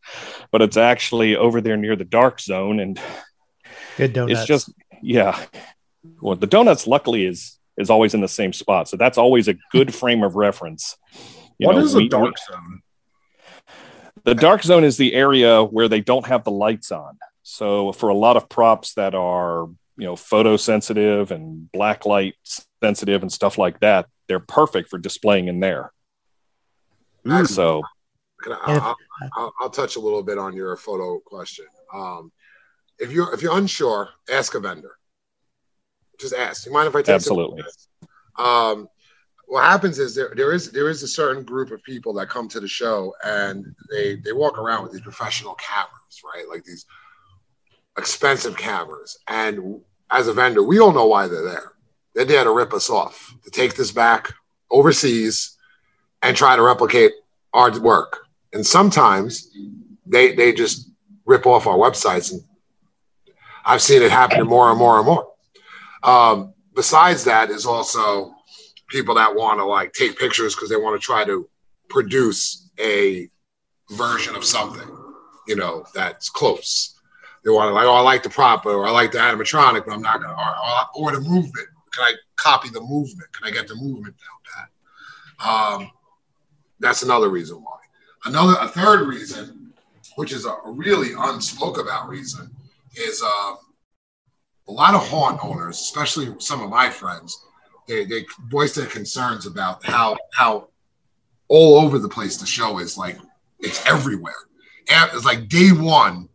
but 0.51 0.61
it's 0.61 0.77
actually 0.77 1.35
over 1.35 1.61
there 1.61 1.77
near 1.77 1.95
the 1.95 2.03
dark 2.03 2.41
zone. 2.41 2.79
And 2.79 2.99
good 3.97 4.13
donuts. 4.13 4.41
It's 4.41 4.47
just, 4.47 4.73
yeah, 5.01 5.39
well, 6.21 6.35
the 6.35 6.47
donuts 6.47 6.87
luckily 6.87 7.25
is 7.25 7.59
is 7.77 7.89
always 7.89 8.13
in 8.13 8.21
the 8.21 8.27
same 8.27 8.53
spot, 8.53 8.87
so 8.87 8.97
that's 8.97 9.17
always 9.17 9.47
a 9.47 9.55
good 9.71 9.93
frame 9.93 10.23
of 10.23 10.35
reference. 10.35 10.97
You 11.57 11.67
what 11.67 11.75
know, 11.75 11.81
is 11.81 11.95
a 11.95 12.07
dark 12.07 12.35
we, 12.35 12.53
zone? 12.53 12.81
The 14.25 14.35
dark 14.35 14.63
zone 14.63 14.83
is 14.83 14.97
the 14.97 15.13
area 15.13 15.63
where 15.63 15.87
they 15.87 16.01
don't 16.01 16.25
have 16.27 16.43
the 16.43 16.51
lights 16.51 16.91
on. 16.91 17.17
So 17.43 17.91
for 17.91 18.09
a 18.09 18.13
lot 18.13 18.37
of 18.37 18.47
props 18.47 18.93
that 18.93 19.15
are 19.15 19.67
you 19.97 20.05
know 20.05 20.15
photosensitive 20.15 21.31
and 21.31 21.71
black 21.71 22.05
light 22.05 22.35
sensitive 22.81 23.21
and 23.21 23.31
stuff 23.31 23.57
like 23.57 23.79
that, 23.81 24.07
they're 24.27 24.39
perfect 24.39 24.89
for 24.89 24.97
displaying 24.97 25.47
in 25.47 25.59
there. 25.59 25.91
Actually, 27.25 27.45
so 27.47 27.81
I, 28.45 28.55
I'll, 28.61 28.95
I'll, 29.37 29.53
I'll, 29.61 29.69
touch 29.69 29.95
a 29.95 29.99
little 29.99 30.23
bit 30.23 30.37
on 30.37 30.53
your 30.53 30.75
photo 30.75 31.19
question. 31.19 31.65
Um, 31.93 32.31
if 32.99 33.11
you're 33.11 33.33
if 33.33 33.41
you're 33.41 33.57
unsure, 33.57 34.09
ask 34.29 34.55
a 34.55 34.59
vendor 34.59 34.97
just 36.23 36.33
ask. 36.33 36.65
You 36.65 36.71
mind 36.71 36.87
if 36.87 36.95
I 36.95 37.01
take 37.01 37.15
absolutely? 37.15 37.63
Um, 38.37 38.87
what 39.53 39.65
happens 39.65 39.99
is 39.99 40.15
there 40.15 40.33
there 40.35 40.51
is 40.51 40.71
there 40.71 40.89
is 40.89 41.03
a 41.03 41.07
certain 41.07 41.43
group 41.43 41.69
of 41.69 41.83
people 41.83 42.11
that 42.11 42.27
come 42.27 42.47
to 42.47 42.59
the 42.59 42.67
show 42.67 43.13
and 43.23 43.75
they 43.91 44.15
they 44.15 44.31
walk 44.31 44.57
around 44.57 44.81
with 44.81 44.91
these 44.91 45.01
professional 45.01 45.53
cameras, 45.53 46.23
right? 46.25 46.49
Like 46.49 46.63
these 46.63 46.87
expensive 47.95 48.57
cameras. 48.57 49.15
And 49.27 49.79
as 50.09 50.27
a 50.27 50.33
vendor, 50.33 50.63
we 50.63 50.79
all 50.79 50.91
know 50.91 51.05
why 51.05 51.27
they're 51.27 51.43
there. 51.43 51.73
They're 52.15 52.25
there 52.25 52.43
to 52.43 52.51
rip 52.51 52.73
us 52.73 52.89
off, 52.89 53.31
to 53.43 53.51
take 53.51 53.75
this 53.75 53.91
back 53.91 54.33
overseas 54.71 55.55
and 56.23 56.35
try 56.35 56.55
to 56.55 56.63
replicate 56.63 57.11
our 57.53 57.79
work. 57.79 58.25
And 58.53 58.65
sometimes 58.65 59.55
they 60.07 60.33
they 60.33 60.51
just 60.51 60.89
rip 61.25 61.45
off 61.45 61.67
our 61.67 61.77
websites 61.77 62.31
and 62.31 62.41
I've 63.63 63.83
seen 63.83 64.01
it 64.01 64.09
happen 64.09 64.47
more 64.47 64.71
and 64.71 64.79
more 64.79 64.97
and 64.97 65.05
more. 65.05 65.31
Um, 66.01 66.55
besides 66.73 67.25
that, 67.25 67.51
is 67.51 67.67
also 67.67 68.33
people 68.93 69.15
that 69.15 69.35
want 69.35 69.59
to 69.59 69.65
like 69.65 69.91
take 69.91 70.17
pictures 70.17 70.55
because 70.55 70.69
they 70.69 70.77
want 70.77 70.99
to 70.99 71.03
try 71.03 71.25
to 71.25 71.49
produce 71.89 72.69
a 72.79 73.27
version 73.89 74.35
of 74.35 74.45
something, 74.45 74.87
you 75.47 75.55
know, 75.55 75.83
that's 75.95 76.29
close. 76.29 76.99
They 77.43 77.49
want 77.49 77.69
to 77.69 77.73
like, 77.73 77.85
oh, 77.85 77.95
I 77.95 78.01
like 78.01 78.21
the 78.21 78.29
prop 78.29 78.65
or 78.67 78.85
I 78.85 78.91
like 78.91 79.11
the 79.11 79.17
animatronic, 79.17 79.85
but 79.85 79.93
I'm 79.93 80.01
not 80.01 80.21
gonna 80.21 80.33
or, 80.95 81.09
or, 81.09 81.11
the 81.11 81.19
movement. 81.19 81.67
Can 81.91 82.03
I 82.03 82.13
copy 82.35 82.69
the 82.69 82.81
movement? 82.81 83.33
Can 83.33 83.47
I 83.47 83.51
get 83.51 83.67
the 83.67 83.75
movement 83.75 84.15
down 84.15 84.67
pat? 85.39 85.81
Um, 85.81 85.91
that's 86.79 87.01
another 87.01 87.29
reason 87.29 87.57
why. 87.57 87.79
Another 88.25 88.55
a 88.61 88.67
third 88.67 89.07
reason, 89.07 89.73
which 90.15 90.31
is 90.31 90.45
a 90.45 90.55
really 90.65 91.09
unspoke 91.09 91.81
about 91.81 92.07
reason, 92.07 92.49
is 92.95 93.21
um, 93.23 93.57
a 94.67 94.71
lot 94.71 94.93
of 94.93 95.05
haunt 95.07 95.43
owners, 95.43 95.81
especially 95.81 96.33
some 96.39 96.61
of 96.61 96.69
my 96.69 96.89
friends, 96.89 97.43
they, 97.87 98.05
they 98.05 98.25
voice 98.47 98.75
their 98.75 98.85
concerns 98.85 99.45
about 99.45 99.85
how 99.85 100.17
how 100.33 100.69
all 101.47 101.77
over 101.77 101.99
the 101.99 102.09
place 102.09 102.37
the 102.37 102.45
show 102.45 102.79
is. 102.79 102.97
Like 102.97 103.17
it's 103.59 103.85
everywhere. 103.85 104.33
And 104.89 105.09
it's 105.13 105.25
like 105.25 105.47
day 105.47 105.69
one, 105.69 106.27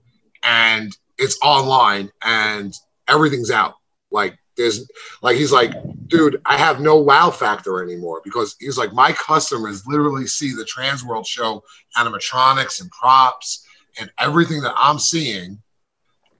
and 0.42 0.96
it's 1.18 1.38
online, 1.42 2.10
and 2.22 2.72
everything's 3.06 3.50
out. 3.50 3.74
Like 4.10 4.38
there's 4.56 4.88
like 5.22 5.36
he's 5.36 5.52
like, 5.52 5.72
dude, 6.06 6.40
I 6.46 6.56
have 6.56 6.80
no 6.80 6.96
wow 6.96 7.30
factor 7.30 7.82
anymore 7.82 8.22
because 8.24 8.56
he's 8.58 8.78
like, 8.78 8.92
my 8.92 9.12
customers 9.12 9.86
literally 9.86 10.26
see 10.26 10.54
the 10.54 10.64
Transworld 10.64 11.26
show 11.26 11.62
animatronics 11.96 12.80
and 12.80 12.90
props 12.90 13.66
and 14.00 14.10
everything 14.18 14.62
that 14.62 14.74
I'm 14.76 14.98
seeing. 14.98 15.60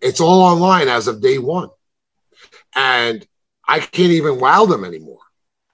It's 0.01 0.21
all 0.21 0.43
online 0.43 0.89
as 0.89 1.09
of 1.09 1.21
day 1.21 1.39
one 1.39 1.71
and 2.75 3.27
I 3.69 3.81
can't 3.81 4.12
even 4.12 4.40
wow 4.40 4.65
them 4.65 4.85
anymore. 4.85 5.20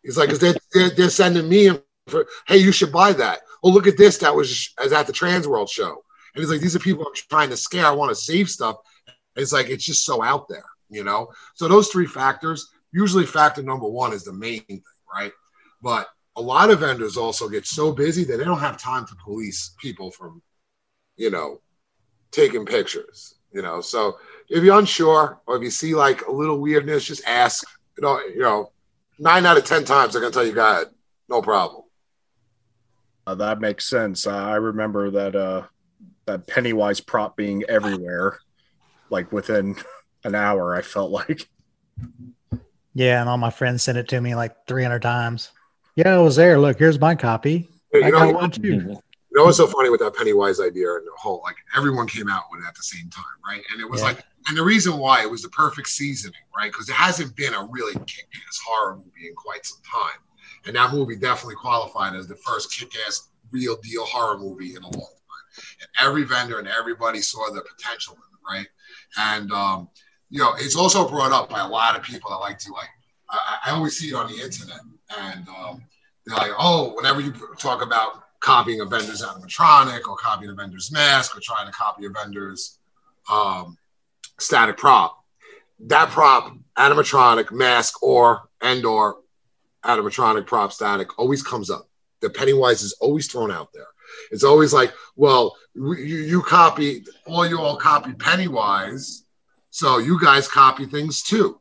He's 0.03 0.19
like, 0.19 0.31
they're, 0.31 0.55
they're, 0.73 0.91
they're 0.91 1.09
sending 1.09 1.49
me 1.49 1.71
for, 2.09 2.27
hey, 2.47 2.59
you 2.59 2.73
should 2.73 2.93
buy 2.93 3.13
that. 3.13 3.41
Oh, 3.63 3.71
look 3.71 3.87
at 3.87 3.97
this. 3.97 4.19
That 4.19 4.35
was 4.35 4.75
as 4.83 4.93
at 4.93 5.07
the 5.07 5.13
Transworld 5.13 5.71
show. 5.71 6.05
And 6.35 6.43
he's 6.43 6.51
like, 6.51 6.61
these 6.61 6.75
are 6.75 6.81
people 6.81 7.07
I'm 7.07 7.15
trying 7.15 7.51
to 7.51 7.57
scare. 7.57 7.87
I 7.87 7.93
want 7.93 8.11
to 8.11 8.15
save 8.15 8.51
stuff. 8.51 8.77
It's 9.37 9.53
like, 9.53 9.71
it's 9.71 9.85
just 9.85 10.05
so 10.05 10.23
out 10.23 10.49
there, 10.49 10.65
you 10.91 11.05
know? 11.05 11.29
So 11.55 11.69
those 11.69 11.89
three 11.89 12.07
factors, 12.07 12.69
usually 12.93 13.25
factor 13.25 13.63
number 13.63 13.87
one 13.87 14.13
is 14.13 14.25
the 14.25 14.33
main 14.33 14.61
thing, 14.63 14.83
right? 15.15 15.33
But 15.81 16.09
a 16.37 16.43
lot 16.43 16.71
of 16.71 16.81
vendors 16.81 17.17
also 17.17 17.49
get 17.49 17.65
so 17.65 17.93
busy 17.93 18.25
that 18.25 18.37
they 18.37 18.45
don't 18.45 18.59
have 18.59 18.77
time 18.77 19.07
to 19.07 19.15
police 19.25 19.75
people 19.81 20.11
from, 20.11 20.43
you 21.17 21.31
know, 21.31 21.61
taking 22.33 22.67
pictures, 22.67 23.37
you 23.53 23.63
know? 23.63 23.81
So 23.81 24.19
if 24.49 24.65
you're 24.65 24.79
unsure 24.79 25.41
or 25.47 25.57
if 25.57 25.63
you 25.63 25.71
see 25.71 25.95
like 25.95 26.27
a 26.27 26.33
little 26.33 26.61
weirdness, 26.61 27.05
just 27.05 27.25
ask. 27.25 27.65
You 27.97 28.03
know, 28.03 28.21
you 28.21 28.41
know, 28.41 28.73
nine 29.19 29.47
out 29.47 29.57
of 29.57 29.65
ten 29.65 29.85
times 29.85 30.13
they're 30.13 30.23
gonna 30.23 30.33
tell 30.33 30.47
you, 30.47 30.53
God, 30.53 30.87
no 31.29 31.43
problem." 31.43 31.85
Uh, 33.27 33.35
that 33.37 33.61
makes 33.61 33.89
sense. 33.89 34.27
Uh, 34.27 34.37
I 34.37 34.57
remember 34.57 35.11
that 35.11 35.35
uh, 35.35 35.63
that 36.27 36.47
Pennywise 36.47 37.01
prop 37.01 37.37
being 37.37 37.65
everywhere, 37.69 38.39
like 39.11 39.33
within 39.33 39.77
an 40.25 40.35
hour. 40.35 40.75
I 40.75 40.83
felt 40.83 41.11
like. 41.11 41.49
Yeah, 42.95 43.21
and 43.21 43.29
all 43.29 43.39
my 43.39 43.51
friends 43.51 43.83
sent 43.83 43.99
it 43.99 44.09
to 44.09 44.21
me 44.21 44.37
like 44.37 44.67
300 44.69 45.03
times. 45.03 45.51
Yeah, 45.97 46.15
I 46.15 46.19
was 46.19 46.37
there. 46.37 46.59
Look, 46.59 46.79
here's 46.79 47.01
my 47.01 47.17
copy. 47.17 47.69
I 47.93 48.11
got 48.11 48.35
one 48.35 48.51
too. 48.51 48.63
You 48.65 49.01
know 49.41 49.47
what's 49.47 49.57
so 49.57 49.67
funny 49.67 49.91
with 49.91 50.01
that 50.01 50.15
Pennywise 50.15 50.61
idea 50.61 50.95
and 50.95 51.05
the 51.05 51.11
whole 51.17 51.41
like 51.43 51.57
everyone 51.77 52.07
came 52.07 52.29
out 52.29 52.45
with 52.53 52.61
it 52.63 52.69
at 52.69 52.75
the 52.75 52.83
same 52.83 53.11
time, 53.11 53.25
right? 53.47 53.63
And 53.73 53.81
it 53.81 53.91
was 53.91 54.01
yeah. 54.01 54.09
like, 54.09 54.25
and 54.49 54.57
the 54.57 54.63
reason 54.63 54.99
why 54.99 55.23
it 55.23 55.31
was 55.31 55.43
the 55.43 55.49
perfect 55.49 55.89
seasoning, 55.89 56.41
right? 56.57 56.71
Because 56.71 56.89
it 56.89 56.95
hasn't 56.95 57.35
been 57.37 57.55
a 57.55 57.65
really 57.71 57.95
kick-ass 57.95 58.61
horror 58.67 58.97
movie 58.97 59.29
in 59.29 59.35
quite 59.35 59.65
some 59.65 59.81
time, 59.83 60.21
and 60.67 60.77
that 60.77 60.93
movie 60.93 61.17
definitely 61.17 61.57
qualified 61.57 62.15
as 62.15 62.27
the 62.27 62.37
first 62.37 62.73
kick-ass 62.73 63.29
real 63.51 63.77
deal 63.77 64.05
horror 64.05 64.39
movie 64.39 64.75
in 64.75 64.83
a 64.83 64.89
long 64.89 64.93
time. 64.93 65.65
And 65.81 65.89
every 66.07 66.25
vendor 66.25 66.59
and 66.59 66.69
everybody 66.69 67.21
saw 67.21 67.51
the 67.51 67.63
potential 67.63 68.15
in 68.15 68.21
it, 68.21 68.59
right? 68.59 68.67
And 69.17 69.51
um, 69.53 69.89
you 70.31 70.41
know, 70.41 70.55
it's 70.59 70.77
also 70.77 71.09
brought 71.09 71.33
up 71.33 71.49
by 71.49 71.61
a 71.61 71.69
lot 71.69 71.97
of 71.97 72.03
people 72.03 72.31
that 72.31 72.37
like 72.37 72.59
to 72.61 72.73
like. 72.73 72.89
I, 73.31 73.59
I 73.67 73.71
always 73.71 73.97
see 73.97 74.09
it 74.09 74.15
on 74.15 74.27
the 74.27 74.43
internet, 74.43 74.81
and 75.19 75.49
um, 75.49 75.83
they're 76.27 76.37
like, 76.37 76.53
"Oh, 76.59 76.93
whenever 76.95 77.21
you 77.21 77.33
talk 77.59 77.83
about 77.83 78.25
copying 78.41 78.81
a 78.81 78.85
vendor's 78.85 79.23
animatronic 79.23 80.07
or 80.07 80.17
copying 80.17 80.51
a 80.51 80.55
vendor's 80.55 80.93
mask 80.93 81.37
or 81.37 81.41
trying 81.41 81.67
to 81.67 81.73
copy 81.73 82.05
a 82.05 82.11
vendor's 82.11 82.79
um, 83.33 83.79
static 84.39 84.77
prop. 84.77 85.25
That 85.81 86.11
prop, 86.11 86.57
animatronic, 86.77 87.51
mask, 87.51 88.03
or 88.03 88.49
and 88.61 88.85
or 88.85 89.19
animatronic 89.85 90.47
prop 90.47 90.73
static 90.73 91.19
always 91.19 91.43
comes 91.43 91.71
up. 91.71 91.89
The 92.21 92.31
Pennywise 92.31 92.83
is 92.83 92.95
always 93.01 93.27
thrown 93.27 93.51
out 93.51 93.73
there. 93.73 93.87
It's 94.31 94.45
always 94.45 94.73
like, 94.73 94.93
well, 95.17 95.57
you, 95.75 95.95
you 95.95 96.43
copy, 96.43 97.05
all 97.27 97.47
you 97.47 97.59
all 97.59 97.77
copy 97.77 98.13
Pennywise, 98.13 99.25
so 99.71 99.99
you 99.99 100.21
guys 100.21 100.49
copy 100.49 100.87
things 100.87 101.23
too. 101.23 101.61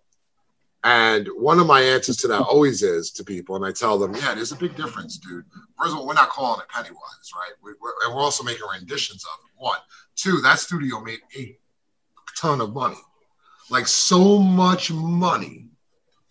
And 0.83 1.27
one 1.37 1.59
of 1.59 1.67
my 1.67 1.81
answers 1.81 2.17
to 2.17 2.27
that 2.27 2.41
always 2.41 2.83
is 2.83 3.09
to 3.11 3.23
people, 3.23 3.55
and 3.55 3.65
I 3.65 3.71
tell 3.71 3.97
them, 3.97 4.13
yeah, 4.15 4.35
there's 4.35 4.51
a 4.51 4.57
big 4.57 4.75
difference, 4.75 5.17
dude. 5.17 5.45
First 5.79 5.93
of 5.93 5.99
all, 5.99 6.07
we're 6.07 6.13
not 6.13 6.29
calling 6.29 6.59
it 6.59 6.67
Pennywise, 6.67 7.31
right? 7.35 7.53
We, 7.63 7.71
are 7.71 7.93
and 8.05 8.13
we're 8.13 8.21
also 8.21 8.43
making 8.43 8.65
renditions 8.71 9.23
of 9.23 9.39
it. 9.45 9.61
One, 9.61 9.79
two, 10.15 10.41
that 10.41 10.59
studio 10.59 10.99
made 10.99 11.19
a 11.37 11.57
ton 12.39 12.61
of 12.61 12.73
money, 12.73 12.97
like 13.69 13.87
so 13.87 14.37
much 14.37 14.91
money 14.91 15.67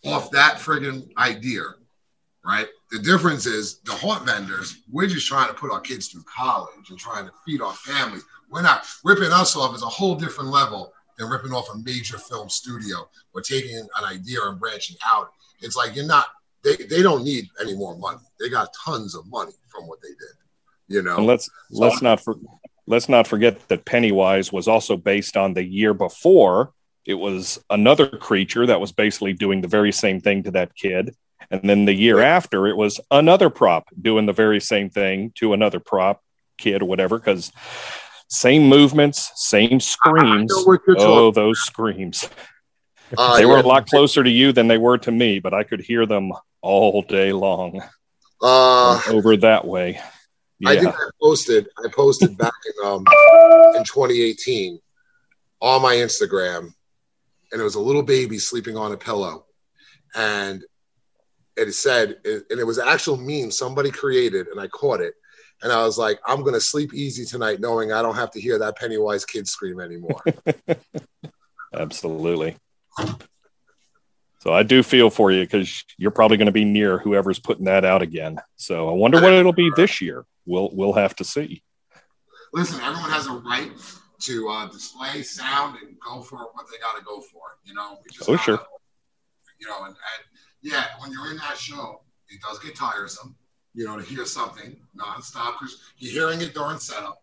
off 0.05 0.31
that 0.33 0.57
friggin' 0.57 1.09
idea 1.17 1.63
right? 2.45 2.67
The 2.91 2.99
difference 2.99 3.47
is 3.47 3.79
the 3.81 3.93
haunt 3.93 4.27
vendors, 4.27 4.83
we're 4.91 5.07
just 5.07 5.27
trying 5.27 5.49
to 5.49 5.55
put 5.55 5.71
our 5.71 5.81
kids 5.81 6.09
through 6.09 6.25
college 6.25 6.91
and 6.91 6.99
trying 6.99 7.25
to 7.27 7.33
feed 7.47 7.61
our 7.61 7.73
families. 7.73 8.25
We're 8.51 8.63
not 8.63 8.85
ripping 9.05 9.33
us 9.33 9.57
off 9.57 9.75
as 9.75 9.83
a 9.83 9.87
whole 9.87 10.17
different 10.17 10.51
level 10.51 10.93
than 11.19 11.29
ripping 11.29 11.53
off 11.53 11.69
a 11.73 11.79
major 11.79 12.19
film 12.19 12.49
studio 12.49 13.09
or 13.35 13.41
taking 13.41 13.77
an 13.77 14.05
idea 14.05 14.39
and 14.43 14.59
branching 14.59 14.97
out. 15.07 15.31
It's 15.61 15.77
like 15.77 15.95
you're 15.95 16.07
not, 16.07 16.27
they, 16.63 16.77
they 16.77 17.03
don't 17.03 17.25
need 17.25 17.47
any 17.61 17.75
more 17.75 17.97
money. 17.97 18.19
They 18.41 18.49
got 18.49 18.69
tons 18.85 19.15
of 19.15 19.27
money 19.31 19.53
from 19.69 19.87
what 19.87 20.03
they 20.03 20.09
did, 20.09 20.37
you 20.89 21.03
know? 21.03 21.19
And 21.19 21.27
let's 21.27 21.47
So- 21.47 21.79
let's 21.81 22.03
not 22.03 22.21
for, 22.21 22.35
let's 22.87 23.09
not 23.09 23.27
forget 23.27 23.69
that 23.69 23.85
Pennywise 23.85 24.53
was 24.53 24.69
also 24.69 24.97
based 24.97 25.37
on 25.37 25.55
the 25.55 25.65
year 25.65 25.95
before. 25.95 26.73
It 27.05 27.15
was 27.15 27.63
another 27.71 28.07
creature 28.07 28.67
that 28.67 28.81
was 28.81 28.93
basically 28.93 29.33
doing 29.33 29.61
the 29.61 29.69
very 29.69 29.93
same 29.93 30.21
thing 30.21 30.45
to 30.45 30.51
that 30.53 30.75
kid. 30.75 31.15
And 31.51 31.69
then 31.69 31.85
the 31.85 31.95
year 31.95 32.21
after, 32.21 32.67
it 32.67 32.77
was 32.77 33.01
another 33.11 33.51
prop 33.51 33.89
doing 34.01 34.27
the 34.27 34.33
very 34.33 34.61
same 34.61 34.89
thing 34.89 35.33
to 35.37 35.53
another 35.53 35.81
prop 35.81 36.23
kid 36.59 36.83
or 36.83 36.87
whatever, 36.87 37.19
because 37.19 37.53
same 38.29 38.69
movements, 38.69 39.31
same 39.35 39.81
screams. 39.81 40.53
Oh, 40.99 41.31
those 41.31 41.61
screams. 41.61 42.29
Uh, 43.19 43.37
they 43.37 43.45
were 43.45 43.59
a 43.59 43.63
lot 43.63 43.87
closer 43.87 44.23
to 44.23 44.31
you 44.31 44.53
than 44.53 44.69
they 44.69 44.79
were 44.79 44.97
to 44.99 45.11
me, 45.11 45.41
but 45.41 45.53
I 45.53 45.65
could 45.65 45.81
hear 45.81 46.07
them 46.07 46.33
all 46.63 47.03
day 47.03 47.33
long 47.33 47.83
Uh, 48.41 49.01
over 49.09 49.37
that 49.37 49.67
way. 49.67 50.01
I 50.67 50.77
think 50.79 50.95
I 50.95 51.11
posted. 51.21 51.69
I 51.79 51.89
posted 51.89 52.37
back 52.37 52.53
in 52.67 52.87
um 52.87 53.05
in 53.77 53.85
2018 53.85 54.79
on 55.61 55.83
my 55.83 55.95
Instagram, 55.95 56.73
and 57.53 57.61
it 57.61 57.65
was 57.65 57.75
a 57.75 57.81
little 57.81 58.03
baby 58.03 58.39
sleeping 58.39 58.77
on 58.77 58.93
a 58.93 58.97
pillow, 58.97 59.47
and 60.15 60.65
it 61.57 61.73
said, 61.73 62.17
and 62.25 62.59
it 62.59 62.67
was 62.67 62.79
an 62.79 62.89
actual 62.89 63.17
meme 63.17 63.51
somebody 63.51 63.91
created, 63.91 64.49
and 64.49 64.61
I 64.61 64.69
caught 64.69 65.01
it, 65.01 65.15
and 65.63 65.73
I 65.73 65.85
was 65.85 65.99
like, 65.99 66.19
I'm 66.27 66.43
gonna 66.43 66.61
sleep 66.61 66.95
easy 66.95 67.25
tonight, 67.25 67.61
knowing 67.61 67.93
I 67.93 68.03
don't 68.03 68.17
have 68.17 68.31
to 68.33 68.41
hear 68.41 68.59
that 68.59 68.77
Pennywise 68.77 69.25
kid 69.25 69.49
scream 69.49 69.81
anymore. 69.81 70.23
Absolutely. 71.75 72.57
So 74.41 74.53
I 74.53 74.65
do 74.65 74.83
feel 74.83 75.09
for 75.09 75.31
you 75.31 75.43
because 75.43 75.85
you're 75.97 76.11
probably 76.11 76.37
going 76.37 76.47
to 76.47 76.53
be 76.53 76.65
near 76.65 76.99
whoever's 76.99 77.39
putting 77.39 77.67
that 77.67 77.85
out 77.85 78.03
again. 78.03 78.39
So 78.57 78.89
I 78.89 78.93
wonder 78.93 79.21
what 79.21 79.33
it'll 79.33 79.53
be 79.53 79.71
this 79.77 80.01
year. 80.01 80.25
We'll 80.47 80.71
we'll 80.73 80.93
have 80.95 81.15
to 81.17 81.25
see. 81.25 81.63
Listen, 82.53 82.81
everyone 82.81 83.11
has 83.11 83.27
a 83.27 83.33
right 83.33 83.71
to 84.21 84.49
uh, 84.49 84.67
display 84.69 85.23
sound 85.23 85.79
and 85.83 85.97
go 86.01 86.21
for 86.23 86.37
what 86.53 86.67
they 86.71 86.79
got 86.79 86.97
to 86.99 87.05
go 87.05 87.21
for. 87.21 87.41
You 87.65 87.75
know, 87.75 87.99
we 88.03 88.11
just 88.11 88.29
Oh 88.29 88.35
gotta- 88.35 88.43
sure. 88.45 88.67
you 89.59 89.67
know, 89.69 89.79
and, 89.85 89.89
and 89.95 90.25
yeah, 90.61 90.85
when 91.01 91.11
you're 91.13 91.31
in 91.31 91.37
that 91.39 91.57
show, 91.57 92.03
it 92.29 92.41
does 92.41 92.59
get 92.61 92.77
tiresome, 92.77 93.35
you 93.75 93.85
know, 93.85 93.99
to 93.99 94.05
hear 94.05 94.25
something 94.27 94.77
nonstop 94.97 95.55
because 95.59 95.79
you're 95.99 96.13
hearing 96.13 96.41
it 96.41 96.55
during 96.55 96.79
setup. 96.79 97.23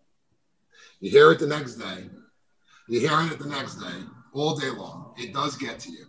You 1.00 1.10
hear 1.12 1.32
it 1.32 1.40
the 1.40 1.48
next 1.48 1.76
day. 1.76 2.10
You're 2.90 3.08
hearing 3.10 3.28
it 3.32 3.40
the 3.40 3.48
next 3.48 3.76
day, 3.76 3.96
all 4.34 4.56
day 4.58 4.70
long. 4.70 5.14
It 5.18 5.34
does 5.34 5.56
get 5.56 5.80
to 5.82 5.92
you. 5.92 6.06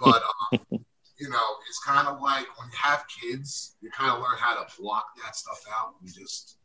But, 0.00 0.22
um, 0.72 0.84
you 1.22 1.28
know, 1.28 1.56
it's 1.68 1.78
kind 1.78 2.08
of 2.08 2.20
like 2.20 2.46
when 2.58 2.68
you 2.68 2.76
have 2.76 3.04
kids, 3.06 3.76
you 3.80 3.88
kind 3.92 4.10
of 4.10 4.18
learn 4.18 4.36
how 4.38 4.60
to 4.60 4.82
block 4.82 5.06
that 5.24 5.36
stuff 5.36 5.60
out 5.72 5.94
and 6.00 6.12
just, 6.12 6.56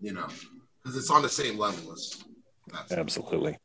you 0.00 0.12
know, 0.12 0.26
because 0.82 0.98
it's 0.98 1.08
on 1.08 1.22
the 1.22 1.28
same 1.28 1.56
level 1.56 1.92
as 1.92 2.24
Absolutely. 2.90 3.56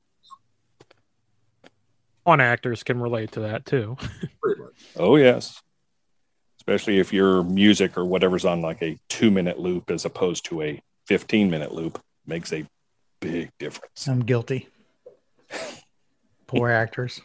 On 2.27 2.39
actors 2.39 2.83
can 2.83 2.99
relate 2.99 3.31
to 3.31 3.39
that 3.41 3.65
too. 3.65 3.97
Oh 4.95 5.15
yes. 5.15 5.61
Especially 6.59 6.99
if 6.99 7.11
your 7.11 7.43
music 7.43 7.97
or 7.97 8.05
whatever's 8.05 8.45
on 8.45 8.61
like 8.61 8.81
a 8.81 8.97
two 9.09 9.31
minute 9.31 9.59
loop 9.59 9.89
as 9.89 10.05
opposed 10.05 10.45
to 10.45 10.61
a 10.61 10.81
15 11.07 11.49
minute 11.49 11.71
loop 11.73 11.99
makes 12.25 12.53
a 12.53 12.65
big 13.19 13.49
difference. 13.59 14.07
I'm 14.07 14.21
guilty. 14.21 14.67
Poor 16.47 16.69
actors. 16.69 17.21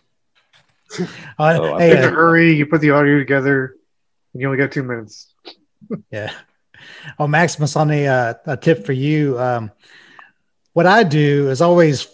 Uh, 1.00 1.58
Oh, 1.60 1.78
hey, 1.78 1.92
in 1.92 2.04
a 2.04 2.10
hurry, 2.10 2.54
you 2.54 2.66
put 2.66 2.80
the 2.80 2.90
audio 2.90 3.18
together, 3.18 3.76
and 4.32 4.40
you 4.40 4.46
only 4.48 4.58
got 4.58 4.72
two 4.72 4.82
minutes. 4.82 5.34
Yeah. 6.12 6.32
Oh, 7.18 7.26
Maximus, 7.26 7.74
on 7.74 7.90
a, 7.90 8.06
uh, 8.06 8.34
a 8.46 8.56
tip 8.56 8.86
for 8.86 8.92
you. 8.92 9.38
Um, 9.38 9.72
what 10.72 10.86
I 10.86 11.02
do 11.02 11.50
is 11.50 11.60
always 11.60 12.06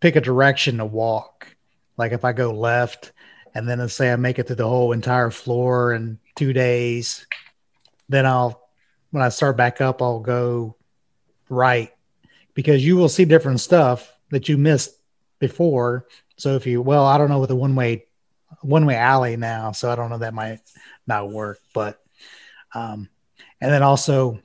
pick 0.00 0.16
a 0.16 0.20
direction 0.20 0.78
to 0.78 0.84
walk. 0.84 1.46
Like 1.96 2.12
if 2.12 2.24
I 2.24 2.32
go 2.32 2.50
left 2.50 3.12
and 3.54 3.68
then 3.68 3.78
let's 3.78 3.94
say 3.94 4.12
I 4.12 4.16
make 4.16 4.38
it 4.40 4.48
through 4.48 4.56
the 4.56 4.68
whole 4.68 4.92
entire 4.92 5.30
floor 5.30 5.92
in 5.92 6.18
two 6.34 6.52
days, 6.52 7.26
then 8.08 8.26
I'll, 8.26 8.68
when 9.12 9.22
I 9.22 9.28
start 9.28 9.56
back 9.56 9.80
up, 9.80 10.02
I'll 10.02 10.20
go 10.20 10.76
right 11.48 11.92
because 12.54 12.84
you 12.84 12.96
will 12.96 13.08
see 13.08 13.24
different 13.24 13.60
stuff 13.60 14.12
that 14.30 14.48
you 14.48 14.58
missed 14.58 14.90
before. 15.38 16.06
So 16.36 16.56
if 16.56 16.66
you, 16.66 16.82
well, 16.82 17.04
I 17.06 17.18
don't 17.18 17.28
know 17.30 17.38
what 17.38 17.48
the 17.48 17.56
one 17.56 17.76
way, 17.76 18.06
one 18.62 18.86
way 18.86 18.96
alley 18.96 19.36
now. 19.36 19.72
So 19.72 19.90
I 19.90 19.96
don't 19.96 20.10
know 20.10 20.18
that 20.18 20.34
might 20.34 20.60
not 21.06 21.30
work, 21.30 21.58
but, 21.74 22.00
um, 22.74 23.08
and 23.60 23.70
then 23.72 23.82
also, 23.82 24.40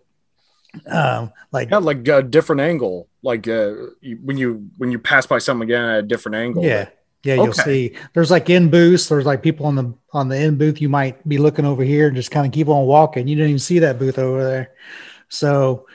um, 0.90 1.32
like 1.52 1.72
yeah, 1.72 1.78
like 1.78 2.08
a 2.08 2.22
different 2.22 2.62
angle, 2.62 3.08
like 3.24 3.48
uh, 3.48 3.74
you, 4.02 4.20
when 4.24 4.38
you 4.38 4.70
when 4.78 4.92
you 4.92 5.00
pass 5.00 5.26
by 5.26 5.40
something 5.40 5.68
again 5.68 5.84
at 5.86 6.00
a 6.00 6.04
different 6.04 6.36
angle. 6.36 6.64
Yeah. 6.64 6.90
Yeah, 7.24 7.36
you'll 7.36 7.50
Okay. 7.50 7.90
see. 7.90 7.96
There's 8.14 8.32
like 8.32 8.50
in 8.50 8.70
booths. 8.70 9.10
There's 9.10 9.26
like 9.26 9.42
people 9.42 9.66
on 9.66 9.76
the 9.76 9.94
on 10.14 10.30
the 10.30 10.40
in 10.40 10.56
booth. 10.58 10.80
You 10.80 10.88
might 10.88 11.28
be 11.28 11.38
looking 11.38 11.66
over 11.66 11.84
here 11.84 12.08
and 12.08 12.16
just 12.16 12.32
kind 12.32 12.46
of 12.46 12.54
keep 12.54 12.70
on 12.70 12.86
walking. 12.86 13.28
You 13.28 13.36
didn't 13.36 13.50
even 13.50 13.60
see 13.60 13.80
that 13.80 14.00
booth 14.00 14.20
over 14.20 14.44
there. 14.44 14.72
So, 15.28 15.88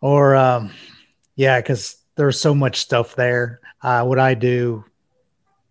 or 0.00 0.34
um, 0.34 0.72
yeah, 1.36 1.60
because 1.60 1.96
there's 2.16 2.40
so 2.40 2.54
much 2.54 2.80
stuff 2.80 3.14
there. 3.14 3.60
Uh, 3.82 4.04
what 4.04 4.18
I 4.18 4.34
do, 4.34 4.84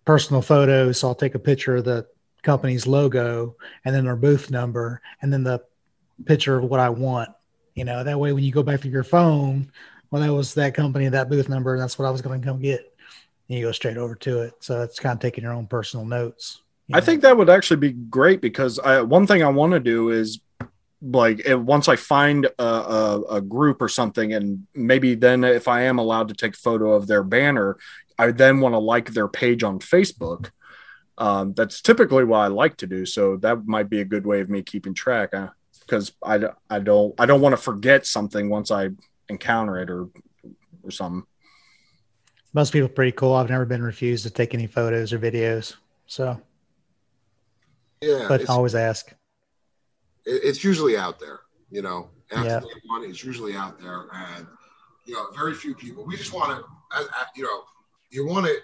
personal 0.05 0.41
photos. 0.41 0.99
So 0.99 1.07
I'll 1.07 1.15
take 1.15 1.35
a 1.35 1.39
picture 1.39 1.77
of 1.77 1.85
the 1.85 2.07
company's 2.43 2.87
logo 2.87 3.55
and 3.85 3.93
then 3.93 4.05
their 4.05 4.15
booth 4.15 4.49
number 4.49 5.01
and 5.21 5.31
then 5.31 5.43
the 5.43 5.61
picture 6.25 6.57
of 6.57 6.65
what 6.65 6.79
I 6.79 6.89
want. 6.89 7.29
You 7.75 7.85
know, 7.85 8.03
that 8.03 8.19
way 8.19 8.33
when 8.33 8.43
you 8.43 8.51
go 8.51 8.63
back 8.63 8.81
to 8.81 8.89
your 8.89 9.03
phone, 9.03 9.71
well, 10.09 10.21
that 10.21 10.33
was 10.33 10.53
that 10.55 10.73
company, 10.73 11.07
that 11.07 11.29
booth 11.29 11.47
number, 11.47 11.73
and 11.73 11.81
that's 11.81 11.97
what 11.97 12.05
I 12.05 12.11
was 12.11 12.21
going 12.21 12.41
to 12.41 12.45
come 12.45 12.59
get. 12.59 12.81
And 13.47 13.57
you 13.57 13.65
go 13.65 13.71
straight 13.71 13.97
over 13.97 14.15
to 14.15 14.41
it. 14.41 14.53
So 14.59 14.81
it's 14.81 14.99
kind 14.99 15.13
of 15.13 15.19
taking 15.19 15.43
your 15.43 15.53
own 15.53 15.67
personal 15.67 16.05
notes. 16.05 16.61
I 16.93 16.99
think 16.99 17.21
that 17.21 17.37
would 17.37 17.49
actually 17.49 17.77
be 17.77 17.91
great 17.91 18.41
because 18.41 18.77
I, 18.79 19.01
one 19.01 19.25
thing 19.25 19.43
I 19.43 19.47
want 19.47 19.71
to 19.71 19.79
do 19.79 20.09
is 20.09 20.41
like 21.01 21.41
once 21.47 21.87
I 21.87 21.95
find 21.95 22.45
a, 22.59 22.63
a, 22.63 23.21
a 23.37 23.41
group 23.41 23.81
or 23.81 23.87
something, 23.87 24.33
and 24.33 24.67
maybe 24.75 25.15
then 25.15 25.43
if 25.43 25.67
I 25.67 25.83
am 25.83 25.99
allowed 25.99 26.27
to 26.27 26.33
take 26.33 26.53
a 26.53 26.57
photo 26.57 26.91
of 26.91 27.07
their 27.07 27.23
banner, 27.23 27.77
I 28.21 28.31
then 28.31 28.59
want 28.59 28.73
to 28.73 28.79
like 28.79 29.09
their 29.13 29.27
page 29.27 29.63
on 29.63 29.79
Facebook. 29.79 30.51
Um, 31.17 31.53
that's 31.53 31.81
typically 31.81 32.23
what 32.23 32.37
I 32.37 32.47
like 32.47 32.77
to 32.77 32.87
do. 32.87 33.03
So 33.05 33.37
that 33.37 33.65
might 33.65 33.89
be 33.89 34.01
a 34.01 34.05
good 34.05 34.25
way 34.27 34.41
of 34.41 34.49
me 34.49 34.61
keeping 34.61 34.93
track 34.93 35.31
because 35.79 36.11
I, 36.23 36.37
d- 36.37 36.47
I 36.69 36.79
don't 36.79 37.13
I 37.19 37.25
don't 37.25 37.41
want 37.41 37.53
to 37.53 37.61
forget 37.61 38.05
something 38.05 38.47
once 38.49 38.69
I 38.69 38.89
encounter 39.27 39.77
it 39.79 39.89
or 39.89 40.07
or 40.83 40.91
something. 40.91 41.23
Most 42.53 42.73
people 42.73 42.85
are 42.87 42.93
pretty 42.93 43.11
cool. 43.13 43.33
I've 43.33 43.49
never 43.49 43.65
been 43.65 43.81
refused 43.81 44.23
to 44.23 44.29
take 44.29 44.53
any 44.53 44.67
photos 44.67 45.13
or 45.13 45.19
videos. 45.19 45.75
So, 46.05 46.39
Yeah, 48.01 48.25
but 48.27 48.41
it's- 48.41 48.49
always 48.49 48.75
ask. 48.75 49.11
it's 50.25 50.63
usually 50.63 50.95
out 50.97 51.19
there, 51.19 51.39
you 51.71 51.81
know. 51.81 52.09
After 52.31 52.47
Yeah. 52.49 52.59
day 52.59 52.81
one, 52.85 53.03
it's 53.03 53.23
usually 53.23 53.55
out 53.55 53.79
there, 53.81 54.05
and 54.13 54.45
you 55.05 55.15
know, 55.15 55.31
very 55.35 55.53
few 55.55 55.73
people. 55.73 56.05
We 56.05 56.15
just 56.17 56.31
want 56.33 56.49
to, 56.51 57.07
you 57.35 57.43
know, 57.43 57.63
you 58.11 58.25
want 58.27 58.45
to 58.45 58.55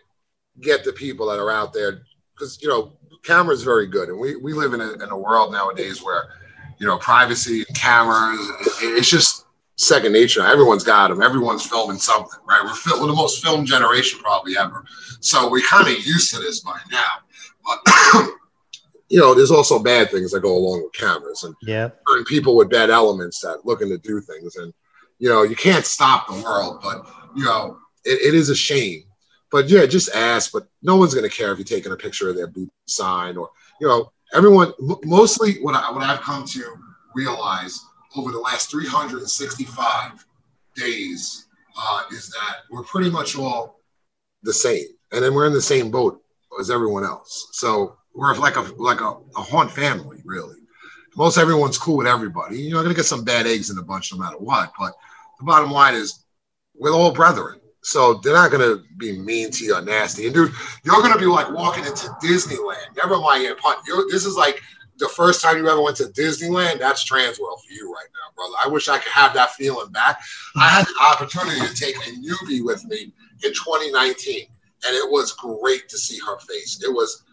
get 0.62 0.84
the 0.84 0.92
people 0.94 1.28
that 1.28 1.40
are 1.40 1.52
out 1.52 1.74
there 1.74 2.02
because 2.34 2.62
you 2.62 2.68
know, 2.68 2.94
cameras 3.24 3.64
very 3.64 3.88
good, 3.88 4.10
and 4.10 4.20
we 4.20 4.36
we 4.36 4.54
live 4.54 4.74
in 4.74 4.82
a, 4.82 4.92
in 4.94 5.10
a 5.10 5.18
world 5.18 5.52
nowadays 5.52 6.04
where 6.04 6.30
you 6.80 6.86
know, 6.86 6.98
privacy 7.00 7.66
and 7.68 7.76
cameras, 7.76 8.40
it- 8.84 8.98
it's 9.00 9.10
just 9.10 9.46
second 9.78 10.12
nature. 10.12 10.46
Everyone's 10.46 10.84
got 10.84 11.08
them. 11.08 11.24
Everyone's 11.24 11.66
filming 11.66 11.98
something, 11.98 12.40
right? 12.48 12.62
We're, 12.64 12.76
fil- 12.76 13.02
we're 13.02 13.08
the 13.08 13.14
most 13.14 13.44
filmed 13.44 13.66
generation 13.66 14.20
probably 14.20 14.56
ever, 14.58 14.86
so 15.20 15.50
we're 15.50 15.66
kind 15.66 15.88
of 15.88 15.94
used 16.06 16.32
to 16.36 16.40
this 16.40 16.60
by 16.60 16.78
now. 16.92 17.04
But 17.66 18.30
you 19.10 19.20
know, 19.20 19.34
there's 19.34 19.52
also 19.52 19.80
bad 19.80 20.12
things 20.12 20.32
that 20.32 20.42
go 20.42 20.56
along 20.56 20.84
with 20.84 20.94
cameras, 20.94 21.44
and 21.44 21.56
Yeah. 21.64 21.90
certain 22.08 22.26
people 22.26 22.56
with 22.56 22.70
bad 22.70 22.90
elements 22.92 23.40
that 23.42 23.66
looking 23.66 23.90
to 23.90 23.98
do 23.98 24.22
things, 24.22 24.56
and 24.58 24.72
you 25.20 25.30
know, 25.30 25.42
you 25.44 25.56
can't 25.56 25.86
stop 25.86 26.28
the 26.28 26.40
world, 26.44 26.80
but 26.84 27.08
you 27.36 27.44
know, 27.44 27.78
it, 28.06 28.22
it 28.22 28.36
is 28.36 28.50
a 28.50 28.56
shame. 28.56 29.04
But 29.52 29.70
yeah, 29.70 29.86
just 29.86 30.14
ask. 30.14 30.52
But 30.52 30.68
no 30.82 30.96
one's 30.96 31.14
gonna 31.14 31.30
care 31.30 31.52
if 31.52 31.58
you're 31.58 31.66
taking 31.66 31.92
a 31.92 31.98
picture 31.98 32.30
of 32.30 32.36
their 32.36 32.48
boot 32.48 32.70
sign 32.86 33.38
or 33.38 33.50
you 33.80 33.88
know, 33.88 34.12
everyone. 34.34 34.74
Mostly, 35.06 35.56
what 35.62 35.76
I 35.76 35.92
what 35.92 36.04
I've 36.04 36.22
come 36.22 36.46
to 36.46 36.76
realize 37.16 37.80
over 38.16 38.32
the 38.32 38.40
last 38.40 38.72
365 38.72 40.26
days 40.76 41.48
uh, 41.80 42.04
is 42.12 42.30
that 42.30 42.58
we're 42.70 42.84
pretty 42.84 43.10
much 43.10 43.38
all 43.38 43.80
the 44.44 44.54
same, 44.54 44.86
and 45.12 45.24
then 45.24 45.34
we're 45.34 45.48
in 45.48 45.54
the 45.54 45.62
same 45.62 45.92
boat 45.92 46.22
as 46.60 46.72
everyone 46.72 47.04
else. 47.04 47.50
So 47.52 47.98
we're 48.14 48.36
like 48.36 48.56
a 48.56 48.62
like 48.78 49.02
a, 49.02 49.18
a 49.36 49.42
haunt 49.42 49.72
family, 49.72 50.22
really. 50.26 50.56
most 51.16 51.38
everyone's 51.38 51.78
cool 51.78 51.98
with 51.98 52.08
everybody. 52.08 52.60
You're 52.60 52.78
not 52.78 52.84
gonna 52.84 52.96
get 52.96 53.06
some 53.06 53.24
bad 53.24 53.48
eggs 53.48 53.70
in 53.70 53.76
the 53.76 53.84
bunch 53.84 54.12
no 54.12 54.20
matter 54.20 54.38
what. 54.38 54.72
But 54.78 54.94
the 55.40 55.46
bottom 55.46 55.72
line 55.72 55.96
is 55.96 56.24
we're 56.76 56.92
all 56.92 57.12
brethren. 57.12 57.60
So 57.82 58.16
they're 58.16 58.34
not 58.34 58.52
gonna 58.52 58.78
be 58.98 59.18
mean 59.18 59.52
to 59.52 59.64
you 59.64 59.76
or 59.76 59.82
nasty. 59.82 60.26
And 60.26 60.34
dude, 60.34 60.52
you're 60.84 61.02
gonna 61.02 61.20
be 61.20 61.26
like 61.26 61.52
walking 61.52 61.86
into 61.86 62.08
Disneyland. 62.24 62.96
Never 62.96 63.18
mind 63.20 63.44
your 63.44 63.56
punt. 63.56 63.80
You're, 63.88 64.06
this 64.10 64.26
is 64.26 64.36
like 64.36 64.62
the 64.98 65.08
first 65.10 65.42
time 65.42 65.58
you 65.58 65.70
ever 65.70 65.82
went 65.82 65.98
to 65.98 66.06
Disneyland. 66.06 66.80
That's 66.80 67.10
Transworld 67.10 67.62
for 67.62 67.72
you 67.72 67.94
right 67.94 68.08
now, 68.14 68.36
brother. 68.36 68.56
I 68.64 68.68
wish 68.68 68.88
I 68.90 68.98
could 68.98 69.12
have 69.12 69.34
that 69.36 69.52
feeling 69.52 69.92
back. 69.92 70.20
I 70.56 70.68
had 70.70 70.86
the 70.86 70.96
opportunity 71.12 71.60
to 71.62 71.74
take 71.74 71.96
a 71.96 72.12
newbie 72.12 72.64
with 72.64 72.84
me 72.86 73.14
in 73.44 73.54
2019, 73.54 74.48
and 74.86 74.96
it 74.96 75.10
was 75.10 75.34
great 75.34 75.88
to 75.90 75.98
see 75.98 76.20
her 76.26 76.38
face. 76.40 76.82
It 76.84 76.92
was, 76.92 77.24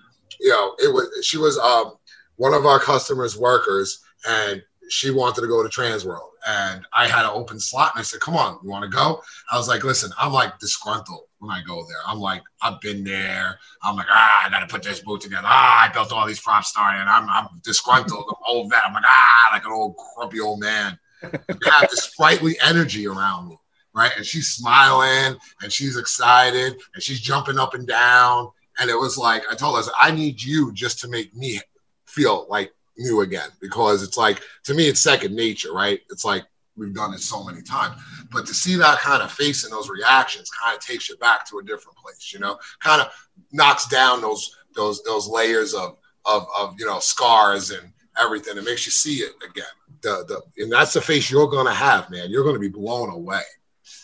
you 0.41 0.51
know, 0.51 0.75
it 0.79 0.93
was 0.93 1.25
she 1.25 1.39
was 1.39 1.59
um 1.59 1.95
one 2.37 2.55
of 2.55 2.67
our 2.67 2.81
customers' 2.81 3.39
workers, 3.39 4.03
and 4.27 4.63
she 4.89 5.11
wanted 5.11 5.41
to 5.41 5.47
go 5.47 5.63
to 5.63 5.69
Transworld. 5.69 6.31
And 6.47 6.85
I 6.93 7.09
had 7.09 7.25
an 7.25 7.33
open 7.33 7.59
slot, 7.59 7.93
and 7.95 8.01
I 8.01 8.05
said, 8.05 8.21
Come 8.21 8.37
on, 8.37 8.59
you 8.63 8.71
want 8.71 8.85
to 8.85 8.95
go? 8.95 9.23
I 9.51 9.57
was 9.57 9.69
like, 9.69 9.85
Listen, 9.85 10.11
I'm 10.19 10.33
like 10.33 10.59
disgruntled 10.59 11.25
when 11.45 11.57
I 11.57 11.63
go 11.63 11.85
there. 11.87 11.99
I'm 12.07 12.19
like, 12.19 12.43
I've 12.63 12.81
been 12.81 13.05
there. 13.05 13.59
I'm 13.83 13.97
like, 13.97 14.07
ah, 14.09 14.47
I 14.47 14.51
got 14.51 14.61
to 14.61 14.67
put 14.67 14.83
this 14.83 15.01
boot 15.01 15.21
together. 15.21 15.47
Ah, 15.47 15.85
I 15.85 15.93
built 15.93 16.13
all 16.13 16.27
these 16.27 16.41
props 16.41 16.69
starting. 16.69 17.07
I'm, 17.07 17.29
I'm 17.29 17.49
disgruntled. 17.63 18.25
I'm 18.29 18.35
old 18.49 18.71
vet. 18.71 18.83
I'm 18.87 18.95
like, 18.95 19.05
ah, 19.07 19.51
like 19.53 19.65
an 19.65 19.73
old 19.73 19.95
grumpy 20.17 20.41
old 20.41 20.61
man. 20.61 20.99
I 21.23 21.71
have 21.71 21.91
this 21.91 22.05
sprightly 22.05 22.57
energy 22.63 23.07
around 23.07 23.49
me, 23.49 23.59
right? 23.95 24.13
And 24.17 24.25
she's 24.25 24.49
smiling 24.49 25.39
and 25.63 25.73
she's 25.73 25.97
excited 25.97 26.75
and 26.95 27.03
she's 27.03 27.21
jumping 27.21 27.59
up 27.59 27.75
and 27.75 27.87
down. 27.87 28.51
And 28.79 28.91
it 28.91 28.99
was 28.99 29.17
like, 29.17 29.45
I 29.51 29.55
told 29.55 29.75
her, 29.77 29.81
I, 29.81 29.85
said, 29.85 29.95
I 29.99 30.11
need 30.11 30.43
you 30.43 30.73
just 30.73 30.99
to 31.01 31.09
make 31.09 31.35
me 31.35 31.61
feel 32.07 32.47
like 32.49 32.73
new 32.97 33.23
again 33.23 33.49
because 33.61 34.03
it's 34.03 34.17
like 34.17 34.41
to 34.63 34.75
me 34.75 34.89
it's 34.89 35.01
second 35.01 35.35
nature 35.35 35.73
right? 35.73 36.01
It's 36.11 36.25
like 36.25 36.45
we've 36.77 36.95
done 36.95 37.15
it 37.15 37.21
so 37.21 37.45
many 37.45 37.63
times. 37.63 38.01
But 38.33 38.47
to 38.47 38.55
see 38.55 38.77
that 38.77 38.99
kind 38.99 39.23
of 39.23 39.31
face 39.31 39.65
and 39.65 39.73
those 39.73 39.89
reactions 39.89 40.51
kind 40.51 40.77
of 40.77 40.83
takes 40.83 41.09
you 41.09 41.17
back 41.17 41.49
to 41.51 41.59
a 41.59 41.63
different 41.63 41.99
place 41.99 42.33
you 42.33 42.41
know? 42.41 42.59
Kind 42.81 43.03
of 43.03 43.09
knocks 43.53 43.87
down 43.87 44.21
those 44.21 44.57
those 44.75 45.03
those 45.03 45.29
layers 45.29 45.75
of 45.75 45.97
of, 46.25 46.47
of 46.59 46.75
you 46.79 46.87
know 46.87 46.99
scars 46.99 47.71
and 47.71 47.93
everything. 48.21 48.57
It 48.57 48.65
makes 48.65 48.87
you 48.87 48.93
see 48.93 49.17
it 49.17 49.33
again. 49.49 49.65
The, 50.03 50.25
the 50.57 50.63
and 50.63 50.73
that's 50.73 50.93
the 50.93 51.01
face 51.01 51.31
you're 51.31 51.49
gonna 51.49 51.75
have 51.75 52.11
man. 52.11 52.31
You're 52.31 52.45
gonna 52.45 52.59
be 52.59 52.69
blown 52.69 53.11
away 53.11 53.43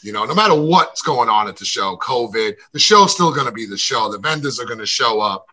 you 0.02 0.12
know? 0.12 0.24
No 0.24 0.34
matter 0.34 0.54
what's 0.54 1.02
going 1.02 1.28
on 1.28 1.48
at 1.48 1.56
the 1.56 1.64
show 1.64 1.96
covid 1.96 2.54
the 2.72 2.78
show's 2.78 3.12
still 3.12 3.32
gonna 3.32 3.52
be 3.52 3.66
the 3.66 3.78
show. 3.78 4.10
The 4.10 4.18
vendors 4.18 4.60
are 4.60 4.66
gonna 4.66 4.86
show 4.86 5.20
up. 5.20 5.46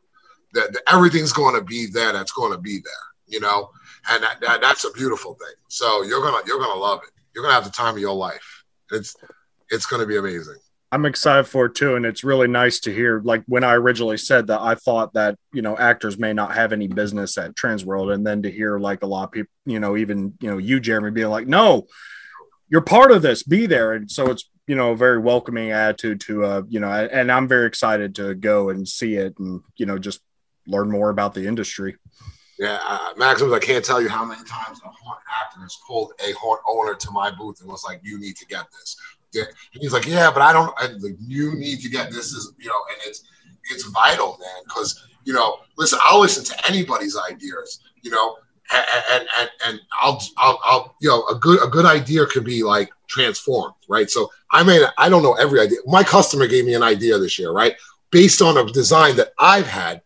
That 0.54 0.82
everything's 0.88 1.34
to 1.34 1.62
be 1.62 1.88
there 1.88 2.14
that's 2.14 2.32
to 2.54 2.58
be 2.58 2.80
there 2.80 3.08
you 3.28 3.40
know 3.40 3.70
and 4.10 4.24
that, 4.24 4.40
that, 4.41 4.62
that's 4.62 4.86
a 4.86 4.91
beautiful 4.91 5.34
thing 5.36 5.56
so 5.68 6.04
you're 6.04 6.22
gonna 6.22 6.41
you're 6.45 6.60
gonna 6.60 6.80
love 6.80 7.02
it 7.04 7.12
you're 7.34 7.44
gonna 7.44 7.54
have 7.54 7.66
the 7.66 7.70
time 7.72 7.95
of 7.95 8.02
your 8.02 8.16
life 8.16 8.64
it's 8.91 9.16
it's 9.70 9.86
gonna 9.86 10.06
be 10.06 10.18
amazing 10.18 10.58
I'm 10.91 11.06
excited 11.06 11.45
for 11.45 11.66
it 11.66 11.76
too, 11.76 11.95
and 11.95 12.06
it's 12.06 12.24
really 12.24 12.48
nice 12.48 12.80
to 12.82 12.94
hear. 12.94 13.20
Like 13.22 13.44
when 13.45 13.66
I 13.66 13.74
originally 13.74 14.18
said 14.18 14.48
that, 14.48 14.62
I 14.62 14.76
thought 14.76 15.14
that 15.14 15.38
you 15.52 15.62
know 15.62 15.78
actors 15.78 16.18
may 16.18 16.32
not 16.32 16.56
have 16.56 16.72
any 16.72 16.88
business 16.88 17.38
at 17.38 17.56
Transworld, 17.56 18.14
and 18.14 18.26
then 18.26 18.41
to 18.44 18.52
hear 18.52 18.80
like 18.80 19.04
a 19.04 19.08
lot 19.08 19.26
of 19.26 19.32
people, 19.32 19.52
you 19.66 19.82
know, 19.82 19.98
even 19.98 20.38
you 20.40 20.49
know 20.49 20.58
you, 20.58 20.80
Jeremy, 20.80 21.12
being 21.12 21.28
like, 21.28 21.48
"No, 21.48 21.88
you're 22.70 22.82
part 22.82 23.12
of 23.12 23.22
this. 23.22 23.44
Be 23.44 23.66
there." 23.66 23.94
And 23.94 24.10
so 24.10 24.32
it's 24.32 24.49
you 24.66 24.76
know 24.76 24.91
a 24.91 24.95
very 24.95 25.20
welcoming 25.20 25.72
attitude 25.72 26.22
to 26.22 26.45
uh 26.45 26.62
you 26.70 26.80
know, 26.80 26.90
and 26.90 27.32
I'm 27.34 27.49
very 27.49 27.68
excited 27.68 28.16
to 28.16 28.34
go 28.34 28.70
and 28.70 28.88
see 28.88 29.16
it, 29.16 29.38
and 29.40 29.62
you 29.76 29.86
know 29.86 29.98
just 29.98 30.22
learn 30.68 30.90
more 30.90 31.10
about 31.10 31.34
the 31.34 31.48
industry. 31.48 31.98
Yeah, 32.60 32.80
uh, 32.88 33.14
Maximus, 33.18 33.54
I 33.54 33.60
can't 33.60 33.86
tell 33.86 34.02
you 34.02 34.10
how 34.10 34.26
many 34.26 34.44
times 34.44 34.80
a 34.84 34.90
haunt 34.90 35.20
actor 35.44 35.60
has 35.62 35.78
pulled 35.88 36.14
a 36.28 36.32
haunt 36.34 36.60
owner 36.68 36.96
to 36.96 37.12
my 37.12 37.30
booth 37.30 37.62
and 37.62 37.70
was 37.70 37.84
like, 37.84 38.02
"You 38.04 38.20
need 38.20 38.36
to 38.38 38.46
get 38.48 38.66
this." 38.72 38.98
He's 39.72 39.94
like, 39.94 40.08
"Yeah, 40.08 40.32
but 40.32 40.42
I 40.42 40.54
don't. 40.54 40.74
I, 40.78 40.88
like, 40.88 41.18
you 41.20 41.54
need 41.54 41.82
to 41.82 41.90
get 41.90 42.12
this." 42.12 42.32
Is 42.34 42.54
you 42.58 42.68
know, 42.68 42.82
and 42.90 42.98
it's 43.06 43.24
it's 43.72 43.84
vital, 43.90 44.38
man, 44.40 44.64
because 44.64 45.06
you 45.24 45.34
know, 45.34 45.58
listen, 45.78 46.00
I'll 46.04 46.20
listen 46.20 46.44
to 46.46 46.68
anybody's 46.68 47.16
ideas, 47.18 47.80
you 48.02 48.10
know, 48.10 48.38
and 48.72 49.28
and 49.40 49.50
and 49.68 49.80
I'll 50.02 50.20
I'll, 50.38 50.60
I'll 50.64 50.96
you 51.00 51.10
know, 51.10 51.26
a 51.28 51.36
good 51.36 51.64
a 51.64 51.68
good 51.68 51.86
idea 51.86 52.26
could 52.26 52.44
be 52.46 52.64
like 52.64 52.90
transformed, 53.08 53.76
right? 53.88 54.10
So 54.10 54.32
I 54.52 54.64
mean, 54.64 54.82
I 54.98 55.10
don't 55.10 55.22
know 55.22 55.34
every 55.34 55.60
idea. 55.60 55.78
My 55.86 56.04
customer 56.04 56.48
gave 56.48 56.66
me 56.66 56.74
an 56.74 56.84
idea 56.84 57.20
this 57.20 57.38
year, 57.38 57.52
right, 57.52 57.76
based 58.10 58.42
on 58.42 58.58
a 58.58 58.66
design 58.66 59.16
that 59.18 59.34
I've 59.38 59.68
had, 59.68 60.02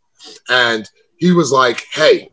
and 0.49 0.90
he 1.15 1.32
was 1.32 1.52
like, 1.52 1.86
"Hey." 1.94 2.31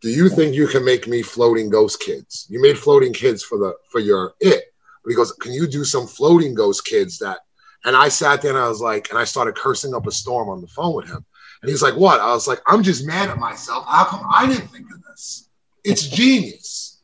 Do 0.00 0.08
you 0.08 0.28
think 0.28 0.54
you 0.54 0.66
can 0.66 0.84
make 0.84 1.06
me 1.06 1.22
floating 1.22 1.68
ghost 1.68 2.00
kids? 2.00 2.46
You 2.48 2.60
made 2.60 2.78
floating 2.78 3.12
kids 3.12 3.42
for 3.42 3.58
the 3.58 3.74
for 3.90 4.00
your 4.00 4.34
it. 4.40 4.64
Because 5.04 5.32
can 5.32 5.52
you 5.52 5.66
do 5.66 5.84
some 5.84 6.06
floating 6.06 6.54
ghost 6.54 6.86
kids 6.86 7.18
that? 7.18 7.38
And 7.84 7.96
I 7.96 8.08
sat 8.08 8.42
there 8.42 8.50
and 8.50 8.58
I 8.60 8.68
was 8.68 8.80
like, 8.80 9.10
and 9.10 9.18
I 9.18 9.24
started 9.24 9.54
cursing 9.54 9.94
up 9.94 10.06
a 10.06 10.12
storm 10.12 10.48
on 10.48 10.60
the 10.60 10.66
phone 10.66 10.94
with 10.94 11.06
him. 11.06 11.24
And 11.62 11.70
he's 11.70 11.82
like, 11.82 11.96
what? 11.96 12.20
I 12.20 12.32
was 12.32 12.46
like, 12.46 12.60
I'm 12.66 12.82
just 12.82 13.06
mad 13.06 13.30
at 13.30 13.38
myself. 13.38 13.86
How 13.86 14.04
come 14.04 14.26
I 14.30 14.46
didn't 14.46 14.68
think 14.68 14.86
of 14.92 15.02
this? 15.02 15.48
It's 15.84 16.06
genius. 16.06 17.00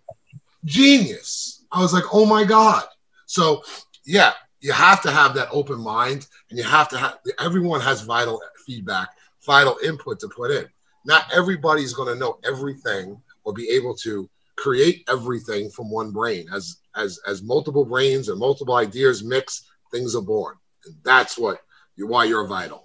Genius. 0.64 1.64
I 1.72 1.80
was 1.80 1.92
like, 1.92 2.04
oh 2.12 2.26
my 2.26 2.44
God. 2.44 2.84
So 3.26 3.62
yeah, 4.04 4.32
you 4.60 4.72
have 4.72 5.02
to 5.02 5.10
have 5.10 5.34
that 5.34 5.48
open 5.50 5.80
mind 5.82 6.26
and 6.50 6.58
you 6.58 6.64
have 6.64 6.88
to 6.90 6.98
have 6.98 7.18
everyone 7.38 7.80
has 7.80 8.02
vital 8.02 8.40
feedback, 8.66 9.08
vital 9.44 9.78
input 9.84 10.20
to 10.20 10.28
put 10.28 10.50
in 10.50 10.66
not 11.06 11.32
everybody's 11.32 11.94
going 11.94 12.12
to 12.12 12.18
know 12.18 12.38
everything 12.44 13.20
or 13.44 13.52
be 13.52 13.70
able 13.70 13.94
to 13.94 14.28
create 14.56 15.04
everything 15.08 15.70
from 15.70 15.90
one 15.90 16.10
brain. 16.10 16.46
As 16.52 16.80
as 16.96 17.20
as 17.26 17.42
multiple 17.42 17.84
brains 17.84 18.28
and 18.28 18.38
multiple 18.38 18.74
ideas 18.74 19.22
mix 19.22 19.68
things 19.92 20.16
are 20.16 20.22
born. 20.22 20.56
And 20.84 20.96
that's 21.04 21.38
what 21.38 21.60
you 21.94 22.06
why 22.06 22.24
you're 22.24 22.46
vital. 22.46 22.84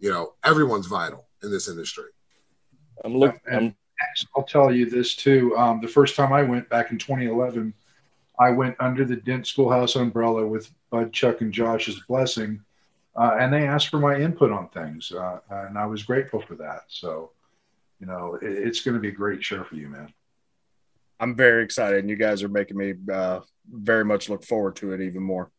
You 0.00 0.10
know 0.10 0.34
everyone's 0.44 0.86
vital 0.86 1.26
in 1.42 1.50
this 1.50 1.68
industry. 1.68 2.10
I'm 3.04 3.16
looking 3.16 3.40
and 3.50 3.74
i'll 4.36 4.44
tell 4.44 4.72
you 4.72 4.88
this 4.88 5.14
too. 5.16 5.56
Um, 5.56 5.80
the 5.80 5.88
first 5.88 6.16
time 6.16 6.32
i 6.32 6.42
went 6.42 6.68
back 6.68 6.90
in 6.90 6.98
2011 6.98 7.72
i 8.38 8.50
went 8.50 8.76
under 8.78 9.04
the 9.06 9.16
dent 9.16 9.46
schoolhouse 9.46 9.96
umbrella 9.96 10.46
with 10.46 10.70
bud 10.90 11.12
chuck 11.14 11.40
and 11.40 11.52
josh's 11.52 12.00
blessing 12.00 12.60
uh, 13.16 13.36
and 13.40 13.50
they 13.52 13.66
asked 13.66 13.88
for 13.88 13.98
my 13.98 14.16
input 14.20 14.52
on 14.52 14.68
things 14.68 15.12
uh, 15.12 15.38
and 15.50 15.78
i 15.78 15.86
was 15.86 16.02
grateful 16.02 16.40
for 16.40 16.54
that. 16.56 16.82
So 16.88 17.30
you 18.00 18.06
know, 18.06 18.38
it, 18.40 18.50
it's 18.50 18.80
going 18.80 18.94
to 18.94 19.00
be 19.00 19.08
a 19.08 19.12
great 19.12 19.42
show 19.42 19.64
for 19.64 19.74
you, 19.74 19.88
man. 19.88 20.12
I'm 21.18 21.34
very 21.34 21.64
excited, 21.64 22.00
and 22.00 22.10
you 22.10 22.16
guys 22.16 22.42
are 22.42 22.48
making 22.48 22.76
me 22.76 22.94
uh, 23.12 23.40
very 23.70 24.04
much 24.04 24.28
look 24.28 24.44
forward 24.44 24.76
to 24.76 24.92
it 24.92 25.00
even 25.00 25.22
more. 25.22 25.50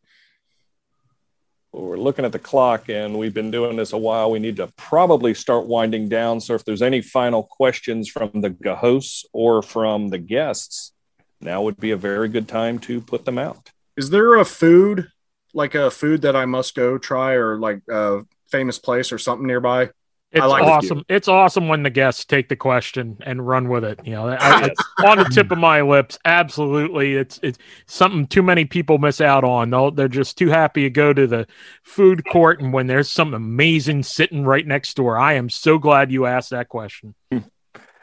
Well, 1.72 1.84
we're 1.84 1.96
looking 1.96 2.24
at 2.24 2.32
the 2.32 2.38
clock, 2.38 2.88
and 2.88 3.18
we've 3.18 3.34
been 3.34 3.50
doing 3.50 3.76
this 3.76 3.92
a 3.92 3.98
while. 3.98 4.30
We 4.30 4.38
need 4.38 4.56
to 4.56 4.68
probably 4.76 5.34
start 5.34 5.66
winding 5.66 6.08
down. 6.08 6.40
So, 6.40 6.54
if 6.54 6.64
there's 6.64 6.82
any 6.82 7.02
final 7.02 7.42
questions 7.42 8.08
from 8.08 8.30
the 8.34 8.76
hosts 8.76 9.24
or 9.32 9.62
from 9.62 10.08
the 10.08 10.18
guests, 10.18 10.92
now 11.40 11.62
would 11.62 11.78
be 11.78 11.90
a 11.90 11.96
very 11.96 12.28
good 12.28 12.48
time 12.48 12.78
to 12.80 13.00
put 13.00 13.24
them 13.24 13.38
out. 13.38 13.70
Is 13.96 14.10
there 14.10 14.36
a 14.36 14.44
food, 14.44 15.08
like 15.52 15.74
a 15.74 15.90
food 15.90 16.22
that 16.22 16.36
I 16.36 16.46
must 16.46 16.74
go 16.74 16.98
try, 16.98 17.32
or 17.32 17.58
like 17.58 17.82
a 17.90 18.20
famous 18.50 18.78
place 18.78 19.12
or 19.12 19.18
something 19.18 19.46
nearby? 19.46 19.90
It's 20.30 20.44
like 20.44 20.62
awesome. 20.62 21.04
It's 21.08 21.26
awesome 21.26 21.68
when 21.68 21.82
the 21.82 21.90
guests 21.90 22.26
take 22.26 22.50
the 22.50 22.56
question 22.56 23.16
and 23.24 23.46
run 23.46 23.68
with 23.68 23.82
it. 23.82 23.98
You 24.04 24.12
know, 24.12 24.28
I, 24.40 24.66
it's 24.66 24.82
on 25.04 25.18
the 25.18 25.24
tip 25.24 25.50
of 25.50 25.58
my 25.58 25.80
lips. 25.80 26.18
Absolutely, 26.24 27.14
it's 27.14 27.40
it's 27.42 27.58
something 27.86 28.26
too 28.26 28.42
many 28.42 28.66
people 28.66 28.98
miss 28.98 29.22
out 29.22 29.42
on. 29.42 29.70
They'll, 29.70 29.90
they're 29.90 30.08
just 30.08 30.36
too 30.36 30.48
happy 30.48 30.82
to 30.82 30.90
go 30.90 31.14
to 31.14 31.26
the 31.26 31.46
food 31.82 32.26
court, 32.26 32.60
and 32.60 32.74
when 32.74 32.88
there's 32.88 33.10
something 33.10 33.34
amazing 33.34 34.02
sitting 34.02 34.44
right 34.44 34.66
next 34.66 34.94
door, 34.94 35.16
I 35.16 35.34
am 35.34 35.48
so 35.48 35.78
glad 35.78 36.12
you 36.12 36.26
asked 36.26 36.50
that 36.50 36.68
question. 36.68 37.14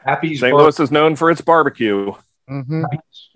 Happy 0.04 0.36
St. 0.36 0.54
Louis 0.54 0.78
is 0.80 0.90
known 0.90 1.14
for 1.14 1.30
its 1.30 1.40
barbecue. 1.40 2.12
Mm-hmm. 2.48 2.84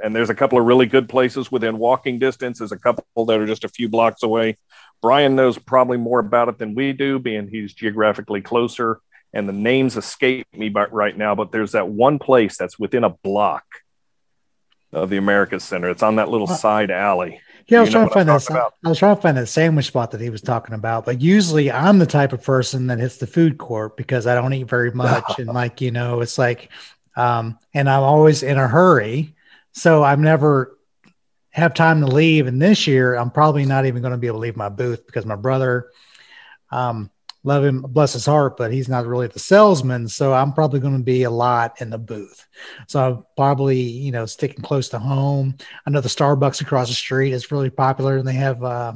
And 0.02 0.14
there's 0.14 0.30
a 0.30 0.34
couple 0.34 0.58
of 0.58 0.64
really 0.64 0.86
good 0.86 1.08
places 1.08 1.50
within 1.50 1.78
walking 1.78 2.18
distance. 2.18 2.58
There's 2.58 2.70
a 2.70 2.78
couple 2.78 3.24
that 3.26 3.40
are 3.40 3.46
just 3.46 3.64
a 3.64 3.68
few 3.68 3.88
blocks 3.88 4.22
away. 4.22 4.56
Brian 5.02 5.34
knows 5.36 5.58
probably 5.58 5.96
more 5.96 6.18
about 6.18 6.48
it 6.48 6.58
than 6.58 6.74
we 6.74 6.92
do, 6.92 7.18
being 7.18 7.48
he's 7.48 7.72
geographically 7.72 8.42
closer. 8.42 9.00
And 9.32 9.48
the 9.48 9.52
names 9.52 9.96
escape 9.96 10.46
me 10.52 10.68
right 10.70 11.16
now, 11.16 11.34
but 11.36 11.52
there's 11.52 11.72
that 11.72 11.88
one 11.88 12.18
place 12.18 12.56
that's 12.58 12.78
within 12.78 13.04
a 13.04 13.10
block 13.10 13.64
of 14.92 15.08
the 15.08 15.18
America 15.18 15.60
Center. 15.60 15.88
It's 15.90 16.02
on 16.02 16.16
that 16.16 16.28
little 16.28 16.48
side 16.48 16.90
alley. 16.90 17.40
Yeah, 17.68 17.78
I 17.78 17.80
was 17.82 17.90
trying 17.90 18.08
to 18.08 18.14
find 18.14 18.28
that. 18.28 18.50
About? 18.50 18.74
I 18.84 18.88
was 18.88 18.98
trying 18.98 19.14
to 19.14 19.22
find 19.22 19.36
that 19.36 19.46
sandwich 19.46 19.86
spot 19.86 20.10
that 20.10 20.20
he 20.20 20.30
was 20.30 20.42
talking 20.42 20.74
about. 20.74 21.04
But 21.04 21.20
usually, 21.20 21.70
I'm 21.70 21.98
the 21.98 22.06
type 22.06 22.32
of 22.32 22.42
person 22.42 22.88
that 22.88 22.98
hits 22.98 23.18
the 23.18 23.28
food 23.28 23.58
court 23.58 23.96
because 23.96 24.26
I 24.26 24.34
don't 24.34 24.52
eat 24.52 24.68
very 24.68 24.90
much, 24.94 25.38
and 25.38 25.46
like 25.48 25.80
you 25.80 25.92
know, 25.92 26.20
it's 26.20 26.36
like, 26.36 26.70
um, 27.16 27.58
and 27.72 27.88
I'm 27.88 28.02
always 28.02 28.42
in 28.42 28.58
a 28.58 28.66
hurry, 28.66 29.34
so 29.72 30.02
I'm 30.02 30.22
never 30.22 30.76
have 31.50 31.74
time 31.74 32.00
to 32.00 32.06
leave. 32.06 32.46
And 32.46 32.60
this 32.60 32.86
year, 32.86 33.14
I'm 33.14 33.30
probably 33.30 33.64
not 33.64 33.86
even 33.86 34.02
going 34.02 34.12
to 34.12 34.18
be 34.18 34.26
able 34.26 34.38
to 34.38 34.42
leave 34.42 34.56
my 34.56 34.68
booth 34.68 35.04
because 35.06 35.26
my 35.26 35.36
brother, 35.36 35.90
um, 36.70 37.10
love 37.42 37.64
him, 37.64 37.82
bless 37.82 38.12
his 38.12 38.26
heart, 38.26 38.56
but 38.56 38.72
he's 38.72 38.88
not 38.88 39.06
really 39.06 39.26
the 39.26 39.38
salesman. 39.38 40.08
So 40.08 40.32
I'm 40.32 40.52
probably 40.52 40.80
going 40.80 40.96
to 40.96 41.02
be 41.02 41.24
a 41.24 41.30
lot 41.30 41.80
in 41.80 41.90
the 41.90 41.98
booth. 41.98 42.46
So 42.86 43.00
I'm 43.02 43.24
probably, 43.36 43.80
you 43.80 44.12
know, 44.12 44.26
sticking 44.26 44.62
close 44.62 44.88
to 44.90 44.98
home. 44.98 45.56
I 45.86 45.90
know 45.90 46.00
the 46.00 46.08
Starbucks 46.08 46.60
across 46.60 46.88
the 46.88 46.94
street 46.94 47.32
is 47.32 47.50
really 47.50 47.70
popular 47.70 48.18
and 48.18 48.28
they 48.28 48.34
have 48.34 48.62
uh, 48.62 48.92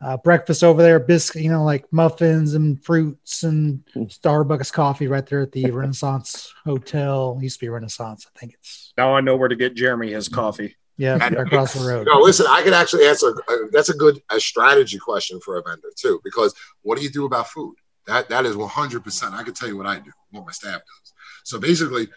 uh, 0.00 0.18
breakfast 0.18 0.62
over 0.62 0.82
there, 0.82 1.00
biscuit, 1.00 1.42
you 1.42 1.50
know, 1.50 1.64
like 1.64 1.90
muffins 1.90 2.54
and 2.54 2.82
fruits 2.84 3.42
and 3.42 3.82
Starbucks 3.96 4.72
coffee 4.72 5.08
right 5.08 5.24
there 5.24 5.40
at 5.40 5.52
the 5.52 5.70
Renaissance 5.70 6.52
Hotel. 6.64 7.38
Used 7.40 7.60
to 7.60 7.64
be 7.64 7.70
Renaissance, 7.70 8.26
I 8.26 8.38
think 8.38 8.52
it's. 8.52 8.92
Now 8.98 9.14
I 9.14 9.22
know 9.22 9.36
where 9.36 9.48
to 9.48 9.56
get 9.56 9.74
Jeremy 9.74 10.12
his 10.12 10.28
coffee. 10.28 10.76
Yeah, 10.96 11.18
right 11.18 11.32
across 11.32 11.74
the 11.74 11.88
road. 11.88 12.06
No, 12.06 12.20
listen, 12.20 12.46
I 12.48 12.62
could 12.62 12.72
actually 12.72 13.06
answer. 13.06 13.34
Uh, 13.48 13.66
that's 13.72 13.88
a 13.88 13.94
good 13.94 14.22
a 14.30 14.38
strategy 14.38 14.98
question 14.98 15.40
for 15.40 15.58
a 15.58 15.62
vendor 15.62 15.90
too, 15.96 16.20
because 16.22 16.54
what 16.82 16.96
do 16.96 17.02
you 17.02 17.10
do 17.10 17.24
about 17.24 17.48
food? 17.48 17.74
That 18.06 18.28
that 18.28 18.46
is 18.46 18.56
one 18.56 18.68
hundred 18.68 19.02
percent. 19.02 19.34
I 19.34 19.42
can 19.42 19.54
tell 19.54 19.68
you 19.68 19.76
what 19.76 19.86
I 19.86 19.98
do, 19.98 20.12
what 20.30 20.46
my 20.46 20.52
staff 20.52 20.80
does. 20.80 21.12
So 21.42 21.58
basically, 21.58 22.08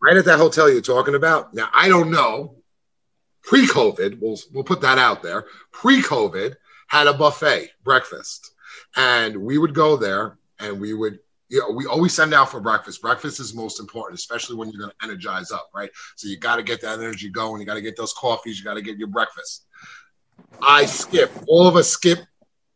right 0.00 0.16
at 0.16 0.24
that 0.24 0.38
hotel 0.38 0.70
you're 0.70 0.80
talking 0.80 1.14
about. 1.14 1.52
Now 1.52 1.68
I 1.74 1.88
don't 1.88 2.10
know. 2.10 2.56
Pre-COVID, 3.42 4.20
we'll 4.22 4.38
we'll 4.54 4.64
put 4.64 4.80
that 4.80 4.96
out 4.96 5.22
there. 5.22 5.44
Pre-COVID 5.70 6.56
had 6.88 7.06
a 7.06 7.12
buffet 7.12 7.68
breakfast, 7.82 8.54
and 8.96 9.36
we 9.36 9.58
would 9.58 9.74
go 9.74 9.98
there 9.98 10.38
and 10.58 10.80
we 10.80 10.94
would 10.94 11.18
you 11.48 11.60
know, 11.60 11.70
we 11.70 11.86
always 11.86 12.14
send 12.14 12.32
out 12.32 12.50
for 12.50 12.60
breakfast. 12.60 13.02
Breakfast 13.02 13.40
is 13.40 13.54
most 13.54 13.80
important, 13.80 14.18
especially 14.18 14.56
when 14.56 14.70
you're 14.70 14.80
going 14.80 14.92
to 14.98 15.04
energize 15.04 15.50
up, 15.52 15.68
right? 15.74 15.90
So 16.16 16.28
you 16.28 16.38
got 16.38 16.56
to 16.56 16.62
get 16.62 16.80
that 16.82 16.98
energy 16.98 17.28
going. 17.28 17.60
You 17.60 17.66
got 17.66 17.74
to 17.74 17.82
get 17.82 17.96
those 17.96 18.12
coffees. 18.14 18.58
You 18.58 18.64
got 18.64 18.74
to 18.74 18.82
get 18.82 18.98
your 18.98 19.08
breakfast. 19.08 19.66
I 20.62 20.86
skip. 20.86 21.30
All 21.46 21.66
of 21.66 21.76
us 21.76 21.88
skip 21.88 22.20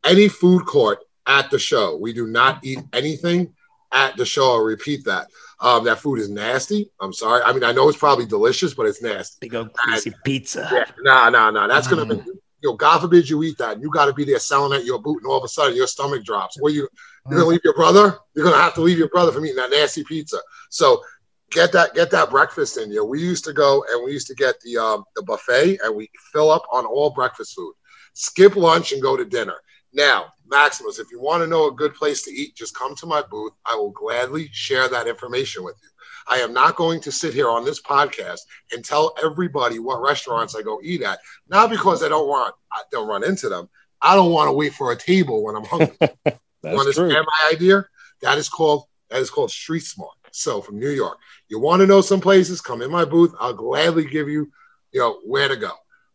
any 0.05 0.29
food 0.29 0.67
court 0.67 1.01
at 1.27 1.51
the 1.51 1.59
show. 1.59 1.97
We 1.97 2.13
do 2.13 2.27
not 2.27 2.65
eat 2.65 2.81
anything 2.93 3.55
at 3.93 4.17
the 4.17 4.25
show. 4.25 4.53
I'll 4.53 4.63
repeat 4.63 5.05
that. 5.07 5.29
Um, 5.61 5.85
that 5.85 5.99
food 5.99 6.21
is 6.21 6.29
nasty. 6.29 6.91
I'm 7.01 7.13
sorry. 7.13 7.43
I 7.43 7.53
mean, 7.53 7.65
I 7.65 7.73
know 7.73 7.89
it's 7.89 7.99
probably 7.99 8.27
delicious, 8.27 8.75
but 8.75 8.87
it's 8.87 9.03
nasty. 9.03 9.39
Big 9.41 9.55
old 9.55 9.73
greasy 9.73 10.13
pizza. 10.25 10.69
Yeah, 10.73 10.85
nah, 11.01 11.31
nah, 11.31 11.51
nah. 11.51 11.67
That's 11.67 11.89
gonna 11.89 12.07
be 12.07 12.23
you 12.61 12.71
know, 12.71 12.77
God 12.77 13.01
forbid 13.01 13.29
you 13.29 13.43
eat 13.45 13.59
that, 13.59 13.75
and 13.75 13.83
you 13.83 13.91
got 13.91 14.07
to 14.07 14.13
be 14.13 14.25
there 14.25 14.39
selling 14.39 14.79
at 14.79 14.85
your 14.85 15.01
boot, 15.01 15.19
and 15.23 15.31
all 15.31 15.39
of 15.39 15.45
a 15.45 15.49
sudden 15.49 15.77
your 15.77 15.87
stomach 15.87 16.25
drops. 16.25 16.59
Or 16.61 16.71
you 16.71 16.89
you're 17.31 17.41
gonna 17.41 17.51
leave 17.51 17.61
your 17.65 17.75
brother. 17.75 18.19
You're 18.35 18.45
gonna 18.45 18.63
have 18.63 18.75
to 18.75 18.81
leave 18.81 18.99
your 18.99 19.09
brother 19.09 19.33
from 19.33 19.45
eating 19.45 19.57
that 19.57 19.71
nasty 19.71 20.05
pizza. 20.05 20.39
So 20.71 21.03
get 21.51 21.73
that 21.73 21.95
get 21.95 22.11
that 22.11 22.31
breakfast 22.31 22.77
in 22.79 22.91
you. 22.91 23.05
We 23.05 23.21
used 23.21 23.45
to 23.45 23.53
go 23.53 23.85
and 23.91 24.05
we 24.05 24.13
used 24.13 24.27
to 24.29 24.35
get 24.35 24.61
the 24.61 24.79
um, 24.79 25.05
the 25.17 25.23
buffet, 25.23 25.79
and 25.83 25.95
we 25.95 26.11
fill 26.33 26.51
up 26.51 26.65
on 26.73 26.87
all 26.87 27.11
breakfast 27.11 27.55
food. 27.55 27.75
Skip 28.15 28.57
lunch 28.57 28.93
and 28.93 29.03
go 29.03 29.17
to 29.17 29.25
dinner. 29.25 29.57
Now, 29.93 30.27
Maximus, 30.47 30.99
if 30.99 31.11
you 31.11 31.21
want 31.21 31.43
to 31.43 31.47
know 31.47 31.69
a 31.69 31.73
good 31.73 31.95
place 31.95 32.23
to 32.23 32.31
eat, 32.31 32.55
just 32.55 32.77
come 32.77 32.95
to 32.97 33.07
my 33.07 33.23
booth. 33.23 33.53
I 33.65 33.75
will 33.75 33.91
gladly 33.91 34.49
share 34.53 34.89
that 34.89 35.07
information 35.07 35.65
with 35.65 35.77
you. 35.83 35.89
I 36.29 36.41
am 36.43 36.53
not 36.53 36.77
going 36.77 37.01
to 37.01 37.13
sit 37.13 37.33
here 37.33 37.49
on 37.49 37.65
this 37.65 37.81
podcast 37.81 38.41
and 38.73 38.85
tell 38.85 39.15
everybody 39.23 39.79
what 39.79 40.03
restaurants 40.03 40.55
I 40.55 40.63
go 40.63 40.79
eat 40.83 41.03
at. 41.03 41.21
Not 41.49 41.71
because 41.71 42.03
I 42.03 42.09
don't 42.09 42.29
want 42.29 42.55
I 42.73 42.83
don't 42.93 43.09
run 43.09 43.25
into 43.25 43.49
them. 43.49 43.69
I 44.01 44.15
don't 44.15 44.31
want 44.31 44.49
to 44.49 44.53
wait 44.53 44.75
for 44.75 44.93
a 44.93 44.97
table 44.97 45.43
when 45.43 45.57
I'm 45.57 45.65
hungry. 45.65 45.97
you 46.65 46.79
understand 46.79 47.13
my 47.13 47.51
idea? 47.53 47.85
That 48.23 48.39
is 48.39 48.49
called 48.49 48.85
that 49.11 49.21
is 49.21 49.31
called 49.31 49.51
street 49.51 49.85
smart. 49.85 50.17
So 50.33 50.61
from 50.61 50.79
New 50.79 50.91
York, 50.91 51.19
you 51.49 51.59
want 51.59 51.81
to 51.81 51.87
know 51.87 52.01
some 52.01 52.21
places? 52.21 52.61
Come 52.61 52.83
in 52.83 52.91
my 52.91 53.05
booth. 53.05 53.35
I'll 53.41 53.55
gladly 53.55 54.05
give 54.07 54.29
you, 54.29 54.51
you 54.93 55.01
know, 55.01 55.19
where 55.25 55.49
to 55.49 55.57
go. 55.57 55.71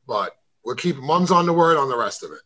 But 0.07 0.32
we're 0.64 0.76
keeping 0.76 1.06
mums 1.06 1.32
on 1.32 1.45
the 1.45 1.53
word 1.53 1.78
on 1.78 1.90
the 1.90 1.98
rest 1.98 2.24
of 2.24 2.32
it. 2.32 2.40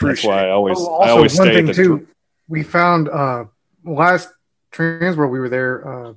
That's 0.00 0.24
why 0.24 0.46
I 0.46 0.50
always 0.50 0.78
Oh, 0.78 0.96
I 0.96 1.08
also, 1.08 1.16
always 1.16 1.38
one 1.38 1.48
stay 1.48 1.54
thing 1.56 1.68
at 1.68 1.74
the 1.74 1.82
too, 1.82 2.06
we 2.48 2.62
found 2.62 3.08
uh 3.08 3.44
last 3.84 4.28
trans 4.70 5.16
Transworld 5.16 5.30
we 5.30 5.40
were 5.40 5.48
there. 5.48 5.88
Uh, 5.88 6.14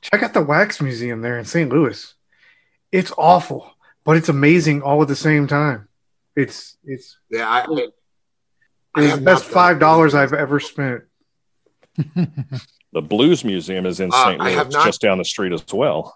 check 0.00 0.22
out 0.22 0.34
the 0.34 0.42
wax 0.42 0.80
museum 0.80 1.22
there 1.22 1.38
in 1.38 1.44
St. 1.44 1.70
Louis. 1.70 2.14
It's 2.92 3.12
awful, 3.16 3.74
but 4.04 4.16
it's 4.16 4.28
amazing 4.28 4.82
all 4.82 5.02
at 5.02 5.08
the 5.08 5.16
same 5.16 5.46
time. 5.46 5.88
It's 6.36 6.76
it's 6.84 7.16
Yeah, 7.30 7.48
I, 7.48 7.66
I, 8.94 9.00
I 9.00 9.04
it's 9.04 9.14
the 9.16 9.20
best 9.20 9.44
five 9.44 9.78
dollars 9.78 10.14
I've 10.14 10.32
ever 10.32 10.60
spent. 10.60 11.02
the 11.96 13.02
Blues 13.02 13.44
Museum 13.44 13.86
is 13.86 14.00
in 14.00 14.10
Uh, 14.12 14.24
St. 14.24 14.40
I 14.40 14.54
Louis, 14.54 14.72
not- 14.72 14.86
just 14.86 15.00
down 15.00 15.18
the 15.18 15.24
street 15.24 15.52
as 15.52 15.64
well. 15.72 16.14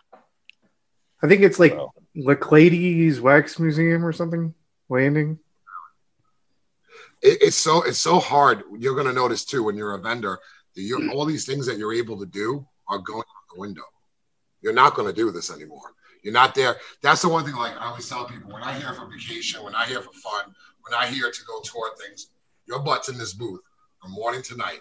I 1.23 1.29
think 1.29 1.43
it's 1.43 1.59
like 1.59 1.77
Laclede's 2.15 3.21
Wax 3.21 3.59
Museum 3.59 4.05
or 4.05 4.13
something. 4.13 4.55
Landing. 4.91 5.39
it, 7.23 7.39
it's 7.41 7.57
so 7.57 7.83
it's 7.83 7.99
so 7.99 8.19
hard. 8.19 8.65
You're 8.79 8.95
going 8.95 9.07
to 9.07 9.13
notice 9.13 9.45
too 9.45 9.63
when 9.63 9.77
you're 9.77 9.95
a 9.95 9.99
vendor 10.01 10.39
you're, 10.75 11.11
all 11.13 11.25
these 11.25 11.47
things 11.47 11.67
that 11.67 11.79
you're 11.79 11.95
able 11.95 12.19
to 12.19 12.27
do 12.27 12.67
are 12.89 12.99
going 12.99 13.21
out 13.21 13.55
the 13.55 13.61
window. 13.61 13.83
You're 14.61 14.73
not 14.73 14.95
going 14.95 15.07
to 15.09 15.15
do 15.15 15.31
this 15.31 15.53
anymore. 15.53 15.93
You're 16.23 16.33
not 16.33 16.55
there. 16.55 16.77
That's 17.03 17.23
the 17.23 17.29
one 17.29 17.45
thing. 17.45 17.55
Like 17.55 17.77
I 17.79 17.87
always 17.87 18.09
tell 18.09 18.27
people, 18.27 18.53
when 18.53 18.63
I 18.63 18.79
here 18.79 18.93
for 18.95 19.07
vacation, 19.07 19.63
when 19.63 19.75
I 19.75 19.85
here 19.87 20.01
for 20.01 20.13
fun, 20.13 20.55
when 20.83 20.95
I 20.99 21.07
here 21.07 21.31
to 21.31 21.45
go 21.47 21.61
tour 21.63 21.91
things, 22.05 22.29
your 22.67 22.81
butt's 22.81 23.09
in 23.09 23.19
this 23.19 23.35
booth 23.35 23.61
from 24.01 24.13
morning 24.13 24.43
to 24.43 24.57
night, 24.57 24.81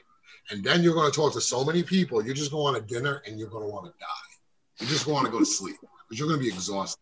and 0.49 0.63
then 0.63 0.83
you're 0.83 0.93
going 0.93 1.09
to 1.09 1.15
talk 1.15 1.33
to 1.33 1.41
so 1.41 1.63
many 1.63 1.83
people. 1.83 2.23
You're 2.23 2.35
just 2.35 2.51
going 2.51 2.73
to 2.75 2.79
want 2.79 2.91
a 2.91 2.93
dinner 2.93 3.21
and 3.25 3.39
you're 3.39 3.49
going 3.49 3.63
to 3.63 3.69
want 3.69 3.85
to 3.85 3.91
die. 3.99 4.79
You 4.79 4.87
just 4.87 5.07
want 5.07 5.25
to 5.25 5.31
go 5.31 5.39
to 5.39 5.45
sleep 5.45 5.75
because 5.79 6.19
you're 6.19 6.27
going 6.27 6.39
to 6.39 6.45
be 6.45 6.51
exhausted. 6.51 6.99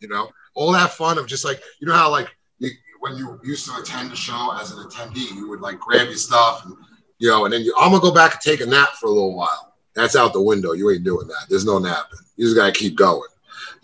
You 0.00 0.08
know, 0.08 0.30
all 0.54 0.72
that 0.72 0.90
fun 0.90 1.16
of 1.16 1.26
just 1.26 1.44
like 1.44 1.62
you 1.80 1.86
know 1.86 1.94
how 1.94 2.10
like 2.10 2.28
you, 2.58 2.70
when 3.00 3.16
you 3.16 3.40
used 3.44 3.66
to 3.66 3.80
attend 3.80 4.10
the 4.10 4.16
show 4.16 4.56
as 4.60 4.72
an 4.72 4.78
attendee, 4.78 5.32
you 5.34 5.48
would 5.48 5.60
like 5.60 5.78
grab 5.78 6.08
your 6.08 6.16
stuff, 6.16 6.64
and, 6.64 6.74
you 7.18 7.28
know, 7.28 7.44
and 7.44 7.54
then 7.54 7.62
you, 7.62 7.72
I'm 7.78 7.92
gonna 7.92 8.02
go 8.02 8.12
back 8.12 8.32
and 8.32 8.40
take 8.40 8.60
a 8.60 8.66
nap 8.66 8.90
for 9.00 9.06
a 9.06 9.10
little 9.10 9.36
while. 9.36 9.74
That's 9.94 10.16
out 10.16 10.32
the 10.32 10.42
window. 10.42 10.72
You 10.72 10.90
ain't 10.90 11.04
doing 11.04 11.28
that. 11.28 11.46
There's 11.48 11.64
no 11.64 11.78
napping. 11.78 12.18
You 12.36 12.46
just 12.46 12.56
gotta 12.56 12.72
keep 12.72 12.96
going. 12.96 13.28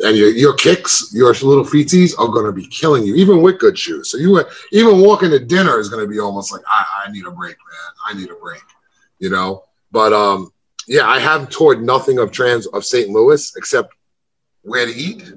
And 0.01 0.17
your, 0.17 0.31
your 0.31 0.55
kicks, 0.55 1.13
your 1.13 1.33
little 1.33 1.65
feeties 1.65 2.13
are 2.19 2.29
gonna 2.29 2.53
be 2.53 2.67
killing 2.67 3.05
you, 3.05 3.17
even 3.17 3.43
with 3.43 3.59
good 3.59 3.77
shoes. 3.77 4.11
So 4.11 4.19
you 4.19 4.41
even 4.73 5.01
walking 5.01 5.31
to 5.31 5.39
dinner 5.39 5.79
is 5.79 5.89
gonna 5.89 6.07
be 6.07 6.21
almost 6.21 6.53
like 6.53 6.63
I, 6.67 7.07
I 7.07 7.11
need 7.11 7.27
a 7.27 7.31
break, 7.31 7.57
man. 7.57 7.93
I 8.07 8.15
need 8.15 8.31
a 8.31 8.37
break. 8.37 8.63
You 9.19 9.31
know. 9.31 9.65
But 9.91 10.13
um, 10.13 10.53
yeah, 10.87 11.09
I 11.09 11.19
have 11.19 11.51
toured 11.51 11.83
nothing 11.83 12.19
of 12.19 12.31
trans 12.31 12.67
of 12.69 12.85
St. 12.85 13.11
Louis 13.11 13.53
except 13.57 13.95
where 14.63 14.87
to 14.87 14.95
eat. 14.95 15.33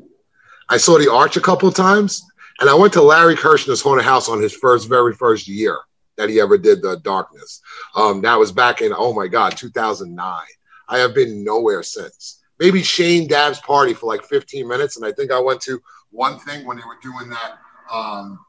I 0.69 0.77
saw 0.77 0.97
the 0.97 1.11
Arch 1.11 1.37
a 1.37 1.41
couple 1.41 1.67
of 1.67 1.75
times, 1.75 2.23
and 2.59 2.69
I 2.69 2.73
went 2.73 2.93
to 2.93 3.01
Larry 3.01 3.35
Kirchner's 3.35 3.81
haunted 3.81 4.05
house 4.05 4.29
on 4.29 4.41
his 4.41 4.53
first, 4.53 4.87
very 4.87 5.13
first 5.13 5.47
year 5.47 5.79
that 6.17 6.29
he 6.29 6.39
ever 6.39 6.57
did 6.57 6.81
the 6.81 6.97
Darkness. 6.97 7.61
Um, 7.95 8.21
that 8.21 8.37
was 8.37 8.51
back 8.51 8.81
in 8.81 8.93
oh 8.95 9.13
my 9.13 9.27
god, 9.27 9.57
2009. 9.57 10.41
I 10.87 10.97
have 10.97 11.15
been 11.15 11.43
nowhere 11.43 11.83
since. 11.83 12.40
Maybe 12.61 12.83
Shane 12.83 13.27
Dabb's 13.27 13.59
party 13.59 13.95
for 13.95 14.05
like 14.05 14.23
15 14.23 14.67
minutes, 14.67 14.95
and 14.95 15.03
I 15.03 15.11
think 15.11 15.31
I 15.31 15.39
went 15.39 15.61
to 15.61 15.81
one 16.11 16.37
thing 16.37 16.63
when 16.65 16.77
they 16.77 16.83
were 16.83 16.99
doing 17.01 17.27
that. 17.29 17.53
Um, 17.91 18.39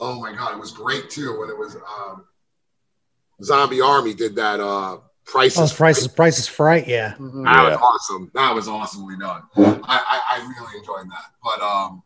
oh 0.00 0.18
my 0.18 0.32
god, 0.32 0.54
it 0.54 0.58
was 0.58 0.72
great 0.72 1.10
too 1.10 1.38
when 1.38 1.50
it 1.50 1.56
was 1.56 1.76
um, 1.76 2.24
Zombie 3.42 3.82
Army 3.82 4.14
did 4.14 4.34
that. 4.36 4.58
Uh, 4.58 4.98
Price 5.26 5.58
Oh, 5.58 5.64
is 5.64 5.72
prices, 5.72 6.06
prices, 6.06 6.46
fright. 6.46 6.86
Yeah. 6.86 7.14
that 7.18 7.18
was 7.18 7.78
awesome. 7.82 8.30
That 8.32 8.54
was 8.54 8.68
awesomely 8.68 9.16
done. 9.18 9.42
I, 9.56 9.74
I, 9.84 10.20
I 10.30 10.38
really 10.38 10.78
enjoyed 10.78 11.10
that. 11.10 11.32
But 11.42 11.60
um, 11.60 12.02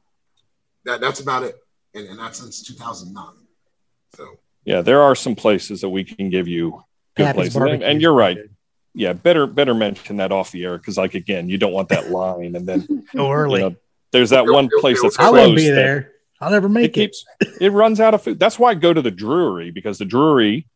that 0.87 1.03
that's 1.03 1.21
about 1.21 1.43
it, 1.43 1.57
and, 1.95 2.09
and 2.09 2.19
that's 2.19 2.39
since 2.39 2.63
2009. 2.63 3.25
So 4.17 4.39
Yeah, 4.65 4.81
there 4.81 5.03
are 5.03 5.15
some 5.15 5.37
places 5.37 5.83
that 5.83 5.91
we 5.91 6.03
can 6.03 6.31
give 6.31 6.49
you 6.49 6.83
good 7.15 7.27
Pappy's 7.27 7.53
places, 7.53 7.57
and, 7.57 7.83
and 7.83 8.01
you're 8.01 8.15
right. 8.15 8.39
Yeah, 8.95 9.13
better 9.13 9.47
better 9.47 9.75
mention 9.75 10.17
that 10.17 10.33
off 10.33 10.51
the 10.51 10.65
air 10.65 10.77
because, 10.77 10.97
like, 10.97 11.15
again, 11.15 11.49
you 11.49 11.59
don't 11.59 11.73
want 11.73 11.91
that 11.91 12.11
line, 12.11 12.57
and 12.57 12.67
then 12.67 13.07
Go 13.15 13.31
early. 13.31 13.61
you 13.61 13.71
know, 13.71 13.77
there's 14.13 14.31
that 14.31 14.47
one 14.47 14.69
place 14.81 15.01
that's 15.01 15.19
I 15.19 15.31
won't 15.31 15.57
be 15.57 15.69
there. 15.69 16.13
I'll 16.41 16.51
never 16.51 16.69
make 16.69 16.91
it. 16.91 16.95
keeps 16.95 17.25
it 17.61 17.73
runs 17.73 18.01
out 18.01 18.15
of 18.15 18.23
food. 18.23 18.41
That's 18.41 18.59
why 18.59 18.71
I 18.71 18.75
go 18.75 18.93
to 18.93 19.03
the 19.03 19.11
Drury 19.11 19.71
because 19.71 19.99
the 19.99 20.05
Drury 20.05 20.67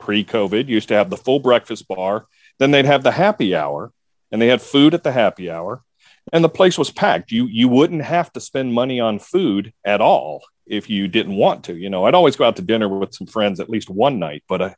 pre-COVID 0.00 0.68
used 0.68 0.88
to 0.88 0.94
have 0.94 1.10
the 1.10 1.16
full 1.16 1.40
breakfast 1.40 1.88
bar. 1.88 2.26
Then 2.58 2.70
they'd 2.70 2.84
have 2.84 3.02
the 3.02 3.10
happy 3.10 3.56
hour, 3.56 3.92
and 4.30 4.40
they 4.40 4.48
had 4.48 4.62
food 4.62 4.94
at 4.94 5.02
the 5.02 5.12
happy 5.12 5.50
hour, 5.50 5.82
and 6.32 6.44
the 6.44 6.48
place 6.48 6.78
was 6.78 6.90
packed. 6.90 7.32
You 7.32 7.46
you 7.46 7.68
wouldn't 7.68 8.02
have 8.02 8.32
to 8.34 8.40
spend 8.40 8.74
money 8.74 9.00
on 9.00 9.18
food 9.18 9.72
at 9.84 10.00
all 10.00 10.42
if 10.66 10.88
you 10.88 11.08
didn't 11.08 11.36
want 11.36 11.64
to. 11.64 11.74
You 11.74 11.90
know, 11.90 12.04
I'd 12.04 12.14
always 12.14 12.36
go 12.36 12.44
out 12.44 12.56
to 12.56 12.62
dinner 12.62 12.88
with 12.88 13.14
some 13.14 13.26
friends 13.26 13.60
at 13.60 13.70
least 13.70 13.90
one 13.90 14.18
night, 14.18 14.44
but 14.48 14.62
I, 14.62 14.76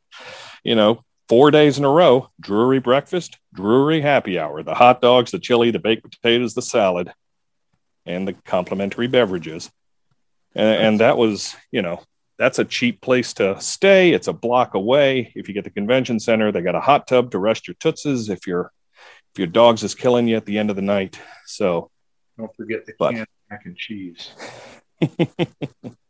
you 0.65 0.75
know, 0.75 1.05
four 1.29 1.51
days 1.51 1.79
in 1.79 1.85
a 1.85 1.91
row, 1.91 2.31
Drury 2.41 2.79
breakfast, 2.79 3.39
Drury 3.55 4.01
happy 4.01 4.39
hour, 4.39 4.63
the 4.63 4.75
hot 4.75 5.01
dogs, 5.01 5.31
the 5.31 5.39
chili, 5.39 5.71
the 5.71 5.79
baked 5.79 6.03
potatoes, 6.11 6.55
the 6.55 6.63
salad, 6.63 7.13
and 8.05 8.27
the 8.29 8.33
complimentary 8.45 9.07
beverages. 9.07 9.71
And, 10.55 10.83
and 10.83 11.01
that 11.01 11.17
was 11.19 11.55
you 11.71 11.83
know 11.83 12.03
that's 12.39 12.59
a 12.59 12.65
cheap 12.65 13.01
place 13.01 13.33
to 13.35 13.61
stay. 13.61 14.13
It's 14.13 14.29
a 14.29 14.33
block 14.33 14.75
away. 14.75 15.33
If 15.35 15.49
you 15.49 15.55
get 15.55 15.65
the 15.65 15.71
convention 15.71 16.21
center 16.21 16.53
they 16.53 16.63
got 16.63 16.75
a 16.75 16.81
hot 16.81 17.07
tub 17.07 17.31
to 17.33 17.39
rest 17.39 17.67
your 17.69 17.75
tootsies 17.81 18.29
if 18.29 18.47
your 18.47 18.73
if 19.35 19.39
your 19.39 19.49
dogs 19.49 19.83
is 19.83 19.95
killing 19.95 20.29
you 20.29 20.37
at 20.37 20.47
the 20.47 20.59
end 20.59 20.71
of 20.71 20.77
the 20.77 20.83
night. 20.83 21.19
So 21.47 21.91
Don't 22.39 22.55
forget 22.57 22.87
the 22.87 22.95
But- 22.99 23.15
canned 23.15 23.27
mac 23.51 23.67
and 23.67 23.77
cheese. 23.77 24.31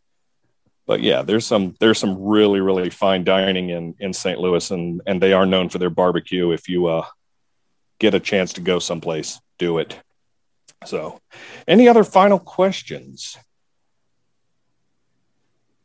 but 0.86 1.02
yeah, 1.02 1.22
there's 1.22 1.46
some 1.46 1.74
there's 1.80 1.98
some 1.98 2.22
really 2.22 2.60
really 2.60 2.90
fine 2.90 3.24
dining 3.24 3.70
in 3.70 3.94
in 3.98 4.12
St. 4.12 4.38
Louis, 4.38 4.70
and 4.70 5.00
and 5.06 5.20
they 5.20 5.32
are 5.32 5.46
known 5.46 5.68
for 5.68 5.78
their 5.78 5.90
barbecue. 5.90 6.52
If 6.52 6.68
you 6.68 6.86
uh, 6.86 7.06
get 7.98 8.14
a 8.14 8.20
chance 8.20 8.52
to 8.54 8.60
go 8.60 8.78
someplace, 8.78 9.40
do 9.58 9.78
it. 9.78 9.98
So, 10.84 11.18
any 11.66 11.88
other 11.88 12.04
final 12.04 12.38
questions? 12.38 13.36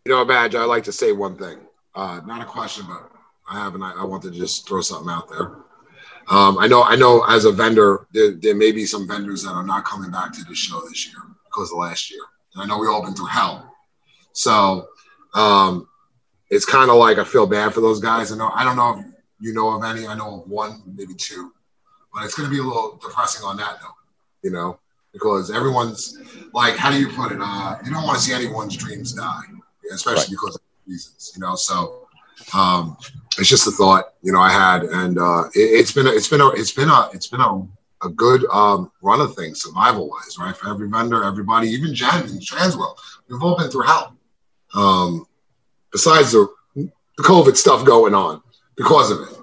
You 0.06 0.14
know, 0.14 0.26
Badge, 0.26 0.56
I 0.56 0.66
like 0.66 0.84
to 0.86 0.92
say 0.92 1.12
one 1.12 1.38
thing. 1.38 1.60
Uh, 1.96 2.22
not 2.26 2.42
a 2.42 2.46
question, 2.46 2.86
but 2.88 3.12
I 3.50 3.60
have, 3.60 3.76
and 3.76 3.84
I, 3.84 3.94
I 3.94 4.04
want 4.04 4.24
to 4.24 4.32
just 4.32 4.68
throw 4.68 4.82
something 4.82 5.12
out 5.12 5.30
there. 5.30 5.58
Um, 6.28 6.58
I 6.60 6.68
know, 6.68 6.84
I 6.84 6.96
know, 6.96 7.24
as 7.28 7.46
a 7.46 7.52
vendor, 7.52 8.08
there, 8.14 8.32
there 8.32 8.56
may 8.56 8.72
be 8.72 8.86
some 8.86 9.08
vendors 9.08 9.44
that 9.44 9.52
are 9.52 9.66
not 9.66 9.86
coming 9.86 10.12
back 10.12 10.32
to 10.34 10.44
the 10.44 10.56
show 10.56 10.80
this 10.82 11.08
year 11.08 11.22
because 11.46 11.72
of 11.72 11.78
last 11.78 12.10
year. 12.10 12.22
And 12.54 12.64
I 12.64 12.66
know 12.66 12.80
we 12.80 12.88
all 12.88 13.04
been 13.04 13.14
through 13.14 13.28
hell. 13.28 13.72
So 14.34 14.88
um, 15.34 15.88
it's 16.50 16.66
kind 16.66 16.90
of 16.90 16.98
like 16.98 17.18
I 17.18 17.24
feel 17.24 17.48
bad 17.48 17.74
for 17.74 17.82
those 17.82 18.00
guys. 18.00 18.32
I 18.32 18.38
know 18.38 18.52
I 18.54 18.64
don't 18.64 18.76
know 18.76 19.00
if 19.00 19.06
you 19.40 19.54
know 19.54 19.70
of 19.70 19.84
any. 19.84 20.06
I 20.08 20.16
know 20.16 20.42
of 20.42 20.50
one, 20.50 20.82
maybe 20.86 21.14
two, 21.14 21.54
but 22.14 22.24
it's 22.24 22.36
going 22.36 22.50
to 22.50 22.54
be 22.54 22.60
a 22.60 22.64
little 22.64 23.00
depressing 23.02 23.46
on 23.46 23.58
that 23.58 23.78
note, 23.82 23.96
you 24.44 24.52
know, 24.52 24.80
because 25.14 25.50
everyone's 25.50 26.20
like, 26.54 26.76
how 26.76 26.92
do 26.92 27.00
you 27.00 27.08
put 27.10 27.32
it? 27.32 27.40
Uh, 27.42 27.78
you 27.84 27.92
don't 27.92 28.04
want 28.04 28.18
to 28.18 28.24
see 28.24 28.34
anyone's 28.34 28.76
dreams 28.76 29.14
die, 29.14 29.42
especially 29.92 30.22
right. 30.22 30.30
because 30.30 30.56
of 30.56 30.62
reasons, 30.88 31.32
you 31.36 31.42
know. 31.42 31.56
So 31.56 32.08
um, 32.54 32.98
it's 33.38 33.50
just 33.50 33.68
a 33.68 33.72
thought, 33.72 34.14
you 34.22 34.32
know, 34.34 34.42
I 34.42 34.52
had, 34.52 34.84
and 34.84 35.18
uh, 35.18 35.46
it, 35.54 35.80
has 35.80 35.92
been 35.92 36.08
a, 36.08 36.12
it's 36.12 36.28
been 36.28 36.42
a 36.42 36.50
it's 36.50 36.72
been 36.72 36.90
a 36.90 37.10
it's 37.14 37.28
been 37.28 37.42
a 37.42 37.68
a 38.04 38.10
good 38.10 38.46
um, 38.52 38.92
run 39.02 39.22
of 39.22 39.36
things 39.36 39.62
survival 39.62 40.10
wise, 40.10 40.38
right? 40.40 40.56
For 40.56 40.70
every 40.70 40.90
vendor, 40.90 41.24
everybody, 41.24 41.70
even 41.70 41.94
Jen 41.94 42.24
and 42.24 42.42
Transworld, 42.42 42.98
we've 43.30 43.42
all 43.42 43.58
been 43.58 43.70
through 43.70 43.84
hell. 43.84 44.16
Um, 44.76 45.26
besides 45.92 46.32
the, 46.32 46.48
the 46.76 46.92
COVID 47.24 47.58
stuff 47.58 47.86
going 47.86 48.14
on 48.14 48.42
because 48.76 49.12
of 49.12 49.22
it, 49.22 49.38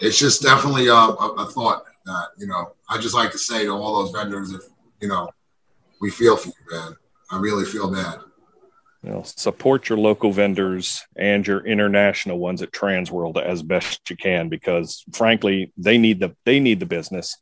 it's 0.00 0.18
just 0.18 0.42
definitely 0.42 0.88
a, 0.88 0.94
a, 0.94 1.34
a 1.34 1.46
thought 1.46 1.84
that 2.06 2.28
you 2.38 2.46
know 2.46 2.72
I 2.88 2.98
just 2.98 3.14
like 3.14 3.30
to 3.32 3.38
say 3.38 3.64
to 3.64 3.70
all 3.70 4.02
those 4.02 4.12
vendors, 4.12 4.52
if 4.52 4.62
you 5.00 5.08
know, 5.08 5.30
we 6.00 6.10
feel 6.10 6.36
for 6.36 6.48
you, 6.48 6.78
man. 6.78 6.96
I 7.30 7.38
really 7.38 7.64
feel 7.64 7.90
bad. 7.90 8.20
You 9.02 9.10
know, 9.10 9.22
support 9.22 9.88
your 9.88 9.98
local 9.98 10.30
vendors 10.30 11.02
and 11.16 11.46
your 11.46 11.64
international 11.66 12.38
ones 12.38 12.60
at 12.60 12.72
Transworld 12.72 13.40
as 13.40 13.62
best 13.62 14.10
you 14.10 14.16
can, 14.16 14.48
because 14.48 15.04
frankly, 15.12 15.72
they 15.76 15.96
need 15.96 16.20
the 16.20 16.36
they 16.44 16.60
need 16.60 16.80
the 16.80 16.86
business 16.86 17.36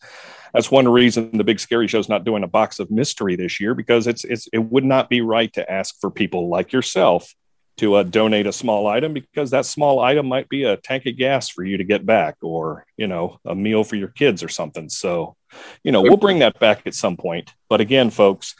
that's 0.52 0.70
one 0.70 0.88
reason 0.88 1.36
the 1.36 1.44
big 1.44 1.60
scary 1.60 1.88
show 1.88 1.98
is 1.98 2.08
not 2.08 2.24
doing 2.24 2.42
a 2.42 2.48
box 2.48 2.78
of 2.78 2.90
mystery 2.90 3.36
this 3.36 3.60
year 3.60 3.74
because 3.74 4.06
it's 4.06 4.24
it's 4.24 4.48
it 4.52 4.58
would 4.58 4.84
not 4.84 5.08
be 5.08 5.20
right 5.20 5.52
to 5.54 5.70
ask 5.70 5.94
for 6.00 6.10
people 6.10 6.48
like 6.48 6.72
yourself 6.72 7.32
to 7.78 7.94
uh, 7.94 8.02
donate 8.02 8.46
a 8.46 8.52
small 8.52 8.88
item 8.88 9.12
because 9.12 9.50
that 9.50 9.64
small 9.64 10.00
item 10.00 10.26
might 10.26 10.48
be 10.48 10.64
a 10.64 10.76
tank 10.76 11.06
of 11.06 11.16
gas 11.16 11.48
for 11.48 11.64
you 11.64 11.76
to 11.78 11.84
get 11.84 12.04
back 12.04 12.36
or 12.42 12.84
you 12.96 13.06
know 13.06 13.38
a 13.44 13.54
meal 13.54 13.84
for 13.84 13.96
your 13.96 14.08
kids 14.08 14.42
or 14.42 14.48
something. 14.48 14.88
So 14.88 15.36
you 15.82 15.92
know 15.92 16.02
we'll 16.02 16.16
bring 16.16 16.40
that 16.40 16.58
back 16.58 16.86
at 16.86 16.94
some 16.94 17.16
point. 17.16 17.52
But 17.68 17.80
again 17.80 18.10
folks 18.10 18.54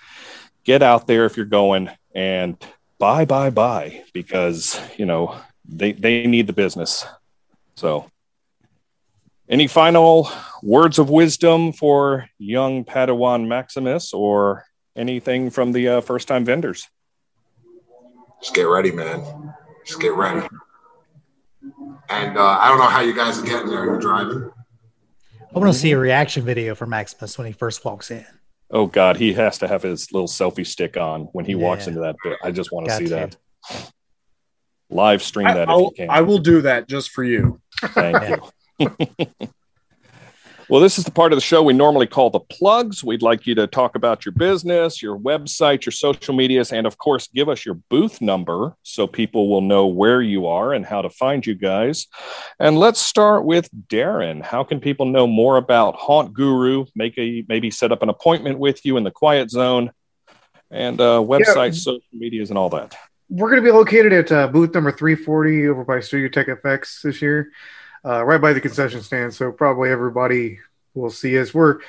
get 0.65 0.83
out 0.83 1.07
there 1.07 1.25
if 1.25 1.37
you're 1.37 1.47
going 1.47 1.91
and 2.15 2.57
buy 2.99 3.25
buy 3.25 3.51
buy 3.51 4.05
because 4.13 4.81
you 4.97 5.07
know 5.07 5.37
they 5.65 5.93
they 5.93 6.27
need 6.27 6.47
the 6.47 6.53
business. 6.53 7.05
So 7.77 8.11
any 9.49 9.67
final 9.67 10.31
words 10.63 10.99
of 10.99 11.11
wisdom 11.11 11.73
for 11.73 12.29
young 12.39 12.85
Padawan 12.85 13.47
Maximus 13.47 14.13
or 14.13 14.65
anything 14.97 15.51
from 15.51 15.73
the 15.73 15.89
uh, 15.89 16.01
first 16.01 16.29
time 16.29 16.45
vendors? 16.45 16.87
Just 18.41 18.55
get 18.55 18.65
ready, 18.65 18.93
man. 18.93 19.55
Just 19.85 20.01
get 20.01 20.15
ready. 20.15 20.47
And 22.11 22.39
uh, 22.39 22.59
I 22.61 22.69
don't 22.69 22.79
know 22.79 22.89
how 22.89 23.01
you 23.01 23.15
guys 23.15 23.39
are 23.39 23.45
getting 23.45 23.69
there. 23.69 23.85
You're 23.85 23.99
driving. 23.99 24.51
I 25.55 25.59
want 25.59 25.73
to 25.73 25.79
see 25.79 25.93
a 25.93 25.99
reaction 25.99 26.45
video 26.45 26.75
for 26.75 26.87
Maximus 26.87 27.39
when 27.39 27.47
he 27.47 27.53
first 27.53 27.85
walks 27.85 28.11
in. 28.11 28.27
Oh 28.71 28.87
God, 28.87 29.17
he 29.17 29.33
has 29.33 29.59
to 29.59 29.69
have 29.69 29.83
his 29.83 30.13
little 30.13 30.29
selfie 30.29 30.67
stick 30.67 30.97
on 30.97 31.23
when 31.33 31.47
he 31.47 31.53
yeah. 31.53 31.59
walks 31.59 31.87
into 31.87 32.01
that 32.01 32.17
bit. 32.23 32.39
I 32.43 32.51
just 32.51 32.71
want 32.71 32.87
to 32.87 32.97
see 32.97 33.05
to. 33.05 33.11
that. 33.11 33.37
Live 34.91 35.23
stream 35.23 35.49
that 35.49 35.69
I, 35.69 35.75
if 35.75 35.81
you 35.81 35.91
can. 35.97 36.11
I 36.11 36.21
will 36.21 36.39
do 36.39 36.63
that 36.63 36.89
just 36.89 37.11
for 37.11 37.25
you. 37.25 37.61
Thank 37.83 38.29
you. 38.29 38.37
Well, 40.69 40.81
this 40.81 40.99
is 40.99 41.05
the 41.05 41.11
part 41.11 41.33
of 41.33 41.37
the 41.37 41.43
show 41.43 41.63
we 41.63 41.73
normally 41.73 42.07
call 42.07 42.29
the 42.31 42.41
plugs. 42.41 43.03
We'd 43.03 43.23
like 43.23 43.47
you 43.47 43.55
to 43.55 43.67
talk 43.67 43.97
about 43.97 44.27
your 44.27 44.33
business, 44.33 45.03
your 45.03 45.19
website, 45.19 45.87
your 45.87 45.93
social 45.93 46.35
medias, 46.35 46.73
and 46.73 46.87
of 46.87 46.99
course, 46.99 47.29
give 47.29 47.49
us 47.49 47.65
your 47.65 47.75
booth 47.89 48.21
number 48.21 48.77
so 48.83 49.07
people 49.07 49.49
will 49.49 49.63
know 49.63 49.87
where 49.87 50.21
you 50.21 50.47
are 50.47 50.75
and 50.75 50.85
how 50.85 51.01
to 51.03 51.09
find 51.09 51.47
you 51.47 51.55
guys. 51.55 52.07
And 52.59 52.79
let's 52.79 53.01
start 53.01 53.45
with 53.45 53.71
Darren. 53.89 54.43
How 54.43 54.63
can 54.63 54.79
people 54.79 55.07
know 55.07 55.27
more 55.27 55.57
about 55.57 55.97
Haunt 55.97 56.35
Guru? 56.35 56.85
Make 56.95 57.17
a 57.19 57.45
maybe 57.49 57.71
set 57.71 57.91
up 57.91 58.03
an 58.03 58.11
appointment 58.11 58.59
with 58.59 58.85
you 58.85 58.99
in 58.99 59.05
the 59.05 59.11
quiet 59.11 59.51
zone 59.51 59.91
and 60.71 61.01
uh, 61.01 61.19
website, 61.19 61.69
yeah. 61.69 61.81
social 61.81 62.03
medias, 62.13 62.51
and 62.51 62.59
all 62.59 62.69
that. 62.71 62.95
We're 63.31 63.51
going 63.51 63.63
to 63.63 63.67
be 63.67 63.73
located 63.73 64.13
at 64.13 64.33
uh, 64.33 64.49
booth 64.49 64.75
number 64.75 64.93
340 64.93 65.69
over 65.69 65.85
by 65.85 66.01
Studio 66.01 66.29
Tech 66.29 66.47
FX 66.47 67.03
this 67.03 67.23
year 67.23 67.51
uh, 68.05 68.25
right 68.25 68.41
by 68.41 68.53
the 68.53 68.61
concession 68.61 69.03
stand. 69.03 69.35
So 69.35 69.53
probably 69.53 69.91
everybody 69.91 70.59
will 70.95 71.11
see 71.11 71.39
us. 71.39 71.55
We're 71.55 71.81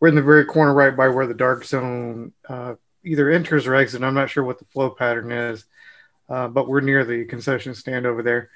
we're 0.00 0.08
in 0.08 0.14
the 0.14 0.22
very 0.22 0.44
corner, 0.44 0.74
right 0.74 0.96
by 0.96 1.08
where 1.08 1.26
the 1.26 1.34
dark 1.34 1.64
zone 1.64 2.32
uh, 2.48 2.74
either 3.04 3.30
enters 3.30 3.66
or 3.66 3.74
exits. 3.74 4.02
I'm 4.02 4.14
not 4.14 4.30
sure 4.30 4.44
what 4.44 4.58
the 4.58 4.64
flow 4.66 4.90
pattern 4.90 5.32
is, 5.32 5.64
uh, 6.28 6.48
but 6.48 6.68
we're 6.68 6.80
near 6.80 7.04
the 7.04 7.24
concession 7.24 7.74
stand 7.74 8.06
over 8.06 8.22
there. 8.22 8.50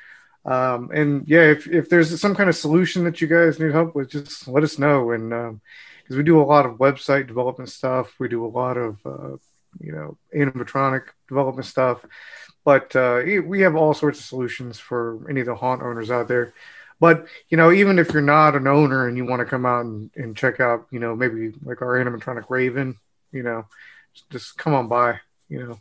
Um, 0.44 0.90
and 0.93 1.28
yeah, 1.28 1.43
if, 1.43 1.66
if 1.66 1.89
there's 1.89 2.18
some 2.20 2.35
kind 2.35 2.48
of 2.48 2.56
solution 2.56 3.05
that 3.05 3.20
you 3.20 3.28
guys 3.28 3.59
need 3.59 3.72
help 3.72 3.94
with, 3.94 4.10
just 4.10 4.48
let 4.48 4.64
us 4.64 4.78
know. 4.78 5.10
And 5.10 5.30
because 5.30 6.14
um, 6.14 6.16
we 6.16 6.22
do 6.22 6.40
a 6.40 6.43
lot 6.43 6.66
of 6.66 6.78
website 6.78 7.26
development 7.26 7.70
stuff, 7.70 8.14
we 8.18 8.28
do 8.28 8.44
a 8.44 8.48
lot 8.48 8.76
of 8.76 8.98
uh, 9.05 9.36
you 9.80 9.93
know 9.93 10.16
animatronic 10.35 11.05
development 11.28 11.66
stuff, 11.66 12.05
but 12.64 12.94
uh, 12.97 13.22
we 13.44 13.60
have 13.60 13.76
all 13.76 13.94
sorts 13.94 14.18
of 14.18 14.24
solutions 14.24 14.78
for 14.78 15.26
any 15.28 15.40
of 15.40 15.47
the 15.47 15.55
haunt 15.55 15.82
owners 15.82 16.10
out 16.10 16.28
there. 16.28 16.55
But 17.00 17.26
you 17.48 17.56
know, 17.56 17.70
even 17.70 17.98
if 17.98 18.12
you're 18.12 18.22
not 18.22 18.56
an 18.56 18.66
owner 18.66 19.06
and 19.06 19.16
you 19.16 19.24
want 19.24 19.40
to 19.40 19.46
come 19.46 19.64
out 19.64 19.84
and, 19.84 20.10
and 20.16 20.36
check 20.36 20.60
out, 20.60 20.86
you 20.90 20.98
know, 20.98 21.14
maybe 21.14 21.52
like 21.62 21.82
our 21.82 21.96
animatronic 22.02 22.44
Raven, 22.48 22.96
you 23.32 23.42
know, 23.42 23.66
just 24.30 24.56
come 24.58 24.74
on 24.74 24.88
by, 24.88 25.20
you 25.48 25.66
know. 25.66 25.80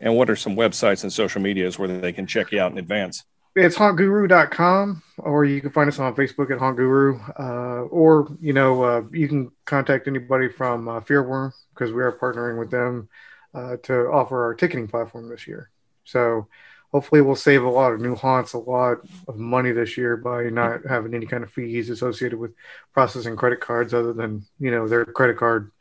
And 0.00 0.16
what 0.16 0.30
are 0.30 0.36
some 0.36 0.56
websites 0.56 1.02
and 1.02 1.12
social 1.12 1.40
medias 1.40 1.78
where 1.78 1.88
they 1.88 2.12
can 2.12 2.26
check 2.26 2.52
you 2.52 2.60
out 2.60 2.72
in 2.72 2.78
advance? 2.78 3.24
It's 3.56 3.76
hauntguru.com, 3.76 5.02
or 5.18 5.44
you 5.44 5.60
can 5.60 5.70
find 5.70 5.88
us 5.88 6.00
on 6.00 6.16
Facebook 6.16 6.50
at 6.50 6.58
hauntguru, 6.58 7.38
uh, 7.38 7.86
or 7.86 8.36
you 8.40 8.52
know, 8.52 8.82
uh, 8.82 9.02
you 9.12 9.28
can 9.28 9.52
contact 9.64 10.08
anybody 10.08 10.48
from 10.48 10.88
uh, 10.88 11.00
Fearworm 11.00 11.52
because 11.72 11.92
we 11.92 12.02
are 12.02 12.12
partnering 12.12 12.58
with 12.58 12.70
them 12.70 13.08
uh, 13.54 13.76
to 13.84 14.08
offer 14.10 14.42
our 14.44 14.54
ticketing 14.54 14.88
platform 14.88 15.28
this 15.28 15.46
year. 15.46 15.70
So 16.04 16.48
hopefully 16.94 17.20
we'll 17.20 17.34
save 17.34 17.64
a 17.64 17.68
lot 17.68 17.92
of 17.92 18.00
new 18.00 18.14
haunts 18.14 18.52
a 18.52 18.58
lot 18.58 18.98
of 19.26 19.36
money 19.36 19.72
this 19.72 19.98
year 19.98 20.16
by 20.16 20.44
not 20.44 20.78
having 20.88 21.12
any 21.12 21.26
kind 21.26 21.42
of 21.42 21.50
fees 21.50 21.90
associated 21.90 22.38
with 22.38 22.54
processing 22.92 23.34
credit 23.34 23.58
cards 23.58 23.92
other 23.92 24.12
than 24.12 24.46
you 24.60 24.70
know 24.70 24.86
their 24.86 25.04
credit 25.04 25.36
card 25.36 25.72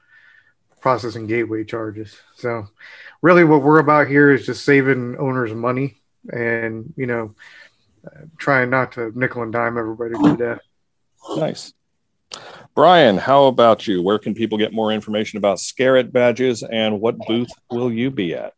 processing 0.81 1.27
gateway 1.27 1.63
charges. 1.63 2.17
So 2.35 2.67
really 3.21 3.43
what 3.43 3.61
we're 3.61 3.77
about 3.77 4.07
here 4.07 4.31
is 4.31 4.47
just 4.47 4.65
saving 4.65 5.15
owners 5.19 5.53
money 5.53 6.01
and 6.31 6.91
you 6.97 7.05
know 7.05 7.35
trying 8.39 8.71
not 8.71 8.93
to 8.93 9.11
nickel 9.13 9.43
and 9.43 9.53
dime 9.53 9.77
everybody 9.77 10.15
to 10.15 10.35
death. 10.35 10.61
Nice. 11.37 11.73
Brian 12.73 13.17
how 13.17 13.45
about 13.45 13.85
you? 13.85 14.01
Where 14.01 14.17
can 14.17 14.33
people 14.33 14.57
get 14.57 14.73
more 14.73 14.91
information 14.91 15.37
about 15.37 15.59
Scarett 15.59 16.11
badges 16.11 16.63
and 16.63 16.99
what 16.99 17.19
booth 17.27 17.51
will 17.69 17.93
you 17.93 18.09
be 18.09 18.33
at 18.33 18.55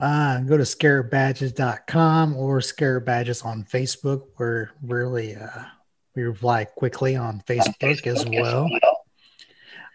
uh, 0.00 0.40
go 0.40 0.56
to 0.56 0.64
scarebadges.com 0.64 2.36
or 2.36 2.58
scarebadges 2.58 3.44
on 3.44 3.64
Facebook. 3.64 4.26
We're 4.38 4.70
really, 4.82 5.36
uh, 5.36 5.64
we 6.14 6.22
reply 6.22 6.64
quickly 6.64 7.16
on 7.16 7.42
Facebook 7.46 8.06
as 8.06 8.26
well. 8.26 8.68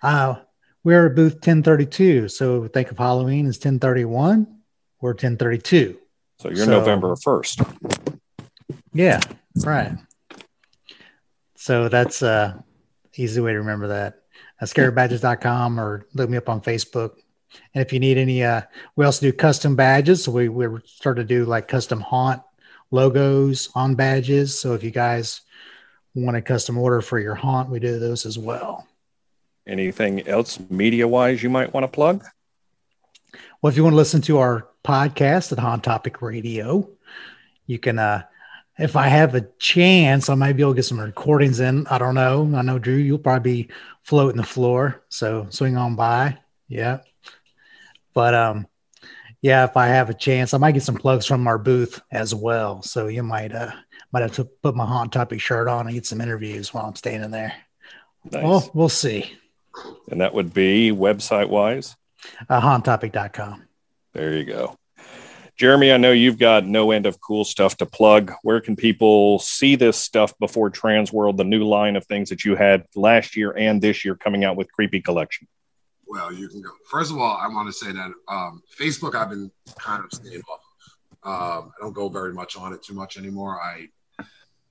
Uh, 0.02 0.36
we're 0.84 1.08
at 1.08 1.16
booth 1.16 1.34
1032. 1.34 2.30
So 2.30 2.68
think 2.68 2.92
of 2.92 2.98
Halloween 2.98 3.46
as 3.48 3.58
1031 3.58 4.48
or 5.02 5.10
1032. 5.12 5.98
So 6.40 6.50
you're 6.50 6.66
so, 6.66 6.72
November 6.72 7.16
1st. 7.16 8.10
Yeah, 8.94 9.20
right. 9.64 9.92
So 11.56 11.90
that's 11.90 12.22
a 12.22 12.64
easy 13.16 13.42
way 13.42 13.52
to 13.52 13.60
remember 13.60 13.90
that. 13.90 14.22
Uh, 14.62 14.66
scarebadges.com 14.66 15.80
or 15.80 16.06
look 16.14 16.30
me 16.30 16.38
up 16.38 16.50
on 16.50 16.62
Facebook. 16.62 17.18
And 17.74 17.82
if 17.82 17.94
you 17.94 18.00
need 18.00 18.18
any, 18.18 18.44
uh, 18.44 18.62
we 18.96 19.06
also 19.06 19.26
do 19.26 19.34
custom 19.34 19.76
badges. 19.76 20.24
So 20.24 20.32
we, 20.32 20.50
we're 20.50 20.82
starting 20.86 21.26
to 21.26 21.28
do 21.28 21.46
like 21.46 21.68
custom 21.68 22.00
haunt 22.00 22.42
logos 22.92 23.70
on 23.76 23.96
badges. 23.96 24.60
So 24.60 24.74
if 24.74 24.84
you 24.84 24.92
guys 24.92 25.42
want 26.16 26.38
a 26.38 26.42
custom 26.42 26.78
order 26.78 27.02
for 27.02 27.20
your 27.20 27.36
haunt, 27.36 27.70
we 27.70 27.80
do 27.80 28.00
those 28.00 28.26
as 28.26 28.38
well. 28.38 28.88
Anything 29.68 30.28
else 30.28 30.60
media 30.70 31.08
wise 31.08 31.44
you 31.44 31.50
might 31.50 31.74
want 31.74 31.84
to 31.84 31.88
plug? 31.88 32.26
Well, 33.62 33.70
if 33.70 33.78
you 33.78 33.84
want 33.84 33.94
to 33.94 33.98
listen 33.98 34.22
to 34.22 34.40
our 34.40 34.70
podcast 34.84 35.52
at 35.52 35.60
Haunt 35.60 35.84
Topic 35.84 36.22
Radio. 36.22 36.90
You 37.68 37.80
can, 37.80 38.00
uh, 38.00 38.24
if 38.78 38.96
I 38.96 39.08
have 39.08 39.36
a 39.36 39.48
chance, 39.60 40.30
I 40.30 40.36
might 40.36 40.54
be 40.54 40.64
able 40.64 40.72
to 40.72 40.78
get 40.78 40.86
some 40.86 41.00
recordings 41.00 41.60
in. 41.60 41.86
I 41.88 41.98
don't 41.98 42.16
know. 42.16 42.52
I 42.56 42.62
know 42.62 42.80
Drew, 42.80 42.96
you'll 42.96 43.20
probably 43.20 43.64
be 43.64 43.70
floating 44.04 44.38
the 44.38 44.44
floor, 44.44 45.04
so 45.10 45.48
swing 45.50 45.78
on 45.78 45.96
by. 45.96 46.38
Yeah, 46.68 47.00
but 48.20 48.34
um, 48.34 48.68
yeah, 49.42 49.64
if 49.64 49.78
I 49.78 49.88
have 49.88 50.10
a 50.10 50.14
chance, 50.14 50.54
I 50.54 50.58
might 50.58 50.74
get 50.74 50.84
some 50.84 50.96
plugs 50.96 51.26
from 51.26 51.48
our 51.48 51.58
booth 51.58 52.02
as 52.12 52.36
well. 52.36 52.82
So 52.82 53.08
you 53.08 53.24
might 53.24 53.56
uh 53.56 53.72
might 54.12 54.24
have 54.24 54.34
to 54.34 54.44
put 54.44 54.76
my 54.76 54.86
haunt 54.86 55.14
topic 55.14 55.40
shirt 55.40 55.70
on 55.70 55.86
and 55.86 55.96
get 55.96 56.06
some 56.06 56.20
interviews 56.20 56.74
while 56.74 56.86
I'm 56.86 56.98
standing 56.98 57.32
there. 57.32 57.54
Nice. 58.30 58.44
Well, 58.44 58.72
we'll 58.74 58.90
see. 58.90 59.32
And 60.12 60.20
that 60.20 60.34
would 60.34 60.54
be 60.54 60.92
website 60.92 61.48
wise? 61.48 61.96
Uh, 62.50 62.60
haunttopic.com. 62.60 63.64
There 64.12 64.36
you 64.36 64.44
go. 64.44 64.76
Jeremy, 65.56 65.94
I 65.94 65.98
know 65.98 66.12
you've 66.12 66.40
got 66.40 66.66
no 66.66 66.92
end 66.92 67.06
of 67.06 67.22
cool 67.22 67.46
stuff 67.46 67.78
to 67.78 67.86
plug. 67.86 68.34
Where 68.44 68.60
can 68.60 68.76
people 68.76 69.40
see 69.40 69.78
this 69.78 69.96
stuff 69.96 70.38
before 70.40 70.70
Transworld, 70.70 71.38
the 71.38 71.46
new 71.46 71.64
line 71.64 71.96
of 71.96 72.06
things 72.06 72.28
that 72.32 72.44
you 72.44 72.58
had 72.58 72.84
last 72.98 73.38
year 73.38 73.54
and 73.58 73.82
this 73.82 74.04
year 74.04 74.16
coming 74.16 74.44
out 74.44 74.58
with 74.58 74.70
Creepy 74.74 75.00
Collection? 75.00 75.48
Well, 76.10 76.34
you 76.34 76.50
can 76.50 76.62
go. 76.62 76.72
First 76.90 77.12
of 77.12 77.20
all, 77.20 77.38
I 77.38 77.48
want 77.48 77.70
to 77.70 77.74
say 77.74 77.92
that 77.92 78.12
um, 78.28 78.64
Facebook, 78.78 79.14
I've 79.14 79.30
been 79.30 79.52
kind 79.78 80.04
of 80.04 80.12
staying 80.12 80.42
off 80.42 80.60
of. 81.24 81.32
Um, 81.32 81.72
I 81.78 81.84
don't 81.84 81.94
go 81.94 82.10
very 82.10 82.34
much 82.34 82.58
on 82.58 82.74
it 82.74 82.82
too 82.82 82.96
much 82.96 83.18
anymore. 83.18 83.62
I 83.62 83.90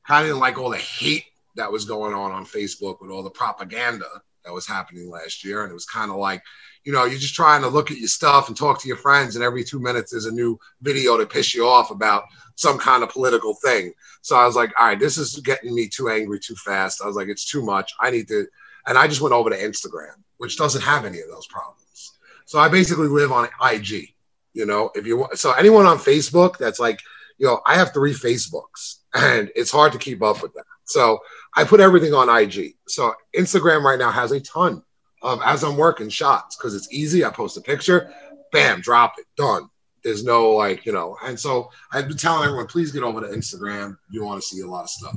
kind 0.07 0.25
of 0.25 0.31
didn't 0.31 0.41
like 0.41 0.59
all 0.59 0.71
the 0.71 0.79
hate 0.79 1.27
that 1.55 1.71
was 1.71 1.85
going 1.85 2.13
on 2.13 2.33
on 2.33 2.45
Facebook 2.45 3.01
with 3.01 3.13
all 3.13 3.23
the 3.23 3.31
propaganda 3.31 4.07
that 4.45 4.53
was 4.53 4.67
happening 4.67 5.11
last 5.11 5.45
year. 5.45 5.63
And 5.63 5.71
it 5.71 5.75
was 5.75 5.87
kind 5.87 6.11
of 6.11 6.17
like, 6.17 6.43
you 6.85 6.93
know, 6.93 7.05
you're 7.05 7.19
just 7.21 7.35
trying 7.35 7.63
to 7.63 7.69
look 7.69 7.91
at 7.93 7.99
your 7.99 8.09
stuff 8.09 8.49
and 8.49 8.57
talk 8.57 8.81
to 8.81 8.89
your 8.89 8.97
friends, 8.97 9.37
and 9.37 9.45
every 9.45 9.63
two 9.63 9.79
minutes 9.79 10.11
there's 10.11 10.27
a 10.27 10.33
new 10.33 10.59
video 10.83 11.17
to 11.19 11.27
piss 11.27 11.55
you 11.55 11.69
off 11.69 11.91
about 11.93 12.25
some 12.57 12.79
kind 12.79 13.05
of 13.05 13.11
political 13.11 13.55
thing. 13.55 13.93
So 14.23 14.37
I 14.37 14.45
was 14.45 14.57
like, 14.57 14.73
all 14.81 14.87
right, 14.87 14.99
this 14.99 15.19
is 15.19 15.39
getting 15.41 15.75
me 15.75 15.87
too 15.89 16.09
angry 16.09 16.41
too 16.41 16.57
fast. 16.57 17.01
I 17.03 17.07
was 17.07 17.15
like, 17.15 17.29
it's 17.29 17.49
too 17.49 17.63
much. 17.63 17.93
I 18.01 18.11
need 18.11 18.27
to, 18.29 18.47
and 18.87 18.99
I 18.99 19.07
just 19.07 19.21
went 19.21 19.35
over 19.35 19.51
to 19.51 19.57
Instagram, 19.57 20.15
which 20.39 20.57
doesn't 20.57 20.83
have 20.83 21.05
any 21.05 21.21
of 21.21 21.29
those 21.29 21.47
problems. 21.47 22.19
So 22.47 22.59
I 22.59 22.69
basically 22.69 23.09
live 23.09 23.31
on 23.31 23.49
IG. 23.63 24.15
You 24.55 24.67
know, 24.67 24.91
if 24.95 25.07
you 25.07 25.19
want, 25.19 25.39
so 25.39 25.53
anyone 25.53 25.87
on 25.87 25.99
Facebook 25.99 26.57
that's 26.57 26.81
like, 26.81 27.01
you 27.37 27.47
know, 27.47 27.61
I 27.67 27.77
have 27.77 27.93
three 27.93 28.13
Facebooks, 28.13 28.97
and 29.15 29.51
it's 29.55 29.71
hard 29.71 29.93
to 29.93 29.99
keep 29.99 30.23
up 30.23 30.43
with 30.43 30.55
that. 30.55 30.65
So 30.85 31.19
I 31.55 31.65
put 31.65 31.81
everything 31.81 32.15
on 32.15 32.29
IG. 32.29 32.77
So 32.89 33.15
Instagram 33.37 33.83
right 33.83 33.99
now 33.99 34.11
has 34.11 34.33
a 34.33 34.41
ton 34.41 34.83
of 35.23 35.41
as 35.45 35.63
I'm 35.63 35.77
working 35.77 36.09
shots 36.09 36.57
because 36.57 36.75
it's 36.75 36.93
easy. 36.93 37.25
I 37.25 37.31
post 37.31 37.57
a 37.57 37.61
picture, 37.61 38.13
bam, 38.53 38.81
drop 38.81 39.15
it, 39.19 39.27
done. 39.37 39.69
There's 40.03 40.25
no 40.25 40.53
like, 40.53 40.87
you 40.87 40.93
know, 40.93 41.17
and 41.25 41.39
so 41.39 41.71
I've 41.93 42.09
been 42.09 42.17
telling 42.17 42.45
everyone, 42.45 42.69
please 42.69 42.93
get 42.93 43.03
over 43.03 43.21
to 43.21 43.27
Instagram. 43.27 43.99
You 44.11 44.25
want 44.25 44.41
to 44.41 44.47
see 44.47 44.63
a 44.63 44.67
lot 44.67 44.85
of 44.85 44.91
stuff. 44.91 45.17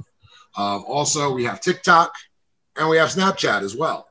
Um, 0.58 0.84
also, 0.86 1.34
we 1.34 1.46
have 1.46 1.62
TikTok 1.62 2.12
and 2.76 2.90
we 2.90 2.98
have 2.98 3.10
Snapchat 3.10 3.62
as 3.62 3.76
well. 3.76 4.08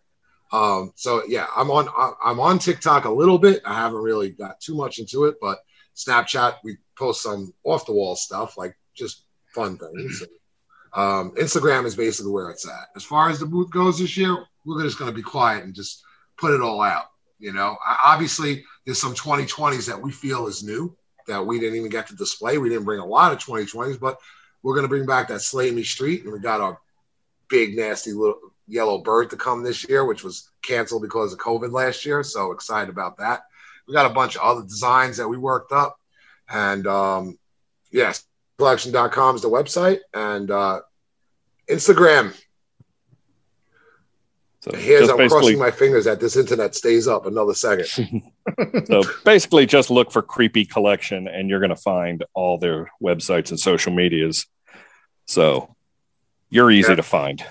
Um, 0.53 0.93
so 0.97 1.23
yeah, 1.29 1.47
I'm 1.55 1.71
on 1.71 1.89
I'm 2.23 2.41
on 2.41 2.59
TikTok 2.59 3.05
a 3.05 3.11
little 3.11 3.39
bit. 3.39 3.63
I 3.65 3.75
haven't 3.75 4.03
really 4.03 4.31
got 4.31 4.61
too 4.61 4.75
much 4.75 4.99
into 4.99 5.27
it, 5.27 5.37
but 5.41 5.61
Snapchat 5.97 6.57
we 6.65 6.77
post 6.99 7.23
some 7.23 7.53
off 7.65 7.87
the 7.87 7.93
wall 7.93 8.17
stuff 8.17 8.57
like 8.57 8.77
just 8.95 9.25
fun 9.55 9.79
things. 9.79 10.23
Um, 10.93 11.33
Instagram 11.37 11.87
is 11.87 11.95
basically 11.95 12.33
where 12.33 12.51
it's 12.51 12.67
at. 12.67 12.89
As 12.97 13.05
far 13.05 13.31
as 13.31 13.39
the 13.39 13.47
booth 13.47 13.71
goes 13.71 13.99
this 13.99 14.17
year, 14.17 14.37
we're 14.65 14.83
just 14.83 14.99
going 14.99 15.11
to 15.11 15.17
be 15.17 15.23
quiet 15.23 15.65
and 15.65 15.75
just 15.75 16.03
put 16.37 16.53
it 16.53 16.61
all 16.61 16.81
out. 16.81 17.07
You 17.39 17.53
know, 17.53 17.77
obviously 18.05 18.65
there's 18.85 19.01
some 19.01 19.15
2020s 19.15 19.87
that 19.87 20.01
we 20.01 20.11
feel 20.11 20.47
is 20.47 20.63
new 20.63 20.97
that 21.27 21.47
we 21.47 21.61
didn't 21.61 21.79
even 21.79 21.91
get 21.91 22.09
to 22.09 22.17
display. 22.17 22.59
We 22.59 22.69
didn't 22.69 22.85
bring 22.85 23.01
a 23.01 23.07
lot 23.07 23.33
of 23.33 23.39
2020s, 23.39 24.01
but 24.01 24.19
we're 24.63 24.75
going 24.75 24.85
to 24.85 24.89
bring 24.89 25.07
back 25.07 25.29
that 25.29 25.41
Slay 25.41 25.71
Me 25.71 25.83
Street, 25.83 26.25
and 26.25 26.33
we 26.33 26.39
got 26.39 26.61
our 26.61 26.79
big 27.49 27.77
nasty 27.77 28.13
little 28.13 28.50
yellow 28.71 28.99
bird 28.99 29.31
to 29.31 29.37
come 29.37 29.63
this 29.63 29.89
year, 29.89 30.05
which 30.05 30.25
was 30.25 30.51
canceled 30.63 31.03
because 31.03 31.33
of 31.33 31.39
COVID 31.39 31.73
last 31.73 32.07
year. 32.07 32.23
So 32.23 32.53
excited 32.53 32.91
about 32.91 33.19
that. 33.19 33.43
We 33.87 33.95
got 33.95 34.11
a 34.11 34.15
bunch 34.15 34.37
of 34.37 34.43
other 34.43 34.63
designs 34.63 35.17
that 35.17 35.29
we 35.29 35.37
worked 35.37 35.73
up, 35.73 35.99
and 36.49 36.87
um, 36.87 37.39
yes, 37.91 38.25
collection.com 38.59 39.37
is 39.37 39.43
the 39.43 39.51
website, 39.51 39.99
and 40.15 40.51
uh, 40.51 40.81
Instagram 41.69 42.35
so 44.61 44.77
Here's 44.77 45.09
I'm 45.09 45.29
crossing 45.29 45.59
my 45.59 45.71
fingers 45.71 46.05
that 46.05 46.21
this 46.21 46.37
internet 46.37 46.75
stays 46.75 47.09
up 47.09 47.25
another 47.25 47.55
second. 47.55 47.87
so 48.87 49.03
basically, 49.25 49.65
just 49.65 49.91
look 49.91 50.13
for 50.13 50.21
Creepy 50.21 50.67
Collection, 50.67 51.29
and 51.29 51.49
you're 51.49 51.61
going 51.61 51.71
to 51.71 51.77
find 51.77 52.25
all 52.35 52.59
their 52.59 52.91
websites 53.03 53.51
and 53.51 53.59
social 53.59 53.93
medias. 53.93 54.47
So 55.27 55.75
you're 56.51 56.71
easy 56.71 56.91
yeah. 56.91 56.97
to 56.97 57.03
find. 57.03 57.43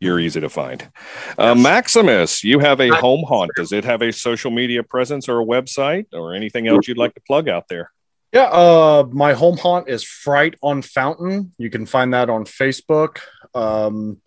You're 0.00 0.18
easy 0.18 0.40
to 0.40 0.48
find. 0.48 0.90
Uh, 1.36 1.54
Maximus, 1.54 2.42
you 2.42 2.58
have 2.58 2.80
a 2.80 2.88
home 2.88 3.22
haunt. 3.28 3.50
Does 3.54 3.70
it 3.70 3.84
have 3.84 4.00
a 4.00 4.12
social 4.12 4.50
media 4.50 4.82
presence 4.82 5.28
or 5.28 5.40
a 5.40 5.44
website 5.44 6.06
or 6.14 6.34
anything 6.34 6.66
else 6.66 6.88
you'd 6.88 6.96
like 6.96 7.14
to 7.14 7.20
plug 7.20 7.50
out 7.50 7.68
there? 7.68 7.92
Yeah, 8.32 8.44
uh, 8.44 9.06
my 9.10 9.34
home 9.34 9.58
haunt 9.58 9.88
is 9.88 10.02
Fright 10.02 10.54
on 10.62 10.80
Fountain. 10.80 11.52
You 11.58 11.68
can 11.68 11.84
find 11.84 12.14
that 12.14 12.30
on 12.30 12.44
Facebook. 12.44 13.18
Um, 13.54 14.22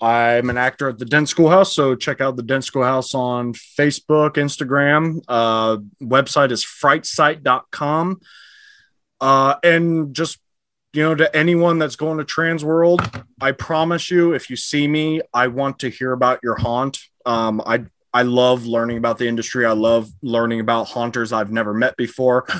I'm 0.00 0.50
an 0.50 0.58
actor 0.58 0.88
at 0.88 0.98
the 0.98 1.04
Dent 1.04 1.28
Schoolhouse, 1.28 1.72
so 1.72 1.94
check 1.94 2.20
out 2.20 2.34
the 2.34 2.42
Dent 2.42 2.64
Schoolhouse 2.64 3.14
on 3.14 3.52
Facebook, 3.52 4.32
Instagram. 4.32 5.22
Uh, 5.28 5.76
website 6.02 6.50
is 6.50 6.64
frightsite.com. 6.64 8.20
Uh, 9.20 9.54
and 9.62 10.12
just, 10.12 10.38
you 10.92 11.02
know, 11.02 11.14
to 11.14 11.34
anyone 11.34 11.78
that's 11.78 11.96
going 11.96 12.18
to 12.18 12.24
Trans 12.24 12.64
World, 12.64 13.00
I 13.40 13.52
promise 13.52 14.10
you, 14.10 14.34
if 14.34 14.50
you 14.50 14.56
see 14.56 14.86
me, 14.86 15.22
I 15.32 15.46
want 15.48 15.78
to 15.80 15.88
hear 15.88 16.12
about 16.12 16.40
your 16.42 16.56
haunt. 16.56 16.98
Um, 17.24 17.62
I 17.64 17.86
I 18.14 18.22
love 18.22 18.66
learning 18.66 18.98
about 18.98 19.16
the 19.16 19.26
industry. 19.26 19.64
I 19.64 19.72
love 19.72 20.10
learning 20.20 20.60
about 20.60 20.88
haunters 20.88 21.32
I've 21.32 21.50
never 21.52 21.74
met 21.74 21.96
before. 21.96 22.46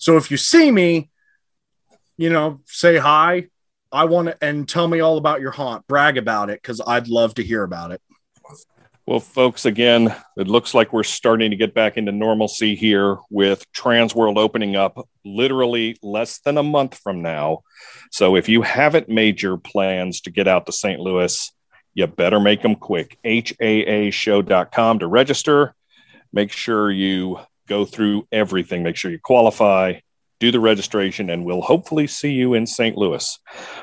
So 0.00 0.16
if 0.16 0.30
you 0.30 0.36
see 0.36 0.70
me, 0.70 1.10
you 2.16 2.30
know, 2.30 2.60
say 2.66 2.98
hi, 2.98 3.48
I 3.90 4.04
want 4.04 4.28
to 4.28 4.38
and 4.40 4.68
tell 4.68 4.86
me 4.86 5.00
all 5.00 5.18
about 5.18 5.40
your 5.40 5.50
haunt. 5.50 5.88
Brag 5.88 6.16
about 6.16 6.50
it 6.50 6.62
because 6.62 6.80
I'd 6.86 7.08
love 7.08 7.34
to 7.34 7.42
hear 7.42 7.64
about 7.64 7.90
it. 7.90 8.00
Well, 9.08 9.20
folks, 9.20 9.64
again, 9.64 10.14
it 10.36 10.48
looks 10.48 10.74
like 10.74 10.92
we're 10.92 11.02
starting 11.02 11.50
to 11.50 11.56
get 11.56 11.72
back 11.72 11.96
into 11.96 12.12
normalcy 12.12 12.74
here 12.74 13.16
with 13.30 13.64
Transworld 13.72 14.36
opening 14.36 14.76
up 14.76 15.08
literally 15.24 15.96
less 16.02 16.40
than 16.40 16.58
a 16.58 16.62
month 16.62 16.98
from 16.98 17.22
now. 17.22 17.60
So 18.12 18.36
if 18.36 18.50
you 18.50 18.60
haven't 18.60 19.08
made 19.08 19.40
your 19.40 19.56
plans 19.56 20.20
to 20.20 20.30
get 20.30 20.46
out 20.46 20.66
to 20.66 20.72
St. 20.72 21.00
Louis, 21.00 21.50
you 21.94 22.06
better 22.06 22.38
make 22.38 22.60
them 22.60 22.74
quick. 22.74 23.16
HAAshow.com 23.24 24.98
to 24.98 25.06
register. 25.06 25.74
Make 26.30 26.52
sure 26.52 26.90
you 26.90 27.38
go 27.66 27.86
through 27.86 28.28
everything, 28.30 28.82
make 28.82 28.96
sure 28.96 29.10
you 29.10 29.18
qualify 29.18 30.00
do 30.40 30.52
the 30.52 30.60
registration, 30.60 31.30
and 31.30 31.44
we'll 31.44 31.62
hopefully 31.62 32.06
see 32.06 32.32
you 32.32 32.54
in 32.54 32.66
St. 32.66 32.96
Louis. 32.96 33.38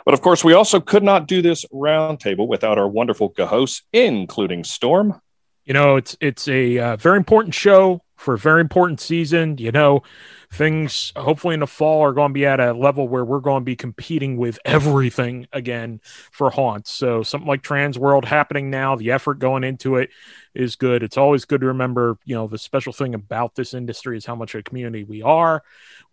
But 0.05 0.13
of 0.13 0.21
course, 0.21 0.43
we 0.43 0.53
also 0.53 0.79
could 0.79 1.03
not 1.03 1.27
do 1.27 1.41
this 1.41 1.65
roundtable 1.65 2.47
without 2.47 2.77
our 2.77 2.87
wonderful 2.87 3.29
co-hosts, 3.29 3.83
including 3.91 4.63
Storm. 4.63 5.21
You 5.65 5.73
know, 5.73 5.95
it's 5.95 6.15
it's 6.21 6.47
a 6.47 6.77
uh, 6.77 6.95
very 6.95 7.17
important 7.17 7.53
show 7.53 8.01
for 8.17 8.35
a 8.35 8.37
very 8.37 8.61
important 8.61 9.01
season. 9.01 9.57
You 9.57 9.71
know, 9.71 10.03
things 10.51 11.11
hopefully 11.15 11.55
in 11.55 11.59
the 11.59 11.67
fall 11.67 12.01
are 12.03 12.13
going 12.13 12.29
to 12.29 12.33
be 12.33 12.45
at 12.45 12.59
a 12.59 12.73
level 12.73 13.07
where 13.07 13.25
we're 13.25 13.39
going 13.39 13.61
to 13.61 13.65
be 13.65 13.75
competing 13.75 14.37
with 14.37 14.59
everything 14.65 15.47
again 15.51 16.01
for 16.31 16.49
haunts. 16.49 16.91
So 16.91 17.23
something 17.23 17.47
like 17.47 17.63
Trans 17.63 17.97
World 17.97 18.25
happening 18.25 18.69
now, 18.69 18.95
the 18.95 19.11
effort 19.11 19.39
going 19.39 19.63
into 19.63 19.97
it 19.97 20.11
is 20.55 20.75
good. 20.75 21.03
It's 21.03 21.17
always 21.17 21.45
good 21.45 21.61
to 21.61 21.67
remember, 21.67 22.17
you 22.25 22.35
know, 22.35 22.47
the 22.47 22.57
special 22.57 22.93
thing 22.93 23.13
about 23.13 23.55
this 23.55 23.73
industry 23.73 24.17
is 24.17 24.25
how 24.25 24.35
much 24.35 24.55
a 24.55 24.63
community 24.63 25.03
we 25.03 25.21
are 25.21 25.63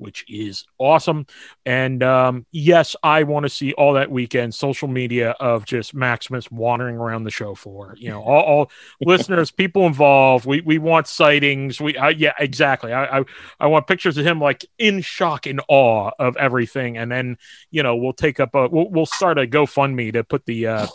which 0.02 0.24
is 0.28 0.64
awesome. 0.78 1.26
And 1.64 2.02
um, 2.02 2.44
yes, 2.50 2.96
I 3.02 3.22
want 3.22 3.44
to 3.44 3.48
see 3.48 3.72
all 3.72 3.94
that 3.94 4.10
weekend 4.10 4.54
social 4.54 4.88
media 4.88 5.30
of 5.40 5.64
just 5.64 5.94
Maximus 5.94 6.50
wandering 6.50 6.96
around 6.96 7.24
the 7.24 7.30
show 7.30 7.54
floor. 7.54 7.94
You 7.96 8.10
know, 8.10 8.22
all, 8.22 8.42
all 8.42 8.70
listeners, 9.00 9.50
people 9.50 9.86
involved. 9.86 10.44
We 10.44 10.60
we 10.60 10.78
want 10.78 11.06
sightings. 11.06 11.80
We 11.80 11.96
uh, 11.96 12.08
yeah, 12.08 12.34
exactly. 12.38 12.92
I, 12.92 13.20
I 13.20 13.24
I 13.60 13.66
want 13.68 13.86
pictures 13.86 14.18
of 14.18 14.26
him 14.26 14.40
like 14.40 14.66
in 14.78 15.00
shock 15.00 15.46
and 15.46 15.60
awe 15.68 16.10
of 16.18 16.36
everything, 16.36 16.98
and 16.98 17.10
then 17.10 17.38
you 17.70 17.82
know 17.82 17.96
we'll 17.96 18.12
take 18.12 18.40
up 18.40 18.54
a 18.54 18.68
we'll, 18.68 18.90
we'll 18.90 19.06
start 19.06 19.38
a 19.38 19.46
GoFundMe 19.46 20.12
to 20.12 20.24
put 20.24 20.44
the 20.46 20.66
uh, 20.66 20.86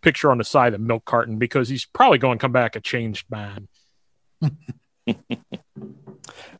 picture 0.00 0.30
on 0.30 0.38
the 0.38 0.44
side 0.44 0.72
of 0.72 0.80
the 0.80 0.86
milk 0.86 1.04
carton 1.04 1.38
because 1.38 1.68
he's 1.68 1.84
probably 1.84 2.18
going 2.18 2.38
to 2.38 2.42
come 2.42 2.52
back 2.52 2.76
a 2.76 2.80
changed 2.92 3.26
man. 3.30 3.68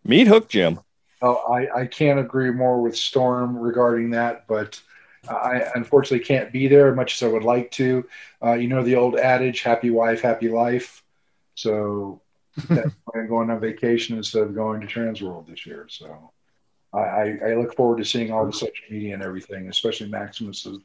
Meat 0.05 0.27
hook, 0.27 0.49
Jim. 0.49 0.81
Oh, 1.21 1.37
I, 1.53 1.83
I 1.83 1.87
can't 1.87 2.19
agree 2.19 2.51
more 2.51 2.81
with 2.81 2.97
Storm 2.97 3.59
regarding 3.59 4.11
that, 4.11 4.47
but 4.49 4.81
I 5.29 5.63
unfortunately 5.75 6.25
can't 6.25 6.51
be 6.51 6.69
there 6.69 6.89
as 6.89 6.97
much 6.97 7.15
as 7.15 7.23
I 7.23 7.31
would 7.31 7.45
like 7.45 7.71
to. 7.73 8.09
Uh, 8.43 8.55
you 8.55 8.67
know 8.67 8.83
the 8.83 8.97
old 8.97 9.17
adage, 9.17 9.63
happy 9.63 9.91
wife, 9.91 10.23
happy 10.23 10.49
life. 10.49 11.03
So 11.55 12.23
that's 12.69 12.95
why 13.05 13.21
I'm 13.21 13.29
going 13.29 13.51
on 13.51 13.61
vacation 13.61 14.17
instead 14.17 14.43
of 14.43 14.55
going 14.55 14.81
to 14.81 14.87
Transworld 14.87 15.47
this 15.47 15.67
year. 15.67 15.87
So 15.91 16.33
I, 16.95 16.99
I, 16.99 17.39
I 17.51 17.55
look 17.55 17.77
forward 17.77 17.99
to 17.99 18.05
seeing 18.05 18.33
all 18.33 18.47
the 18.47 18.53
social 18.53 18.87
media 18.91 19.13
and 19.15 19.23
everything, 19.23 19.69
especially 19.69 20.09
Maximus's 20.09 20.79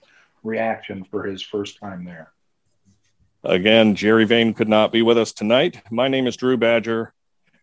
reaction 0.44 1.06
for 1.06 1.24
his 1.24 1.42
first 1.42 1.80
time 1.80 2.04
there. 2.04 2.34
Again, 3.48 3.96
Jerry 3.96 4.26
Vane 4.26 4.54
could 4.54 4.68
not 4.68 4.92
be 4.92 5.02
with 5.02 5.18
us 5.18 5.32
tonight. 5.32 5.82
My 5.90 6.10
name 6.10 6.28
is 6.28 6.36
Drew 6.36 6.58
Badger, 6.58 7.14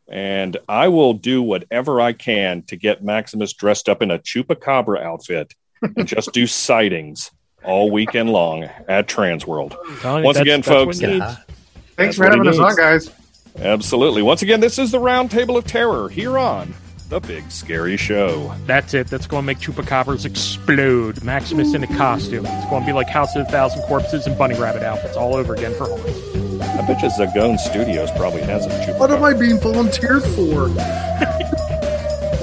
and 0.08 0.56
I 0.66 0.88
will 0.88 1.12
do 1.12 1.42
whatever 1.42 2.00
I 2.00 2.14
can 2.14 2.62
to 2.68 2.76
get 2.76 3.04
Maximus 3.04 3.52
dressed 3.52 3.90
up 3.90 4.00
in 4.00 4.10
a 4.10 4.18
chupacabra 4.18 5.02
outfit 5.02 5.52
and 5.82 6.08
just 6.08 6.32
do 6.32 6.46
sightings 6.46 7.30
all 7.62 7.90
weekend 7.90 8.30
long 8.30 8.64
at 8.88 9.08
Transworld. 9.08 9.76
Once 10.24 10.38
again, 10.38 10.62
folks, 10.62 11.00
Thanks 11.00 12.16
for 12.16 12.24
having 12.24 12.48
us 12.48 12.58
on, 12.58 12.74
guys. 12.76 13.10
Absolutely. 13.58 14.22
Once 14.22 14.40
again, 14.40 14.60
this 14.60 14.78
is 14.78 14.90
the 14.90 14.98
Round 14.98 15.30
Table 15.30 15.58
of 15.58 15.66
Terror 15.66 16.08
here 16.08 16.38
on 16.38 16.74
The 17.08 17.20
Big 17.20 17.50
Scary 17.50 17.96
Show. 17.96 18.54
That's 18.66 18.94
it. 18.94 19.08
That's 19.08 19.26
going 19.26 19.42
to 19.42 19.46
make 19.46 19.58
chupacabras 19.58 20.24
explode. 20.24 21.22
Maximus 21.22 21.74
in 21.74 21.84
a 21.84 21.96
costume. 21.96 22.46
It's 22.46 22.66
going 22.66 22.82
to 22.82 22.86
be 22.86 22.92
like 22.92 23.08
House 23.08 23.36
of 23.36 23.46
a 23.46 23.50
Thousand 23.50 23.82
Corpses 23.82 24.26
and 24.26 24.36
bunny 24.38 24.58
rabbit 24.58 24.82
outfits 24.82 25.16
all 25.16 25.36
over 25.36 25.54
again 25.54 25.74
for 25.74 25.86
Hans. 25.86 26.62
I 26.62 26.86
bet 26.86 27.02
you 27.02 27.08
Zagone 27.10 27.58
Studios 27.58 28.10
probably 28.12 28.42
has 28.42 28.66
a 28.66 28.70
chupacabra. 28.70 28.98
What 28.98 29.10
am 29.10 29.22
I 29.22 29.34
being 29.34 29.60
volunteered 29.60 30.22
for? 30.22 30.70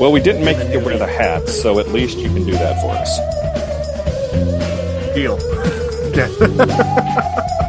Well, 0.02 0.12
we 0.12 0.20
didn't 0.20 0.44
make 0.44 0.58
you 0.58 0.64
get 0.64 0.84
rid 0.84 0.94
of 0.94 1.00
the 1.00 1.06
hats, 1.06 1.62
so 1.62 1.78
at 1.78 1.90
least 1.90 2.18
you 2.18 2.28
can 2.30 2.44
do 2.44 2.54
that 2.54 2.82
for 2.82 2.90
us. 2.90 3.20
Deal. 5.14 5.38
Okay. 6.10 7.58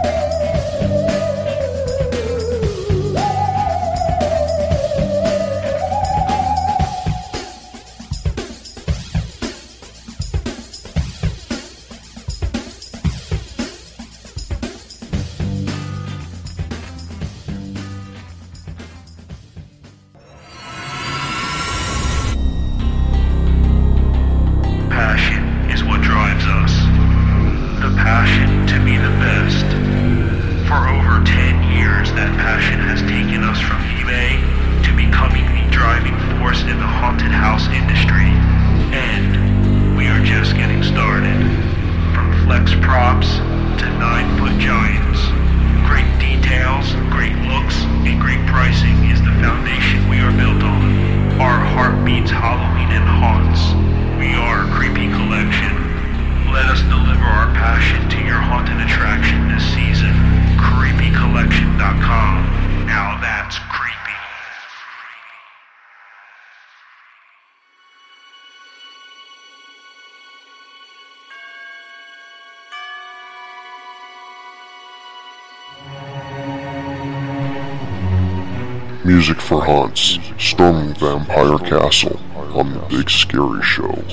10 31.24 31.76
years, 31.76 32.12
that 32.12 32.30
passion 32.38 32.78
has 32.80 33.00
taken 33.02 33.42
us 33.44 33.60
from 33.60 33.78
eBay 33.98 34.38
to 34.82 34.90
becoming 34.94 35.46
the 35.54 35.64
driving 35.70 36.14
force 36.38 36.62
in 36.62 36.76
the 36.78 36.86
haunted 36.86 37.30
house 37.30 37.66
industry. 37.70 38.30
And 38.94 39.96
we 39.96 40.06
are 40.08 40.22
just 40.24 40.54
getting 40.54 40.82
started. 40.82 41.38
From 42.14 42.32
flex 42.44 42.74
props 42.82 43.38
to 43.82 43.86
9 43.98 44.38
foot 44.38 44.56
giants. 44.58 45.20
Great 45.86 46.10
details, 46.18 46.92
great 47.10 47.34
looks, 47.50 47.76
and 48.06 48.20
great 48.20 48.42
pricing 48.46 49.10
is 49.10 49.20
the 49.20 49.34
foundation 49.42 50.08
we 50.08 50.18
are 50.20 50.34
built 50.34 50.62
on. 50.62 51.40
Our 51.40 51.60
heart 51.74 52.04
beats 52.04 52.30
Halloween 52.30 52.90
and 52.90 53.06
haunts. 53.06 53.74
We 54.18 54.34
are 54.34 54.64
a 54.64 54.70
creepy 54.74 55.10
collection. 55.10 55.81
Let 56.52 56.66
us 56.66 56.82
deliver 56.82 57.24
our 57.24 57.46
passion 57.54 58.10
to 58.10 58.18
your 58.18 58.36
haunted 58.36 58.76
attraction 58.76 59.48
this 59.48 59.64
season. 59.72 60.12
CreepyCollection.com. 60.60 62.86
Now 62.86 63.18
that's 63.22 63.58
creepy. 63.58 64.12
Music 79.06 79.40
for 79.40 79.64
Haunts, 79.64 80.18
Storming 80.38 80.92
Vampire 80.96 81.56
Castle 81.58 82.20
on 82.54 82.74
The 82.74 82.80
Big 82.90 83.08
Scary 83.08 83.62
Show. 83.62 84.04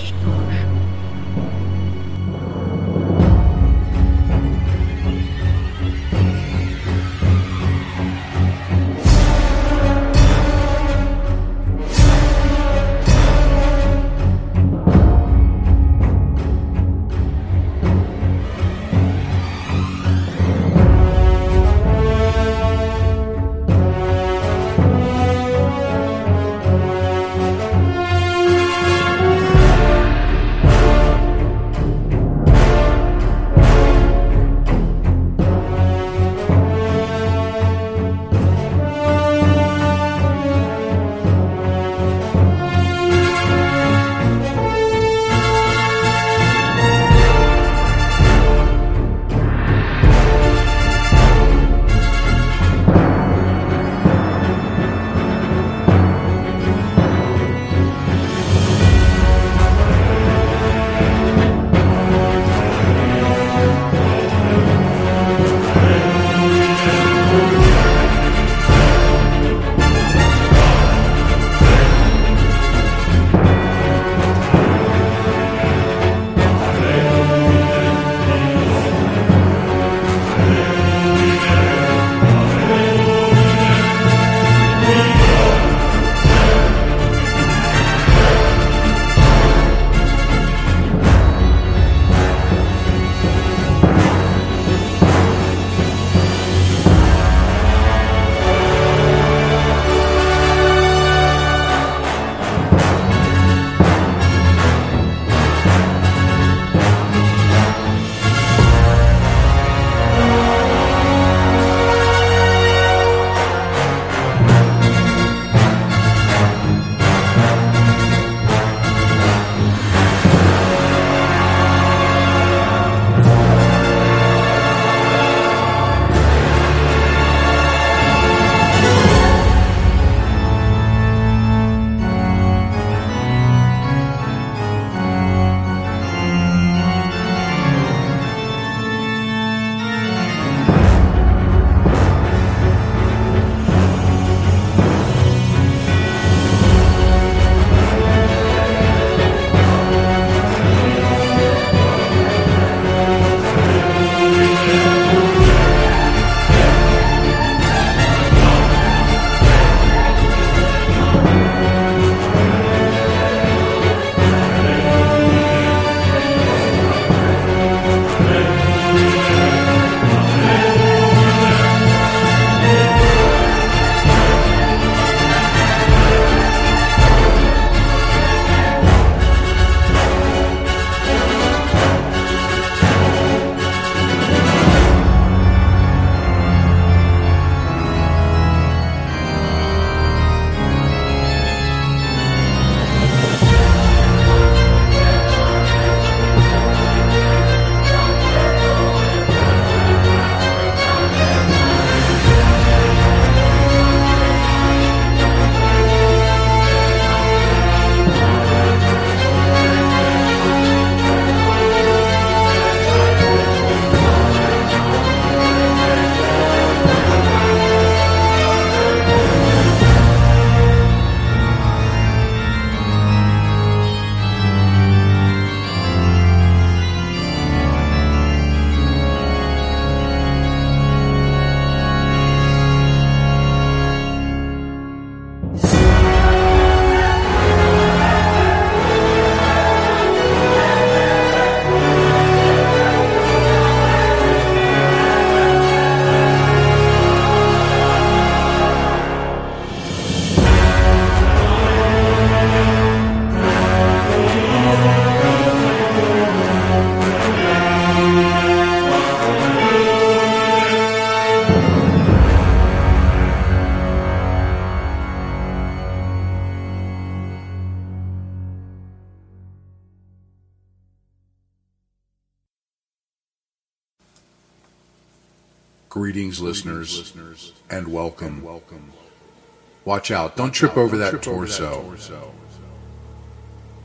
Watch 279.90 280.12
out, 280.12 280.36
don't 280.36 280.52
trip 280.52 280.78
over 280.78 280.98
that 280.98 281.24
torso. 281.24 281.96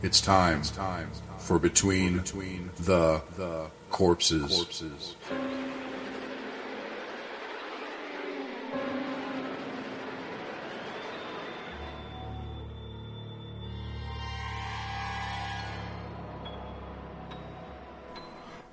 It's 0.03 0.21
time 0.21 0.63
for 1.39 1.59
Between 1.59 2.19
the 2.79 3.23
Corpses. 3.89 5.17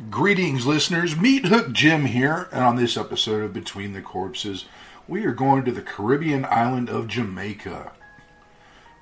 Greetings, 0.10 0.68
listeners. 0.68 1.16
Meat 1.16 1.45
Hook 1.45 1.72
Jim 1.72 2.08
here, 2.08 2.49
and 2.52 2.66
on 2.66 2.76
this 2.76 2.98
episode 2.98 3.41
of 3.41 3.53
Between 3.53 3.94
the 3.94 4.02
Corpses, 4.02 4.66
we 5.12 5.26
are 5.26 5.34
going 5.34 5.66
to 5.66 5.74
the 5.74 5.82
Caribbean 5.82 6.46
island 6.46 6.90
of 6.90 7.06
Jamaica. 7.06 7.92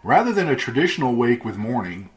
Rather 0.01 0.33
than 0.33 0.49
a 0.49 0.55
traditional 0.55 1.13
wake 1.13 1.45
with 1.45 1.55
mourning, 1.55 2.09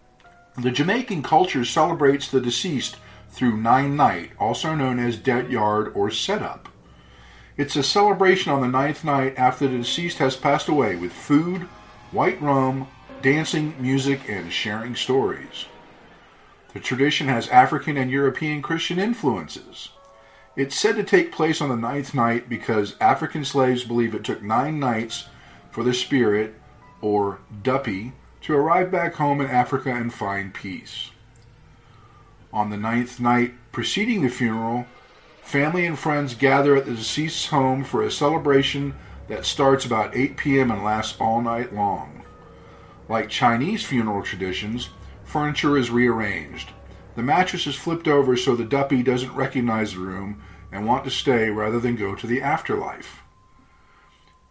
the 0.57 0.71
Jamaican 0.71 1.23
culture 1.23 1.63
celebrates 1.63 2.27
the 2.27 2.41
deceased 2.41 2.97
through 3.29 3.59
Nine 3.59 3.95
Night, 3.95 4.31
also 4.41 4.75
known 4.75 4.99
as 4.99 5.19
Dead 5.19 5.51
Yard 5.51 5.93
or 5.95 6.11
Setup. 6.11 6.71
It's 7.59 7.77
a 7.77 7.83
celebration 7.83 8.51
on 8.51 8.63
the 8.63 8.67
ninth 8.67 9.05
night 9.05 9.35
after 9.37 9.69
the 9.69 9.77
deceased 9.77 10.17
has 10.17 10.37
passed 10.37 10.69
away 10.69 10.97
with 10.97 11.13
food, 11.13 11.69
white 12.13 12.41
rum, 12.41 12.89
dancing, 13.21 13.75
music, 13.79 14.23
and 14.27 14.51
sharing 14.51 14.97
stories. 14.97 15.67
The 16.73 16.81
tradition 16.81 17.29
has 17.29 17.47
African 17.49 17.99
and 17.99 18.11
European 18.11 18.63
Christian 18.63 18.99
influences. 18.99 19.91
It's 20.55 20.79
said 20.79 20.97
to 20.97 21.03
take 21.03 21.33
place 21.33 21.63
on 21.63 21.71
the 21.71 21.77
ninth 21.77 22.13
night 22.13 22.49
because 22.49 22.95
African 23.01 23.43
slaves 23.43 23.85
believe 23.85 24.15
it 24.15 24.23
took 24.23 24.43
nine 24.43 24.79
nights 24.79 25.29
for 25.71 25.83
the 25.83 25.95
spirit, 25.95 26.55
or 27.01 27.39
duppy, 27.63 28.13
to 28.43 28.55
arrive 28.55 28.91
back 28.91 29.15
home 29.15 29.41
in 29.41 29.47
Africa 29.47 29.91
and 29.91 30.13
find 30.13 30.53
peace. 30.53 31.11
On 32.53 32.69
the 32.69 32.77
ninth 32.77 33.19
night 33.19 33.55
preceding 33.73 34.23
the 34.23 34.29
funeral, 34.29 34.85
family 35.41 35.87
and 35.87 35.99
friends 35.99 36.35
gather 36.35 36.77
at 36.77 36.85
the 36.85 36.95
deceased's 36.95 37.47
home 37.47 37.83
for 37.83 38.03
a 38.03 38.11
celebration 38.11 38.95
that 39.29 39.47
starts 39.47 39.87
about 39.87 40.15
8 40.15 40.37
p.m. 40.37 40.71
and 40.71 40.85
lasts 40.85 41.19
all 41.19 41.41
night 41.41 41.75
long. 41.75 42.25
Like 43.09 43.31
Chinese 43.31 43.83
funeral 43.83 44.23
traditions, 44.23 44.91
furniture 45.25 45.79
is 45.79 45.91
rearranged. 45.91 46.69
The 47.15 47.23
mattress 47.23 47.67
is 47.67 47.75
flipped 47.75 48.09
over 48.09 48.37
so 48.37 48.57
the 48.57 48.65
duppy 48.65 49.03
doesn't 49.03 49.35
recognize 49.35 49.93
the 49.93 50.01
room 50.01 50.43
and 50.71 50.87
want 50.87 51.05
to 51.05 51.11
stay 51.11 51.51
rather 51.51 51.79
than 51.79 51.97
go 51.97 52.15
to 52.15 52.27
the 52.27 52.41
afterlife. 52.41 53.23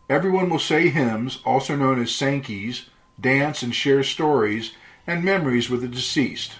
Everyone 0.09 0.49
will 0.49 0.59
say 0.59 0.89
hymns, 0.89 1.39
also 1.45 1.75
known 1.75 1.99
as 2.01 2.11
Sankeys, 2.11 2.89
dance 3.19 3.63
and 3.63 3.73
share 3.73 4.03
stories 4.03 4.73
and 5.07 5.23
memories 5.23 5.69
with 5.69 5.81
the 5.81 5.87
deceased. 5.87 6.53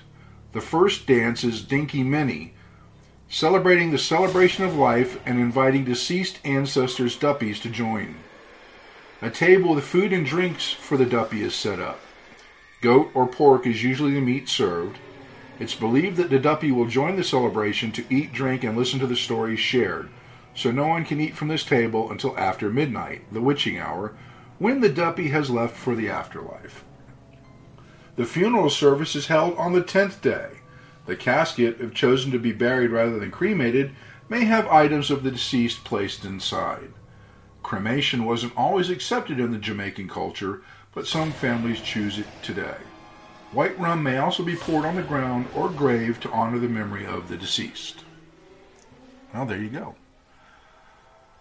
The 0.53 0.61
first 0.61 1.05
dance 1.05 1.43
is 1.43 1.61
Dinki 1.61 2.05
Mini, 2.05 2.53
celebrating 3.29 3.91
the 3.91 3.97
celebration 3.97 4.65
of 4.65 4.75
life 4.75 5.19
and 5.25 5.39
inviting 5.39 5.85
deceased 5.85 6.39
ancestors' 6.43 7.15
duppies 7.15 7.59
to 7.61 7.69
join. 7.69 8.15
A 9.21 9.29
table 9.29 9.75
with 9.75 9.83
food 9.83 10.11
and 10.11 10.25
drinks 10.25 10.71
for 10.71 10.97
the 10.97 11.05
duppy 11.05 11.43
is 11.43 11.53
set 11.53 11.79
up. 11.79 11.99
Goat 12.81 13.11
or 13.13 13.27
pork 13.27 13.67
is 13.67 13.83
usually 13.83 14.13
the 14.13 14.21
meat 14.21 14.49
served. 14.49 14.97
It's 15.61 15.75
believed 15.75 16.17
that 16.17 16.31
the 16.31 16.39
duppy 16.39 16.71
will 16.71 16.87
join 16.87 17.17
the 17.17 17.23
celebration 17.23 17.91
to 17.91 18.03
eat, 18.09 18.33
drink, 18.33 18.63
and 18.63 18.75
listen 18.75 18.99
to 18.99 19.05
the 19.05 19.15
stories 19.15 19.59
shared, 19.59 20.09
so 20.55 20.71
no 20.71 20.87
one 20.87 21.05
can 21.05 21.21
eat 21.21 21.35
from 21.35 21.49
this 21.49 21.63
table 21.63 22.09
until 22.09 22.35
after 22.35 22.71
midnight, 22.71 23.31
the 23.31 23.41
witching 23.41 23.77
hour, 23.77 24.15
when 24.57 24.81
the 24.81 24.89
duppy 24.89 25.27
has 25.27 25.51
left 25.51 25.77
for 25.77 25.93
the 25.93 26.09
afterlife. 26.09 26.83
The 28.15 28.25
funeral 28.25 28.71
service 28.71 29.15
is 29.15 29.27
held 29.27 29.55
on 29.55 29.73
the 29.73 29.83
tenth 29.83 30.19
day. 30.19 30.61
The 31.05 31.15
casket, 31.15 31.79
if 31.79 31.93
chosen 31.93 32.31
to 32.31 32.39
be 32.39 32.53
buried 32.53 32.89
rather 32.89 33.19
than 33.19 33.29
cremated, 33.29 33.91
may 34.29 34.45
have 34.45 34.65
items 34.65 35.11
of 35.11 35.21
the 35.21 35.29
deceased 35.29 35.83
placed 35.83 36.25
inside. 36.25 36.91
Cremation 37.61 38.25
wasn't 38.25 38.57
always 38.57 38.89
accepted 38.89 39.39
in 39.39 39.51
the 39.51 39.59
Jamaican 39.59 40.09
culture, 40.09 40.63
but 40.91 41.05
some 41.05 41.31
families 41.31 41.81
choose 41.81 42.17
it 42.17 42.25
today. 42.41 42.77
White 43.51 43.77
rum 43.77 44.01
may 44.01 44.17
also 44.17 44.43
be 44.43 44.55
poured 44.55 44.85
on 44.85 44.95
the 44.95 45.03
ground 45.03 45.47
or 45.53 45.67
grave 45.67 46.21
to 46.21 46.31
honor 46.31 46.57
the 46.57 46.69
memory 46.69 47.05
of 47.05 47.27
the 47.27 47.35
deceased. 47.35 48.05
Well, 49.33 49.45
there 49.45 49.57
you 49.57 49.69
go. 49.69 49.95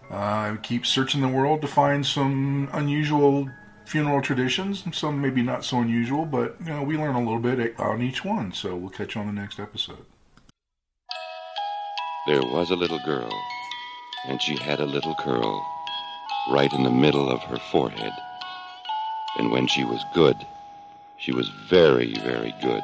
Uh, 0.09 0.15
I 0.15 0.57
keep 0.61 0.85
searching 0.85 1.21
the 1.21 1.29
world 1.29 1.61
to 1.61 1.67
find 1.67 2.05
some 2.05 2.69
unusual 2.73 3.49
funeral 3.85 4.21
traditions, 4.21 4.83
some 4.93 5.21
maybe 5.21 5.41
not 5.41 5.63
so 5.63 5.79
unusual, 5.79 6.25
but 6.25 6.57
you 6.59 6.73
know 6.73 6.83
we 6.83 6.97
learn 6.97 7.15
a 7.15 7.19
little 7.19 7.39
bit 7.39 7.79
on 7.79 8.01
each 8.01 8.25
one. 8.25 8.51
So 8.51 8.75
we'll 8.75 8.89
catch 8.89 9.15
you 9.15 9.21
on 9.21 9.27
the 9.27 9.33
next 9.33 9.57
episode. 9.57 10.05
There 12.27 12.41
was 12.41 12.71
a 12.71 12.75
little 12.75 12.99
girl, 13.05 13.31
and 14.27 14.41
she 14.41 14.57
had 14.57 14.81
a 14.81 14.85
little 14.85 15.15
curl 15.15 15.65
right 16.51 16.71
in 16.73 16.83
the 16.83 16.91
middle 16.91 17.29
of 17.29 17.41
her 17.43 17.57
forehead. 17.71 18.11
And 19.37 19.49
when 19.49 19.67
she 19.67 19.85
was 19.85 20.03
good, 20.13 20.35
she 21.21 21.31
was 21.31 21.49
very, 21.69 22.15
very 22.23 22.53
good. 22.61 22.81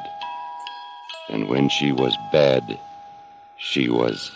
And 1.28 1.48
when 1.48 1.68
she 1.68 1.90
was 1.90 2.16
bad, 2.30 2.78
she 3.56 3.88
was. 3.88 4.30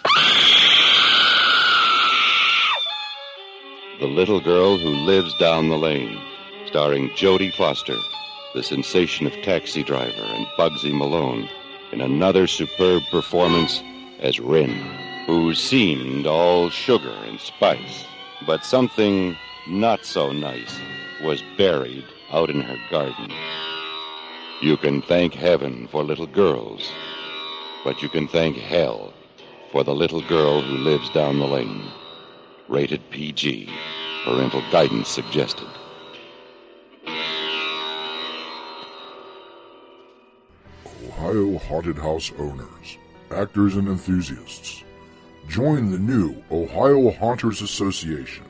The 4.01 4.09
Little 4.09 4.41
Girl 4.41 4.77
Who 4.77 4.91
Lives 4.91 5.33
Down 5.39 5.69
the 5.69 5.79
Lane, 5.79 6.20
starring 6.66 7.11
Jodie 7.11 7.55
Foster, 7.55 7.97
the 8.55 8.65
sensation 8.65 9.29
of 9.29 9.41
Taxi 9.43 9.85
Driver, 9.85 10.24
and 10.24 10.47
Bugsy 10.59 10.93
Malone, 10.93 11.49
in 11.93 12.01
another 12.01 12.49
superb 12.49 13.05
performance 13.12 13.81
as 14.19 14.41
Rynn, 14.41 14.81
who 15.27 15.55
seemed 15.55 16.27
all 16.27 16.70
sugar 16.70 17.15
and 17.27 17.39
spice, 17.39 18.05
but 18.47 18.65
something 18.65 19.37
not 19.69 20.05
so 20.05 20.33
nice 20.33 20.77
was 21.23 21.41
buried 21.57 22.05
out 22.33 22.51
in 22.51 22.62
her 22.62 22.77
garden. 22.91 23.33
You 24.62 24.76
can 24.76 25.02
thank 25.02 25.34
heaven 25.34 25.89
for 25.89 26.05
little 26.05 26.28
girls, 26.28 26.89
but 27.82 28.01
you 28.01 28.09
can 28.09 28.28
thank 28.28 28.56
hell 28.56 29.12
for 29.72 29.82
the 29.82 29.93
little 29.93 30.20
girl 30.20 30.62
who 30.62 30.76
lives 30.76 31.10
down 31.10 31.40
the 31.40 31.48
lane. 31.48 31.82
Rated 32.68 33.10
PG. 33.10 33.68
Parental 34.24 34.62
guidance 34.70 35.09
suggested. 35.09 35.66
Ohio 41.09 41.59
Haunted 41.59 41.98
House 41.98 42.30
owners, 42.39 42.98
actors, 43.32 43.74
and 43.74 43.89
enthusiasts. 43.89 44.84
Join 45.48 45.90
the 45.90 45.98
new 45.98 46.40
Ohio 46.52 47.10
Haunters 47.10 47.62
Association. 47.62 48.44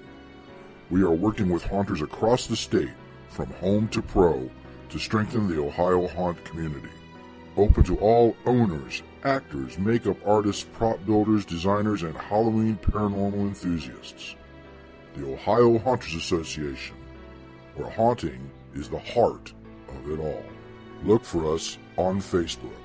We 0.91 1.01
are 1.01 1.11
working 1.11 1.49
with 1.49 1.65
haunters 1.65 2.03
across 2.03 2.49
the 2.49 2.57
state, 2.57 2.93
from 3.31 3.47
home 3.55 3.89
to 3.89 4.03
pro, 4.03 4.51
to 4.93 4.99
strengthen 4.99 5.49
the 5.49 5.61
Ohio 5.61 6.07
haunt 6.07 6.45
community. 6.45 6.91
Open 7.57 7.83
to 7.85 7.99
all 7.99 8.37
owners, 8.47 9.03
actors, 9.25 9.79
makeup 9.79 10.17
artists, 10.27 10.65
prop 10.75 11.05
builders, 11.07 11.45
designers, 11.47 12.03
and 12.03 12.17
Halloween 12.17 12.79
paranormal 12.83 13.41
enthusiasts. 13.41 14.37
The 15.17 15.33
Ohio 15.33 15.79
Haunters 15.79 16.15
Association, 16.15 16.97
where 17.75 17.91
haunting 17.91 18.51
is 18.75 18.89
the 18.89 18.99
heart 18.99 19.53
of 19.89 20.11
it 20.11 20.21
all. 20.21 20.45
Look 21.05 21.25
for 21.25 21.55
us 21.55 21.79
on 21.97 22.21
Facebook. 22.21 22.82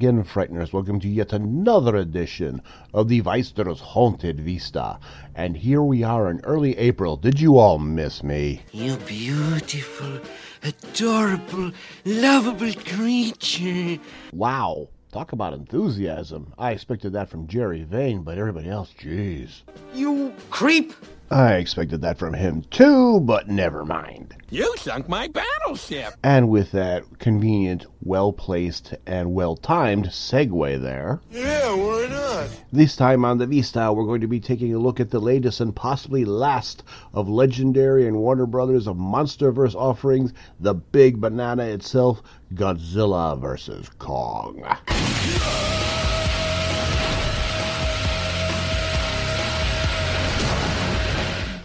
Again, 0.00 0.24
Frighteners. 0.24 0.72
Welcome 0.72 0.98
to 1.00 1.08
yet 1.10 1.34
another 1.34 1.96
edition 1.96 2.62
of 2.94 3.08
the 3.08 3.20
Weister's 3.20 3.80
Haunted 3.80 4.40
Vista. 4.40 4.98
And 5.34 5.54
here 5.54 5.82
we 5.82 6.02
are 6.02 6.30
in 6.30 6.40
early 6.40 6.74
April. 6.78 7.18
Did 7.18 7.38
you 7.38 7.58
all 7.58 7.78
miss 7.78 8.22
me? 8.22 8.62
You 8.72 8.96
beautiful, 8.96 10.18
adorable, 10.62 11.72
lovable 12.06 12.72
creature. 12.72 14.00
Wow. 14.32 14.88
Talk 15.12 15.32
about 15.32 15.52
enthusiasm. 15.52 16.54
I 16.56 16.70
expected 16.70 17.12
that 17.12 17.28
from 17.28 17.46
Jerry 17.46 17.82
Vane, 17.84 18.22
but 18.22 18.38
everybody 18.38 18.70
else, 18.70 18.94
jeez. 18.98 19.64
You 19.92 20.32
creep. 20.48 20.94
I 21.32 21.54
expected 21.54 22.00
that 22.02 22.18
from 22.18 22.34
him 22.34 22.62
too, 22.70 23.20
but 23.20 23.48
never 23.48 23.84
mind. 23.84 24.34
You 24.50 24.74
sunk 24.78 25.08
my 25.08 25.28
battleship. 25.28 26.14
And 26.24 26.48
with 26.48 26.72
that 26.72 27.04
convenient, 27.20 27.86
well 28.02 28.32
placed, 28.32 28.94
and 29.06 29.32
well 29.32 29.54
timed 29.54 30.06
segue 30.06 30.82
there, 30.82 31.20
Yeah, 31.30 31.72
why 31.74 32.08
not? 32.10 32.48
this 32.72 32.96
time 32.96 33.24
on 33.24 33.38
the 33.38 33.46
Vista, 33.46 33.92
we're 33.92 34.06
going 34.06 34.22
to 34.22 34.26
be 34.26 34.40
taking 34.40 34.74
a 34.74 34.78
look 34.78 34.98
at 34.98 35.10
the 35.10 35.20
latest 35.20 35.60
and 35.60 35.74
possibly 35.76 36.24
last 36.24 36.82
of 37.14 37.28
Legendary 37.28 38.08
and 38.08 38.16
Warner 38.16 38.46
Brothers 38.46 38.88
of 38.88 38.96
Monsterverse 38.96 39.76
offerings, 39.76 40.32
the 40.58 40.74
big 40.74 41.20
banana 41.20 41.62
itself, 41.64 42.22
Godzilla 42.54 43.38
vs. 43.40 43.88
Kong. 44.00 44.64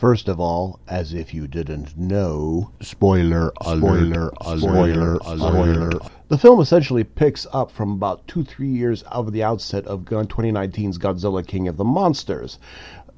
First 0.06 0.28
of 0.28 0.40
all, 0.40 0.80
as 0.88 1.16
if 1.16 1.34
you 1.34 1.48
didn't 1.48 1.98
know, 1.98 2.70
spoiler 2.80 3.52
alert, 3.62 4.38
spoiler 4.60 5.18
alert, 5.26 5.40
spoiler. 5.40 5.92
The 6.28 6.38
film 6.38 6.60
essentially 6.60 7.04
picks 7.04 7.48
up 7.52 7.72
from 7.72 7.94
about 7.94 8.28
two, 8.28 8.44
three 8.44 8.70
years 8.70 9.02
of 9.02 9.32
the 9.32 9.42
outset 9.42 9.88
of 9.88 10.02
2019's 10.02 11.00
Godzilla 11.00 11.44
King 11.44 11.68
of 11.68 11.78
the 11.78 11.84
Monsters. 11.84 12.60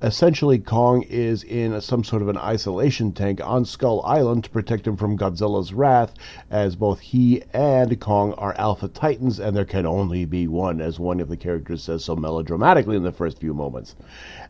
Essentially, 0.03 0.59
Kong 0.59 1.01
is 1.09 1.41
in 1.41 1.81
some 1.81 2.03
sort 2.03 2.21
of 2.21 2.27
an 2.27 2.37
isolation 2.37 3.11
tank 3.11 3.41
on 3.43 3.65
Skull 3.65 4.03
Island 4.05 4.43
to 4.43 4.49
protect 4.51 4.85
him 4.85 4.95
from 4.95 5.17
Godzilla's 5.17 5.73
wrath, 5.73 6.13
as 6.51 6.75
both 6.75 6.99
he 6.99 7.41
and 7.51 7.99
Kong 7.99 8.33
are 8.33 8.53
alpha 8.59 8.89
titans, 8.89 9.39
and 9.39 9.57
there 9.57 9.65
can 9.65 9.87
only 9.87 10.23
be 10.25 10.47
one, 10.47 10.81
as 10.81 10.99
one 10.99 11.19
of 11.19 11.29
the 11.29 11.35
characters 11.35 11.81
says 11.81 12.05
so 12.05 12.15
melodramatically 12.15 12.95
in 12.95 13.01
the 13.01 13.11
first 13.11 13.39
few 13.39 13.55
moments. 13.55 13.95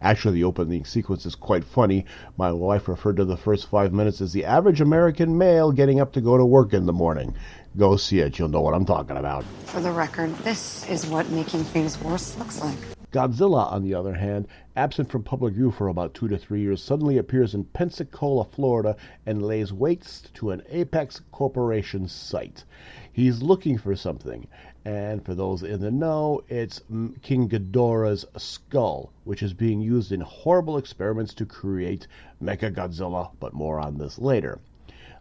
Actually, 0.02 0.34
the 0.34 0.44
opening 0.44 0.84
sequence 0.84 1.26
is 1.26 1.36
quite 1.36 1.64
funny. 1.64 2.06
My 2.36 2.52
wife 2.52 2.90
referred 2.90 3.16
to 3.16 3.24
the 3.24 3.38
first 3.38 3.70
five 3.70 3.94
minutes 3.94 4.20
as 4.20 4.34
the 4.34 4.44
average 4.44 4.82
American 4.82 5.38
male 5.38 5.72
getting 5.72 6.02
up 6.02 6.12
to 6.12 6.22
go 6.22 6.38
to 6.38 6.46
work 6.46 6.74
in 6.74 6.86
the 6.86 6.92
morning. 6.92 7.34
Go 7.78 7.96
see 7.96 8.20
it, 8.20 8.38
you'll 8.38 8.50
know 8.50 8.60
what 8.60 8.74
I'm 8.74 8.86
talking 8.86 9.16
about. 9.16 9.46
For 9.64 9.80
the 9.80 9.92
record, 9.92 10.36
this 10.40 10.86
is 10.90 11.06
what 11.06 11.30
making 11.30 11.64
things 11.64 11.98
worse 12.02 12.38
looks 12.38 12.60
like. 12.60 12.97
Godzilla, 13.18 13.72
on 13.72 13.82
the 13.82 13.96
other 13.96 14.14
hand, 14.14 14.48
absent 14.76 15.10
from 15.10 15.24
public 15.24 15.56
view 15.56 15.72
for 15.72 15.88
about 15.88 16.14
two 16.14 16.28
to 16.28 16.38
three 16.38 16.62
years, 16.62 16.84
suddenly 16.84 17.18
appears 17.18 17.56
in 17.56 17.64
Pensacola, 17.64 18.46
Florida, 18.46 18.96
and 19.26 19.42
lays 19.42 19.74
waste 19.74 20.32
to 20.36 20.52
an 20.52 20.62
Apex 20.70 21.22
Corporation 21.32 22.08
site. 22.08 22.64
He's 23.12 23.42
looking 23.42 23.80
for 23.80 23.96
something, 23.96 24.46
and 24.86 25.26
for 25.26 25.34
those 25.34 25.64
in 25.64 25.82
the 25.82 25.90
know, 25.90 26.44
it's 26.48 26.84
King 27.24 27.50
Ghidorah's 27.50 28.24
skull, 28.38 29.12
which 29.24 29.42
is 29.42 29.54
being 29.56 29.82
used 29.82 30.12
in 30.12 30.22
horrible 30.22 30.78
experiments 30.78 31.34
to 31.34 31.46
create 31.48 32.06
Mechagodzilla, 32.40 33.32
but 33.40 33.52
more 33.52 33.80
on 33.80 33.98
this 33.98 34.20
later. 34.20 34.60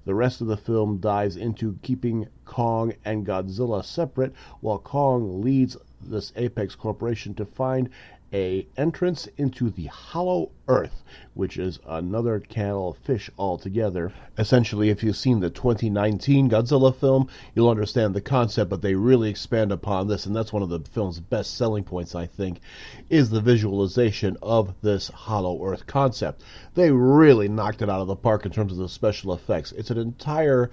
The 0.05 0.15
rest 0.15 0.43
of 0.43 0.49
the 0.49 0.59
film 0.59 0.99
dives 0.99 1.37
into 1.37 1.79
keeping 1.81 2.29
Kong 2.45 2.93
and 3.07 3.25
Godzilla 3.25 3.83
separate, 3.83 4.35
while 4.61 4.79
Kong 4.79 5.41
leads 5.41 5.79
this 6.09 6.33
Apex 6.37 6.75
Corporation 6.75 7.35
to 7.35 7.45
find 7.45 7.91
a 8.33 8.67
entrance 8.77 9.29
into 9.37 9.71
the 9.71 9.87
Hollow 9.87 10.51
Earth, 10.67 11.05
which 11.35 11.57
is 11.59 11.79
another 11.87 12.41
kettle 12.41 12.91
of 12.91 12.97
fish 12.99 13.31
altogether. 13.39 14.13
Essentially, 14.37 14.91
if 14.91 15.05
you've 15.05 15.17
seen 15.17 15.39
the 15.39 15.49
2019 15.49 16.51
Godzilla 16.51 16.93
film, 16.93 17.29
you'll 17.55 17.71
understand 17.71 18.15
the 18.15 18.21
concept, 18.21 18.69
but 18.69 18.83
they 18.83 18.95
really 18.97 19.31
expand 19.31 19.71
upon 19.71 20.09
this, 20.09 20.27
and 20.27 20.35
that's 20.35 20.53
one 20.53 20.63
of 20.63 20.69
the 20.69 20.81
film's 20.81 21.21
best 21.21 21.57
selling 21.57 21.85
points, 21.85 22.17
I 22.17 22.27
think, 22.27 22.61
is 23.09 23.31
the 23.31 23.41
visualization 23.41 24.37
of 24.43 24.75
this 24.83 25.09
Hollow 25.09 25.65
Earth 25.65 25.87
concept. 25.87 26.43
They 26.75 26.91
really 26.91 27.49
knocked 27.49 27.83
it 27.83 27.89
out 27.89 28.01
of 28.01 28.09
the 28.09 28.17
park 28.17 28.45
in 28.45 28.51
terms 28.51 28.73
of 28.73 28.79
the 28.79 28.89
special 28.89 29.35
effects. 29.35 29.71
It's 29.71 29.91
an 29.91 29.99
entire 29.99 30.71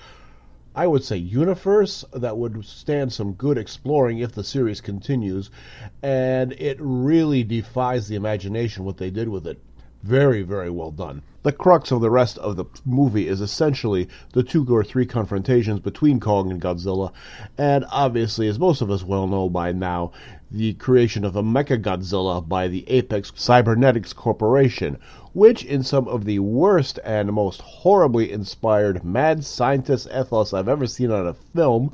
I 0.76 0.88
would 0.88 1.04
say 1.04 1.18
universe 1.18 2.04
that 2.14 2.36
would 2.36 2.66
stand 2.66 3.14
some 3.14 3.34
good 3.34 3.60
exploring 3.60 4.18
if 4.18 4.32
the 4.32 4.44
series 4.44 4.82
continues, 4.82 5.52
and 6.02 6.52
it 6.54 6.78
really 6.80 7.44
defies 7.44 8.08
the 8.08 8.16
imagination 8.16 8.84
what 8.84 8.98
they 8.98 9.12
did 9.12 9.30
with 9.30 9.46
it. 9.46 9.60
Very, 10.02 10.42
very 10.42 10.72
well 10.72 10.90
done. 10.90 11.22
The 11.44 11.52
crux 11.52 11.92
of 11.92 12.02
the 12.02 12.10
rest 12.10 12.38
of 12.40 12.56
the 12.56 12.66
movie 12.86 13.28
is 13.28 13.40
essentially 13.40 14.10
the 14.34 14.42
two 14.42 14.66
or 14.68 14.84
three 14.84 15.06
confrontations 15.06 15.80
between 15.80 16.20
Kong 16.20 16.50
and 16.50 16.60
Godzilla, 16.60 17.12
and 17.58 17.86
obviously, 17.92 18.48
as 18.48 18.58
most 18.58 18.82
of 18.82 18.90
us 18.90 19.04
well 19.04 19.28
know 19.28 19.50
by 19.50 19.72
now, 19.74 20.12
the 20.50 20.74
creation 20.74 21.24
of 21.24 21.36
a 21.36 21.44
Mechagodzilla 21.44 22.42
by 22.42 22.68
the 22.68 22.90
Apex 22.90 23.32
Cybernetics 23.36 24.12
Corporation, 24.12 24.98
which, 25.34 25.66
in 25.66 25.82
some 25.82 26.08
of 26.08 26.26
the 26.26 26.38
worst 26.40 27.00
and 27.04 27.34
most 27.34 27.60
horribly 27.62 28.32
inspired 28.32 29.04
mad 29.04 29.44
scientist 29.44 30.08
ethos 30.08 30.54
I've 30.54 30.70
ever 30.70 30.86
seen 30.86 31.10
on 31.10 31.28
a 31.28 31.34
film, 31.34 31.92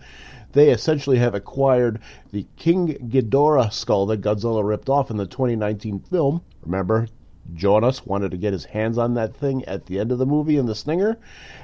they 0.52 0.70
essentially 0.72 1.18
have 1.20 1.36
acquired 1.36 2.00
the 2.32 2.46
King 2.58 3.10
Ghidorah 3.10 3.72
skull 3.72 4.06
that 4.08 4.22
Godzilla 4.22 4.64
ripped 4.64 4.90
off 4.90 5.10
in 5.10 5.18
the 5.18 5.26
2019 5.26 6.00
film. 6.00 6.42
Remember, 6.64 7.08
Jonas 7.54 8.06
wanted 8.06 8.32
to 8.32 8.38
get 8.38 8.54
his 8.54 8.66
hands 8.66 8.98
on 8.98 9.14
that 9.14 9.36
thing 9.36 9.64
at 9.66 9.86
the 9.86 10.00
end 10.00 10.12
of 10.12 10.18
the 10.18 10.26
movie 10.26 10.58
in 10.58 10.66
the 10.66 10.76
Stinger, 10.76 11.18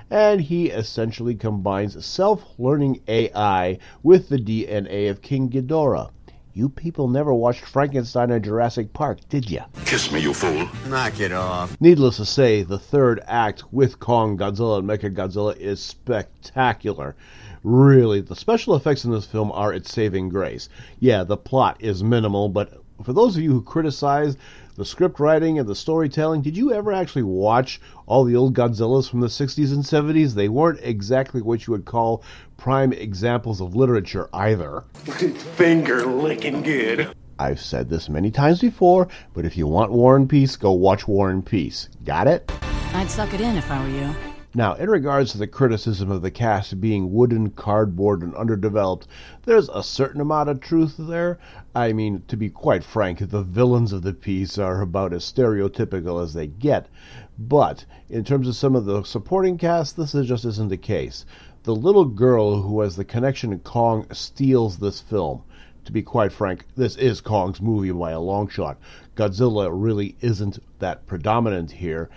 and 0.09 0.41
he 0.41 0.67
essentially 0.67 1.35
combines 1.35 2.05
self 2.05 2.43
learning 2.57 3.01
AI 3.07 3.77
with 4.01 4.29
the 4.29 4.39
DNA 4.39 5.09
of 5.09 5.21
King 5.21 5.49
Ghidorah. 5.49 6.09
You 6.57 6.69
people 6.69 7.09
never 7.09 7.33
watched 7.33 7.65
Frankenstein 7.65 8.31
or 8.31 8.39
Jurassic 8.39 8.93
Park, 8.93 9.19
did 9.27 9.51
you? 9.51 9.59
Kiss 9.85 10.09
me, 10.09 10.21
you 10.21 10.33
fool. 10.33 10.69
Knock 10.87 11.19
it 11.19 11.33
off. 11.33 11.75
Needless 11.81 12.15
to 12.15 12.25
say, 12.25 12.63
the 12.63 12.79
third 12.79 13.21
act 13.27 13.73
with 13.73 13.99
Kong, 13.99 14.37
Godzilla, 14.37 14.79
and 14.79 14.87
Mechagodzilla 14.87 15.57
is 15.57 15.81
spectacular. 15.81 17.13
Really, 17.65 18.21
the 18.21 18.37
special 18.37 18.73
effects 18.73 19.03
in 19.03 19.11
this 19.11 19.25
film 19.25 19.51
are 19.51 19.73
its 19.73 19.91
saving 19.91 20.29
grace. 20.29 20.69
Yeah, 21.01 21.25
the 21.25 21.35
plot 21.35 21.75
is 21.81 22.05
minimal, 22.05 22.47
but 22.47 22.71
for 23.03 23.11
those 23.11 23.35
of 23.35 23.43
you 23.43 23.51
who 23.51 23.61
criticize 23.61 24.37
the 24.75 24.85
script 24.85 25.19
writing 25.19 25.57
and 25.57 25.67
the 25.67 25.75
storytelling, 25.75 26.41
did 26.41 26.57
you 26.57 26.73
ever 26.73 26.91
actually 26.91 27.23
watch 27.23 27.79
all 28.05 28.25
the 28.25 28.35
old 28.35 28.53
Godzillas 28.53 29.09
from 29.09 29.21
the 29.21 29.27
60s 29.27 29.71
and 29.71 29.83
70s? 29.83 30.33
They 30.33 30.49
weren't 30.49 30.79
exactly 30.83 31.41
what 31.41 31.65
you 31.65 31.71
would 31.71 31.85
call 31.85 32.23
prime 32.57 32.91
examples 32.91 33.61
of 33.61 33.75
literature 33.75 34.29
either. 34.33 34.83
Finger 35.55 36.05
licking 36.05 36.61
good. 36.61 37.15
I've 37.39 37.59
said 37.59 37.89
this 37.89 38.09
many 38.09 38.31
times 38.31 38.59
before, 38.59 39.07
but 39.33 39.45
if 39.45 39.57
you 39.57 39.67
want 39.67 39.91
War 39.91 40.15
and 40.15 40.29
Peace, 40.29 40.55
go 40.57 40.71
watch 40.71 41.07
War 41.07 41.29
and 41.29 41.45
Peace. 41.45 41.89
Got 42.03 42.27
it? 42.27 42.51
I'd 42.93 43.09
suck 43.09 43.33
it 43.33 43.41
in 43.41 43.57
if 43.57 43.69
I 43.71 43.81
were 43.81 43.89
you. 43.89 44.15
Now, 44.57 44.75
in 44.75 44.89
regards 44.89 45.33
to 45.33 45.37
the 45.37 45.47
criticism 45.47 46.09
of 46.09 46.21
the 46.21 46.31
cast 46.31 46.79
being 46.79 47.11
wooden, 47.11 47.49
cardboard, 47.49 48.21
and 48.21 48.33
underdeveloped, 48.35 49.05
there's 49.43 49.67
a 49.67 49.83
certain 49.83 50.21
amount 50.21 50.47
of 50.47 50.61
truth 50.61 50.95
there. 50.97 51.39
I 51.77 51.91
mean, 51.91 52.23
to 52.29 52.37
be 52.37 52.49
quite 52.49 52.85
frank, 52.85 53.19
the 53.19 53.41
villains 53.41 53.91
of 53.91 54.01
the 54.01 54.13
piece 54.13 54.57
are 54.57 54.81
about 54.81 55.11
as 55.11 55.25
stereotypical 55.25 56.23
as 56.23 56.33
they 56.33 56.47
get. 56.47 56.87
But, 57.37 57.83
in 58.09 58.23
terms 58.23 58.47
of 58.47 58.55
some 58.55 58.77
of 58.77 58.85
the 58.85 59.03
supporting 59.03 59.57
cast, 59.57 59.97
this 59.97 60.13
just 60.13 60.45
isn't 60.45 60.69
the 60.69 60.77
case. 60.77 61.25
The 61.63 61.75
little 61.75 62.05
girl 62.05 62.61
who 62.61 62.79
has 62.79 62.95
the 62.95 63.03
connection 63.03 63.49
to 63.49 63.57
Kong 63.57 64.07
steals 64.13 64.77
this 64.77 65.01
film. 65.01 65.43
To 65.83 65.91
be 65.91 66.01
quite 66.01 66.31
frank, 66.31 66.65
this 66.77 66.95
is 66.95 67.19
Kong's 67.19 67.61
movie 67.61 67.91
by 67.91 68.11
a 68.11 68.21
long 68.21 68.47
shot. 68.47 68.77
Godzilla 69.17 69.69
really 69.69 70.15
isn't 70.21 70.59
that 70.79 71.05
predominant 71.05 71.71
here, 71.71 72.09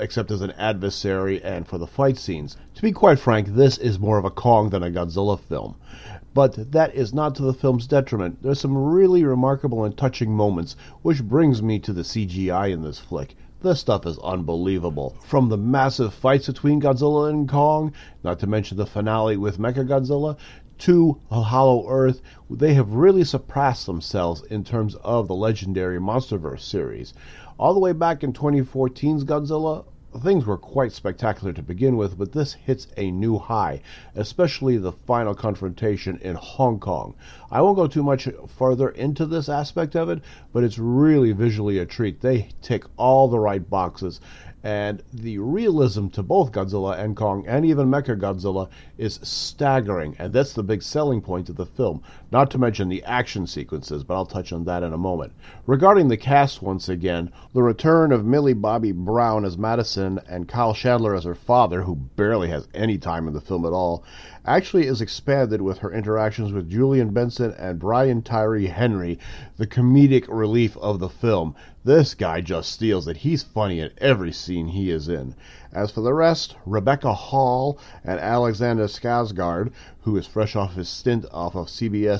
except 0.00 0.30
as 0.30 0.40
an 0.40 0.52
adversary 0.52 1.44
and 1.44 1.68
for 1.68 1.76
the 1.76 1.86
fight 1.86 2.16
scenes. 2.16 2.56
To 2.76 2.80
be 2.82 2.92
quite 2.92 3.18
frank, 3.18 3.48
this 3.48 3.76
is 3.76 3.98
more 3.98 4.16
of 4.16 4.24
a 4.24 4.30
Kong 4.30 4.70
than 4.70 4.82
a 4.82 4.90
Godzilla 4.90 5.38
film. 5.38 5.76
But 6.34 6.72
that 6.72 6.96
is 6.96 7.14
not 7.14 7.36
to 7.36 7.42
the 7.44 7.54
film's 7.54 7.86
detriment. 7.86 8.42
There's 8.42 8.58
some 8.58 8.76
really 8.76 9.22
remarkable 9.22 9.84
and 9.84 9.96
touching 9.96 10.34
moments, 10.34 10.74
which 11.02 11.22
brings 11.22 11.62
me 11.62 11.78
to 11.78 11.92
the 11.92 12.02
CGI 12.02 12.72
in 12.72 12.82
this 12.82 12.98
flick. 12.98 13.36
This 13.62 13.78
stuff 13.78 14.04
is 14.04 14.18
unbelievable. 14.18 15.14
From 15.22 15.48
the 15.48 15.56
massive 15.56 16.12
fights 16.12 16.48
between 16.48 16.80
Godzilla 16.80 17.30
and 17.30 17.48
Kong, 17.48 17.92
not 18.24 18.40
to 18.40 18.48
mention 18.48 18.76
the 18.76 18.84
finale 18.84 19.36
with 19.36 19.60
Mechagodzilla, 19.60 20.36
to 20.78 21.20
Hollow 21.30 21.88
Earth, 21.88 22.20
they 22.50 22.74
have 22.74 22.94
really 22.94 23.22
surpassed 23.22 23.86
themselves 23.86 24.42
in 24.50 24.64
terms 24.64 24.96
of 24.96 25.28
the 25.28 25.36
legendary 25.36 26.00
MonsterVerse 26.00 26.62
series. 26.62 27.14
All 27.58 27.74
the 27.74 27.80
way 27.80 27.92
back 27.92 28.24
in 28.24 28.32
2014's 28.32 29.22
Godzilla, 29.22 29.84
things 30.22 30.46
were 30.46 30.56
quite 30.56 30.92
spectacular 30.92 31.52
to 31.52 31.62
begin 31.62 31.96
with, 31.96 32.16
but 32.16 32.32
this 32.32 32.52
hits 32.52 32.86
a 32.96 33.10
new 33.10 33.38
high, 33.38 33.80
especially 34.14 34.76
the 34.76 34.92
final 34.92 35.34
confrontation 35.34 36.18
in 36.22 36.36
Hong 36.36 36.78
Kong. 36.78 37.14
I 37.50 37.60
won't 37.60 37.76
go 37.76 37.86
too 37.86 38.02
much 38.02 38.28
further 38.46 38.90
into 38.90 39.26
this 39.26 39.48
aspect 39.48 39.96
of 39.96 40.08
it, 40.08 40.22
but 40.52 40.64
it's 40.64 40.78
really 40.78 41.32
visually 41.32 41.78
a 41.78 41.86
treat. 41.86 42.20
They 42.20 42.48
tick 42.62 42.84
all 42.96 43.28
the 43.28 43.38
right 43.38 43.68
boxes, 43.68 44.20
and 44.62 45.02
the 45.12 45.38
realism 45.38 46.08
to 46.08 46.22
both 46.22 46.52
Godzilla 46.52 46.98
and 46.98 47.14
Kong 47.14 47.46
and 47.46 47.66
even 47.66 47.90
Mecha 47.90 48.18
Godzilla 48.18 48.68
is 48.96 49.20
staggering, 49.22 50.16
and 50.18 50.32
that's 50.32 50.54
the 50.54 50.62
big 50.62 50.82
selling 50.82 51.20
point 51.20 51.50
of 51.50 51.56
the 51.56 51.66
film. 51.66 52.02
Not 52.34 52.50
to 52.50 52.58
mention 52.58 52.88
the 52.88 53.04
action 53.04 53.46
sequences, 53.46 54.02
but 54.02 54.14
I'll 54.14 54.26
touch 54.26 54.52
on 54.52 54.64
that 54.64 54.82
in 54.82 54.92
a 54.92 54.98
moment. 54.98 55.34
Regarding 55.66 56.08
the 56.08 56.16
cast 56.16 56.62
once 56.62 56.88
again, 56.88 57.30
the 57.52 57.62
return 57.62 58.10
of 58.10 58.24
Millie 58.24 58.54
Bobby 58.54 58.90
Brown 58.90 59.44
as 59.44 59.56
Madison 59.56 60.18
and 60.28 60.48
Kyle 60.48 60.74
Chandler 60.74 61.14
as 61.14 61.22
her 61.22 61.36
father, 61.36 61.82
who 61.82 61.94
barely 61.94 62.48
has 62.48 62.66
any 62.74 62.98
time 62.98 63.28
in 63.28 63.34
the 63.34 63.40
film 63.40 63.64
at 63.64 63.72
all, 63.72 64.02
actually 64.44 64.88
is 64.88 65.00
expanded 65.00 65.62
with 65.62 65.78
her 65.78 65.92
interactions 65.92 66.52
with 66.52 66.68
Julian 66.68 67.14
Dennison 67.14 67.52
and 67.52 67.78
Brian 67.78 68.20
Tyree 68.20 68.66
Henry, 68.66 69.20
the 69.56 69.66
comedic 69.68 70.24
relief 70.28 70.76
of 70.78 70.98
the 70.98 71.08
film. 71.08 71.54
This 71.84 72.14
guy 72.14 72.40
just 72.40 72.72
steals 72.72 73.06
it. 73.06 73.18
He's 73.18 73.42
funny 73.42 73.78
in 73.78 73.90
every 73.98 74.32
scene 74.32 74.68
he 74.68 74.90
is 74.90 75.08
in. 75.08 75.34
As 75.72 75.90
for 75.90 76.00
the 76.00 76.14
rest, 76.14 76.56
Rebecca 76.66 77.12
Hall 77.12 77.78
and 78.04 78.18
Alexander 78.18 78.86
Skarsgård, 78.86 79.70
who 80.02 80.16
is 80.16 80.26
fresh 80.26 80.56
off 80.56 80.74
his 80.74 80.88
stint 80.88 81.26
off 81.32 81.54
of 81.54 81.68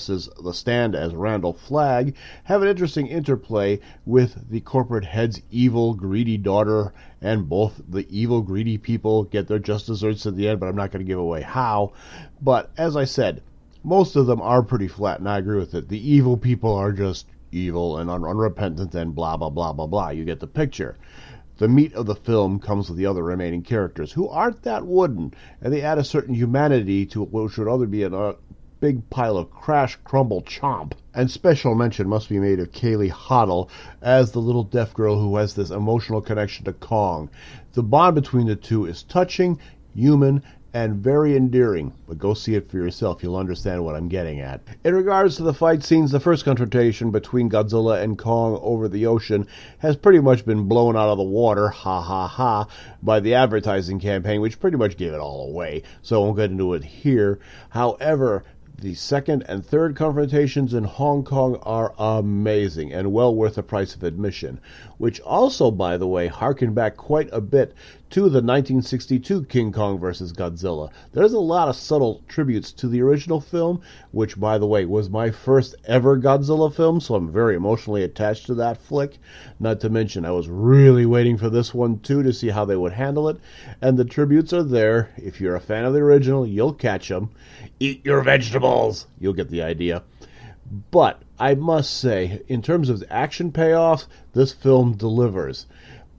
CBS's 0.04 0.28
The 0.42 0.52
Stand 0.52 0.94
as 0.94 1.14
Randall 1.14 1.54
Flagg, 1.54 2.14
have 2.44 2.62
an 2.62 2.68
interesting 2.68 3.06
interplay 3.06 3.80
with 4.04 4.50
the 4.50 4.60
corporate 4.60 5.04
head's 5.04 5.40
evil, 5.50 5.94
greedy 5.94 6.36
daughter, 6.36 6.92
and 7.22 7.48
both 7.48 7.80
the 7.88 8.06
evil, 8.10 8.42
greedy 8.42 8.76
people 8.76 9.24
get 9.24 9.48
their 9.48 9.58
just 9.58 9.86
desserts 9.86 10.26
at 10.26 10.36
the 10.36 10.48
end, 10.48 10.60
but 10.60 10.68
I'm 10.68 10.76
not 10.76 10.90
going 10.90 11.04
to 11.04 11.08
give 11.10 11.18
away 11.18 11.40
how. 11.40 11.92
But 12.40 12.70
as 12.76 12.96
I 12.96 13.04
said, 13.04 13.42
most 13.82 14.16
of 14.16 14.26
them 14.26 14.42
are 14.42 14.62
pretty 14.62 14.88
flat, 14.88 15.20
and 15.20 15.28
I 15.28 15.38
agree 15.38 15.58
with 15.58 15.74
it. 15.74 15.88
The 15.88 16.10
evil 16.10 16.36
people 16.36 16.74
are 16.74 16.92
just 16.92 17.26
evil 17.50 17.98
and 17.98 18.10
un- 18.10 18.24
unrepentant 18.24 18.94
and 18.94 19.14
blah, 19.14 19.36
blah, 19.36 19.50
blah, 19.50 19.72
blah, 19.72 19.86
blah. 19.86 20.10
You 20.10 20.24
get 20.24 20.40
the 20.40 20.46
picture. 20.46 20.96
The 21.56 21.68
meat 21.68 21.94
of 21.94 22.06
the 22.06 22.16
film 22.16 22.58
comes 22.58 22.88
with 22.88 22.98
the 22.98 23.06
other 23.06 23.22
remaining 23.22 23.62
characters, 23.62 24.10
who 24.10 24.28
aren't 24.28 24.62
that 24.64 24.84
wooden, 24.84 25.32
and 25.60 25.72
they 25.72 25.82
add 25.82 25.98
a 25.98 26.04
certain 26.04 26.34
humanity 26.34 27.06
to 27.06 27.22
what 27.22 27.52
should 27.52 27.68
other 27.68 27.86
be 27.86 28.02
a 28.02 28.34
big 28.84 29.08
pile 29.08 29.38
of 29.38 29.50
crash 29.50 29.96
crumble 30.04 30.42
chomp. 30.42 30.92
And 31.14 31.30
special 31.30 31.74
mention 31.74 32.06
must 32.06 32.28
be 32.28 32.38
made 32.38 32.60
of 32.60 32.70
Kaylee 32.70 33.08
Hottle 33.08 33.70
as 34.02 34.30
the 34.30 34.40
little 34.40 34.62
deaf 34.62 34.92
girl 34.92 35.18
who 35.18 35.36
has 35.36 35.54
this 35.54 35.70
emotional 35.70 36.20
connection 36.20 36.66
to 36.66 36.74
Kong. 36.74 37.30
The 37.72 37.82
bond 37.82 38.14
between 38.14 38.46
the 38.46 38.56
two 38.56 38.84
is 38.84 39.02
touching, 39.02 39.58
human, 39.94 40.42
and 40.74 40.96
very 40.96 41.36
endearing, 41.36 41.92
but 42.08 42.18
go 42.18 42.34
see 42.34 42.56
it 42.56 42.68
for 42.68 42.78
yourself. 42.78 43.22
You'll 43.22 43.36
understand 43.36 43.84
what 43.84 43.94
I'm 43.94 44.08
getting 44.08 44.40
at. 44.40 44.60
In 44.82 44.92
regards 44.92 45.36
to 45.36 45.44
the 45.44 45.54
fight 45.54 45.84
scenes, 45.84 46.10
the 46.10 46.18
first 46.18 46.44
confrontation 46.44 47.12
between 47.12 47.48
Godzilla 47.48 48.02
and 48.02 48.18
Kong 48.18 48.58
over 48.60 48.88
the 48.88 49.06
ocean 49.06 49.46
has 49.78 49.96
pretty 49.96 50.18
much 50.18 50.44
been 50.44 50.64
blown 50.64 50.96
out 50.96 51.10
of 51.10 51.16
the 51.16 51.22
water, 51.22 51.68
ha 51.68 52.02
ha 52.02 52.26
ha, 52.26 52.66
by 53.00 53.20
the 53.20 53.34
advertising 53.34 54.00
campaign, 54.00 54.40
which 54.40 54.58
pretty 54.58 54.76
much 54.76 54.96
gave 54.96 55.12
it 55.12 55.20
all 55.20 55.48
away, 55.48 55.84
so 56.02 56.20
I 56.20 56.24
won't 56.24 56.36
get 56.36 56.50
into 56.50 56.74
it 56.74 56.82
here. 56.82 57.38
However, 57.68 58.44
the 58.80 58.94
second 58.94 59.44
and 59.48 59.64
third 59.64 59.96
confrontations 59.96 60.74
in 60.74 60.84
Hong 60.84 61.24
Kong 61.24 61.56
are 61.62 61.94
amazing 61.98 62.92
and 62.92 63.12
well 63.12 63.34
worth 63.34 63.54
the 63.54 63.62
price 63.62 63.94
of 63.94 64.02
admission, 64.02 64.60
which 64.98 65.20
also, 65.20 65.70
by 65.70 65.96
the 65.96 66.06
way, 66.06 66.26
harken 66.26 66.72
back 66.72 66.96
quite 66.96 67.28
a 67.32 67.40
bit 67.40 67.74
to 68.10 68.20
the 68.20 68.40
1962 68.40 69.44
King 69.46 69.72
Kong 69.72 69.98
vs. 69.98 70.32
Godzilla. 70.32 70.90
There's 71.12 71.32
a 71.32 71.40
lot 71.40 71.68
of 71.68 71.74
subtle 71.74 72.22
tributes 72.28 72.70
to 72.74 72.86
the 72.86 73.02
original 73.02 73.40
film, 73.40 73.80
which, 74.12 74.38
by 74.38 74.56
the 74.58 74.66
way, 74.68 74.84
was 74.84 75.10
my 75.10 75.32
first 75.32 75.74
ever 75.84 76.16
Godzilla 76.16 76.72
film, 76.72 77.00
so 77.00 77.16
I'm 77.16 77.32
very 77.32 77.56
emotionally 77.56 78.04
attached 78.04 78.46
to 78.46 78.54
that 78.54 78.80
flick. 78.80 79.18
Not 79.58 79.80
to 79.80 79.88
mention, 79.88 80.24
I 80.24 80.30
was 80.30 80.48
really 80.48 81.06
waiting 81.06 81.36
for 81.36 81.50
this 81.50 81.74
one 81.74 81.98
too 81.98 82.22
to 82.22 82.32
see 82.32 82.50
how 82.50 82.64
they 82.64 82.76
would 82.76 82.92
handle 82.92 83.28
it, 83.28 83.38
and 83.82 83.98
the 83.98 84.04
tributes 84.04 84.52
are 84.52 84.62
there. 84.62 85.10
If 85.16 85.40
you're 85.40 85.56
a 85.56 85.60
fan 85.60 85.84
of 85.84 85.92
the 85.92 86.00
original, 86.00 86.46
you'll 86.46 86.72
catch 86.72 87.08
them. 87.08 87.30
Eat 87.80 88.04
your 88.06 88.22
vegetables! 88.22 89.08
You'll 89.18 89.32
get 89.32 89.50
the 89.50 89.62
idea. 89.62 90.04
But 90.92 91.20
I 91.38 91.54
must 91.56 91.92
say, 91.92 92.42
in 92.46 92.62
terms 92.62 92.88
of 92.88 93.02
action 93.10 93.50
payoff, 93.50 94.06
this 94.32 94.52
film 94.52 94.92
delivers. 94.92 95.66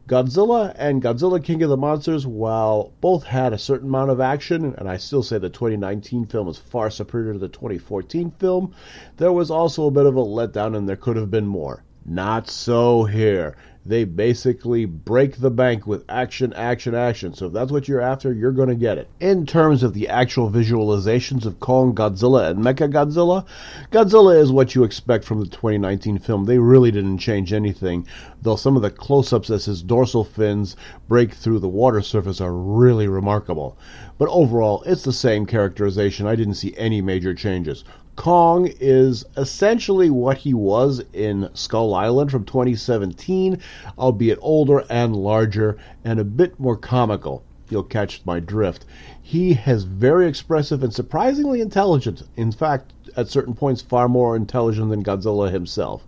Godzilla 0.08 0.74
and 0.78 1.02
Godzilla 1.02 1.44
King 1.44 1.64
of 1.64 1.70
the 1.70 1.78
Monsters, 1.78 2.28
while 2.28 2.92
both 3.02 3.24
had 3.24 3.54
a 3.54 3.58
certain 3.58 3.88
amount 3.88 4.12
of 4.12 4.20
action, 4.20 4.76
and 4.78 4.90
I 4.90 4.98
still 4.98 5.24
say 5.24 5.38
the 5.38 5.50
2019 5.50 6.26
film 6.26 6.48
is 6.48 6.58
far 6.58 6.90
superior 6.90 7.34
to 7.34 7.40
the 7.40 7.48
2014 7.48 8.32
film, 8.32 8.74
there 9.18 9.32
was 9.32 9.50
also 9.50 9.88
a 9.88 9.92
bit 9.92 10.06
of 10.06 10.16
a 10.16 10.24
letdown 10.24 10.76
and 10.76 10.88
there 10.88 10.96
could 10.96 11.16
have 11.16 11.32
been 11.32 11.48
more. 11.48 11.84
Not 12.06 12.50
so 12.50 13.06
here. 13.06 13.56
They 13.88 14.04
basically 14.04 14.86
break 14.86 15.38
the 15.38 15.52
bank 15.52 15.86
with 15.86 16.06
action, 16.10 16.54
action, 16.54 16.96
action. 16.96 17.36
So 17.36 17.46
if 17.46 17.54
that's 17.54 17.72
what 17.72 17.88
you're 17.88 18.02
after, 18.02 18.34
you're 18.34 18.52
going 18.52 18.70
to 18.70 18.76
get 18.76 18.98
it. 18.98 19.08
In 19.20 19.46
terms 19.46 19.84
of 19.84 19.94
the 19.94 20.10
actual 20.10 20.50
visualizations 20.50 21.46
of 21.46 21.60
Kong, 21.60 21.94
Godzilla, 21.94 22.50
and 22.50 22.64
Mecha 22.64 22.92
Godzilla, 22.92 23.46
Godzilla 23.92 24.40
is 24.40 24.52
what 24.52 24.74
you 24.74 24.84
expect 24.84 25.24
from 25.24 25.40
the 25.40 25.46
2019 25.46 26.18
film. 26.18 26.46
They 26.46 26.58
really 26.58 26.90
didn't 26.90 27.20
change 27.20 27.54
anything, 27.54 28.08
though 28.42 28.56
some 28.56 28.76
of 28.76 28.82
the 28.82 28.90
close 28.90 29.32
ups 29.32 29.52
as 29.52 29.66
his 29.66 29.84
dorsal 29.84 30.24
fins 30.24 30.76
break 31.08 31.36
through 31.36 31.60
the 31.60 31.68
water 31.68 32.02
surface 32.02 32.42
are 32.42 32.54
really 32.54 33.08
remarkable. 33.08 33.78
But 34.18 34.30
overall, 34.30 34.82
it's 34.88 35.04
the 35.04 35.14
same 35.14 35.46
characterization. 35.46 36.26
I 36.26 36.36
didn't 36.36 36.56
see 36.56 36.74
any 36.76 37.02
major 37.02 37.36
changes. 37.36 37.84
Kong 38.16 38.70
is 38.80 39.26
essentially 39.36 40.10
what 40.10 40.38
he 40.38 40.54
was 40.54 41.04
in 41.12 41.50
Skull 41.54 41.94
Island 41.94 42.32
from 42.32 42.46
2017, 42.46 43.60
albeit 43.98 44.40
older 44.42 44.86
and 44.90 45.16
larger 45.16 45.78
and 46.04 46.20
a 46.20 46.24
bit 46.24 46.58
more 46.60 46.78
comical. 46.78 47.44
You'll 47.70 47.84
catch 47.84 48.22
my 48.26 48.40
drift. 48.40 48.86
He 49.22 49.54
has 49.54 49.84
very 49.84 50.28
expressive 50.28 50.82
and 50.82 50.94
surprisingly 50.94 51.60
intelligent. 51.60 52.24
In 52.38 52.52
fact, 52.52 52.94
at 53.18 53.28
certain 53.28 53.54
points, 53.54 53.82
far 53.82 54.08
more 54.08 54.36
intelligent 54.36 54.92
than 54.92 55.04
Godzilla 55.04 55.52
himself. 55.52 56.08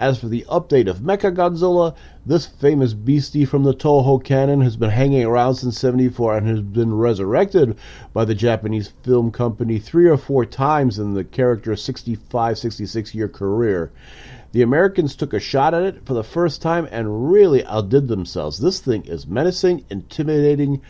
As 0.00 0.18
for 0.18 0.28
the 0.28 0.44
update 0.48 0.88
of 0.88 1.00
Mecha 1.00 1.34
Godzilla, 1.34 1.94
this 2.24 2.46
famous 2.46 2.94
beastie 2.94 3.44
from 3.44 3.62
the 3.62 3.74
Toho 3.74 4.22
canon 4.22 4.60
has 4.60 4.76
been 4.76 4.90
hanging 4.90 5.24
around 5.24 5.56
since 5.56 5.78
74 5.78 6.38
and 6.38 6.46
has 6.46 6.60
been 6.60 6.94
resurrected 6.94 7.76
by 8.12 8.24
the 8.24 8.34
Japanese 8.34 8.88
film 9.02 9.30
company 9.30 9.78
three 9.78 10.08
or 10.08 10.16
four 10.16 10.44
times 10.44 10.98
in 10.98 11.14
the 11.14 11.24
character's 11.24 11.82
65 11.82 12.58
66 12.58 13.14
year 13.14 13.28
career. 13.28 13.92
The 14.52 14.62
Americans 14.62 15.16
took 15.16 15.32
a 15.32 15.40
shot 15.40 15.72
at 15.74 15.82
it 15.82 16.04
for 16.04 16.14
the 16.14 16.24
first 16.24 16.62
time 16.62 16.88
and 16.90 17.30
really 17.30 17.64
outdid 17.64 18.08
themselves. 18.08 18.58
This 18.58 18.80
thing 18.80 19.04
is 19.04 19.26
menacing, 19.26 19.84
intimidating, 19.88 20.82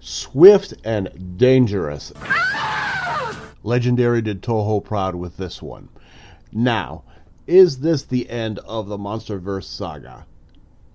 swift, 0.00 0.74
and 0.84 1.36
dangerous. 1.38 2.12
Ah! 2.16 3.52
Legendary 3.62 4.22
did 4.22 4.42
Toho 4.42 4.84
proud 4.84 5.14
with 5.14 5.36
this 5.36 5.60
one. 5.62 5.88
Now, 6.52 7.02
is 7.46 7.78
this 7.78 8.02
the 8.02 8.28
end 8.28 8.58
of 8.60 8.88
the 8.88 8.98
Monsterverse 8.98 9.64
saga? 9.64 10.26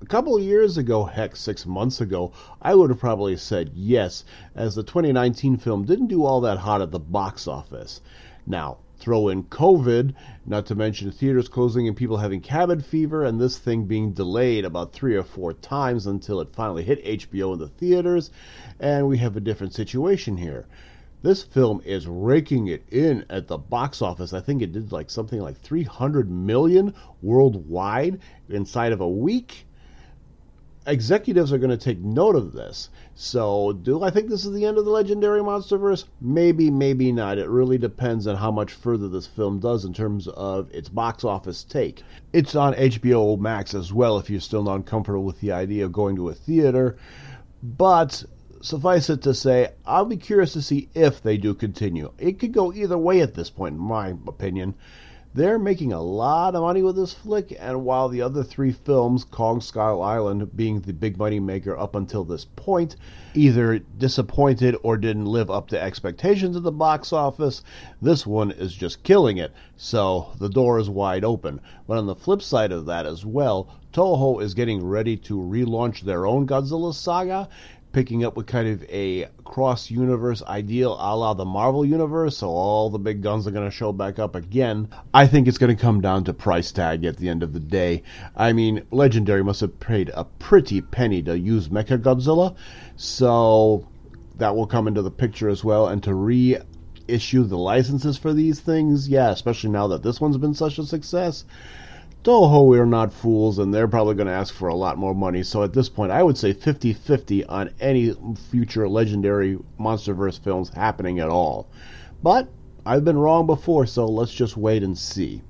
A 0.01 0.05
couple 0.05 0.37
years 0.39 0.77
ago, 0.77 1.05
heck, 1.05 1.35
six 1.35 1.65
months 1.65 2.01
ago, 2.01 2.33
I 2.61 2.75
would 2.75 2.89
have 2.89 2.99
probably 2.99 3.37
said 3.37 3.71
yes, 3.73 4.25
as 4.53 4.75
the 4.75 4.83
2019 4.83 5.57
film 5.57 5.85
didn't 5.85 6.07
do 6.07 6.25
all 6.25 6.41
that 6.41 6.57
hot 6.57 6.81
at 6.81 6.91
the 6.91 6.99
box 6.99 7.47
office. 7.47 8.01
Now, 8.45 8.79
throw 8.97 9.29
in 9.29 9.43
COVID, 9.43 10.13
not 10.45 10.65
to 10.65 10.75
mention 10.75 11.11
theaters 11.11 11.47
closing 11.47 11.87
and 11.87 11.95
people 11.95 12.17
having 12.17 12.41
cabin 12.41 12.81
fever, 12.81 13.23
and 13.23 13.39
this 13.39 13.57
thing 13.57 13.85
being 13.85 14.11
delayed 14.11 14.65
about 14.65 14.91
three 14.91 15.15
or 15.15 15.23
four 15.23 15.53
times 15.53 16.05
until 16.05 16.41
it 16.41 16.53
finally 16.53 16.83
hit 16.83 17.05
HBO 17.05 17.53
in 17.53 17.59
the 17.59 17.67
theaters, 17.67 18.29
and 18.79 19.07
we 19.07 19.19
have 19.19 19.37
a 19.37 19.39
different 19.39 19.73
situation 19.73 20.35
here. 20.35 20.65
This 21.23 21.43
film 21.43 21.81
is 21.85 22.07
raking 22.07 22.67
it 22.67 22.83
in 22.89 23.25
at 23.29 23.47
the 23.47 23.57
box 23.57 24.01
office. 24.01 24.33
I 24.33 24.39
think 24.39 24.63
it 24.63 24.71
did 24.71 24.91
like 24.91 25.11
something 25.11 25.39
like 25.39 25.59
300 25.59 26.31
million 26.31 26.95
worldwide 27.21 28.19
inside 28.49 28.91
of 28.91 29.01
a 29.01 29.09
week. 29.09 29.67
Executives 30.87 31.53
are 31.53 31.59
going 31.59 31.69
to 31.69 31.77
take 31.77 31.99
note 31.99 32.35
of 32.35 32.53
this. 32.53 32.89
So, 33.13 33.71
do 33.71 34.01
I 34.01 34.09
think 34.09 34.29
this 34.29 34.45
is 34.45 34.53
the 34.53 34.65
end 34.65 34.79
of 34.79 34.85
the 34.85 34.89
legendary 34.89 35.41
Monsterverse? 35.41 36.05
Maybe, 36.19 36.71
maybe 36.71 37.11
not. 37.11 37.37
It 37.37 37.49
really 37.49 37.77
depends 37.77 38.25
on 38.25 38.35
how 38.35 38.49
much 38.49 38.73
further 38.73 39.07
this 39.07 39.27
film 39.27 39.59
does 39.59 39.85
in 39.85 39.93
terms 39.93 40.27
of 40.27 40.73
its 40.73 40.89
box 40.89 41.23
office 41.23 41.63
take. 41.63 42.01
It's 42.33 42.55
on 42.55 42.73
HBO 42.73 43.39
Max 43.39 43.75
as 43.75 43.93
well 43.93 44.17
if 44.17 44.31
you're 44.31 44.39
still 44.39 44.63
not 44.63 44.87
comfortable 44.87 45.23
with 45.23 45.39
the 45.39 45.51
idea 45.51 45.85
of 45.85 45.91
going 45.91 46.15
to 46.15 46.29
a 46.29 46.33
theater. 46.33 46.97
But 47.61 48.23
suffice 48.61 49.09
it 49.09 49.21
to 49.23 49.33
say, 49.33 49.69
I'll 49.85 50.05
be 50.05 50.17
curious 50.17 50.53
to 50.53 50.61
see 50.61 50.89
if 50.93 51.21
they 51.21 51.37
do 51.37 51.53
continue. 51.53 52.11
It 52.17 52.39
could 52.39 52.53
go 52.53 52.71
either 52.73 52.97
way 52.97 53.21
at 53.21 53.33
this 53.33 53.49
point, 53.49 53.75
in 53.75 53.81
my 53.81 54.09
opinion. 54.27 54.75
They're 55.33 55.59
making 55.59 55.93
a 55.93 56.01
lot 56.01 56.55
of 56.55 56.61
money 56.61 56.83
with 56.83 56.97
this 56.97 57.13
flick, 57.13 57.55
and 57.57 57.85
while 57.85 58.09
the 58.09 58.21
other 58.21 58.43
three 58.43 58.73
films, 58.73 59.23
Kong 59.23 59.61
Skull 59.61 60.01
Island 60.01 60.53
being 60.57 60.81
the 60.81 60.91
big 60.91 61.17
money 61.17 61.39
maker 61.39 61.77
up 61.77 61.95
until 61.95 62.25
this 62.25 62.43
point, 62.57 62.97
either 63.33 63.79
disappointed 63.79 64.75
or 64.83 64.97
didn't 64.97 65.27
live 65.27 65.49
up 65.49 65.69
to 65.69 65.81
expectations 65.81 66.57
at 66.57 66.63
the 66.63 66.71
box 66.73 67.13
office, 67.13 67.63
this 68.01 68.27
one 68.27 68.51
is 68.51 68.73
just 68.73 69.03
killing 69.03 69.37
it. 69.37 69.53
So 69.77 70.33
the 70.37 70.49
door 70.49 70.79
is 70.79 70.89
wide 70.89 71.23
open. 71.23 71.61
But 71.87 71.97
on 71.97 72.07
the 72.07 72.15
flip 72.15 72.41
side 72.41 72.73
of 72.73 72.87
that 72.87 73.05
as 73.05 73.25
well, 73.25 73.69
Toho 73.93 74.41
is 74.41 74.53
getting 74.53 74.85
ready 74.85 75.15
to 75.15 75.37
relaunch 75.37 76.01
their 76.01 76.25
own 76.25 76.45
Godzilla 76.45 76.93
saga, 76.93 77.47
picking 77.91 78.23
up 78.23 78.37
with 78.37 78.47
kind 78.47 78.67
of 78.67 78.83
a 78.89 79.27
cross 79.43 79.91
universe 79.91 80.41
ideal 80.43 80.93
a 80.93 81.15
la 81.15 81.33
the 81.33 81.45
Marvel 81.45 81.85
universe, 81.85 82.37
so 82.37 82.47
all 82.49 82.89
the 82.89 82.99
big 82.99 83.21
guns 83.21 83.47
are 83.47 83.51
going 83.51 83.69
to 83.69 83.75
show 83.75 83.91
back 83.91 84.19
up 84.19 84.35
again. 84.35 84.87
I 85.13 85.27
think 85.27 85.47
it's 85.47 85.57
going 85.57 85.75
to 85.75 85.81
come 85.81 86.01
down 86.01 86.23
to 86.25 86.33
price 86.33 86.71
tag 86.71 87.03
at 87.05 87.17
the 87.17 87.29
end 87.29 87.43
of 87.43 87.53
the 87.53 87.59
day. 87.59 88.03
I 88.35 88.53
mean, 88.53 88.85
Legendary 88.91 89.43
must 89.43 89.61
have 89.61 89.79
paid 89.79 90.09
a 90.13 90.23
pretty 90.23 90.81
penny 90.81 91.21
to 91.23 91.37
use 91.37 91.69
Mecha 91.69 92.01
Godzilla, 92.01 92.55
so 92.95 93.87
that 94.37 94.55
will 94.55 94.67
come 94.67 94.87
into 94.87 95.01
the 95.01 95.11
picture 95.11 95.49
as 95.49 95.63
well, 95.63 95.87
and 95.87 96.01
to 96.03 96.13
reissue 96.13 97.43
the 97.43 97.57
licenses 97.57 98.17
for 98.17 98.33
these 98.33 98.59
things, 98.59 99.09
yeah, 99.09 99.31
especially 99.31 99.69
now 99.69 99.87
that 99.87 100.03
this 100.03 100.21
one's 100.21 100.37
been 100.37 100.53
such 100.53 100.79
a 100.79 100.85
success. 100.85 101.45
Toho 102.23 102.77
are 102.77 102.85
not 102.85 103.11
fools, 103.11 103.57
and 103.57 103.73
they're 103.73 103.87
probably 103.87 104.13
going 104.13 104.27
to 104.27 104.33
ask 104.33 104.53
for 104.53 104.67
a 104.67 104.75
lot 104.75 104.95
more 104.95 105.15
money. 105.15 105.41
So 105.41 105.63
at 105.63 105.73
this 105.73 105.89
point, 105.89 106.11
I 106.11 106.21
would 106.21 106.37
say 106.37 106.53
50 106.53 106.93
50 106.93 107.45
on 107.45 107.71
any 107.79 108.13
future 108.51 108.87
legendary 108.87 109.57
Monsterverse 109.79 110.39
films 110.39 110.69
happening 110.69 111.17
at 111.19 111.29
all. 111.29 111.67
But 112.21 112.47
I've 112.85 113.03
been 113.03 113.17
wrong 113.17 113.47
before, 113.47 113.87
so 113.87 114.05
let's 114.05 114.31
just 114.31 114.55
wait 114.55 114.83
and 114.83 114.95
see. 114.95 115.41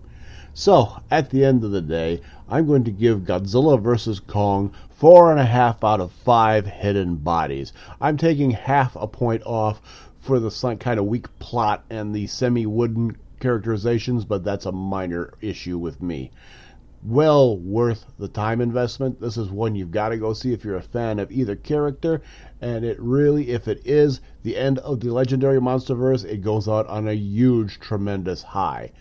So, 0.53 0.93
at 1.11 1.29
the 1.29 1.43
end 1.43 1.65
of 1.65 1.71
the 1.71 1.81
day, 1.81 2.21
I'm 2.47 2.67
going 2.67 2.85
to 2.85 2.91
give 2.91 3.25
Godzilla 3.25 3.77
vs. 3.77 4.21
Kong 4.21 4.71
four 4.91 5.29
and 5.29 5.41
a 5.41 5.45
half 5.45 5.83
out 5.83 5.99
of 5.99 6.13
five 6.13 6.65
hidden 6.65 7.17
bodies. 7.17 7.73
I'm 7.99 8.15
taking 8.15 8.51
half 8.51 8.95
a 8.95 9.07
point 9.07 9.43
off 9.45 9.81
for 10.21 10.39
the 10.39 10.77
kind 10.79 11.01
of 11.01 11.05
weak 11.05 11.37
plot 11.39 11.83
and 11.89 12.15
the 12.15 12.27
semi 12.27 12.65
wooden 12.65 13.17
characterizations, 13.41 14.23
but 14.23 14.45
that's 14.45 14.65
a 14.65 14.71
minor 14.71 15.33
issue 15.41 15.77
with 15.77 16.01
me 16.01 16.31
well 17.03 17.57
worth 17.57 18.05
the 18.19 18.27
time 18.27 18.61
investment. 18.61 19.19
This 19.19 19.37
is 19.37 19.49
one 19.49 19.75
you've 19.75 19.91
got 19.91 20.09
to 20.09 20.17
go 20.17 20.33
see 20.33 20.53
if 20.53 20.63
you're 20.63 20.75
a 20.75 20.81
fan 20.81 21.19
of 21.19 21.31
either 21.31 21.55
character. 21.55 22.21
And 22.61 22.85
it 22.85 22.99
really, 22.99 23.49
if 23.49 23.67
it 23.67 23.81
is 23.85 24.21
the 24.43 24.57
end 24.57 24.79
of 24.79 24.99
the 24.99 25.09
legendary 25.09 25.59
Monsterverse, 25.59 26.25
it 26.25 26.41
goes 26.41 26.67
out 26.67 26.87
on 26.87 27.07
a 27.07 27.13
huge, 27.13 27.79
tremendous 27.79 28.43
high. 28.43 28.91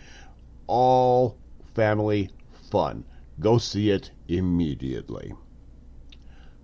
All 0.67 1.37
family 1.75 2.29
fun. 2.71 3.03
Go 3.39 3.57
see 3.57 3.91
it 3.91 4.11
immediately. 4.27 5.33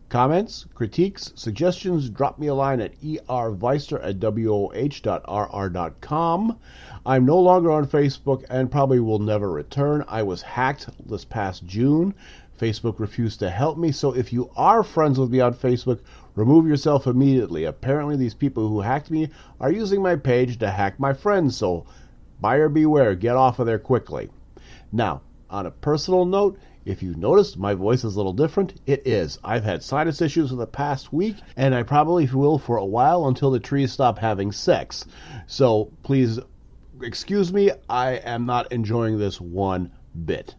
Comments, 0.10 0.66
critiques, 0.74 1.34
suggestions, 1.36 2.10
drop 2.10 2.40
me 2.40 2.48
a 2.48 2.54
line 2.54 2.80
at 2.80 2.98
erveister 3.02 4.00
at 4.02 4.18
woh.rr.com. 4.22 4.78
I'm 7.06 7.26
no 7.26 7.38
longer 7.38 7.72
on 7.72 7.86
Facebook 7.88 8.46
and 8.50 8.72
probably 8.72 9.02
will 9.02 9.20
never 9.20 9.52
return. 9.52 10.06
I 10.08 10.24
was 10.24 10.42
hacked 10.42 10.88
this 11.10 11.26
past 11.26 11.66
June. 11.66 12.14
Facebook 12.58 13.00
refused 13.00 13.40
to 13.40 13.50
help 13.50 13.78
me, 13.78 13.92
so 13.92 14.16
if 14.16 14.32
you 14.32 14.50
are 14.56 14.82
friends 14.82 15.20
with 15.20 15.30
me 15.30 15.42
on 15.42 15.54
Facebook, 15.54 16.00
remove 16.36 16.66
yourself 16.66 17.06
immediately. 17.06 17.66
Apparently, 17.66 18.16
these 18.16 18.34
people 18.34 18.70
who 18.70 18.80
hacked 18.80 19.12
me 19.12 19.28
are 19.60 19.74
using 19.74 20.02
my 20.02 20.16
page 20.16 20.58
to 20.60 20.72
hack 20.72 20.98
my 21.02 21.12
friends, 21.12 21.58
so 21.58 21.86
buyer 22.40 22.70
beware, 22.70 23.14
get 23.14 23.36
off 23.36 23.60
of 23.60 23.66
there 23.66 23.78
quickly. 23.78 24.30
Now, 24.90 25.20
on 25.50 25.66
a 25.66 25.72
personal 25.72 26.26
note, 26.26 26.58
if 26.88 27.04
you 27.04 27.14
noticed 27.16 27.58
my 27.58 27.74
voice 27.74 28.06
is 28.06 28.16
a 28.16 28.18
little 28.18 28.32
different, 28.32 28.80
it 28.86 29.06
is. 29.06 29.38
I've 29.44 29.66
had 29.66 29.84
sinus 29.84 30.22
issues 30.22 30.52
for 30.52 30.56
the 30.56 30.66
past 30.66 31.12
week, 31.12 31.36
and 31.58 31.76
I 31.76 31.84
probably 31.84 32.26
will 32.28 32.58
for 32.58 32.78
a 32.78 32.86
while 32.86 33.28
until 33.28 33.52
the 33.52 33.60
trees 33.60 33.92
stop 33.92 34.18
having 34.18 34.54
sex. 34.54 35.06
So 35.48 35.92
please 36.04 36.40
excuse 37.02 37.52
me, 37.52 37.72
I 37.90 38.12
am 38.12 38.46
not 38.46 38.72
enjoying 38.72 39.20
this 39.20 39.42
one 39.42 39.92
bit. 40.26 40.56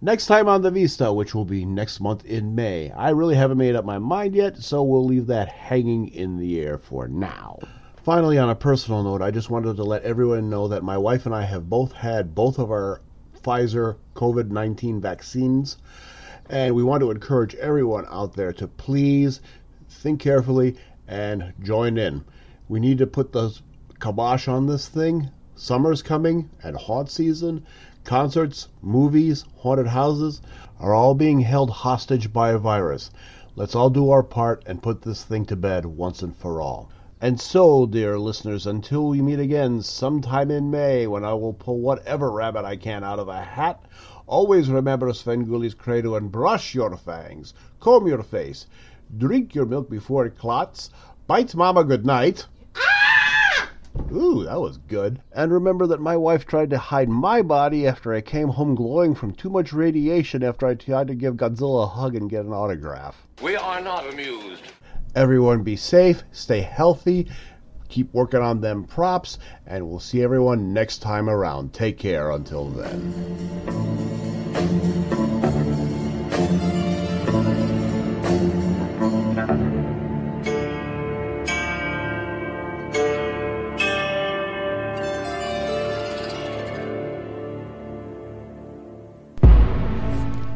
Next 0.00 0.26
time 0.26 0.48
on 0.48 0.62
the 0.62 0.70
Vista, 0.70 1.12
which 1.12 1.34
will 1.34 1.44
be 1.44 1.66
next 1.66 2.00
month 2.00 2.24
in 2.24 2.54
May. 2.54 2.90
I 2.92 3.10
really 3.10 3.34
haven't 3.34 3.58
made 3.58 3.76
up 3.76 3.84
my 3.84 3.98
mind 3.98 4.34
yet, 4.34 4.56
so 4.56 4.82
we'll 4.82 5.04
leave 5.04 5.26
that 5.26 5.48
hanging 5.48 6.08
in 6.08 6.38
the 6.38 6.58
air 6.60 6.78
for 6.78 7.06
now. 7.06 7.58
Finally, 8.02 8.38
on 8.38 8.50
a 8.50 8.54
personal 8.54 9.02
note, 9.02 9.22
I 9.22 9.30
just 9.30 9.50
wanted 9.50 9.76
to 9.76 9.84
let 9.84 10.02
everyone 10.04 10.50
know 10.50 10.68
that 10.68 10.82
my 10.82 10.96
wife 10.96 11.26
and 11.26 11.34
I 11.34 11.42
have 11.42 11.68
both 11.68 11.92
had 11.92 12.34
both 12.34 12.58
of 12.58 12.70
our 12.70 13.00
Pfizer 13.44 13.96
COVID 14.16 14.50
19 14.50 15.00
vaccines, 15.00 15.76
and 16.50 16.74
we 16.74 16.82
want 16.82 17.02
to 17.02 17.10
encourage 17.10 17.54
everyone 17.54 18.06
out 18.10 18.32
there 18.32 18.52
to 18.54 18.66
please 18.66 19.40
think 19.88 20.18
carefully 20.18 20.76
and 21.06 21.52
join 21.62 21.98
in. 21.98 22.24
We 22.68 22.80
need 22.80 22.98
to 22.98 23.06
put 23.06 23.32
the 23.32 23.56
kibosh 24.00 24.48
on 24.48 24.66
this 24.66 24.88
thing 24.88 25.30
Summer's 25.56 26.02
coming 26.02 26.50
and 26.64 26.76
haunt 26.76 27.08
season. 27.08 27.64
Concerts, 28.02 28.66
movies, 28.82 29.44
haunted 29.58 29.86
houses 29.86 30.42
are 30.80 30.92
all 30.92 31.14
being 31.14 31.38
held 31.38 31.70
hostage 31.70 32.32
by 32.32 32.50
a 32.50 32.58
virus. 32.58 33.12
Let's 33.54 33.76
all 33.76 33.88
do 33.88 34.10
our 34.10 34.24
part 34.24 34.64
and 34.66 34.82
put 34.82 35.02
this 35.02 35.22
thing 35.22 35.44
to 35.46 35.54
bed 35.54 35.86
once 35.86 36.22
and 36.22 36.36
for 36.36 36.60
all. 36.60 36.90
And 37.24 37.40
so, 37.40 37.86
dear 37.86 38.18
listeners, 38.18 38.66
until 38.66 39.08
we 39.08 39.22
meet 39.22 39.38
again 39.38 39.80
sometime 39.80 40.50
in 40.50 40.70
May 40.70 41.06
when 41.06 41.24
I 41.24 41.32
will 41.32 41.54
pull 41.54 41.78
whatever 41.78 42.30
rabbit 42.30 42.66
I 42.66 42.76
can 42.76 43.02
out 43.02 43.18
of 43.18 43.28
a 43.28 43.40
hat, 43.40 43.82
always 44.26 44.68
remember 44.68 45.10
Svengoolie's 45.10 45.72
credo 45.72 46.16
and 46.16 46.30
brush 46.30 46.74
your 46.74 46.94
fangs, 46.98 47.54
comb 47.80 48.06
your 48.06 48.22
face, 48.22 48.66
drink 49.16 49.54
your 49.54 49.64
milk 49.64 49.88
before 49.88 50.26
it 50.26 50.36
clots, 50.36 50.90
bite 51.26 51.54
mama 51.54 51.82
good 51.82 52.04
night. 52.04 52.46
Ah! 52.76 53.70
Ooh, 54.12 54.44
that 54.44 54.60
was 54.60 54.76
good. 54.76 55.22
And 55.32 55.50
remember 55.50 55.86
that 55.86 56.02
my 56.02 56.18
wife 56.18 56.44
tried 56.44 56.68
to 56.68 56.78
hide 56.78 57.08
my 57.08 57.40
body 57.40 57.86
after 57.86 58.12
I 58.12 58.20
came 58.20 58.48
home 58.48 58.74
glowing 58.74 59.14
from 59.14 59.32
too 59.32 59.48
much 59.48 59.72
radiation 59.72 60.42
after 60.42 60.66
I 60.66 60.74
tried 60.74 61.06
to 61.06 61.14
give 61.14 61.36
Godzilla 61.36 61.84
a 61.84 61.86
hug 61.86 62.16
and 62.16 62.28
get 62.28 62.44
an 62.44 62.52
autograph. 62.52 63.26
We 63.40 63.56
are 63.56 63.80
not 63.80 64.06
amused. 64.12 64.73
Everyone 65.14 65.62
be 65.62 65.76
safe, 65.76 66.24
stay 66.32 66.60
healthy, 66.60 67.28
keep 67.88 68.12
working 68.12 68.40
on 68.40 68.60
them 68.60 68.82
props, 68.82 69.38
and 69.64 69.88
we'll 69.88 70.00
see 70.00 70.22
everyone 70.22 70.72
next 70.72 70.98
time 70.98 71.30
around. 71.30 71.72
Take 71.72 71.98
care 71.98 72.32
until 72.32 72.66
then. 72.66 73.14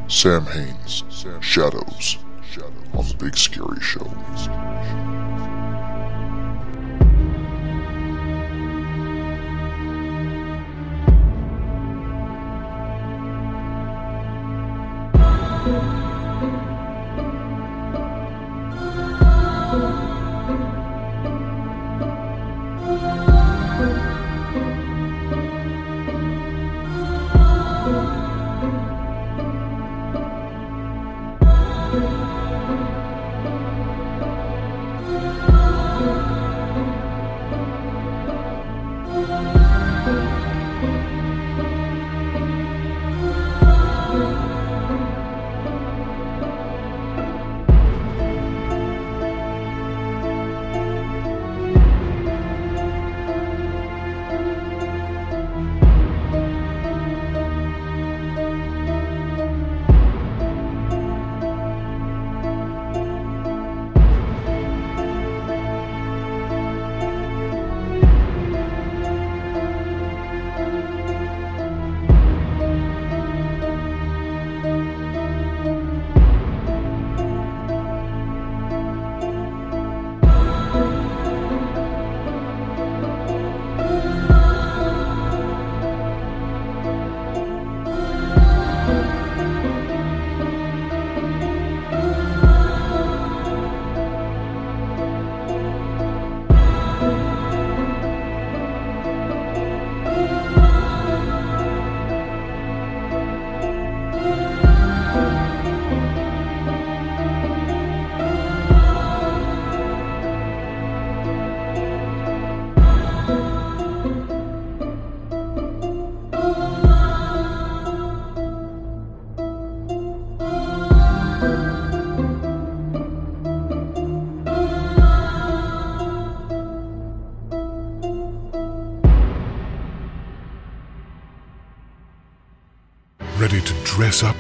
Sam 0.09 0.47
Haines, 0.47 1.05
Shadows, 1.41 2.19
on 2.63 3.07
the 3.09 3.15
Big 3.19 3.37
Scary 3.37 3.81
Show. 3.81 5.58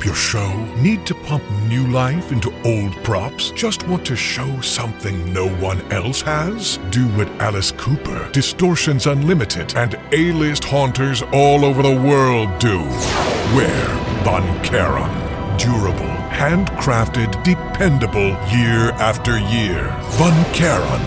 Your 0.09 0.17
show? 0.17 0.51
Need 0.77 1.05
to 1.05 1.15
pump 1.15 1.45
new 1.67 1.87
life 1.89 2.33
into 2.33 2.51
old 2.65 2.95
props? 3.05 3.51
Just 3.51 3.87
want 3.87 4.07
to 4.07 4.17
show 4.17 4.59
something 4.63 5.35
no 5.35 5.51
one 5.57 5.83
else 5.93 6.23
has? 6.23 6.79
Do 6.89 7.07
what 7.09 7.29
Alice 7.43 7.73
Cooper, 7.73 8.31
Distortions 8.33 9.07
Unlimited, 9.07 9.77
and 9.77 10.01
A-list 10.13 10.65
haunters 10.65 11.21
all 11.35 11.63
over 11.63 11.83
the 11.83 11.95
world 11.95 12.59
do. 12.59 12.79
Wear 13.55 13.87
Von 14.25 14.47
Charon. 14.65 15.13
Durable, 15.59 16.17
handcrafted, 16.33 17.31
dependable 17.45 18.31
year 18.51 18.93
after 18.93 19.39
year. 19.39 19.95
Von 20.13 20.55
Charon. 20.55 21.03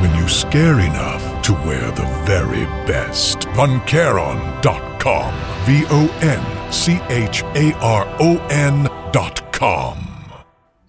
When 0.00 0.12
you 0.16 0.28
scare 0.28 0.80
enough 0.80 1.42
to 1.42 1.52
wear 1.52 1.92
the 1.92 2.06
very 2.26 2.64
best. 2.90 3.40
VonCharon.com. 3.50 5.32
V 5.64 5.84
O 5.90 6.18
N 6.22 6.61
C 6.72 6.98
H 7.10 7.42
A 7.42 7.72
R 7.80 8.06
O 8.18 8.38
N 8.50 8.84
dot 9.12 9.52
com. 9.52 9.98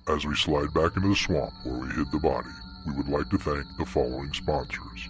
As 0.08 0.26
we 0.26 0.34
slide 0.34 0.74
back 0.74 0.96
into 0.96 1.10
the 1.10 1.16
swamp 1.16 1.54
where 1.66 1.78
we 1.78 1.88
hid 1.90 2.10
the 2.12 2.20
body, 2.20 2.50
we 2.88 2.94
would 2.94 3.10
like 3.10 3.30
to 3.30 3.38
thank 3.38 3.66
the 3.78 3.86
following 3.86 4.32
sponsors 4.34 5.10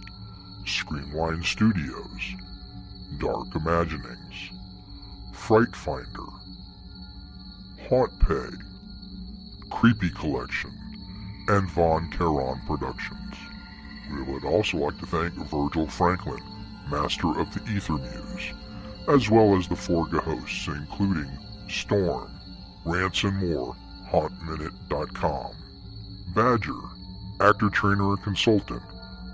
Screamline 0.64 1.44
Studios, 1.44 2.34
Dark 3.18 3.54
Imaginings, 3.54 4.50
Fright 5.32 5.74
Finder, 5.76 6.28
Haunt 7.88 8.18
Pay, 8.18 8.56
Creepy 9.70 10.10
Collection, 10.10 10.72
and 11.48 11.70
Von 11.70 12.10
Charon 12.10 12.60
Productions. 12.66 13.36
We 14.10 14.22
would 14.22 14.44
also 14.44 14.78
like 14.78 14.98
to 14.98 15.06
thank 15.06 15.34
Virgil 15.34 15.86
Franklin, 15.86 16.42
master 16.90 17.38
of 17.38 17.54
the 17.54 17.60
Ether 17.70 17.92
Muse, 17.92 18.23
as 19.08 19.30
well 19.30 19.56
as 19.56 19.68
the 19.68 19.74
Forga 19.74 20.20
hosts, 20.20 20.66
including 20.68 21.30
Storm, 21.68 22.30
Rants 22.84 23.24
and 23.24 23.36
More, 23.36 23.76
HauntMinute.com, 24.10 25.52
Badger, 26.34 26.80
actor, 27.40 27.68
trainer, 27.70 28.10
and 28.10 28.22
consultant, 28.22 28.82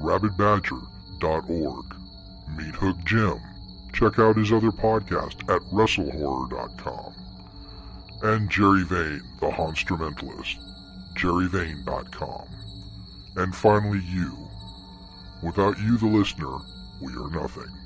RabbitBadger.org, 0.01 1.85
Meat 2.57 2.75
Hook 2.75 2.97
Jim. 3.05 3.39
Check 3.93 4.19
out 4.19 4.37
his 4.37 4.53
other 4.53 4.71
podcast 4.71 5.43
at 5.55 5.63
WrestleHorror.com, 5.73 7.15
and 8.23 8.51
Jerry 8.51 8.85
Vane, 8.85 9.23
the 9.41 9.51
Honstrumentalist, 9.51 10.59
JerryVane.com, 11.17 12.49
and 13.37 13.55
finally 13.55 14.01
you. 14.01 14.37
Without 15.43 15.79
you, 15.81 15.97
the 15.97 16.07
listener, 16.07 16.59
we 17.01 17.13
are 17.15 17.31
nothing. 17.31 17.80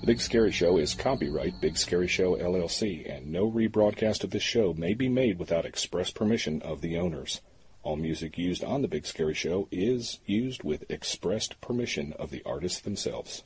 The 0.00 0.06
Big 0.06 0.20
Scary 0.20 0.52
Show 0.52 0.78
is 0.78 0.94
copyright 0.94 1.60
Big 1.60 1.76
Scary 1.76 2.06
Show 2.06 2.36
LLC, 2.36 3.04
and 3.12 3.32
no 3.32 3.50
rebroadcast 3.50 4.22
of 4.22 4.30
this 4.30 4.44
show 4.44 4.72
may 4.72 4.94
be 4.94 5.08
made 5.08 5.40
without 5.40 5.66
express 5.66 6.12
permission 6.12 6.62
of 6.62 6.80
the 6.80 6.96
owners. 6.96 7.40
All 7.82 7.96
music 7.96 8.38
used 8.38 8.62
on 8.62 8.82
The 8.82 8.88
Big 8.88 9.06
Scary 9.06 9.34
Show 9.34 9.66
is 9.72 10.20
used 10.24 10.62
with 10.62 10.88
expressed 10.88 11.60
permission 11.60 12.12
of 12.12 12.30
the 12.30 12.42
artists 12.46 12.80
themselves. 12.80 13.42